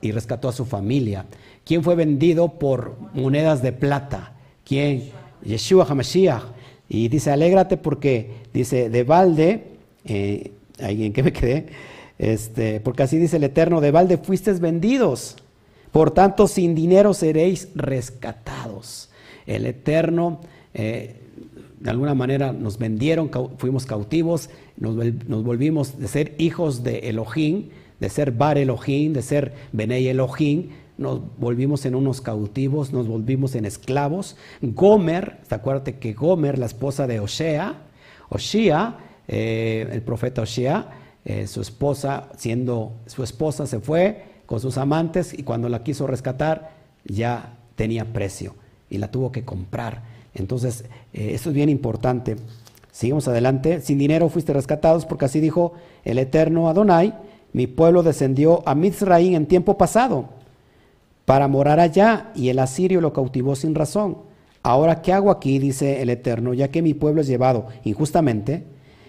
y 0.00 0.12
rescató 0.12 0.48
a 0.48 0.52
su 0.52 0.64
familia. 0.64 1.26
¿Quién 1.64 1.82
fue 1.82 1.94
vendido 1.94 2.58
por 2.58 2.96
monedas 3.14 3.62
de 3.62 3.72
plata? 3.72 4.32
¿Quién? 4.64 5.10
Yeshua 5.44 5.86
HaMashiach. 5.88 6.42
Y 6.88 7.08
dice, 7.08 7.30
alégrate 7.30 7.76
porque, 7.76 8.30
dice, 8.52 8.90
de 8.90 9.04
balde, 9.04 9.64
eh, 10.04 10.52
¿en 10.78 11.12
qué 11.12 11.22
me 11.22 11.32
quedé? 11.32 11.66
Este, 12.18 12.80
porque 12.80 13.04
así 13.04 13.18
dice 13.18 13.36
el 13.36 13.44
Eterno, 13.44 13.80
de 13.80 13.90
balde 13.90 14.18
fuisteis 14.18 14.60
vendidos. 14.60 15.36
Por 15.90 16.10
tanto, 16.10 16.48
sin 16.48 16.74
dinero 16.74 17.14
seréis 17.14 17.68
rescatados. 17.74 19.10
El 19.46 19.66
Eterno 19.66 20.40
eh, 20.74 21.16
de 21.82 21.90
alguna 21.90 22.14
manera 22.14 22.52
nos 22.52 22.78
vendieron, 22.78 23.28
fuimos 23.58 23.86
cautivos, 23.86 24.50
nos, 24.76 24.94
volvimos 25.42 25.98
de 25.98 26.06
ser 26.06 26.34
hijos 26.38 26.84
de 26.84 27.08
Elohim, 27.08 27.70
de 27.98 28.08
ser 28.08 28.30
Bar 28.30 28.56
Elohim, 28.56 29.12
de 29.12 29.22
ser 29.22 29.52
Benei 29.72 30.06
Elohim, 30.06 30.68
nos 31.02 31.20
volvimos 31.38 31.84
en 31.84 31.94
unos 31.94 32.20
cautivos, 32.20 32.92
nos 32.92 33.08
volvimos 33.08 33.54
en 33.54 33.64
esclavos. 33.64 34.36
Gomer, 34.62 35.38
acuérdate 35.50 35.98
que 35.98 36.14
Gomer, 36.14 36.58
la 36.58 36.66
esposa 36.66 37.06
de 37.06 37.20
Oshea, 37.20 37.74
Oshia, 38.28 38.96
eh, 39.28 39.88
el 39.90 40.02
profeta 40.02 40.42
Oshea, 40.42 40.88
eh, 41.24 41.46
su 41.46 41.60
esposa, 41.60 42.30
siendo 42.36 42.94
su 43.06 43.22
esposa, 43.22 43.66
se 43.66 43.80
fue 43.80 44.24
con 44.46 44.60
sus 44.60 44.78
amantes 44.78 45.36
y 45.36 45.42
cuando 45.42 45.68
la 45.68 45.82
quiso 45.82 46.06
rescatar 46.06 46.72
ya 47.04 47.58
tenía 47.76 48.12
precio 48.12 48.54
y 48.88 48.98
la 48.98 49.10
tuvo 49.10 49.32
que 49.32 49.44
comprar. 49.44 50.02
Entonces, 50.34 50.84
eh, 51.12 51.32
esto 51.34 51.50
es 51.50 51.54
bien 51.54 51.68
importante. 51.68 52.36
Seguimos 52.90 53.28
adelante. 53.28 53.80
Sin 53.80 53.98
dinero 53.98 54.28
fuiste 54.28 54.52
rescatados, 54.52 55.06
porque 55.06 55.24
así 55.24 55.40
dijo 55.40 55.74
el 56.04 56.18
eterno 56.18 56.68
Adonai: 56.68 57.14
Mi 57.52 57.66
pueblo 57.66 58.02
descendió 58.02 58.62
a 58.66 58.74
Mizraim 58.74 59.34
en 59.34 59.46
tiempo 59.46 59.78
pasado 59.78 60.41
para 61.24 61.48
morar 61.48 61.80
allá, 61.80 62.32
y 62.34 62.48
el 62.48 62.58
asirio 62.58 63.00
lo 63.00 63.12
cautivó 63.12 63.54
sin 63.56 63.74
razón. 63.74 64.18
Ahora, 64.62 65.02
¿qué 65.02 65.12
hago 65.12 65.30
aquí? 65.30 65.58
dice 65.58 66.02
el 66.02 66.10
eterno, 66.10 66.54
ya 66.54 66.68
que 66.68 66.82
mi 66.82 66.94
pueblo 66.94 67.20
es 67.20 67.26
llevado 67.26 67.66
injustamente, 67.84 68.64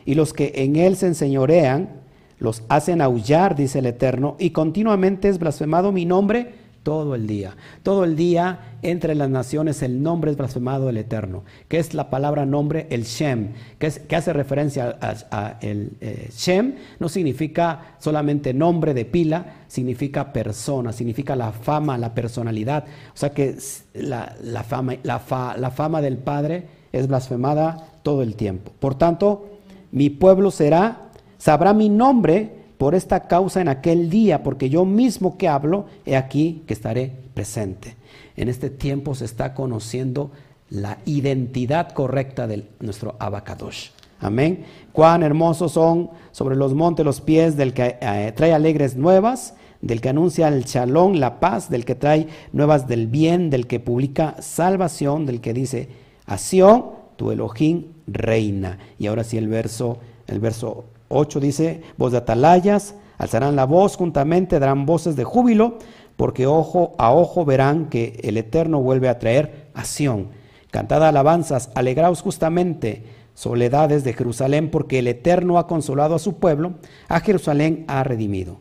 y 0.06 0.16
los 0.16 0.34
que 0.34 0.52
en 0.56 0.76
él 0.76 0.96
se 0.96 1.08
enseñorean 1.08 2.02
los 2.40 2.64
hacen 2.68 3.02
aullar, 3.02 3.56
dice 3.56 3.80
el 3.80 3.86
eterno, 3.86 4.36
y 4.40 4.50
continuamente 4.50 5.30
es 5.30 5.40
blasfemado 5.40 5.92
mi 5.92 6.06
nombre 6.06 6.63
todo 6.84 7.16
el 7.16 7.26
día. 7.26 7.56
Todo 7.82 8.04
el 8.04 8.16
día 8.16 8.78
entre 8.82 9.16
las 9.16 9.30
naciones 9.30 9.82
el 9.82 10.04
nombre 10.04 10.32
es 10.32 10.38
blasfemado 10.38 10.88
del 10.88 10.98
Eterno, 10.98 11.44
que 11.68 11.80
es 11.80 11.94
la 11.94 12.10
palabra 12.10 12.46
nombre, 12.46 12.88
el 12.90 13.04
Shem, 13.04 13.54
que, 13.80 13.88
es, 13.88 14.00
que 14.00 14.16
hace 14.16 14.34
referencia 14.34 14.98
a, 15.02 15.58
el 15.62 15.94
eh, 16.02 16.30
Shem, 16.32 16.76
no 17.00 17.10
significa 17.10 17.96
solamente 18.00 18.54
nombre 18.54 18.94
de 18.94 19.06
pila, 19.06 19.64
significa 19.68 20.32
persona, 20.34 20.92
significa 20.92 21.36
la 21.36 21.52
fama, 21.52 21.98
la 21.98 22.14
personalidad. 22.14 22.86
O 23.14 23.18
sea 23.18 23.32
que 23.32 23.56
la, 23.94 24.64
fama, 24.68 24.96
la, 25.04 25.22
la 25.58 25.72
fama 25.72 26.02
del 26.02 26.18
Padre 26.18 26.68
es 26.92 27.08
blasfemada 27.08 27.88
todo 28.04 28.22
el 28.22 28.36
tiempo. 28.36 28.72
Por 28.80 28.96
tanto, 28.96 29.50
mi 29.92 30.10
pueblo 30.10 30.52
será, 30.52 31.10
sabrá 31.38 31.74
mi 31.74 31.90
nombre, 31.90 32.63
por 32.84 32.96
esta 32.96 33.30
causa 33.30 33.62
en 33.62 33.70
aquel 33.70 34.10
día, 34.10 34.44
porque 34.44 34.70
yo 34.70 34.84
mismo 34.84 35.38
que 35.38 35.48
hablo, 35.48 35.86
he 36.06 36.18
aquí 36.18 36.64
que 36.68 36.74
estaré 36.74 37.14
presente. 37.34 37.96
En 38.36 38.50
este 38.50 38.70
tiempo 38.70 39.16
se 39.16 39.24
está 39.24 39.54
conociendo 39.54 40.32
la 40.70 40.98
identidad 41.06 41.94
correcta 41.94 42.46
de 42.46 42.68
nuestro 42.82 43.16
Abacadosh. 43.20 43.92
Amén. 44.20 44.66
Cuán 44.92 45.24
hermosos 45.24 45.72
son 45.72 46.10
sobre 46.34 46.58
los 46.58 46.74
montes 46.74 47.06
los 47.06 47.22
pies 47.22 47.56
del 47.56 47.74
que 47.74 47.96
eh, 48.02 48.34
trae 48.36 48.52
alegres 48.52 48.98
nuevas, 48.98 49.54
del 49.80 50.02
que 50.02 50.10
anuncia 50.10 50.50
el 50.50 50.66
chalón, 50.66 51.22
la 51.22 51.40
paz, 51.40 51.70
del 51.70 51.86
que 51.86 51.96
trae 51.96 52.28
nuevas 52.52 52.86
del 52.86 53.08
bien, 53.08 53.50
del 53.50 53.66
que 53.66 53.80
publica 53.80 54.36
salvación, 54.42 55.26
del 55.26 55.40
que 55.40 55.54
dice, 55.54 55.88
Asión, 56.26 56.88
tu 57.16 57.32
Elohim 57.32 57.94
reina. 58.08 58.78
Y 59.00 59.08
ahora 59.08 59.24
sí 59.24 59.38
el 59.38 59.48
verso, 59.48 60.00
el 60.28 60.42
verso 60.42 60.84
8 61.14 61.40
dice, 61.40 61.82
voz 61.98 62.12
de 62.12 62.20
atalayas, 62.20 62.96
alzarán 63.18 63.56
la 63.56 63.66
voz 63.66 63.96
juntamente, 63.96 64.60
darán 64.60 64.86
voces 64.86 65.16
de 65.16 65.24
júbilo, 65.24 65.78
porque 66.16 66.48
ojo 66.48 66.94
a 66.98 67.14
ojo 67.14 67.46
verán 67.46 67.90
que 67.90 68.20
el 68.24 68.38
Eterno 68.38 68.82
vuelve 68.82 69.10
a 69.10 69.20
traer 69.20 69.70
a 69.74 69.86
Sión. 69.86 70.30
Cantad 70.72 71.04
alabanzas, 71.04 71.72
alegraos 71.76 72.22
justamente, 72.22 73.04
soledades 73.34 74.04
de 74.04 74.14
Jerusalén, 74.14 74.70
porque 74.70 75.00
el 75.00 75.08
Eterno 75.08 75.58
ha 75.58 75.68
consolado 75.68 76.16
a 76.16 76.20
su 76.20 76.38
pueblo, 76.38 76.74
a 77.08 77.20
Jerusalén 77.20 77.86
ha 77.88 78.04
redimido. 78.04 78.58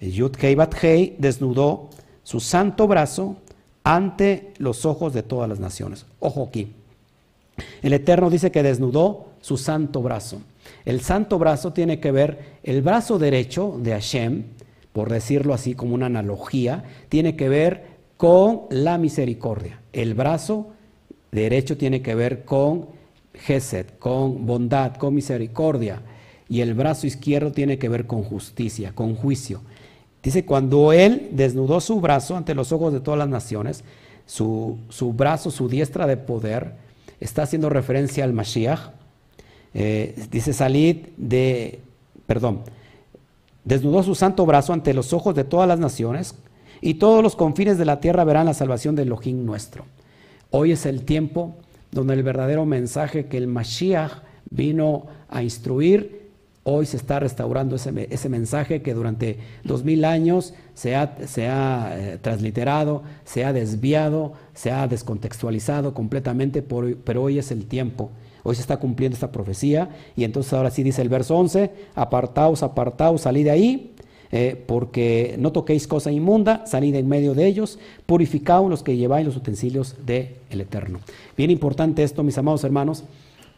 Yud 0.00 0.36
Hei 0.40 1.16
desnudó 1.18 1.88
su 2.22 2.40
santo 2.40 2.86
brazo 2.86 3.36
ante 3.84 4.52
los 4.58 4.86
ojos 4.86 5.12
de 5.12 5.22
todas 5.22 5.48
las 5.48 5.60
naciones. 5.60 6.06
Ojo 6.20 6.44
aquí. 6.48 6.72
El 7.82 7.92
Eterno 7.92 8.30
dice 8.30 8.50
que 8.50 8.62
desnudó 8.62 9.26
su 9.44 9.58
santo 9.58 10.00
brazo. 10.00 10.40
El 10.86 11.02
santo 11.02 11.38
brazo 11.38 11.74
tiene 11.74 12.00
que 12.00 12.10
ver 12.10 12.58
el 12.62 12.80
brazo 12.80 13.18
derecho 13.18 13.78
de 13.78 13.90
Hashem, 13.90 14.44
por 14.94 15.10
decirlo 15.10 15.52
así 15.52 15.74
como 15.74 15.94
una 15.94 16.06
analogía, 16.06 16.84
tiene 17.10 17.36
que 17.36 17.50
ver 17.50 17.84
con 18.16 18.62
la 18.70 18.96
misericordia. 18.96 19.82
El 19.92 20.14
brazo 20.14 20.68
derecho 21.30 21.76
tiene 21.76 22.00
que 22.00 22.14
ver 22.14 22.46
con 22.46 22.86
Gesed, 23.34 23.84
con 23.98 24.46
bondad, 24.46 24.94
con 24.94 25.14
misericordia. 25.14 26.00
Y 26.48 26.62
el 26.62 26.72
brazo 26.72 27.06
izquierdo 27.06 27.52
tiene 27.52 27.76
que 27.76 27.90
ver 27.90 28.06
con 28.06 28.22
justicia, 28.22 28.92
con 28.94 29.14
juicio. 29.14 29.60
Dice, 30.22 30.46
cuando 30.46 30.90
él 30.94 31.28
desnudó 31.32 31.82
su 31.82 32.00
brazo 32.00 32.34
ante 32.34 32.54
los 32.54 32.72
ojos 32.72 32.94
de 32.94 33.00
todas 33.00 33.18
las 33.18 33.28
naciones, 33.28 33.84
su, 34.24 34.78
su 34.88 35.12
brazo, 35.12 35.50
su 35.50 35.68
diestra 35.68 36.06
de 36.06 36.16
poder, 36.16 36.76
está 37.20 37.42
haciendo 37.42 37.68
referencia 37.68 38.24
al 38.24 38.32
Mashiach. 38.32 38.93
Eh, 39.74 40.26
dice, 40.30 40.52
salid 40.52 41.08
de, 41.16 41.80
perdón, 42.26 42.60
desnudó 43.64 44.02
su 44.02 44.14
santo 44.14 44.46
brazo 44.46 44.72
ante 44.72 44.94
los 44.94 45.12
ojos 45.12 45.34
de 45.34 45.44
todas 45.44 45.66
las 45.66 45.80
naciones 45.80 46.36
y 46.80 46.94
todos 46.94 47.22
los 47.22 47.34
confines 47.34 47.76
de 47.76 47.84
la 47.84 48.00
tierra 48.00 48.24
verán 48.24 48.46
la 48.46 48.54
salvación 48.54 48.94
del 48.94 49.08
Elohim 49.08 49.44
nuestro. 49.44 49.84
Hoy 50.50 50.72
es 50.72 50.86
el 50.86 51.04
tiempo 51.04 51.56
donde 51.90 52.14
el 52.14 52.22
verdadero 52.22 52.64
mensaje 52.66 53.26
que 53.26 53.36
el 53.36 53.48
Mashiach 53.48 54.22
vino 54.50 55.06
a 55.28 55.42
instruir, 55.42 56.30
hoy 56.62 56.86
se 56.86 56.96
está 56.96 57.18
restaurando 57.20 57.76
ese, 57.76 58.08
ese 58.10 58.28
mensaje 58.28 58.82
que 58.82 58.94
durante 58.94 59.38
dos 59.64 59.84
mil 59.84 60.04
años 60.04 60.54
se 60.74 60.94
ha, 60.94 61.16
se 61.26 61.48
ha 61.48 61.94
eh, 61.96 62.18
transliterado, 62.20 63.02
se 63.24 63.44
ha 63.44 63.52
desviado, 63.52 64.32
se 64.54 64.70
ha 64.70 64.86
descontextualizado 64.86 65.94
completamente, 65.94 66.62
pero 66.62 67.22
hoy 67.22 67.38
es 67.38 67.50
el 67.50 67.66
tiempo. 67.66 68.10
Hoy 68.44 68.54
se 68.54 68.60
está 68.60 68.76
cumpliendo 68.76 69.14
esta 69.14 69.32
profecía 69.32 69.88
y 70.16 70.24
entonces 70.24 70.52
ahora 70.52 70.70
sí 70.70 70.82
dice 70.82 71.02
el 71.02 71.08
verso 71.08 71.36
11, 71.36 71.70
apartaos, 71.94 72.62
apartaos, 72.62 73.22
salid 73.22 73.44
de 73.44 73.50
ahí, 73.50 73.90
eh, 74.30 74.62
porque 74.66 75.34
no 75.38 75.50
toquéis 75.50 75.86
cosa 75.86 76.12
inmunda, 76.12 76.66
salid 76.66 76.94
en 76.94 77.08
medio 77.08 77.34
de 77.34 77.46
ellos, 77.46 77.78
purificaos 78.04 78.68
los 78.68 78.82
que 78.82 78.96
lleváis 78.96 79.26
los 79.26 79.36
utensilios 79.36 79.96
del 80.04 80.36
Eterno. 80.50 81.00
Bien 81.36 81.50
importante 81.50 82.02
esto, 82.02 82.22
mis 82.22 82.36
amados 82.36 82.64
hermanos, 82.64 83.04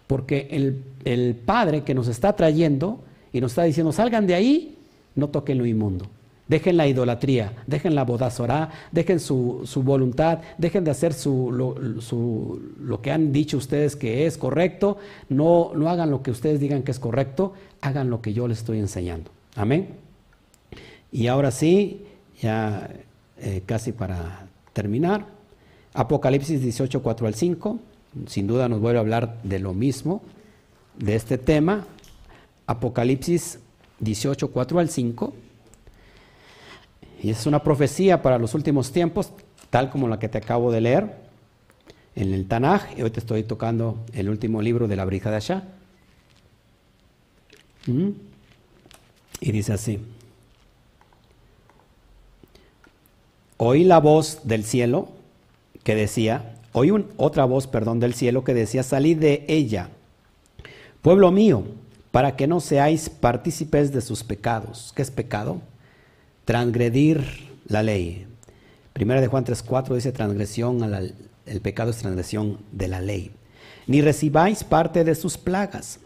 porque 0.06 0.46
el, 0.52 0.82
el 1.04 1.34
Padre 1.34 1.82
que 1.82 1.94
nos 1.94 2.06
está 2.06 2.36
trayendo 2.36 3.00
y 3.32 3.40
nos 3.40 3.52
está 3.52 3.64
diciendo, 3.64 3.90
salgan 3.90 4.26
de 4.26 4.34
ahí, 4.34 4.76
no 5.16 5.28
toquen 5.28 5.58
lo 5.58 5.66
inmundo. 5.66 6.06
Dejen 6.48 6.76
la 6.76 6.86
idolatría, 6.86 7.52
dejen 7.66 7.96
la 7.96 8.04
bodazorá, 8.04 8.70
dejen 8.92 9.18
su, 9.18 9.62
su, 9.64 9.82
voluntad, 9.82 10.38
dejen 10.58 10.84
de 10.84 10.92
hacer 10.92 11.12
su, 11.12 11.50
lo, 11.50 12.00
su, 12.00 12.60
lo, 12.80 13.02
que 13.02 13.10
han 13.10 13.32
dicho 13.32 13.56
ustedes 13.56 13.96
que 13.96 14.26
es 14.26 14.38
correcto, 14.38 14.96
no, 15.28 15.72
no 15.74 15.88
hagan 15.88 16.10
lo 16.10 16.22
que 16.22 16.30
ustedes 16.30 16.60
digan 16.60 16.84
que 16.84 16.92
es 16.92 17.00
correcto, 17.00 17.52
hagan 17.80 18.10
lo 18.10 18.22
que 18.22 18.32
yo 18.32 18.46
les 18.46 18.58
estoy 18.58 18.78
enseñando. 18.78 19.30
Amén. 19.56 19.88
Y 21.10 21.26
ahora 21.26 21.50
sí, 21.50 22.04
ya 22.40 22.90
eh, 23.38 23.62
casi 23.66 23.90
para 23.90 24.46
terminar, 24.72 25.26
Apocalipsis 25.94 26.60
18, 26.60 27.02
4 27.02 27.26
al 27.26 27.34
5, 27.34 27.78
sin 28.26 28.46
duda 28.46 28.68
nos 28.68 28.80
vuelve 28.80 28.98
a 28.98 29.00
hablar 29.00 29.42
de 29.42 29.58
lo 29.58 29.74
mismo, 29.74 30.22
de 30.98 31.16
este 31.16 31.38
tema. 31.38 31.86
Apocalipsis 32.66 33.58
18, 34.00 34.50
4 34.50 34.78
al 34.78 34.88
5. 34.88 35.32
Y 37.22 37.30
es 37.30 37.46
una 37.46 37.62
profecía 37.62 38.22
para 38.22 38.38
los 38.38 38.54
últimos 38.54 38.92
tiempos, 38.92 39.32
tal 39.70 39.90
como 39.90 40.08
la 40.08 40.18
que 40.18 40.28
te 40.28 40.38
acabo 40.38 40.70
de 40.70 40.80
leer 40.80 41.16
en 42.14 42.32
el 42.32 42.46
Tanaj. 42.46 42.98
Y 42.98 43.02
hoy 43.02 43.10
te 43.10 43.20
estoy 43.20 43.42
tocando 43.42 43.98
el 44.12 44.28
último 44.28 44.62
libro 44.62 44.88
de 44.88 44.96
la 44.96 45.04
Brija 45.04 45.30
de 45.30 45.36
Asha. 45.36 45.64
¿Mm? 47.86 48.10
Y 49.40 49.52
dice 49.52 49.72
así. 49.72 50.00
Oí 53.58 53.84
la 53.84 54.00
voz 54.00 54.40
del 54.44 54.64
cielo 54.64 55.08
que 55.82 55.94
decía, 55.94 56.56
oí 56.72 56.92
otra 57.16 57.44
voz, 57.44 57.66
perdón, 57.66 58.00
del 58.00 58.12
cielo 58.12 58.44
que 58.44 58.52
decía, 58.52 58.82
salid 58.82 59.18
de 59.18 59.44
ella, 59.48 59.88
pueblo 61.00 61.30
mío, 61.30 61.64
para 62.10 62.36
que 62.36 62.46
no 62.46 62.60
seáis 62.60 63.08
partícipes 63.08 63.92
de 63.92 64.00
sus 64.00 64.24
pecados. 64.24 64.92
¿Qué 64.94 65.02
es 65.02 65.10
pecado? 65.10 65.60
Transgredir 66.46 67.22
la 67.66 67.82
ley. 67.82 68.24
Primera 68.94 69.20
de 69.20 69.26
Juan 69.26 69.44
3.4 69.44 69.94
dice 69.94 70.12
transgresión, 70.12 70.80
el 71.44 71.60
pecado 71.60 71.90
es 71.90 71.98
transgresión 71.98 72.58
de 72.72 72.88
la 72.88 73.02
ley. 73.02 73.32
Ni 73.86 74.00
recibáis 74.00 74.64
parte 74.64 75.04
de 75.04 75.14
sus 75.14 75.36
plagas. 75.36 75.98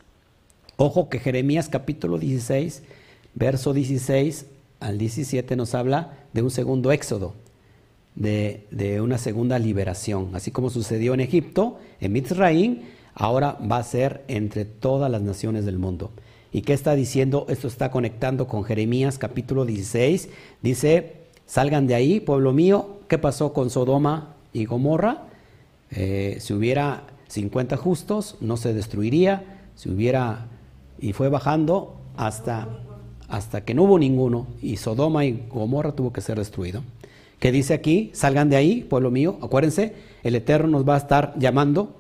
Ojo 0.77 1.11
que 1.11 1.19
Jeremías 1.19 1.69
capítulo 1.69 2.19
16, 2.19 2.83
verso 3.35 3.75
16 3.75 4.47
al 4.81 4.97
17 4.97 5.57
nos 5.57 5.75
habla 5.75 6.15
de 6.33 6.43
un 6.43 6.51
segundo 6.51 6.91
éxodo, 6.91 7.35
de, 8.15 8.67
de 8.71 9.03
una 9.03 9.19
segunda 9.19 9.59
liberación. 9.59 10.31
Así 10.35 10.51
como 10.51 10.71
sucedió 10.71 11.13
en 11.13 11.21
Egipto, 11.21 11.79
en 12.01 12.13
Mitzraim, 12.13 12.81
ahora 13.15 13.59
va 13.71 13.77
a 13.77 13.85
ser 13.85 14.25
entre 14.27 14.65
todas 14.65 15.11
las 15.11 15.21
naciones 15.21 15.67
del 15.67 15.79
mundo. 15.79 16.13
¿Y 16.53 16.63
qué 16.63 16.73
está 16.73 16.95
diciendo? 16.95 17.47
Esto 17.49 17.69
está 17.69 17.91
conectando 17.91 18.49
con 18.49 18.65
Jeremías 18.65 19.19
capítulo 19.19 19.65
16. 19.65 20.29
Dice, 20.63 21.13
salgan 21.47 21.87
de 21.87 21.95
ahí, 21.95 22.19
pueblo 22.19 22.53
mío. 22.53 22.99
¿Qué 23.07 23.19
pasó 23.19 23.53
con 23.53 23.71
Sodoma 23.71 24.35
y 24.53 24.65
Gomorra? 24.65 25.29
Eh, 25.93 26.39
si 26.41 26.53
hubiera 26.53 27.05
50 27.29 27.77
justos, 27.77 28.37
no 28.41 28.57
se 28.57 28.75
destruiría. 28.75 29.61
Si 29.77 29.91
hubiera, 29.91 30.49
y 30.99 31.13
fue 31.13 31.29
bajando 31.29 31.95
hasta, 32.17 32.69
hasta 33.29 33.65
que 33.65 33.75
no 33.75 33.85
hubo 33.85 33.99
ninguno. 34.01 34.49
Y 34.61 34.77
Sodoma 34.77 35.25
y 35.25 35.45
Gomorra 35.51 35.93
tuvo 35.93 36.13
que 36.13 36.21
ser 36.21 36.37
destruido. 36.37 36.83
¿Qué 37.39 37.53
dice 37.53 37.75
aquí? 37.75 38.11
Salgan 38.13 38.51
de 38.51 38.57
ahí, 38.57 38.83
pueblo 38.83 39.13
mío. 39.13 39.39
Acuérdense, 39.41 39.95
el 40.25 40.35
Eterno 40.35 40.67
nos 40.67 40.89
va 40.89 40.95
a 40.95 40.99
estar 40.99 41.33
llamando, 41.39 41.95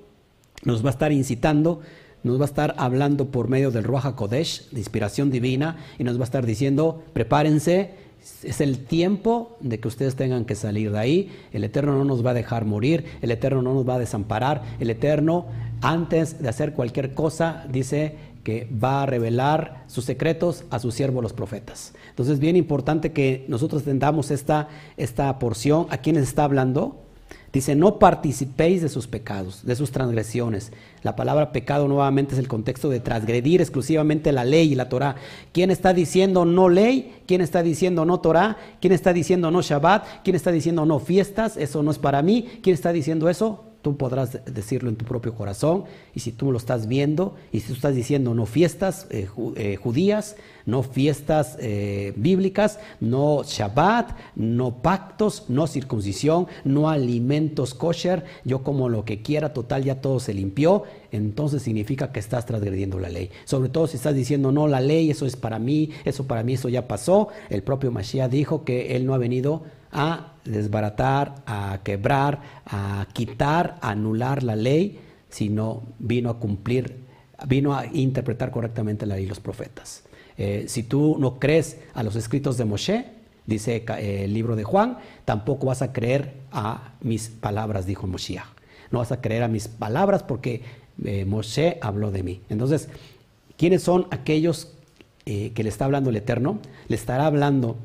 nos 0.64 0.84
va 0.84 0.88
a 0.88 0.92
estar 0.92 1.12
incitando 1.12 1.80
nos 2.22 2.38
va 2.38 2.44
a 2.44 2.46
estar 2.46 2.74
hablando 2.78 3.26
por 3.26 3.48
medio 3.48 3.70
del 3.70 3.84
Ruach 3.84 4.14
Kodesh, 4.14 4.70
de 4.70 4.78
inspiración 4.78 5.30
divina, 5.30 5.78
y 5.98 6.04
nos 6.04 6.16
va 6.16 6.22
a 6.22 6.24
estar 6.24 6.46
diciendo, 6.46 7.02
prepárense, 7.12 7.94
es 8.42 8.60
el 8.60 8.84
tiempo 8.84 9.56
de 9.60 9.80
que 9.80 9.88
ustedes 9.88 10.14
tengan 10.14 10.44
que 10.44 10.54
salir 10.54 10.92
de 10.92 10.98
ahí, 10.98 11.32
el 11.52 11.64
Eterno 11.64 11.96
no 11.96 12.04
nos 12.04 12.24
va 12.24 12.30
a 12.30 12.34
dejar 12.34 12.66
morir, 12.66 13.04
el 13.22 13.30
Eterno 13.30 13.62
no 13.62 13.74
nos 13.74 13.88
va 13.88 13.94
a 13.94 13.98
desamparar, 13.98 14.62
el 14.78 14.90
Eterno 14.90 15.46
antes 15.80 16.42
de 16.42 16.48
hacer 16.48 16.74
cualquier 16.74 17.14
cosa 17.14 17.64
dice 17.70 18.16
que 18.44 18.68
va 18.72 19.02
a 19.02 19.06
revelar 19.06 19.84
sus 19.86 20.04
secretos 20.04 20.64
a 20.70 20.78
sus 20.78 20.94
siervos 20.94 21.22
los 21.22 21.32
profetas. 21.32 21.94
Entonces, 22.08 22.38
bien 22.38 22.56
importante 22.56 23.12
que 23.12 23.44
nosotros 23.48 23.82
entendamos 23.82 24.30
esta, 24.30 24.68
esta 24.96 25.38
porción. 25.38 25.86
¿A 25.90 25.98
quiénes 25.98 26.24
está 26.24 26.44
hablando? 26.44 27.09
Dice, 27.52 27.74
no 27.74 27.98
participéis 27.98 28.80
de 28.80 28.88
sus 28.88 29.08
pecados, 29.08 29.64
de 29.64 29.74
sus 29.74 29.90
transgresiones. 29.90 30.72
La 31.02 31.16
palabra 31.16 31.50
pecado 31.50 31.88
nuevamente 31.88 32.34
es 32.34 32.38
el 32.38 32.46
contexto 32.46 32.88
de 32.88 33.00
transgredir 33.00 33.60
exclusivamente 33.60 34.30
la 34.30 34.44
ley 34.44 34.72
y 34.72 34.76
la 34.76 34.88
Torah. 34.88 35.16
¿Quién 35.52 35.72
está 35.72 35.92
diciendo 35.92 36.44
no 36.44 36.68
ley? 36.68 37.22
¿Quién 37.26 37.40
está 37.40 37.64
diciendo 37.64 38.04
no 38.04 38.20
Torah? 38.20 38.56
¿Quién 38.80 38.92
está 38.92 39.12
diciendo 39.12 39.50
no 39.50 39.62
Shabbat? 39.62 40.22
¿Quién 40.22 40.36
está 40.36 40.52
diciendo 40.52 40.86
no 40.86 41.00
fiestas? 41.00 41.56
Eso 41.56 41.82
no 41.82 41.90
es 41.90 41.98
para 41.98 42.22
mí. 42.22 42.48
¿Quién 42.62 42.74
está 42.74 42.92
diciendo 42.92 43.28
eso? 43.28 43.69
Tú 43.82 43.96
podrás 43.96 44.38
decirlo 44.44 44.88
en 44.88 44.96
tu 44.96 45.04
propio 45.04 45.34
corazón, 45.34 45.84
y 46.14 46.20
si 46.20 46.32
tú 46.32 46.52
lo 46.52 46.58
estás 46.58 46.86
viendo, 46.86 47.34
y 47.52 47.60
si 47.60 47.68
tú 47.68 47.74
estás 47.74 47.94
diciendo 47.94 48.34
no 48.34 48.46
fiestas 48.46 49.06
eh, 49.10 49.28
eh, 49.56 49.76
judías, 49.76 50.36
no 50.66 50.82
fiestas 50.82 51.56
eh, 51.60 52.12
bíblicas, 52.16 52.78
no 53.00 53.42
Shabbat, 53.42 54.16
no 54.36 54.82
pactos, 54.82 55.44
no 55.48 55.66
circuncisión, 55.66 56.46
no 56.64 56.90
alimentos 56.90 57.74
kosher, 57.74 58.24
yo 58.44 58.62
como 58.62 58.88
lo 58.88 59.04
que 59.04 59.22
quiera, 59.22 59.52
total 59.52 59.84
ya 59.84 60.00
todo 60.00 60.20
se 60.20 60.34
limpió, 60.34 60.84
entonces 61.12 61.62
significa 61.62 62.12
que 62.12 62.20
estás 62.20 62.46
transgrediendo 62.46 62.98
la 62.98 63.08
ley. 63.08 63.30
Sobre 63.44 63.68
todo 63.68 63.86
si 63.86 63.96
estás 63.96 64.14
diciendo 64.14 64.52
no, 64.52 64.68
la 64.68 64.80
ley, 64.80 65.10
eso 65.10 65.26
es 65.26 65.36
para 65.36 65.58
mí, 65.58 65.90
eso 66.04 66.26
para 66.26 66.42
mí, 66.42 66.54
eso 66.54 66.68
ya 66.68 66.86
pasó. 66.86 67.28
El 67.48 67.62
propio 67.62 67.90
Mashiach 67.90 68.30
dijo 68.30 68.64
que 68.64 68.94
él 68.96 69.06
no 69.06 69.14
ha 69.14 69.18
venido 69.18 69.62
a 69.92 70.34
desbaratar, 70.44 71.42
a 71.46 71.80
quebrar, 71.82 72.40
a 72.66 73.06
quitar, 73.12 73.78
a 73.80 73.90
anular 73.90 74.42
la 74.42 74.56
ley, 74.56 75.00
sino 75.28 75.82
vino 75.98 76.30
a 76.30 76.38
cumplir, 76.38 76.96
vino 77.46 77.74
a 77.74 77.86
interpretar 77.86 78.50
correctamente 78.50 79.06
la 79.06 79.16
ley 79.16 79.24
y 79.24 79.28
los 79.28 79.40
profetas. 79.40 80.04
Eh, 80.36 80.64
si 80.68 80.82
tú 80.82 81.16
no 81.18 81.38
crees 81.38 81.78
a 81.94 82.02
los 82.02 82.16
escritos 82.16 82.56
de 82.56 82.64
Moshe, 82.64 83.04
dice 83.46 83.84
eh, 83.98 84.24
el 84.24 84.34
libro 84.34 84.56
de 84.56 84.64
Juan, 84.64 84.98
tampoco 85.24 85.66
vas 85.66 85.82
a 85.82 85.92
creer 85.92 86.34
a 86.52 86.94
mis 87.00 87.28
palabras, 87.28 87.86
dijo 87.86 88.06
Moshiach. 88.06 88.46
No 88.90 88.98
vas 88.98 89.12
a 89.12 89.20
creer 89.20 89.42
a 89.42 89.48
mis 89.48 89.68
palabras 89.68 90.22
porque 90.22 90.62
eh, 91.04 91.24
Moshe 91.24 91.78
habló 91.80 92.10
de 92.10 92.22
mí. 92.22 92.40
Entonces, 92.48 92.88
¿quiénes 93.56 93.82
son 93.82 94.06
aquellos 94.10 94.72
que 95.26 95.62
le 95.62 95.68
está 95.68 95.84
hablando 95.84 96.10
el 96.10 96.16
Eterno? 96.16 96.58
Le 96.88 96.96
estará 96.96 97.26
hablando 97.26 97.76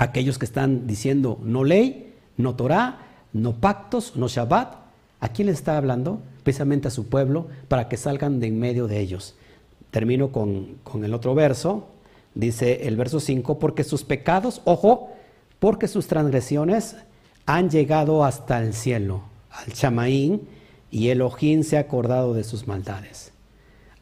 aquellos 0.00 0.38
que 0.38 0.46
están 0.46 0.86
diciendo 0.86 1.38
no 1.42 1.62
ley, 1.62 2.14
no 2.38 2.56
Torah, 2.56 3.00
no 3.34 3.52
pactos, 3.56 4.16
no 4.16 4.28
Shabbat. 4.28 4.74
¿A 5.20 5.28
quién 5.28 5.46
le 5.46 5.52
está 5.52 5.76
hablando? 5.76 6.22
Precisamente 6.42 6.88
a 6.88 6.90
su 6.90 7.08
pueblo, 7.08 7.48
para 7.68 7.86
que 7.86 7.98
salgan 7.98 8.40
de 8.40 8.46
en 8.46 8.58
medio 8.58 8.88
de 8.88 8.98
ellos. 8.98 9.34
Termino 9.90 10.32
con, 10.32 10.78
el 11.04 11.12
otro 11.12 11.34
verso. 11.34 11.88
Dice 12.34 12.88
el 12.88 12.96
verso 12.96 13.20
5, 13.20 13.58
porque 13.58 13.84
sus 13.84 14.02
pecados, 14.02 14.62
ojo, 14.64 15.10
porque 15.58 15.86
sus 15.86 16.06
transgresiones 16.06 16.96
han 17.44 17.68
llegado 17.68 18.24
hasta 18.24 18.62
el 18.62 18.72
cielo, 18.72 19.20
al 19.50 19.70
chamaín, 19.74 20.48
y 20.90 21.08
Elohim 21.08 21.62
se 21.62 21.76
ha 21.76 21.80
acordado 21.80 22.32
de 22.32 22.44
sus 22.44 22.66
maldades. 22.66 23.32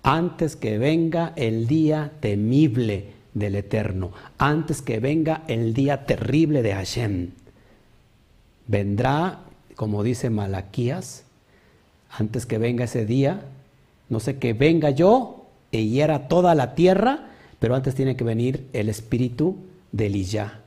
Antes 0.04 0.54
que 0.54 0.78
venga 0.78 1.32
el 1.34 1.66
día 1.66 2.12
temible 2.20 3.17
del 3.34 3.54
Eterno, 3.54 4.12
antes 4.38 4.82
que 4.82 5.00
venga 5.00 5.42
el 5.48 5.74
día 5.74 6.06
terrible 6.06 6.62
de 6.62 6.74
Hashem. 6.74 7.30
Vendrá, 8.66 9.40
como 9.76 10.02
dice 10.02 10.30
Malaquías, 10.30 11.24
antes 12.10 12.46
que 12.46 12.58
venga 12.58 12.84
ese 12.84 13.06
día, 13.06 13.42
no 14.08 14.20
sé 14.20 14.38
que 14.38 14.52
venga 14.52 14.90
yo 14.90 15.46
y 15.70 15.88
hiera 15.90 16.28
toda 16.28 16.54
la 16.54 16.74
tierra, 16.74 17.28
pero 17.58 17.74
antes 17.74 17.94
tiene 17.94 18.16
que 18.16 18.24
venir 18.24 18.66
el 18.72 18.88
espíritu 18.88 19.56
de 19.92 20.06
Eliyah, 20.06 20.60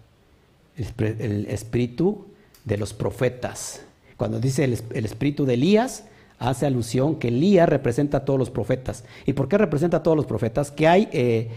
el, 0.77 1.45
espíritu 1.47 2.25
de 2.65 2.77
los 2.77 2.93
profetas. 2.93 3.81
Cuando 4.17 4.39
dice 4.39 4.63
el, 4.63 5.05
espíritu 5.05 5.45
de 5.45 5.55
Elías, 5.55 6.05
hace 6.37 6.65
alusión 6.65 7.15
que 7.15 7.29
Elías 7.29 7.67
representa 7.67 8.17
a 8.17 8.25
todos 8.25 8.39
los 8.39 8.49
profetas. 8.49 9.03
¿Y 9.25 9.33
por 9.33 9.47
qué 9.47 9.57
representa 9.57 9.97
a 9.97 10.03
todos 10.03 10.17
los 10.17 10.25
profetas? 10.25 10.71
Que 10.71 10.87
hay 10.87 11.09
eh, 11.11 11.49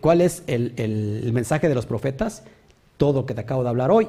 ¿Cuál 0.00 0.20
es 0.20 0.42
el, 0.46 1.30
mensaje 1.32 1.68
de 1.68 1.74
los 1.74 1.86
profetas? 1.86 2.44
Todo 2.96 3.20
lo 3.20 3.26
que 3.26 3.34
te 3.34 3.40
acabo 3.40 3.62
de 3.62 3.68
hablar 3.68 3.90
hoy, 3.90 4.08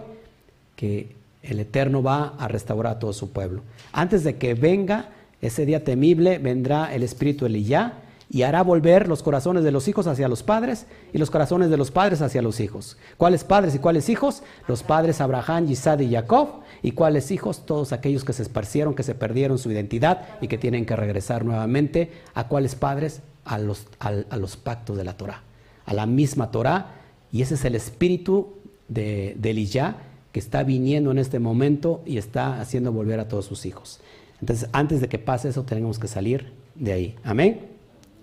que 0.75 1.15
el 1.41 1.59
Eterno 1.59 2.03
va 2.03 2.35
a 2.37 2.47
restaurar 2.47 2.93
a 2.93 2.99
todo 2.99 3.13
su 3.13 3.31
pueblo. 3.31 3.61
Antes 3.91 4.23
de 4.23 4.37
que 4.37 4.53
venga 4.53 5.09
ese 5.41 5.65
día 5.65 5.83
temible, 5.83 6.37
vendrá 6.37 6.93
el 6.93 7.03
Espíritu 7.03 7.45
Eliyá 7.45 8.04
y 8.29 8.41
hará 8.41 8.63
volver 8.63 9.07
los 9.07 9.23
corazones 9.23 9.63
de 9.63 9.71
los 9.71 9.87
hijos 9.87 10.07
hacia 10.07 10.27
los 10.27 10.43
padres 10.43 10.87
y 11.13 11.17
los 11.17 11.29
corazones 11.29 11.69
de 11.69 11.77
los 11.77 11.91
padres 11.91 12.21
hacia 12.21 12.41
los 12.41 12.59
hijos. 12.59 12.97
¿Cuáles 13.17 13.43
padres 13.43 13.75
y 13.75 13.79
cuáles 13.79 14.09
hijos? 14.09 14.43
Los 14.67 14.83
padres 14.83 15.21
Abraham, 15.21 15.69
Isaac 15.69 16.01
y 16.01 16.11
Jacob. 16.11 16.61
¿Y 16.81 16.91
cuáles 16.91 17.31
hijos? 17.31 17.65
Todos 17.65 17.93
aquellos 17.93 18.23
que 18.23 18.33
se 18.33 18.43
esparcieron, 18.43 18.95
que 18.95 19.03
se 19.03 19.15
perdieron 19.15 19.57
su 19.57 19.71
identidad 19.71 20.27
y 20.41 20.47
que 20.47 20.57
tienen 20.57 20.85
que 20.85 20.95
regresar 20.95 21.45
nuevamente. 21.45 22.11
¿A 22.33 22.47
cuáles 22.47 22.75
padres? 22.75 23.21
A 23.43 23.59
los, 23.59 23.85
a 23.99 24.37
los 24.37 24.57
pactos 24.57 24.97
de 24.97 25.03
la 25.03 25.17
Torah 25.17 25.43
a 25.85 25.93
la 25.93 26.05
misma 26.05 26.51
Torah, 26.51 26.95
y 27.31 27.41
ese 27.41 27.55
es 27.55 27.65
el 27.65 27.75
espíritu 27.75 28.55
de, 28.87 29.35
de 29.37 29.93
que 30.31 30.39
está 30.39 30.63
viniendo 30.63 31.11
en 31.11 31.19
este 31.19 31.39
momento 31.39 32.01
y 32.05 32.17
está 32.17 32.59
haciendo 32.59 32.91
volver 32.91 33.19
a 33.19 33.27
todos 33.27 33.45
sus 33.45 33.65
hijos. 33.65 33.99
Entonces, 34.41 34.69
antes 34.73 34.99
de 34.99 35.07
que 35.07 35.19
pase 35.19 35.49
eso, 35.49 35.63
tenemos 35.63 35.97
que 35.97 36.07
salir 36.07 36.51
de 36.75 36.93
ahí. 36.93 37.15
Amén. 37.23 37.74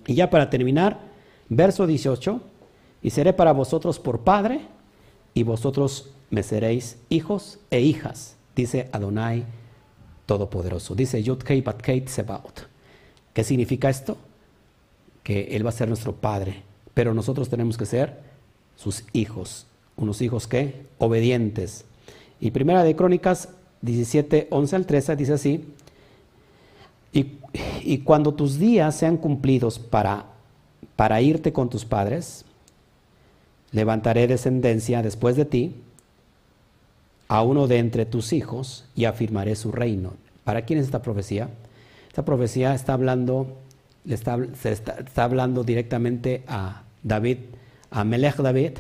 Y 0.07 0.15
ya 0.15 0.31
para 0.31 0.51
terminar, 0.51 1.01
verso 1.49 1.87
18, 1.87 2.41
y 3.03 3.11
seré 3.11 3.33
para 3.33 3.53
vosotros 3.53 3.99
por 3.99 4.20
padre, 4.20 4.62
y 5.35 5.43
vosotros 5.43 6.11
me 6.31 6.43
seréis 6.43 6.99
hijos 7.09 7.59
e 7.70 7.81
hijas, 7.81 8.37
dice 8.55 8.89
Adonai 8.93 9.45
Todopoderoso. 10.27 10.95
Dice 10.95 11.23
Yud 11.23 11.43
Bat 11.65 12.09
Sebaot. 12.09 12.69
¿Qué 13.35 13.45
significa 13.45 13.91
esto? 13.91 14.16
Que 15.23 15.57
Él 15.57 15.65
va 15.65 15.70
a 15.70 15.73
ser 15.73 15.89
nuestro 15.89 16.15
Padre, 16.15 16.62
pero 16.95 17.15
nosotros 17.15 17.49
tenemos 17.49 17.77
que 17.77 17.87
ser 17.87 18.20
sus 18.77 19.05
hijos, 19.12 19.66
unos 19.97 20.20
hijos 20.23 20.47
que 20.47 20.87
obedientes. 20.99 21.85
Y 22.41 22.51
primera 22.51 22.85
de 22.85 22.97
Crónicas 22.97 23.51
17, 23.83 24.49
11 24.51 24.77
al 24.77 24.87
13 24.87 25.16
dice 25.16 25.33
así, 25.33 25.65
y, 27.13 27.99
cuando 27.99 28.35
tus 28.35 28.59
días 28.59 28.97
sean 28.97 29.17
cumplidos 29.17 29.79
para, 29.79 30.27
para 30.97 31.21
irte 31.21 31.53
con 31.53 31.69
tus 31.69 31.85
padres, 31.85 32.45
levantaré 33.71 34.27
descendencia 34.27 35.03
después 35.03 35.37
de 35.37 35.45
ti, 35.45 35.75
a 37.29 37.43
uno 37.43 37.67
de 37.67 37.79
entre 37.79 38.07
tus 38.07 38.33
hijos, 38.33 38.85
y 38.95 39.05
afirmaré 39.05 39.57
su 39.57 39.73
reino. 39.73 40.15
¿Para 40.45 40.63
quién 40.63 40.79
es 40.79 40.87
esta 40.87 41.03
profecía? 41.03 41.49
Esta 42.09 42.25
profecía 42.25 42.75
está 42.75 42.95
hablando 42.95 43.57
está, 44.09 44.39
se 44.61 44.73
está, 44.73 45.25
hablando 45.25 45.65
directamente 45.65 46.43
a 46.47 46.83
David, 47.03 47.39
a 47.91 48.05
Melech 48.05 48.37
David, 48.37 48.73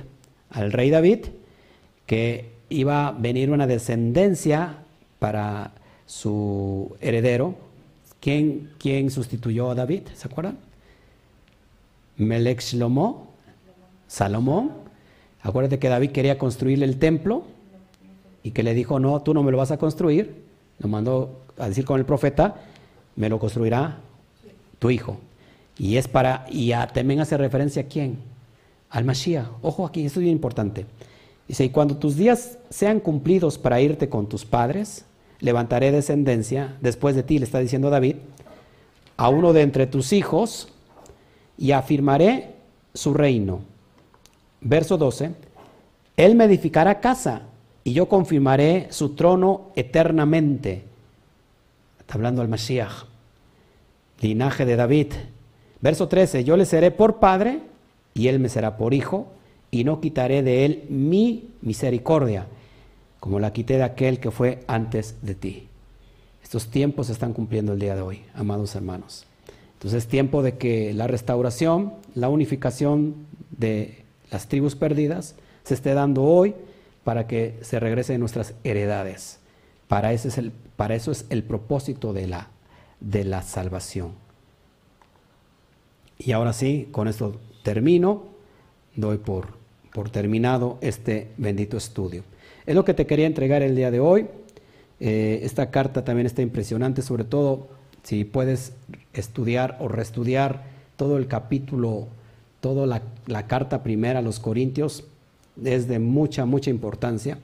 al 0.50 0.72
rey 0.72 0.90
David, 0.90 1.26
que 2.06 2.50
iba 2.68 3.08
a 3.08 3.12
venir 3.12 3.50
una 3.50 3.66
descendencia 3.66 4.78
para 5.18 5.72
su 6.06 6.96
heredero. 7.00 7.54
¿Quién, 8.22 8.70
quién 8.78 9.10
sustituyó 9.10 9.72
a 9.72 9.74
David? 9.74 10.02
¿Se 10.14 10.28
acuerdan? 10.28 10.56
Melech 12.16 12.60
Salomón. 14.06 14.70
Acuérdate 15.42 15.80
que 15.80 15.88
David 15.88 16.12
quería 16.12 16.38
construirle 16.38 16.84
el 16.84 17.00
templo 17.00 17.42
y 18.44 18.52
que 18.52 18.62
le 18.62 18.74
dijo, 18.74 19.00
no, 19.00 19.20
tú 19.22 19.34
no 19.34 19.42
me 19.42 19.50
lo 19.50 19.58
vas 19.58 19.72
a 19.72 19.76
construir. 19.76 20.44
Lo 20.78 20.86
mandó 20.86 21.40
a 21.58 21.66
decir 21.66 21.84
con 21.84 21.98
el 21.98 22.06
profeta, 22.06 22.60
me 23.16 23.28
lo 23.28 23.40
construirá 23.40 23.98
tu 24.78 24.90
hijo. 24.90 25.18
Y 25.76 25.96
es 25.96 26.06
para, 26.06 26.46
y 26.48 26.70
también 26.94 27.18
hace 27.18 27.36
referencia 27.36 27.82
a 27.82 27.86
quién? 27.86 28.18
Al 28.90 29.04
Mashiach. 29.04 29.48
Ojo 29.62 29.84
aquí, 29.84 30.06
esto 30.06 30.20
es 30.20 30.24
bien 30.24 30.36
importante. 30.36 30.86
Dice, 31.48 31.64
y 31.64 31.70
cuando 31.70 31.96
tus 31.96 32.14
días 32.14 32.56
sean 32.70 33.00
cumplidos 33.00 33.58
para 33.58 33.80
irte 33.80 34.08
con 34.08 34.28
tus 34.28 34.44
padres, 34.44 35.06
levantaré 35.42 35.92
descendencia 35.92 36.78
después 36.80 37.14
de 37.14 37.22
ti, 37.22 37.38
le 37.38 37.44
está 37.44 37.58
diciendo 37.58 37.90
David, 37.90 38.16
a 39.18 39.28
uno 39.28 39.52
de 39.52 39.60
entre 39.60 39.86
tus 39.86 40.14
hijos, 40.14 40.68
y 41.58 41.72
afirmaré 41.72 42.54
su 42.94 43.12
reino. 43.12 43.60
Verso 44.62 44.96
12, 44.96 45.32
él 46.16 46.34
me 46.34 46.44
edificará 46.44 47.00
casa, 47.00 47.42
y 47.84 47.92
yo 47.92 48.08
confirmaré 48.08 48.86
su 48.90 49.10
trono 49.10 49.72
eternamente. 49.76 50.84
Está 52.00 52.14
hablando 52.14 52.40
al 52.40 52.48
Mashiach 52.48 53.12
linaje 54.22 54.64
de 54.64 54.76
David. 54.76 55.08
Verso 55.80 56.08
13, 56.08 56.44
yo 56.44 56.56
le 56.56 56.64
seré 56.64 56.90
por 56.90 57.16
padre 57.16 57.58
y 58.14 58.28
él 58.28 58.38
me 58.38 58.48
será 58.48 58.76
por 58.76 58.94
hijo 58.94 59.26
y 59.70 59.84
no 59.84 60.00
quitaré 60.00 60.42
de 60.42 60.64
él 60.64 60.84
mi 60.88 61.50
misericordia, 61.60 62.46
como 63.22 63.38
la 63.38 63.52
quité 63.52 63.76
de 63.76 63.84
aquel 63.84 64.18
que 64.18 64.32
fue 64.32 64.64
antes 64.66 65.14
de 65.22 65.36
ti. 65.36 65.68
Estos 66.42 66.72
tiempos 66.72 67.06
se 67.06 67.12
están 67.12 67.32
cumpliendo 67.32 67.72
el 67.72 67.78
día 67.78 67.94
de 67.94 68.02
hoy, 68.02 68.24
amados 68.34 68.74
hermanos. 68.74 69.26
Entonces 69.74 70.02
es 70.02 70.08
tiempo 70.08 70.42
de 70.42 70.58
que 70.58 70.92
la 70.92 71.06
restauración, 71.06 71.92
la 72.16 72.28
unificación 72.28 73.14
de 73.56 74.02
las 74.32 74.48
tribus 74.48 74.74
perdidas 74.74 75.36
se 75.62 75.74
esté 75.74 75.94
dando 75.94 76.24
hoy 76.24 76.56
para 77.04 77.28
que 77.28 77.60
se 77.62 77.78
regresen 77.78 78.18
nuestras 78.18 78.54
heredades. 78.64 79.38
Para, 79.86 80.12
eso 80.12 80.26
es 81.12 81.26
el 81.30 81.44
propósito 81.44 82.12
de 82.12 82.26
la 82.26 82.48
de 82.98 83.22
la 83.22 83.42
salvación. 83.42 84.14
Y 86.18 86.32
ahora 86.32 86.52
sí, 86.52 86.88
con 86.90 87.06
esto 87.06 87.40
termino, 87.62 88.24
doy 88.96 89.18
por 89.18 90.10
terminado 90.10 90.78
este 90.80 91.30
bendito 91.36 91.76
estudio. 91.76 92.24
Es 92.64 92.74
lo 92.74 92.84
que 92.84 92.94
te 92.94 93.06
quería 93.06 93.26
entregar 93.26 93.62
el 93.62 93.74
día 93.74 93.90
de 93.90 94.00
hoy. 94.00 94.26
Eh, 95.00 95.40
esta 95.42 95.70
carta 95.70 96.04
también 96.04 96.26
está 96.26 96.42
impresionante, 96.42 97.02
sobre 97.02 97.24
todo 97.24 97.68
si 98.04 98.24
puedes 98.24 98.72
estudiar 99.12 99.76
o 99.80 99.88
reestudiar 99.88 100.62
todo 100.96 101.18
el 101.18 101.26
capítulo, 101.26 102.06
toda 102.60 102.86
la, 103.26 103.46
carta 103.48 103.82
primera 103.82 104.20
a 104.20 104.22
los 104.22 104.38
Corintios, 104.38 105.04
es 105.62 105.88
de 105.88 105.98
mucha, 105.98 106.44
mucha 106.44 106.70
importancia. 106.70 107.38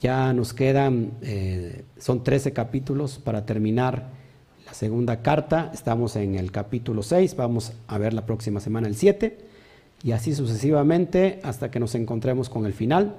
Ya 0.00 0.32
nos 0.32 0.52
quedan, 0.52 1.12
eh, 1.22 1.84
son 1.98 2.24
13 2.24 2.52
capítulos 2.52 3.20
para 3.22 3.46
terminar 3.46 4.08
la 4.66 4.74
segunda 4.74 5.22
carta. 5.22 5.70
Estamos 5.72 6.16
en 6.16 6.34
el 6.34 6.50
capítulo 6.50 7.04
6, 7.04 7.36
vamos 7.36 7.72
a 7.86 7.98
ver 7.98 8.14
la 8.14 8.26
próxima 8.26 8.58
semana 8.58 8.88
el 8.88 8.96
7 8.96 9.38
y 10.02 10.12
así 10.12 10.34
sucesivamente 10.34 11.38
hasta 11.44 11.70
que 11.70 11.78
nos 11.78 11.94
encontremos 11.94 12.48
con 12.48 12.66
el 12.66 12.72
final. 12.72 13.14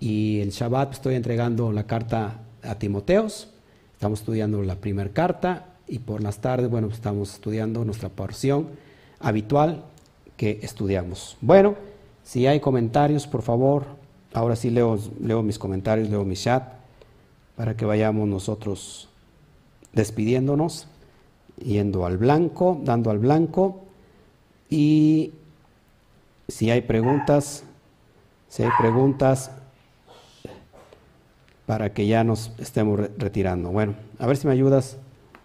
Y 0.00 0.40
el 0.40 0.50
Shabbat 0.50 0.94
estoy 0.94 1.14
entregando 1.14 1.72
la 1.72 1.84
carta 1.84 2.40
a 2.62 2.74
Timoteos, 2.76 3.50
estamos 3.92 4.20
estudiando 4.20 4.62
la 4.62 4.76
primera 4.76 5.10
carta 5.10 5.66
y 5.86 5.98
por 5.98 6.22
las 6.22 6.38
tardes, 6.38 6.70
bueno, 6.70 6.88
estamos 6.88 7.34
estudiando 7.34 7.84
nuestra 7.84 8.08
porción 8.08 8.68
habitual 9.18 9.84
que 10.38 10.58
estudiamos. 10.62 11.36
Bueno, 11.42 11.74
si 12.24 12.46
hay 12.46 12.60
comentarios, 12.60 13.26
por 13.26 13.42
favor, 13.42 13.84
ahora 14.32 14.56
sí 14.56 14.70
leo, 14.70 14.98
leo 15.20 15.42
mis 15.42 15.58
comentarios, 15.58 16.08
leo 16.08 16.24
mi 16.24 16.34
chat, 16.34 16.62
para 17.54 17.76
que 17.76 17.84
vayamos 17.84 18.26
nosotros 18.26 19.10
despidiéndonos, 19.92 20.86
yendo 21.62 22.06
al 22.06 22.16
blanco, 22.16 22.80
dando 22.84 23.10
al 23.10 23.18
blanco, 23.18 23.84
y 24.70 25.34
si 26.48 26.70
hay 26.70 26.80
preguntas, 26.80 27.64
si 28.48 28.62
hay 28.62 28.70
preguntas, 28.78 29.50
para 31.70 31.92
que 31.92 32.04
ya 32.08 32.24
nos 32.24 32.50
estemos 32.58 32.98
retirando. 33.16 33.70
Bueno, 33.70 33.94
a 34.18 34.26
ver 34.26 34.36
si 34.36 34.48
me 34.48 34.52
ayudas, 34.52 34.96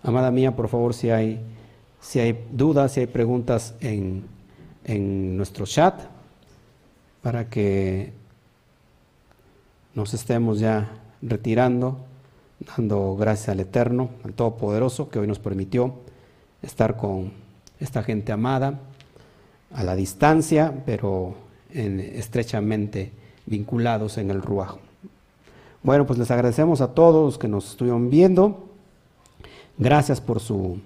amada 0.02 0.32
mía, 0.32 0.56
por 0.56 0.70
favor, 0.70 0.96
si 0.96 1.12
hay, 1.12 1.40
si 2.02 2.20
hay 2.20 2.48
dudas, 2.52 2.94
si 2.94 3.02
hay 3.02 3.06
preguntas 3.06 3.76
en, 3.80 4.24
en 4.86 5.38
nuestro 5.38 5.68
chat, 5.68 6.02
para 7.22 7.48
que 7.48 8.12
nos 9.94 10.16
estemos 10.16 10.60
ya 10.60 10.90
retirando, 11.22 12.00
dando 12.76 13.16
gracias 13.16 13.50
al 13.50 13.60
Eterno, 13.60 14.10
al 14.24 14.34
Todopoderoso, 14.34 15.10
que 15.10 15.20
hoy 15.20 15.28
nos 15.28 15.38
permitió 15.38 15.94
estar 16.64 16.98
con 16.98 17.34
esta 17.80 18.02
gente 18.02 18.32
amada, 18.32 18.80
a 19.72 19.84
la 19.84 19.96
distancia, 19.96 20.74
pero 20.88 21.36
estrechamente 21.72 23.12
vinculados 23.46 24.18
en 24.18 24.32
el 24.32 24.42
Ruajo. 24.42 24.85
Bueno, 25.86 26.08
pues 26.08 26.18
les 26.18 26.32
agradecemos 26.32 26.82
a 26.82 26.96
todos 26.96 27.26
los 27.26 27.38
que 27.38 27.48
nos 27.48 27.70
estuvieron 27.70 28.10
viendo. 28.10 28.70
Gracias 29.78 30.20
por 30.20 30.40
su 30.40 30.80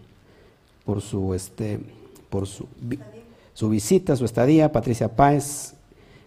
por 0.84 1.00
su 1.00 1.34
este 1.34 1.80
por 2.30 2.48
su, 2.48 2.68
su 3.54 3.70
visita, 3.70 4.18
su 4.18 4.26
estadía, 4.26 4.74
Patricia 4.74 5.16
Páez. 5.16 5.76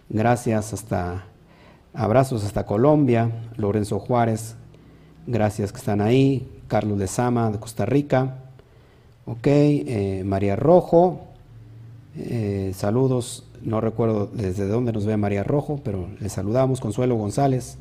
Gracias 0.09 0.73
hasta 0.73 1.23
abrazos 1.93 2.43
hasta 2.43 2.65
Colombia, 2.65 3.29
Lorenzo 3.57 3.99
Juárez. 3.99 4.55
Gracias 5.27 5.71
que 5.71 5.77
están 5.77 6.01
ahí, 6.01 6.49
Carlos 6.67 6.97
de 6.97 7.05
Sama 7.05 7.51
de 7.51 7.59
Costa 7.59 7.85
Rica. 7.85 8.37
Ok, 9.27 9.45
eh, 9.45 10.23
María 10.25 10.55
Rojo. 10.55 11.19
Eh, 12.17 12.71
saludos, 12.73 13.45
no 13.61 13.81
recuerdo 13.81 14.25
desde 14.33 14.67
dónde 14.67 14.93
nos 14.93 15.05
ve 15.05 15.15
María 15.15 15.43
Rojo, 15.43 15.79
pero 15.83 16.07
le 16.19 16.27
saludamos. 16.29 16.81
Consuelo 16.81 17.15
González. 17.17 17.77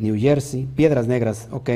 New 0.00 0.18
Jersey, 0.18 0.66
Piedras 0.74 1.06
Negras, 1.06 1.48
ok. 1.52 1.70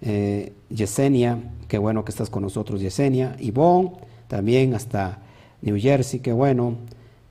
Eh, 0.00 0.52
Yesenia, 0.70 1.38
qué 1.68 1.76
bueno 1.76 2.02
que 2.02 2.10
estás 2.10 2.30
con 2.30 2.42
nosotros, 2.42 2.80
Yesenia. 2.80 3.36
Ivonne, 3.38 3.92
también 4.26 4.74
hasta 4.74 5.18
New 5.60 5.78
Jersey, 5.78 6.20
qué 6.20 6.32
bueno. 6.32 6.78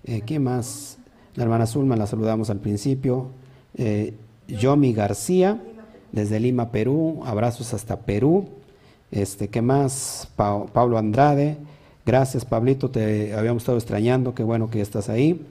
Eh, 0.04 0.22
¿Qué 0.22 0.40
más? 0.40 1.00
La 1.34 1.44
hermana 1.44 1.66
Zulma 1.66 1.96
la 1.96 2.06
saludamos 2.06 2.52
al 2.52 2.60
principio. 2.60 3.32
Eh, 3.76 4.14
Yomi 4.48 4.94
García, 4.94 5.60
desde 6.12 6.40
Lima, 6.40 6.72
Perú. 6.72 7.22
Abrazos 7.26 7.74
hasta 7.74 8.02
Perú. 8.02 8.48
Este, 9.10 9.48
¿Qué 9.48 9.64
más? 9.64 10.30
Pablo 10.36 11.00
Andrade. 11.00 11.58
Gracias, 12.06 12.46
Pablito, 12.46 12.92
te 12.92 13.34
habíamos 13.34 13.64
estado 13.64 13.80
extrañando. 13.80 14.36
Qué 14.36 14.44
bueno 14.44 14.70
que 14.70 14.82
estás 14.82 15.10
ahí. 15.10 15.44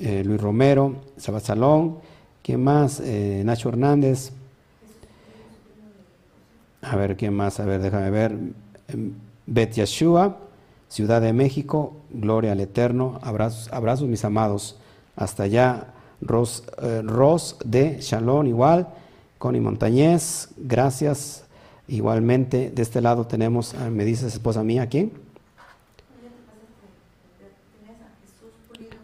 Eh, 0.00 0.24
Luis 0.24 0.40
Romero, 0.40 0.96
Sabat 1.18 1.44
Salón. 1.44 1.98
¿Quién 2.44 2.62
más? 2.62 3.00
Eh, 3.00 3.40
Nacho 3.42 3.70
Hernández. 3.70 4.30
A 6.82 6.94
ver, 6.94 7.16
¿quién 7.16 7.32
más? 7.32 7.58
A 7.58 7.64
ver, 7.64 7.80
déjame 7.80 8.10
ver. 8.10 8.32
Em, 8.88 9.14
Bet 9.46 9.72
Yeshua, 9.72 10.36
Ciudad 10.90 11.22
de 11.22 11.32
México, 11.32 11.96
Gloria 12.10 12.52
al 12.52 12.60
Eterno. 12.60 13.18
Abrazos, 13.22 13.72
abrazos 13.72 14.08
mis 14.08 14.26
amados. 14.26 14.76
Hasta 15.16 15.44
allá, 15.44 15.94
Ros, 16.20 16.64
eh, 16.82 17.00
Ros 17.02 17.56
de 17.64 17.96
Shalom, 18.02 18.46
igual. 18.46 18.88
Connie 19.38 19.62
Montañez, 19.62 20.50
gracias. 20.58 21.46
Igualmente, 21.88 22.70
de 22.70 22.82
este 22.82 23.00
lado 23.00 23.26
tenemos, 23.26 23.74
me 23.90 24.04
dice 24.04 24.26
esposa 24.26 24.62
mía, 24.62 24.86
¿quién? 24.90 25.12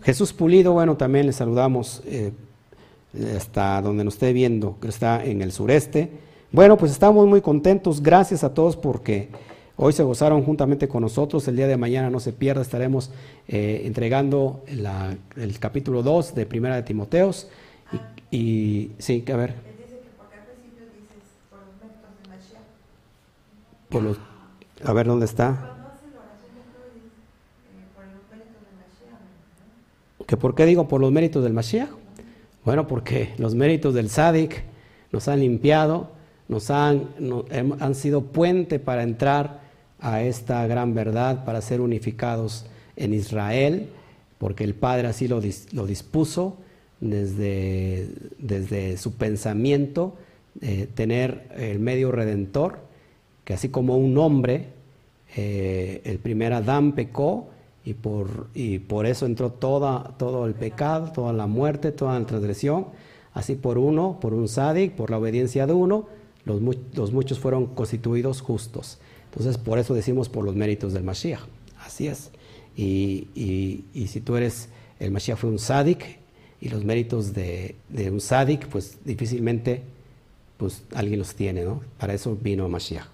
Jesús 0.02 0.34
Pulido, 0.34 0.74
bueno, 0.74 0.98
también 0.98 1.24
le 1.24 1.32
saludamos. 1.32 2.02
Eh, 2.04 2.32
hasta 3.36 3.82
donde 3.82 4.04
nos 4.04 4.14
esté 4.14 4.32
viendo, 4.32 4.78
que 4.80 4.88
está 4.88 5.24
en 5.24 5.42
el 5.42 5.52
sureste. 5.52 6.10
Bueno, 6.52 6.76
pues 6.76 6.92
estamos 6.92 7.26
muy 7.26 7.40
contentos. 7.40 8.02
Gracias 8.02 8.44
a 8.44 8.54
todos 8.54 8.76
porque 8.76 9.28
hoy 9.76 9.92
se 9.92 10.02
gozaron 10.02 10.42
juntamente 10.42 10.88
con 10.88 11.02
nosotros. 11.02 11.46
El 11.48 11.56
día 11.56 11.66
de 11.66 11.76
mañana 11.76 12.10
no 12.10 12.20
se 12.20 12.32
pierda, 12.32 12.62
estaremos 12.62 13.10
eh, 13.48 13.82
entregando 13.84 14.62
el 15.36 15.58
capítulo 15.58 16.02
2 16.02 16.34
de 16.34 16.46
Primera 16.46 16.76
de 16.76 16.82
Timoteos. 16.82 17.48
Y, 18.30 18.36
y 18.36 18.90
sí, 18.98 19.24
a 19.32 19.36
ver. 19.36 19.54
Por 23.88 24.02
los, 24.02 24.18
a 24.84 24.92
ver 24.92 25.06
dónde 25.06 25.26
está. 25.26 25.76
¿Que 30.26 30.36
por 30.36 30.54
qué 30.54 30.64
digo 30.64 30.86
por 30.86 31.00
los 31.00 31.10
méritos 31.10 31.42
del 31.42 31.52
Mashiach? 31.52 31.99
Bueno, 32.64 32.86
porque 32.86 33.34
los 33.38 33.54
méritos 33.54 33.94
del 33.94 34.10
Sadik 34.10 34.62
nos 35.12 35.28
han 35.28 35.40
limpiado, 35.40 36.10
nos 36.48 36.70
han, 36.70 37.08
han 37.80 37.94
sido 37.94 38.22
puente 38.22 38.78
para 38.78 39.02
entrar 39.02 39.60
a 40.00 40.22
esta 40.22 40.66
gran 40.66 40.94
verdad, 40.94 41.44
para 41.44 41.60
ser 41.60 41.80
unificados 41.80 42.66
en 42.96 43.14
Israel, 43.14 43.88
porque 44.38 44.64
el 44.64 44.74
Padre 44.74 45.08
así 45.08 45.28
lo, 45.28 45.40
dispuso 45.40 46.56
desde, 47.00 48.08
desde, 48.38 48.96
su 48.96 49.14
pensamiento, 49.14 50.16
eh, 50.60 50.88
tener 50.94 51.48
el 51.56 51.78
medio 51.78 52.10
redentor, 52.10 52.78
que 53.44 53.54
así 53.54 53.68
como 53.68 53.96
un 53.96 54.16
hombre, 54.18 54.68
eh, 55.36 56.00
el 56.04 56.18
primer 56.18 56.52
Adán 56.52 56.92
pecó, 56.92 57.50
y 57.85 57.94
por, 57.94 58.48
y 58.55 58.78
por 58.78 59.07
eso 59.07 59.27
entró 59.27 59.51
toda, 59.51 60.15
todo 60.19 60.47
el 60.47 60.55
pecado, 60.55 61.12
toda 61.12 61.32
la 61.32 61.47
muerte, 61.47 61.93
toda 61.93 62.19
la 62.19 62.27
transgresión. 62.27 62.86
Así 63.32 63.55
por 63.55 63.78
uno, 63.78 64.19
por 64.20 64.35
un 64.35 64.48
sádic, 64.48 64.93
por 64.93 65.11
la 65.11 65.19
obediencia 65.19 65.66
de 65.66 65.73
uno, 65.73 66.07
los, 66.44 66.61
muchos 67.12 67.39
fueron 67.39 67.66
constituidos 67.66 68.40
justos. 68.40 68.98
Entonces, 69.27 69.57
por 69.59 69.78
eso 69.78 69.94
decimos 69.94 70.28
por 70.28 70.44
los 70.44 70.57
méritos 70.57 70.93
del 70.93 71.05
Mashiach. 71.05 71.40
Así 71.85 72.09
es. 72.09 72.31
Y, 72.77 73.28
y, 73.35 73.85
y 73.94 74.09
si 74.09 74.20
tú 74.20 74.36
eres, 74.36 74.69
el 74.98 75.12
Mashiach 75.12 75.39
fue 75.39 75.51
un 75.51 75.59
sádic, 75.59 76.19
y 76.61 76.69
los 76.69 76.85
méritos 76.85 77.32
de, 77.32 77.77
de 77.89 78.11
un 78.11 78.20
sádic, 78.20 78.66
pues 78.69 78.98
difícilmente 79.05 79.82
pues, 80.59 80.82
alguien 80.94 81.19
los 81.19 81.35
tiene, 81.35 81.65
¿no? 81.65 81.81
Para 81.98 82.12
eso 82.12 82.36
vino 82.40 82.69
Mashiach. 82.69 83.07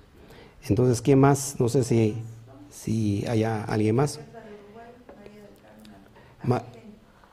Entonces, 0.68 1.00
¿quién 1.00 1.20
más? 1.20 1.56
No 1.60 1.68
sé 1.68 1.84
si, 1.84 2.16
si 2.70 3.24
haya 3.28 3.62
alguien 3.62 3.94
más. 3.94 4.18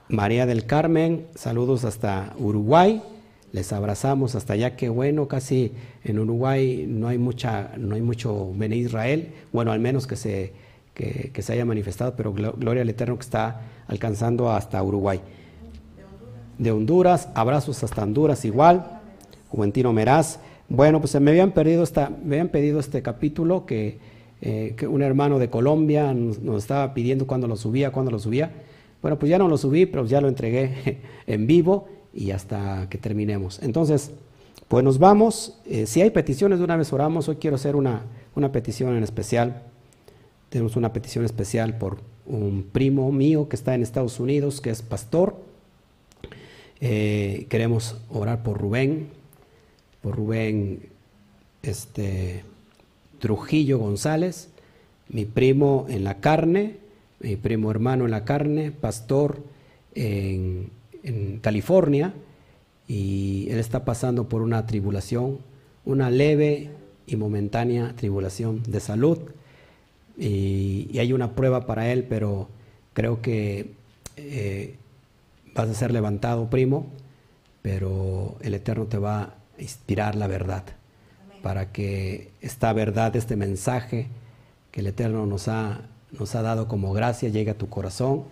María 0.09 0.45
del 0.45 0.65
Carmen, 0.65 1.27
saludos 1.35 1.85
hasta 1.85 2.33
Uruguay. 2.37 3.01
Les 3.51 3.71
abrazamos 3.71 4.35
hasta 4.35 4.53
allá, 4.53 4.75
qué 4.75 4.89
bueno, 4.89 5.27
casi 5.27 5.71
en 6.03 6.17
Uruguay 6.17 6.85
no 6.87 7.07
hay 7.07 7.19
mucha, 7.19 7.71
no 7.77 7.95
hay 7.95 8.01
mucho 8.01 8.51
Bene 8.55 8.75
Israel, 8.75 9.31
bueno, 9.51 9.71
al 9.71 9.79
menos 9.79 10.07
que 10.07 10.15
se, 10.15 10.53
que, 10.93 11.31
se 11.39 11.53
haya 11.53 11.63
manifestado, 11.63 12.15
pero 12.15 12.33
gloria 12.33 12.81
al 12.81 12.89
Eterno 12.89 13.15
que 13.15 13.21
está 13.21 13.61
alcanzando 13.87 14.51
hasta 14.51 14.81
Uruguay. 14.81 15.21
De 16.57 16.71
Honduras, 16.71 17.29
abrazos 17.35 17.83
hasta 17.83 18.03
Honduras 18.03 18.45
igual. 18.45 19.01
Juventino 19.49 19.93
Meraz. 19.93 20.39
Bueno, 20.67 20.99
pues 20.99 21.19
me 21.19 21.29
habían 21.29 21.51
perdido 21.51 21.83
esta, 21.83 22.09
me 22.09 22.35
habían 22.35 22.49
pedido 22.49 22.79
este 22.79 23.03
capítulo 23.03 23.65
que, 23.65 23.99
eh, 24.41 24.73
que 24.75 24.87
un 24.87 25.03
hermano 25.03 25.37
de 25.37 25.49
Colombia 25.49 26.13
nos, 26.13 26.39
nos 26.39 26.63
estaba 26.63 26.93
pidiendo 26.93 27.27
cuando 27.27 27.47
lo 27.47 27.55
subía, 27.55 27.91
cuando 27.91 28.09
lo 28.09 28.17
subía. 28.17 28.51
Bueno, 29.03 29.19
pues 29.19 29.29
ya 29.29 29.37
no 29.37 29.49
lo 29.49 29.57
subí, 29.57 29.85
pero 29.85 30.05
ya 30.05 30.21
lo 30.21 30.29
entregué 30.29 31.01
en 31.27 31.45
vivo 31.45 31.89
y 32.13 32.31
hasta 32.31 32.87
que 32.89 32.97
terminemos. 32.97 33.61
Entonces, 33.61 34.11
Pues 34.69 34.83
nos 34.83 34.97
vamos. 34.97 35.59
Eh, 35.65 35.85
si 35.85 36.01
hay 36.01 36.09
peticiones, 36.09 36.57
de 36.57 36.65
una 36.65 36.77
vez 36.77 36.91
oramos. 36.93 37.27
Hoy 37.27 37.35
quiero 37.35 37.57
hacer 37.57 37.75
una, 37.75 38.03
una 38.33 38.51
petición 38.51 38.95
en 38.95 39.03
especial. 39.03 39.63
Tenemos 40.49 40.75
una 40.75 40.93
petición 40.93 41.25
especial 41.25 41.77
por 41.77 41.99
un 42.25 42.63
primo 42.71 43.11
mío 43.11 43.49
que 43.49 43.55
está 43.55 43.75
en 43.75 43.83
Estados 43.83 44.19
Unidos, 44.19 44.61
que 44.61 44.71
es 44.71 44.81
pastor. 44.81 45.35
Eh, 46.79 47.45
queremos 47.49 47.97
orar 48.09 48.41
por 48.41 48.59
Rubén, 48.59 49.09
por 50.01 50.15
Rubén 50.15 50.89
este, 51.61 52.43
Trujillo 53.19 53.77
González, 53.79 54.49
mi 55.09 55.25
primo 55.25 55.85
en 55.89 56.03
la 56.03 56.19
carne, 56.19 56.77
mi 57.23 57.35
primo 57.35 57.71
hermano 57.71 58.05
en 58.05 58.11
la 58.11 58.25
carne, 58.25 58.71
pastor 58.71 59.43
en, 59.95 60.69
en 61.01 61.39
California, 61.39 62.13
y 62.87 63.47
él 63.49 63.59
está 63.59 63.85
pasando 63.85 64.29
por 64.29 64.41
una 64.41 64.67
tribulación, 64.67 65.39
una 65.85 66.11
leve 66.11 66.69
y 67.07 67.15
momentánea 67.15 67.93
tribulación 67.95 68.63
de 68.63 68.79
salud. 68.79 69.19
Y, 70.17 70.97
hay 70.99 71.13
una 71.13 71.35
prueba 71.35 71.65
para 71.65 71.91
él, 71.91 72.05
pero 72.07 72.49
creo 72.93 73.21
que 73.21 73.71
eh, 74.17 74.75
vas 75.55 75.69
a 75.69 75.73
ser 75.73 75.91
levantado, 75.91 76.49
primo, 76.49 76.87
pero 77.61 78.37
el 78.41 78.53
Eterno 78.53 78.85
te 78.85 78.97
va 78.97 79.21
a 79.21 79.35
inspirar 79.57 80.15
la 80.15 80.27
verdad, 80.27 80.63
para 81.41 81.71
que 81.71 82.31
esta 82.41 82.73
verdad, 82.73 83.15
este 83.15 83.35
mensaje 83.35 84.07
que 84.71 84.81
el 84.81 84.87
Eterno 84.87 85.25
nos 85.25 85.47
ha, 85.47 85.81
nos 86.17 86.35
ha 86.35 86.41
dado 86.41 86.67
como 86.67 86.93
gracia 86.93 87.29
llegue 87.29 87.51
a 87.51 87.57
tu 87.57 87.69
corazón 87.69 88.23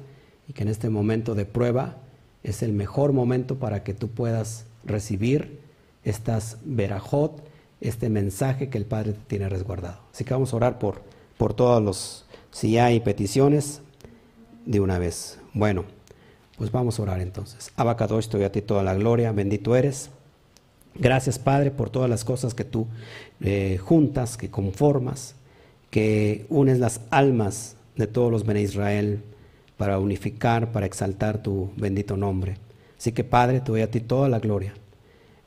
y 0.47 0.53
que 0.53 0.63
en 0.63 0.69
este 0.69 0.89
momento 0.89 1.35
de 1.35 1.45
prueba 1.45 1.97
es 2.43 2.63
el 2.63 2.73
mejor 2.73 3.13
momento 3.13 3.57
para 3.57 3.83
que 3.83 3.93
tú 3.93 4.09
puedas 4.09 4.65
recibir 4.83 5.59
estas 6.03 6.57
verajot, 6.63 7.43
este 7.79 8.09
mensaje 8.09 8.69
que 8.69 8.77
el 8.77 8.85
Padre 8.85 9.15
tiene 9.27 9.49
resguardado. 9.49 9.99
Así 10.13 10.23
que 10.23 10.33
vamos 10.33 10.53
a 10.53 10.55
orar 10.55 10.79
por 10.79 11.01
por 11.41 11.55
todos 11.55 11.81
los, 11.81 12.25
si 12.51 12.77
hay 12.77 12.99
peticiones, 12.99 13.81
de 14.67 14.79
una 14.79 14.99
vez. 14.99 15.39
Bueno, 15.55 15.85
pues 16.55 16.71
vamos 16.71 16.99
a 16.99 17.01
orar 17.01 17.19
entonces. 17.19 17.71
Abacadosh, 17.77 18.27
te 18.27 18.37
doy 18.37 18.45
a 18.45 18.51
ti 18.51 18.61
toda 18.61 18.83
la 18.83 18.93
gloria, 18.93 19.31
bendito 19.31 19.75
eres. 19.75 20.11
Gracias, 20.93 21.39
Padre, 21.39 21.71
por 21.71 21.89
todas 21.89 22.07
las 22.11 22.23
cosas 22.23 22.53
que 22.53 22.63
tú 22.63 22.85
eh, 23.39 23.79
juntas, 23.83 24.37
que 24.37 24.51
conformas, 24.51 25.33
que 25.91 26.45
unes 26.49 26.79
las 26.79 27.01
almas 27.11 27.75
de 27.95 28.07
todos 28.07 28.31
los 28.31 28.45
Bene 28.45 28.61
Israel 28.61 29.21
para 29.77 29.99
unificar, 29.99 30.71
para 30.71 30.85
exaltar 30.85 31.43
tu 31.43 31.71
bendito 31.75 32.17
nombre. 32.17 32.57
Así 32.97 33.11
que, 33.11 33.23
Padre, 33.23 33.59
te 33.59 33.71
doy 33.71 33.81
a 33.81 33.91
ti 33.91 33.99
toda 33.99 34.29
la 34.29 34.39
gloria. 34.39 34.73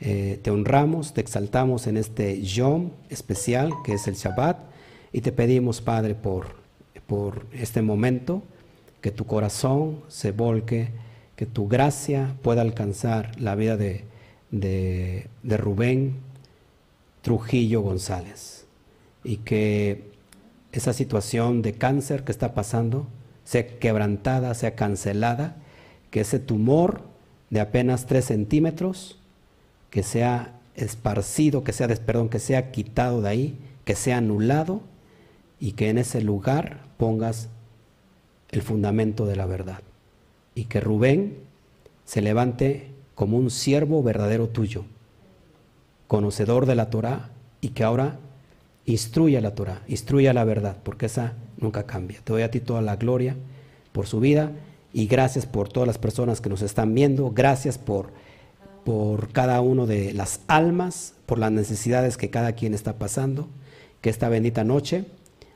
Eh, 0.01 0.39
te 0.43 0.51
honramos, 0.51 1.15
te 1.15 1.21
exaltamos 1.21 1.87
en 1.87 1.97
este 1.97 2.43
Yom 2.43 2.91
especial 3.09 3.73
que 3.85 3.95
es 3.95 4.07
el 4.07 4.15
Shabbat 4.15 4.59
y 5.13 5.23
te 5.23 5.33
pedimos, 5.33 5.81
Padre, 5.81 6.15
por, 6.15 6.47
por 7.07 7.47
este 7.53 7.81
momento, 7.81 8.43
que 9.01 9.11
tu 9.13 9.25
corazón 9.25 10.01
se 10.09 10.33
volque, 10.33 10.91
que 11.37 11.47
tu 11.47 11.69
gracia 11.69 12.37
pueda 12.43 12.63
alcanzar 12.63 13.41
la 13.41 13.55
vida 13.55 13.77
de, 13.77 14.05
de, 14.51 15.29
de 15.43 15.57
Rubén 15.57 16.17
Trujillo 17.23 17.81
González 17.81 18.67
y 19.23 19.39
que 19.39 20.14
esa 20.79 20.93
situación 20.93 21.63
de 21.63 21.75
cáncer 21.75 22.25
que 22.25 22.33
está 22.33 22.55
pasando 22.55 23.07
sea 23.45 23.79
quebrantada, 23.79 24.55
sea 24.55 24.75
cancelada, 24.75 25.57
que 26.11 26.21
ese 26.21 26.39
tumor 26.39 27.03
de 27.51 27.61
apenas 27.61 28.07
3 28.07 28.25
centímetros, 28.25 29.19
que 29.91 30.03
sea 30.03 30.59
esparcido, 30.75 31.63
que 31.63 31.73
sea, 31.73 31.89
perdón, 31.89 32.29
que 32.29 32.39
sea 32.39 32.73
quitado 32.73 33.23
de 33.23 33.29
ahí, 33.29 33.59
que 33.85 33.95
sea 33.95 34.19
anulado 34.19 34.81
y 35.61 35.73
que 35.73 35.91
en 35.91 35.99
ese 35.99 36.21
lugar 36.21 36.81
pongas 36.97 37.49
el 38.51 38.63
fundamento 38.63 39.27
de 39.27 39.37
la 39.37 39.47
verdad. 39.47 39.81
Y 40.55 40.65
que 40.65 40.81
Rubén 40.81 41.39
se 42.05 42.23
levante 42.23 42.91
como 43.15 43.37
un 43.37 43.51
siervo 43.51 44.03
verdadero 44.03 44.49
tuyo, 44.49 44.85
conocedor 46.07 46.67
de 46.67 46.75
la 46.75 46.91
Torah 46.91 47.31
y 47.61 47.71
que 47.71 47.85
ahora 47.85 48.19
instruya 48.87 49.41
la 49.41 49.55
Torah, 49.55 49.83
instruya 49.89 50.33
la 50.33 50.45
verdad, 50.45 50.77
porque 50.83 51.07
esa 51.07 51.35
nunca 51.59 51.85
cambia. 51.85 52.21
Te 52.23 52.33
doy 52.33 52.43
a 52.43 52.51
ti 52.51 52.61
toda 52.61 52.83
la 52.83 52.97
gloria 52.97 53.37
por 53.93 54.07
su 54.07 54.21
vida 54.21 54.53
y 54.93 55.07
gracias 55.07 55.47
por 55.47 55.69
todas 55.69 55.87
las 55.87 55.99
personas 55.99 56.41
que 56.41 56.49
nos 56.49 56.63
están 56.63 56.95
viendo, 56.95 57.31
gracias 57.31 57.79
por, 57.79 58.11
por 58.85 59.31
cada 59.31 59.61
uno 59.61 59.87
de 59.87 60.13
las 60.13 60.41
almas, 60.47 61.15
por 61.27 61.39
las 61.39 61.53
necesidades 61.53 62.17
que 62.17 62.31
cada 62.31 62.53
quien 62.53 62.75
está 62.75 62.99
pasando, 62.99 63.49
que 64.01 64.11
esta 64.11 64.29
bendita 64.29 64.65
noche 64.65 65.05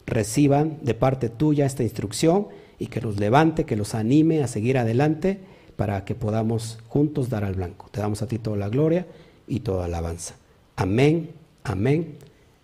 reciban 0.07 0.79
de 0.83 0.95
parte 0.95 1.29
tuya 1.29 1.67
esta 1.67 1.83
instrucción 1.83 2.49
y 2.79 2.87
que 2.87 3.01
los 3.01 3.19
levante, 3.19 3.65
que 3.65 3.77
los 3.77 3.95
anime 3.95 4.43
a 4.43 4.49
seguir 4.49 4.79
adelante 4.79 5.39
para 5.77 6.05
que 6.05 6.15
podamos 6.15 6.79
juntos 6.89 7.29
dar 7.29 7.45
al 7.45 7.55
blanco. 7.55 7.89
Te 7.91 8.01
damos 8.01 8.23
a 8.23 8.27
ti 8.27 8.39
toda 8.39 8.57
la 8.57 8.69
gloria 8.69 9.07
y 9.47 9.61
toda 9.61 9.85
alabanza. 9.85 10.35
Amén, 10.77 11.31
amén 11.63 12.17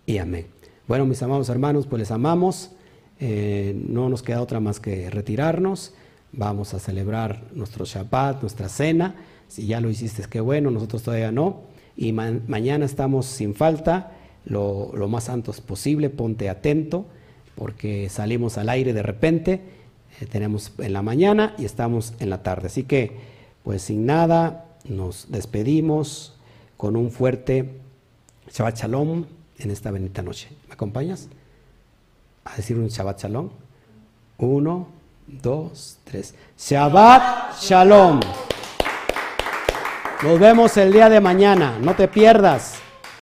y 0.05 0.17
amén. 0.17 0.54
Bueno, 0.87 1.05
mis 1.05 1.21
amados 1.23 1.49
hermanos, 1.49 1.87
pues 1.87 1.99
les 1.99 2.11
amamos. 2.11 2.71
Eh, 3.19 3.75
no 3.87 4.09
nos 4.09 4.21
queda 4.21 4.41
otra 4.41 4.59
más 4.59 4.79
que 4.79 5.09
retirarnos. 5.09 5.93
Vamos 6.31 6.73
a 6.73 6.79
celebrar 6.79 7.43
nuestro 7.53 7.85
Shabbat, 7.85 8.41
nuestra 8.41 8.69
cena. 8.69 9.15
Si 9.47 9.67
ya 9.67 9.81
lo 9.81 9.89
hiciste, 9.89 10.23
qué 10.29 10.41
bueno, 10.41 10.71
nosotros 10.71 11.03
todavía 11.03 11.31
no. 11.31 11.61
Y 11.97 12.11
mañana 12.11 12.85
estamos 12.85 13.25
sin 13.25 13.55
falta, 13.55 14.11
lo, 14.45 14.91
lo 14.93 15.07
más 15.07 15.25
santos 15.25 15.61
posible, 15.61 16.09
ponte 16.09 16.49
atento 16.49 17.05
porque 17.55 18.09
salimos 18.09 18.57
al 18.57 18.69
aire 18.69 18.93
de 18.93 19.01
repente, 19.01 19.61
eh, 20.19 20.25
tenemos 20.25 20.73
en 20.77 20.93
la 20.93 21.01
mañana 21.01 21.55
y 21.57 21.65
estamos 21.65 22.13
en 22.19 22.29
la 22.29 22.43
tarde. 22.43 22.67
Así 22.67 22.83
que, 22.83 23.17
pues 23.63 23.81
sin 23.81 24.05
nada, 24.05 24.65
nos 24.87 25.31
despedimos 25.31 26.35
con 26.77 26.95
un 26.95 27.11
fuerte 27.11 27.79
Shabbat 28.51 28.77
Shalom 28.77 29.25
en 29.57 29.71
esta 29.71 29.91
bendita 29.91 30.21
noche. 30.21 30.49
¿Me 30.67 30.73
acompañas? 30.73 31.29
A 32.45 32.55
decir 32.55 32.77
un 32.77 32.87
Shabbat 32.87 33.21
Shalom. 33.21 33.49
Uno, 34.37 34.87
dos, 35.27 35.97
tres. 36.03 36.35
Shabbat 36.57 37.59
Shalom. 37.61 38.19
Nos 40.23 40.39
vemos 40.39 40.75
el 40.77 40.91
día 40.91 41.09
de 41.09 41.19
mañana. 41.19 41.77
No 41.79 41.95
te 41.95 42.07
pierdas. 42.07 42.84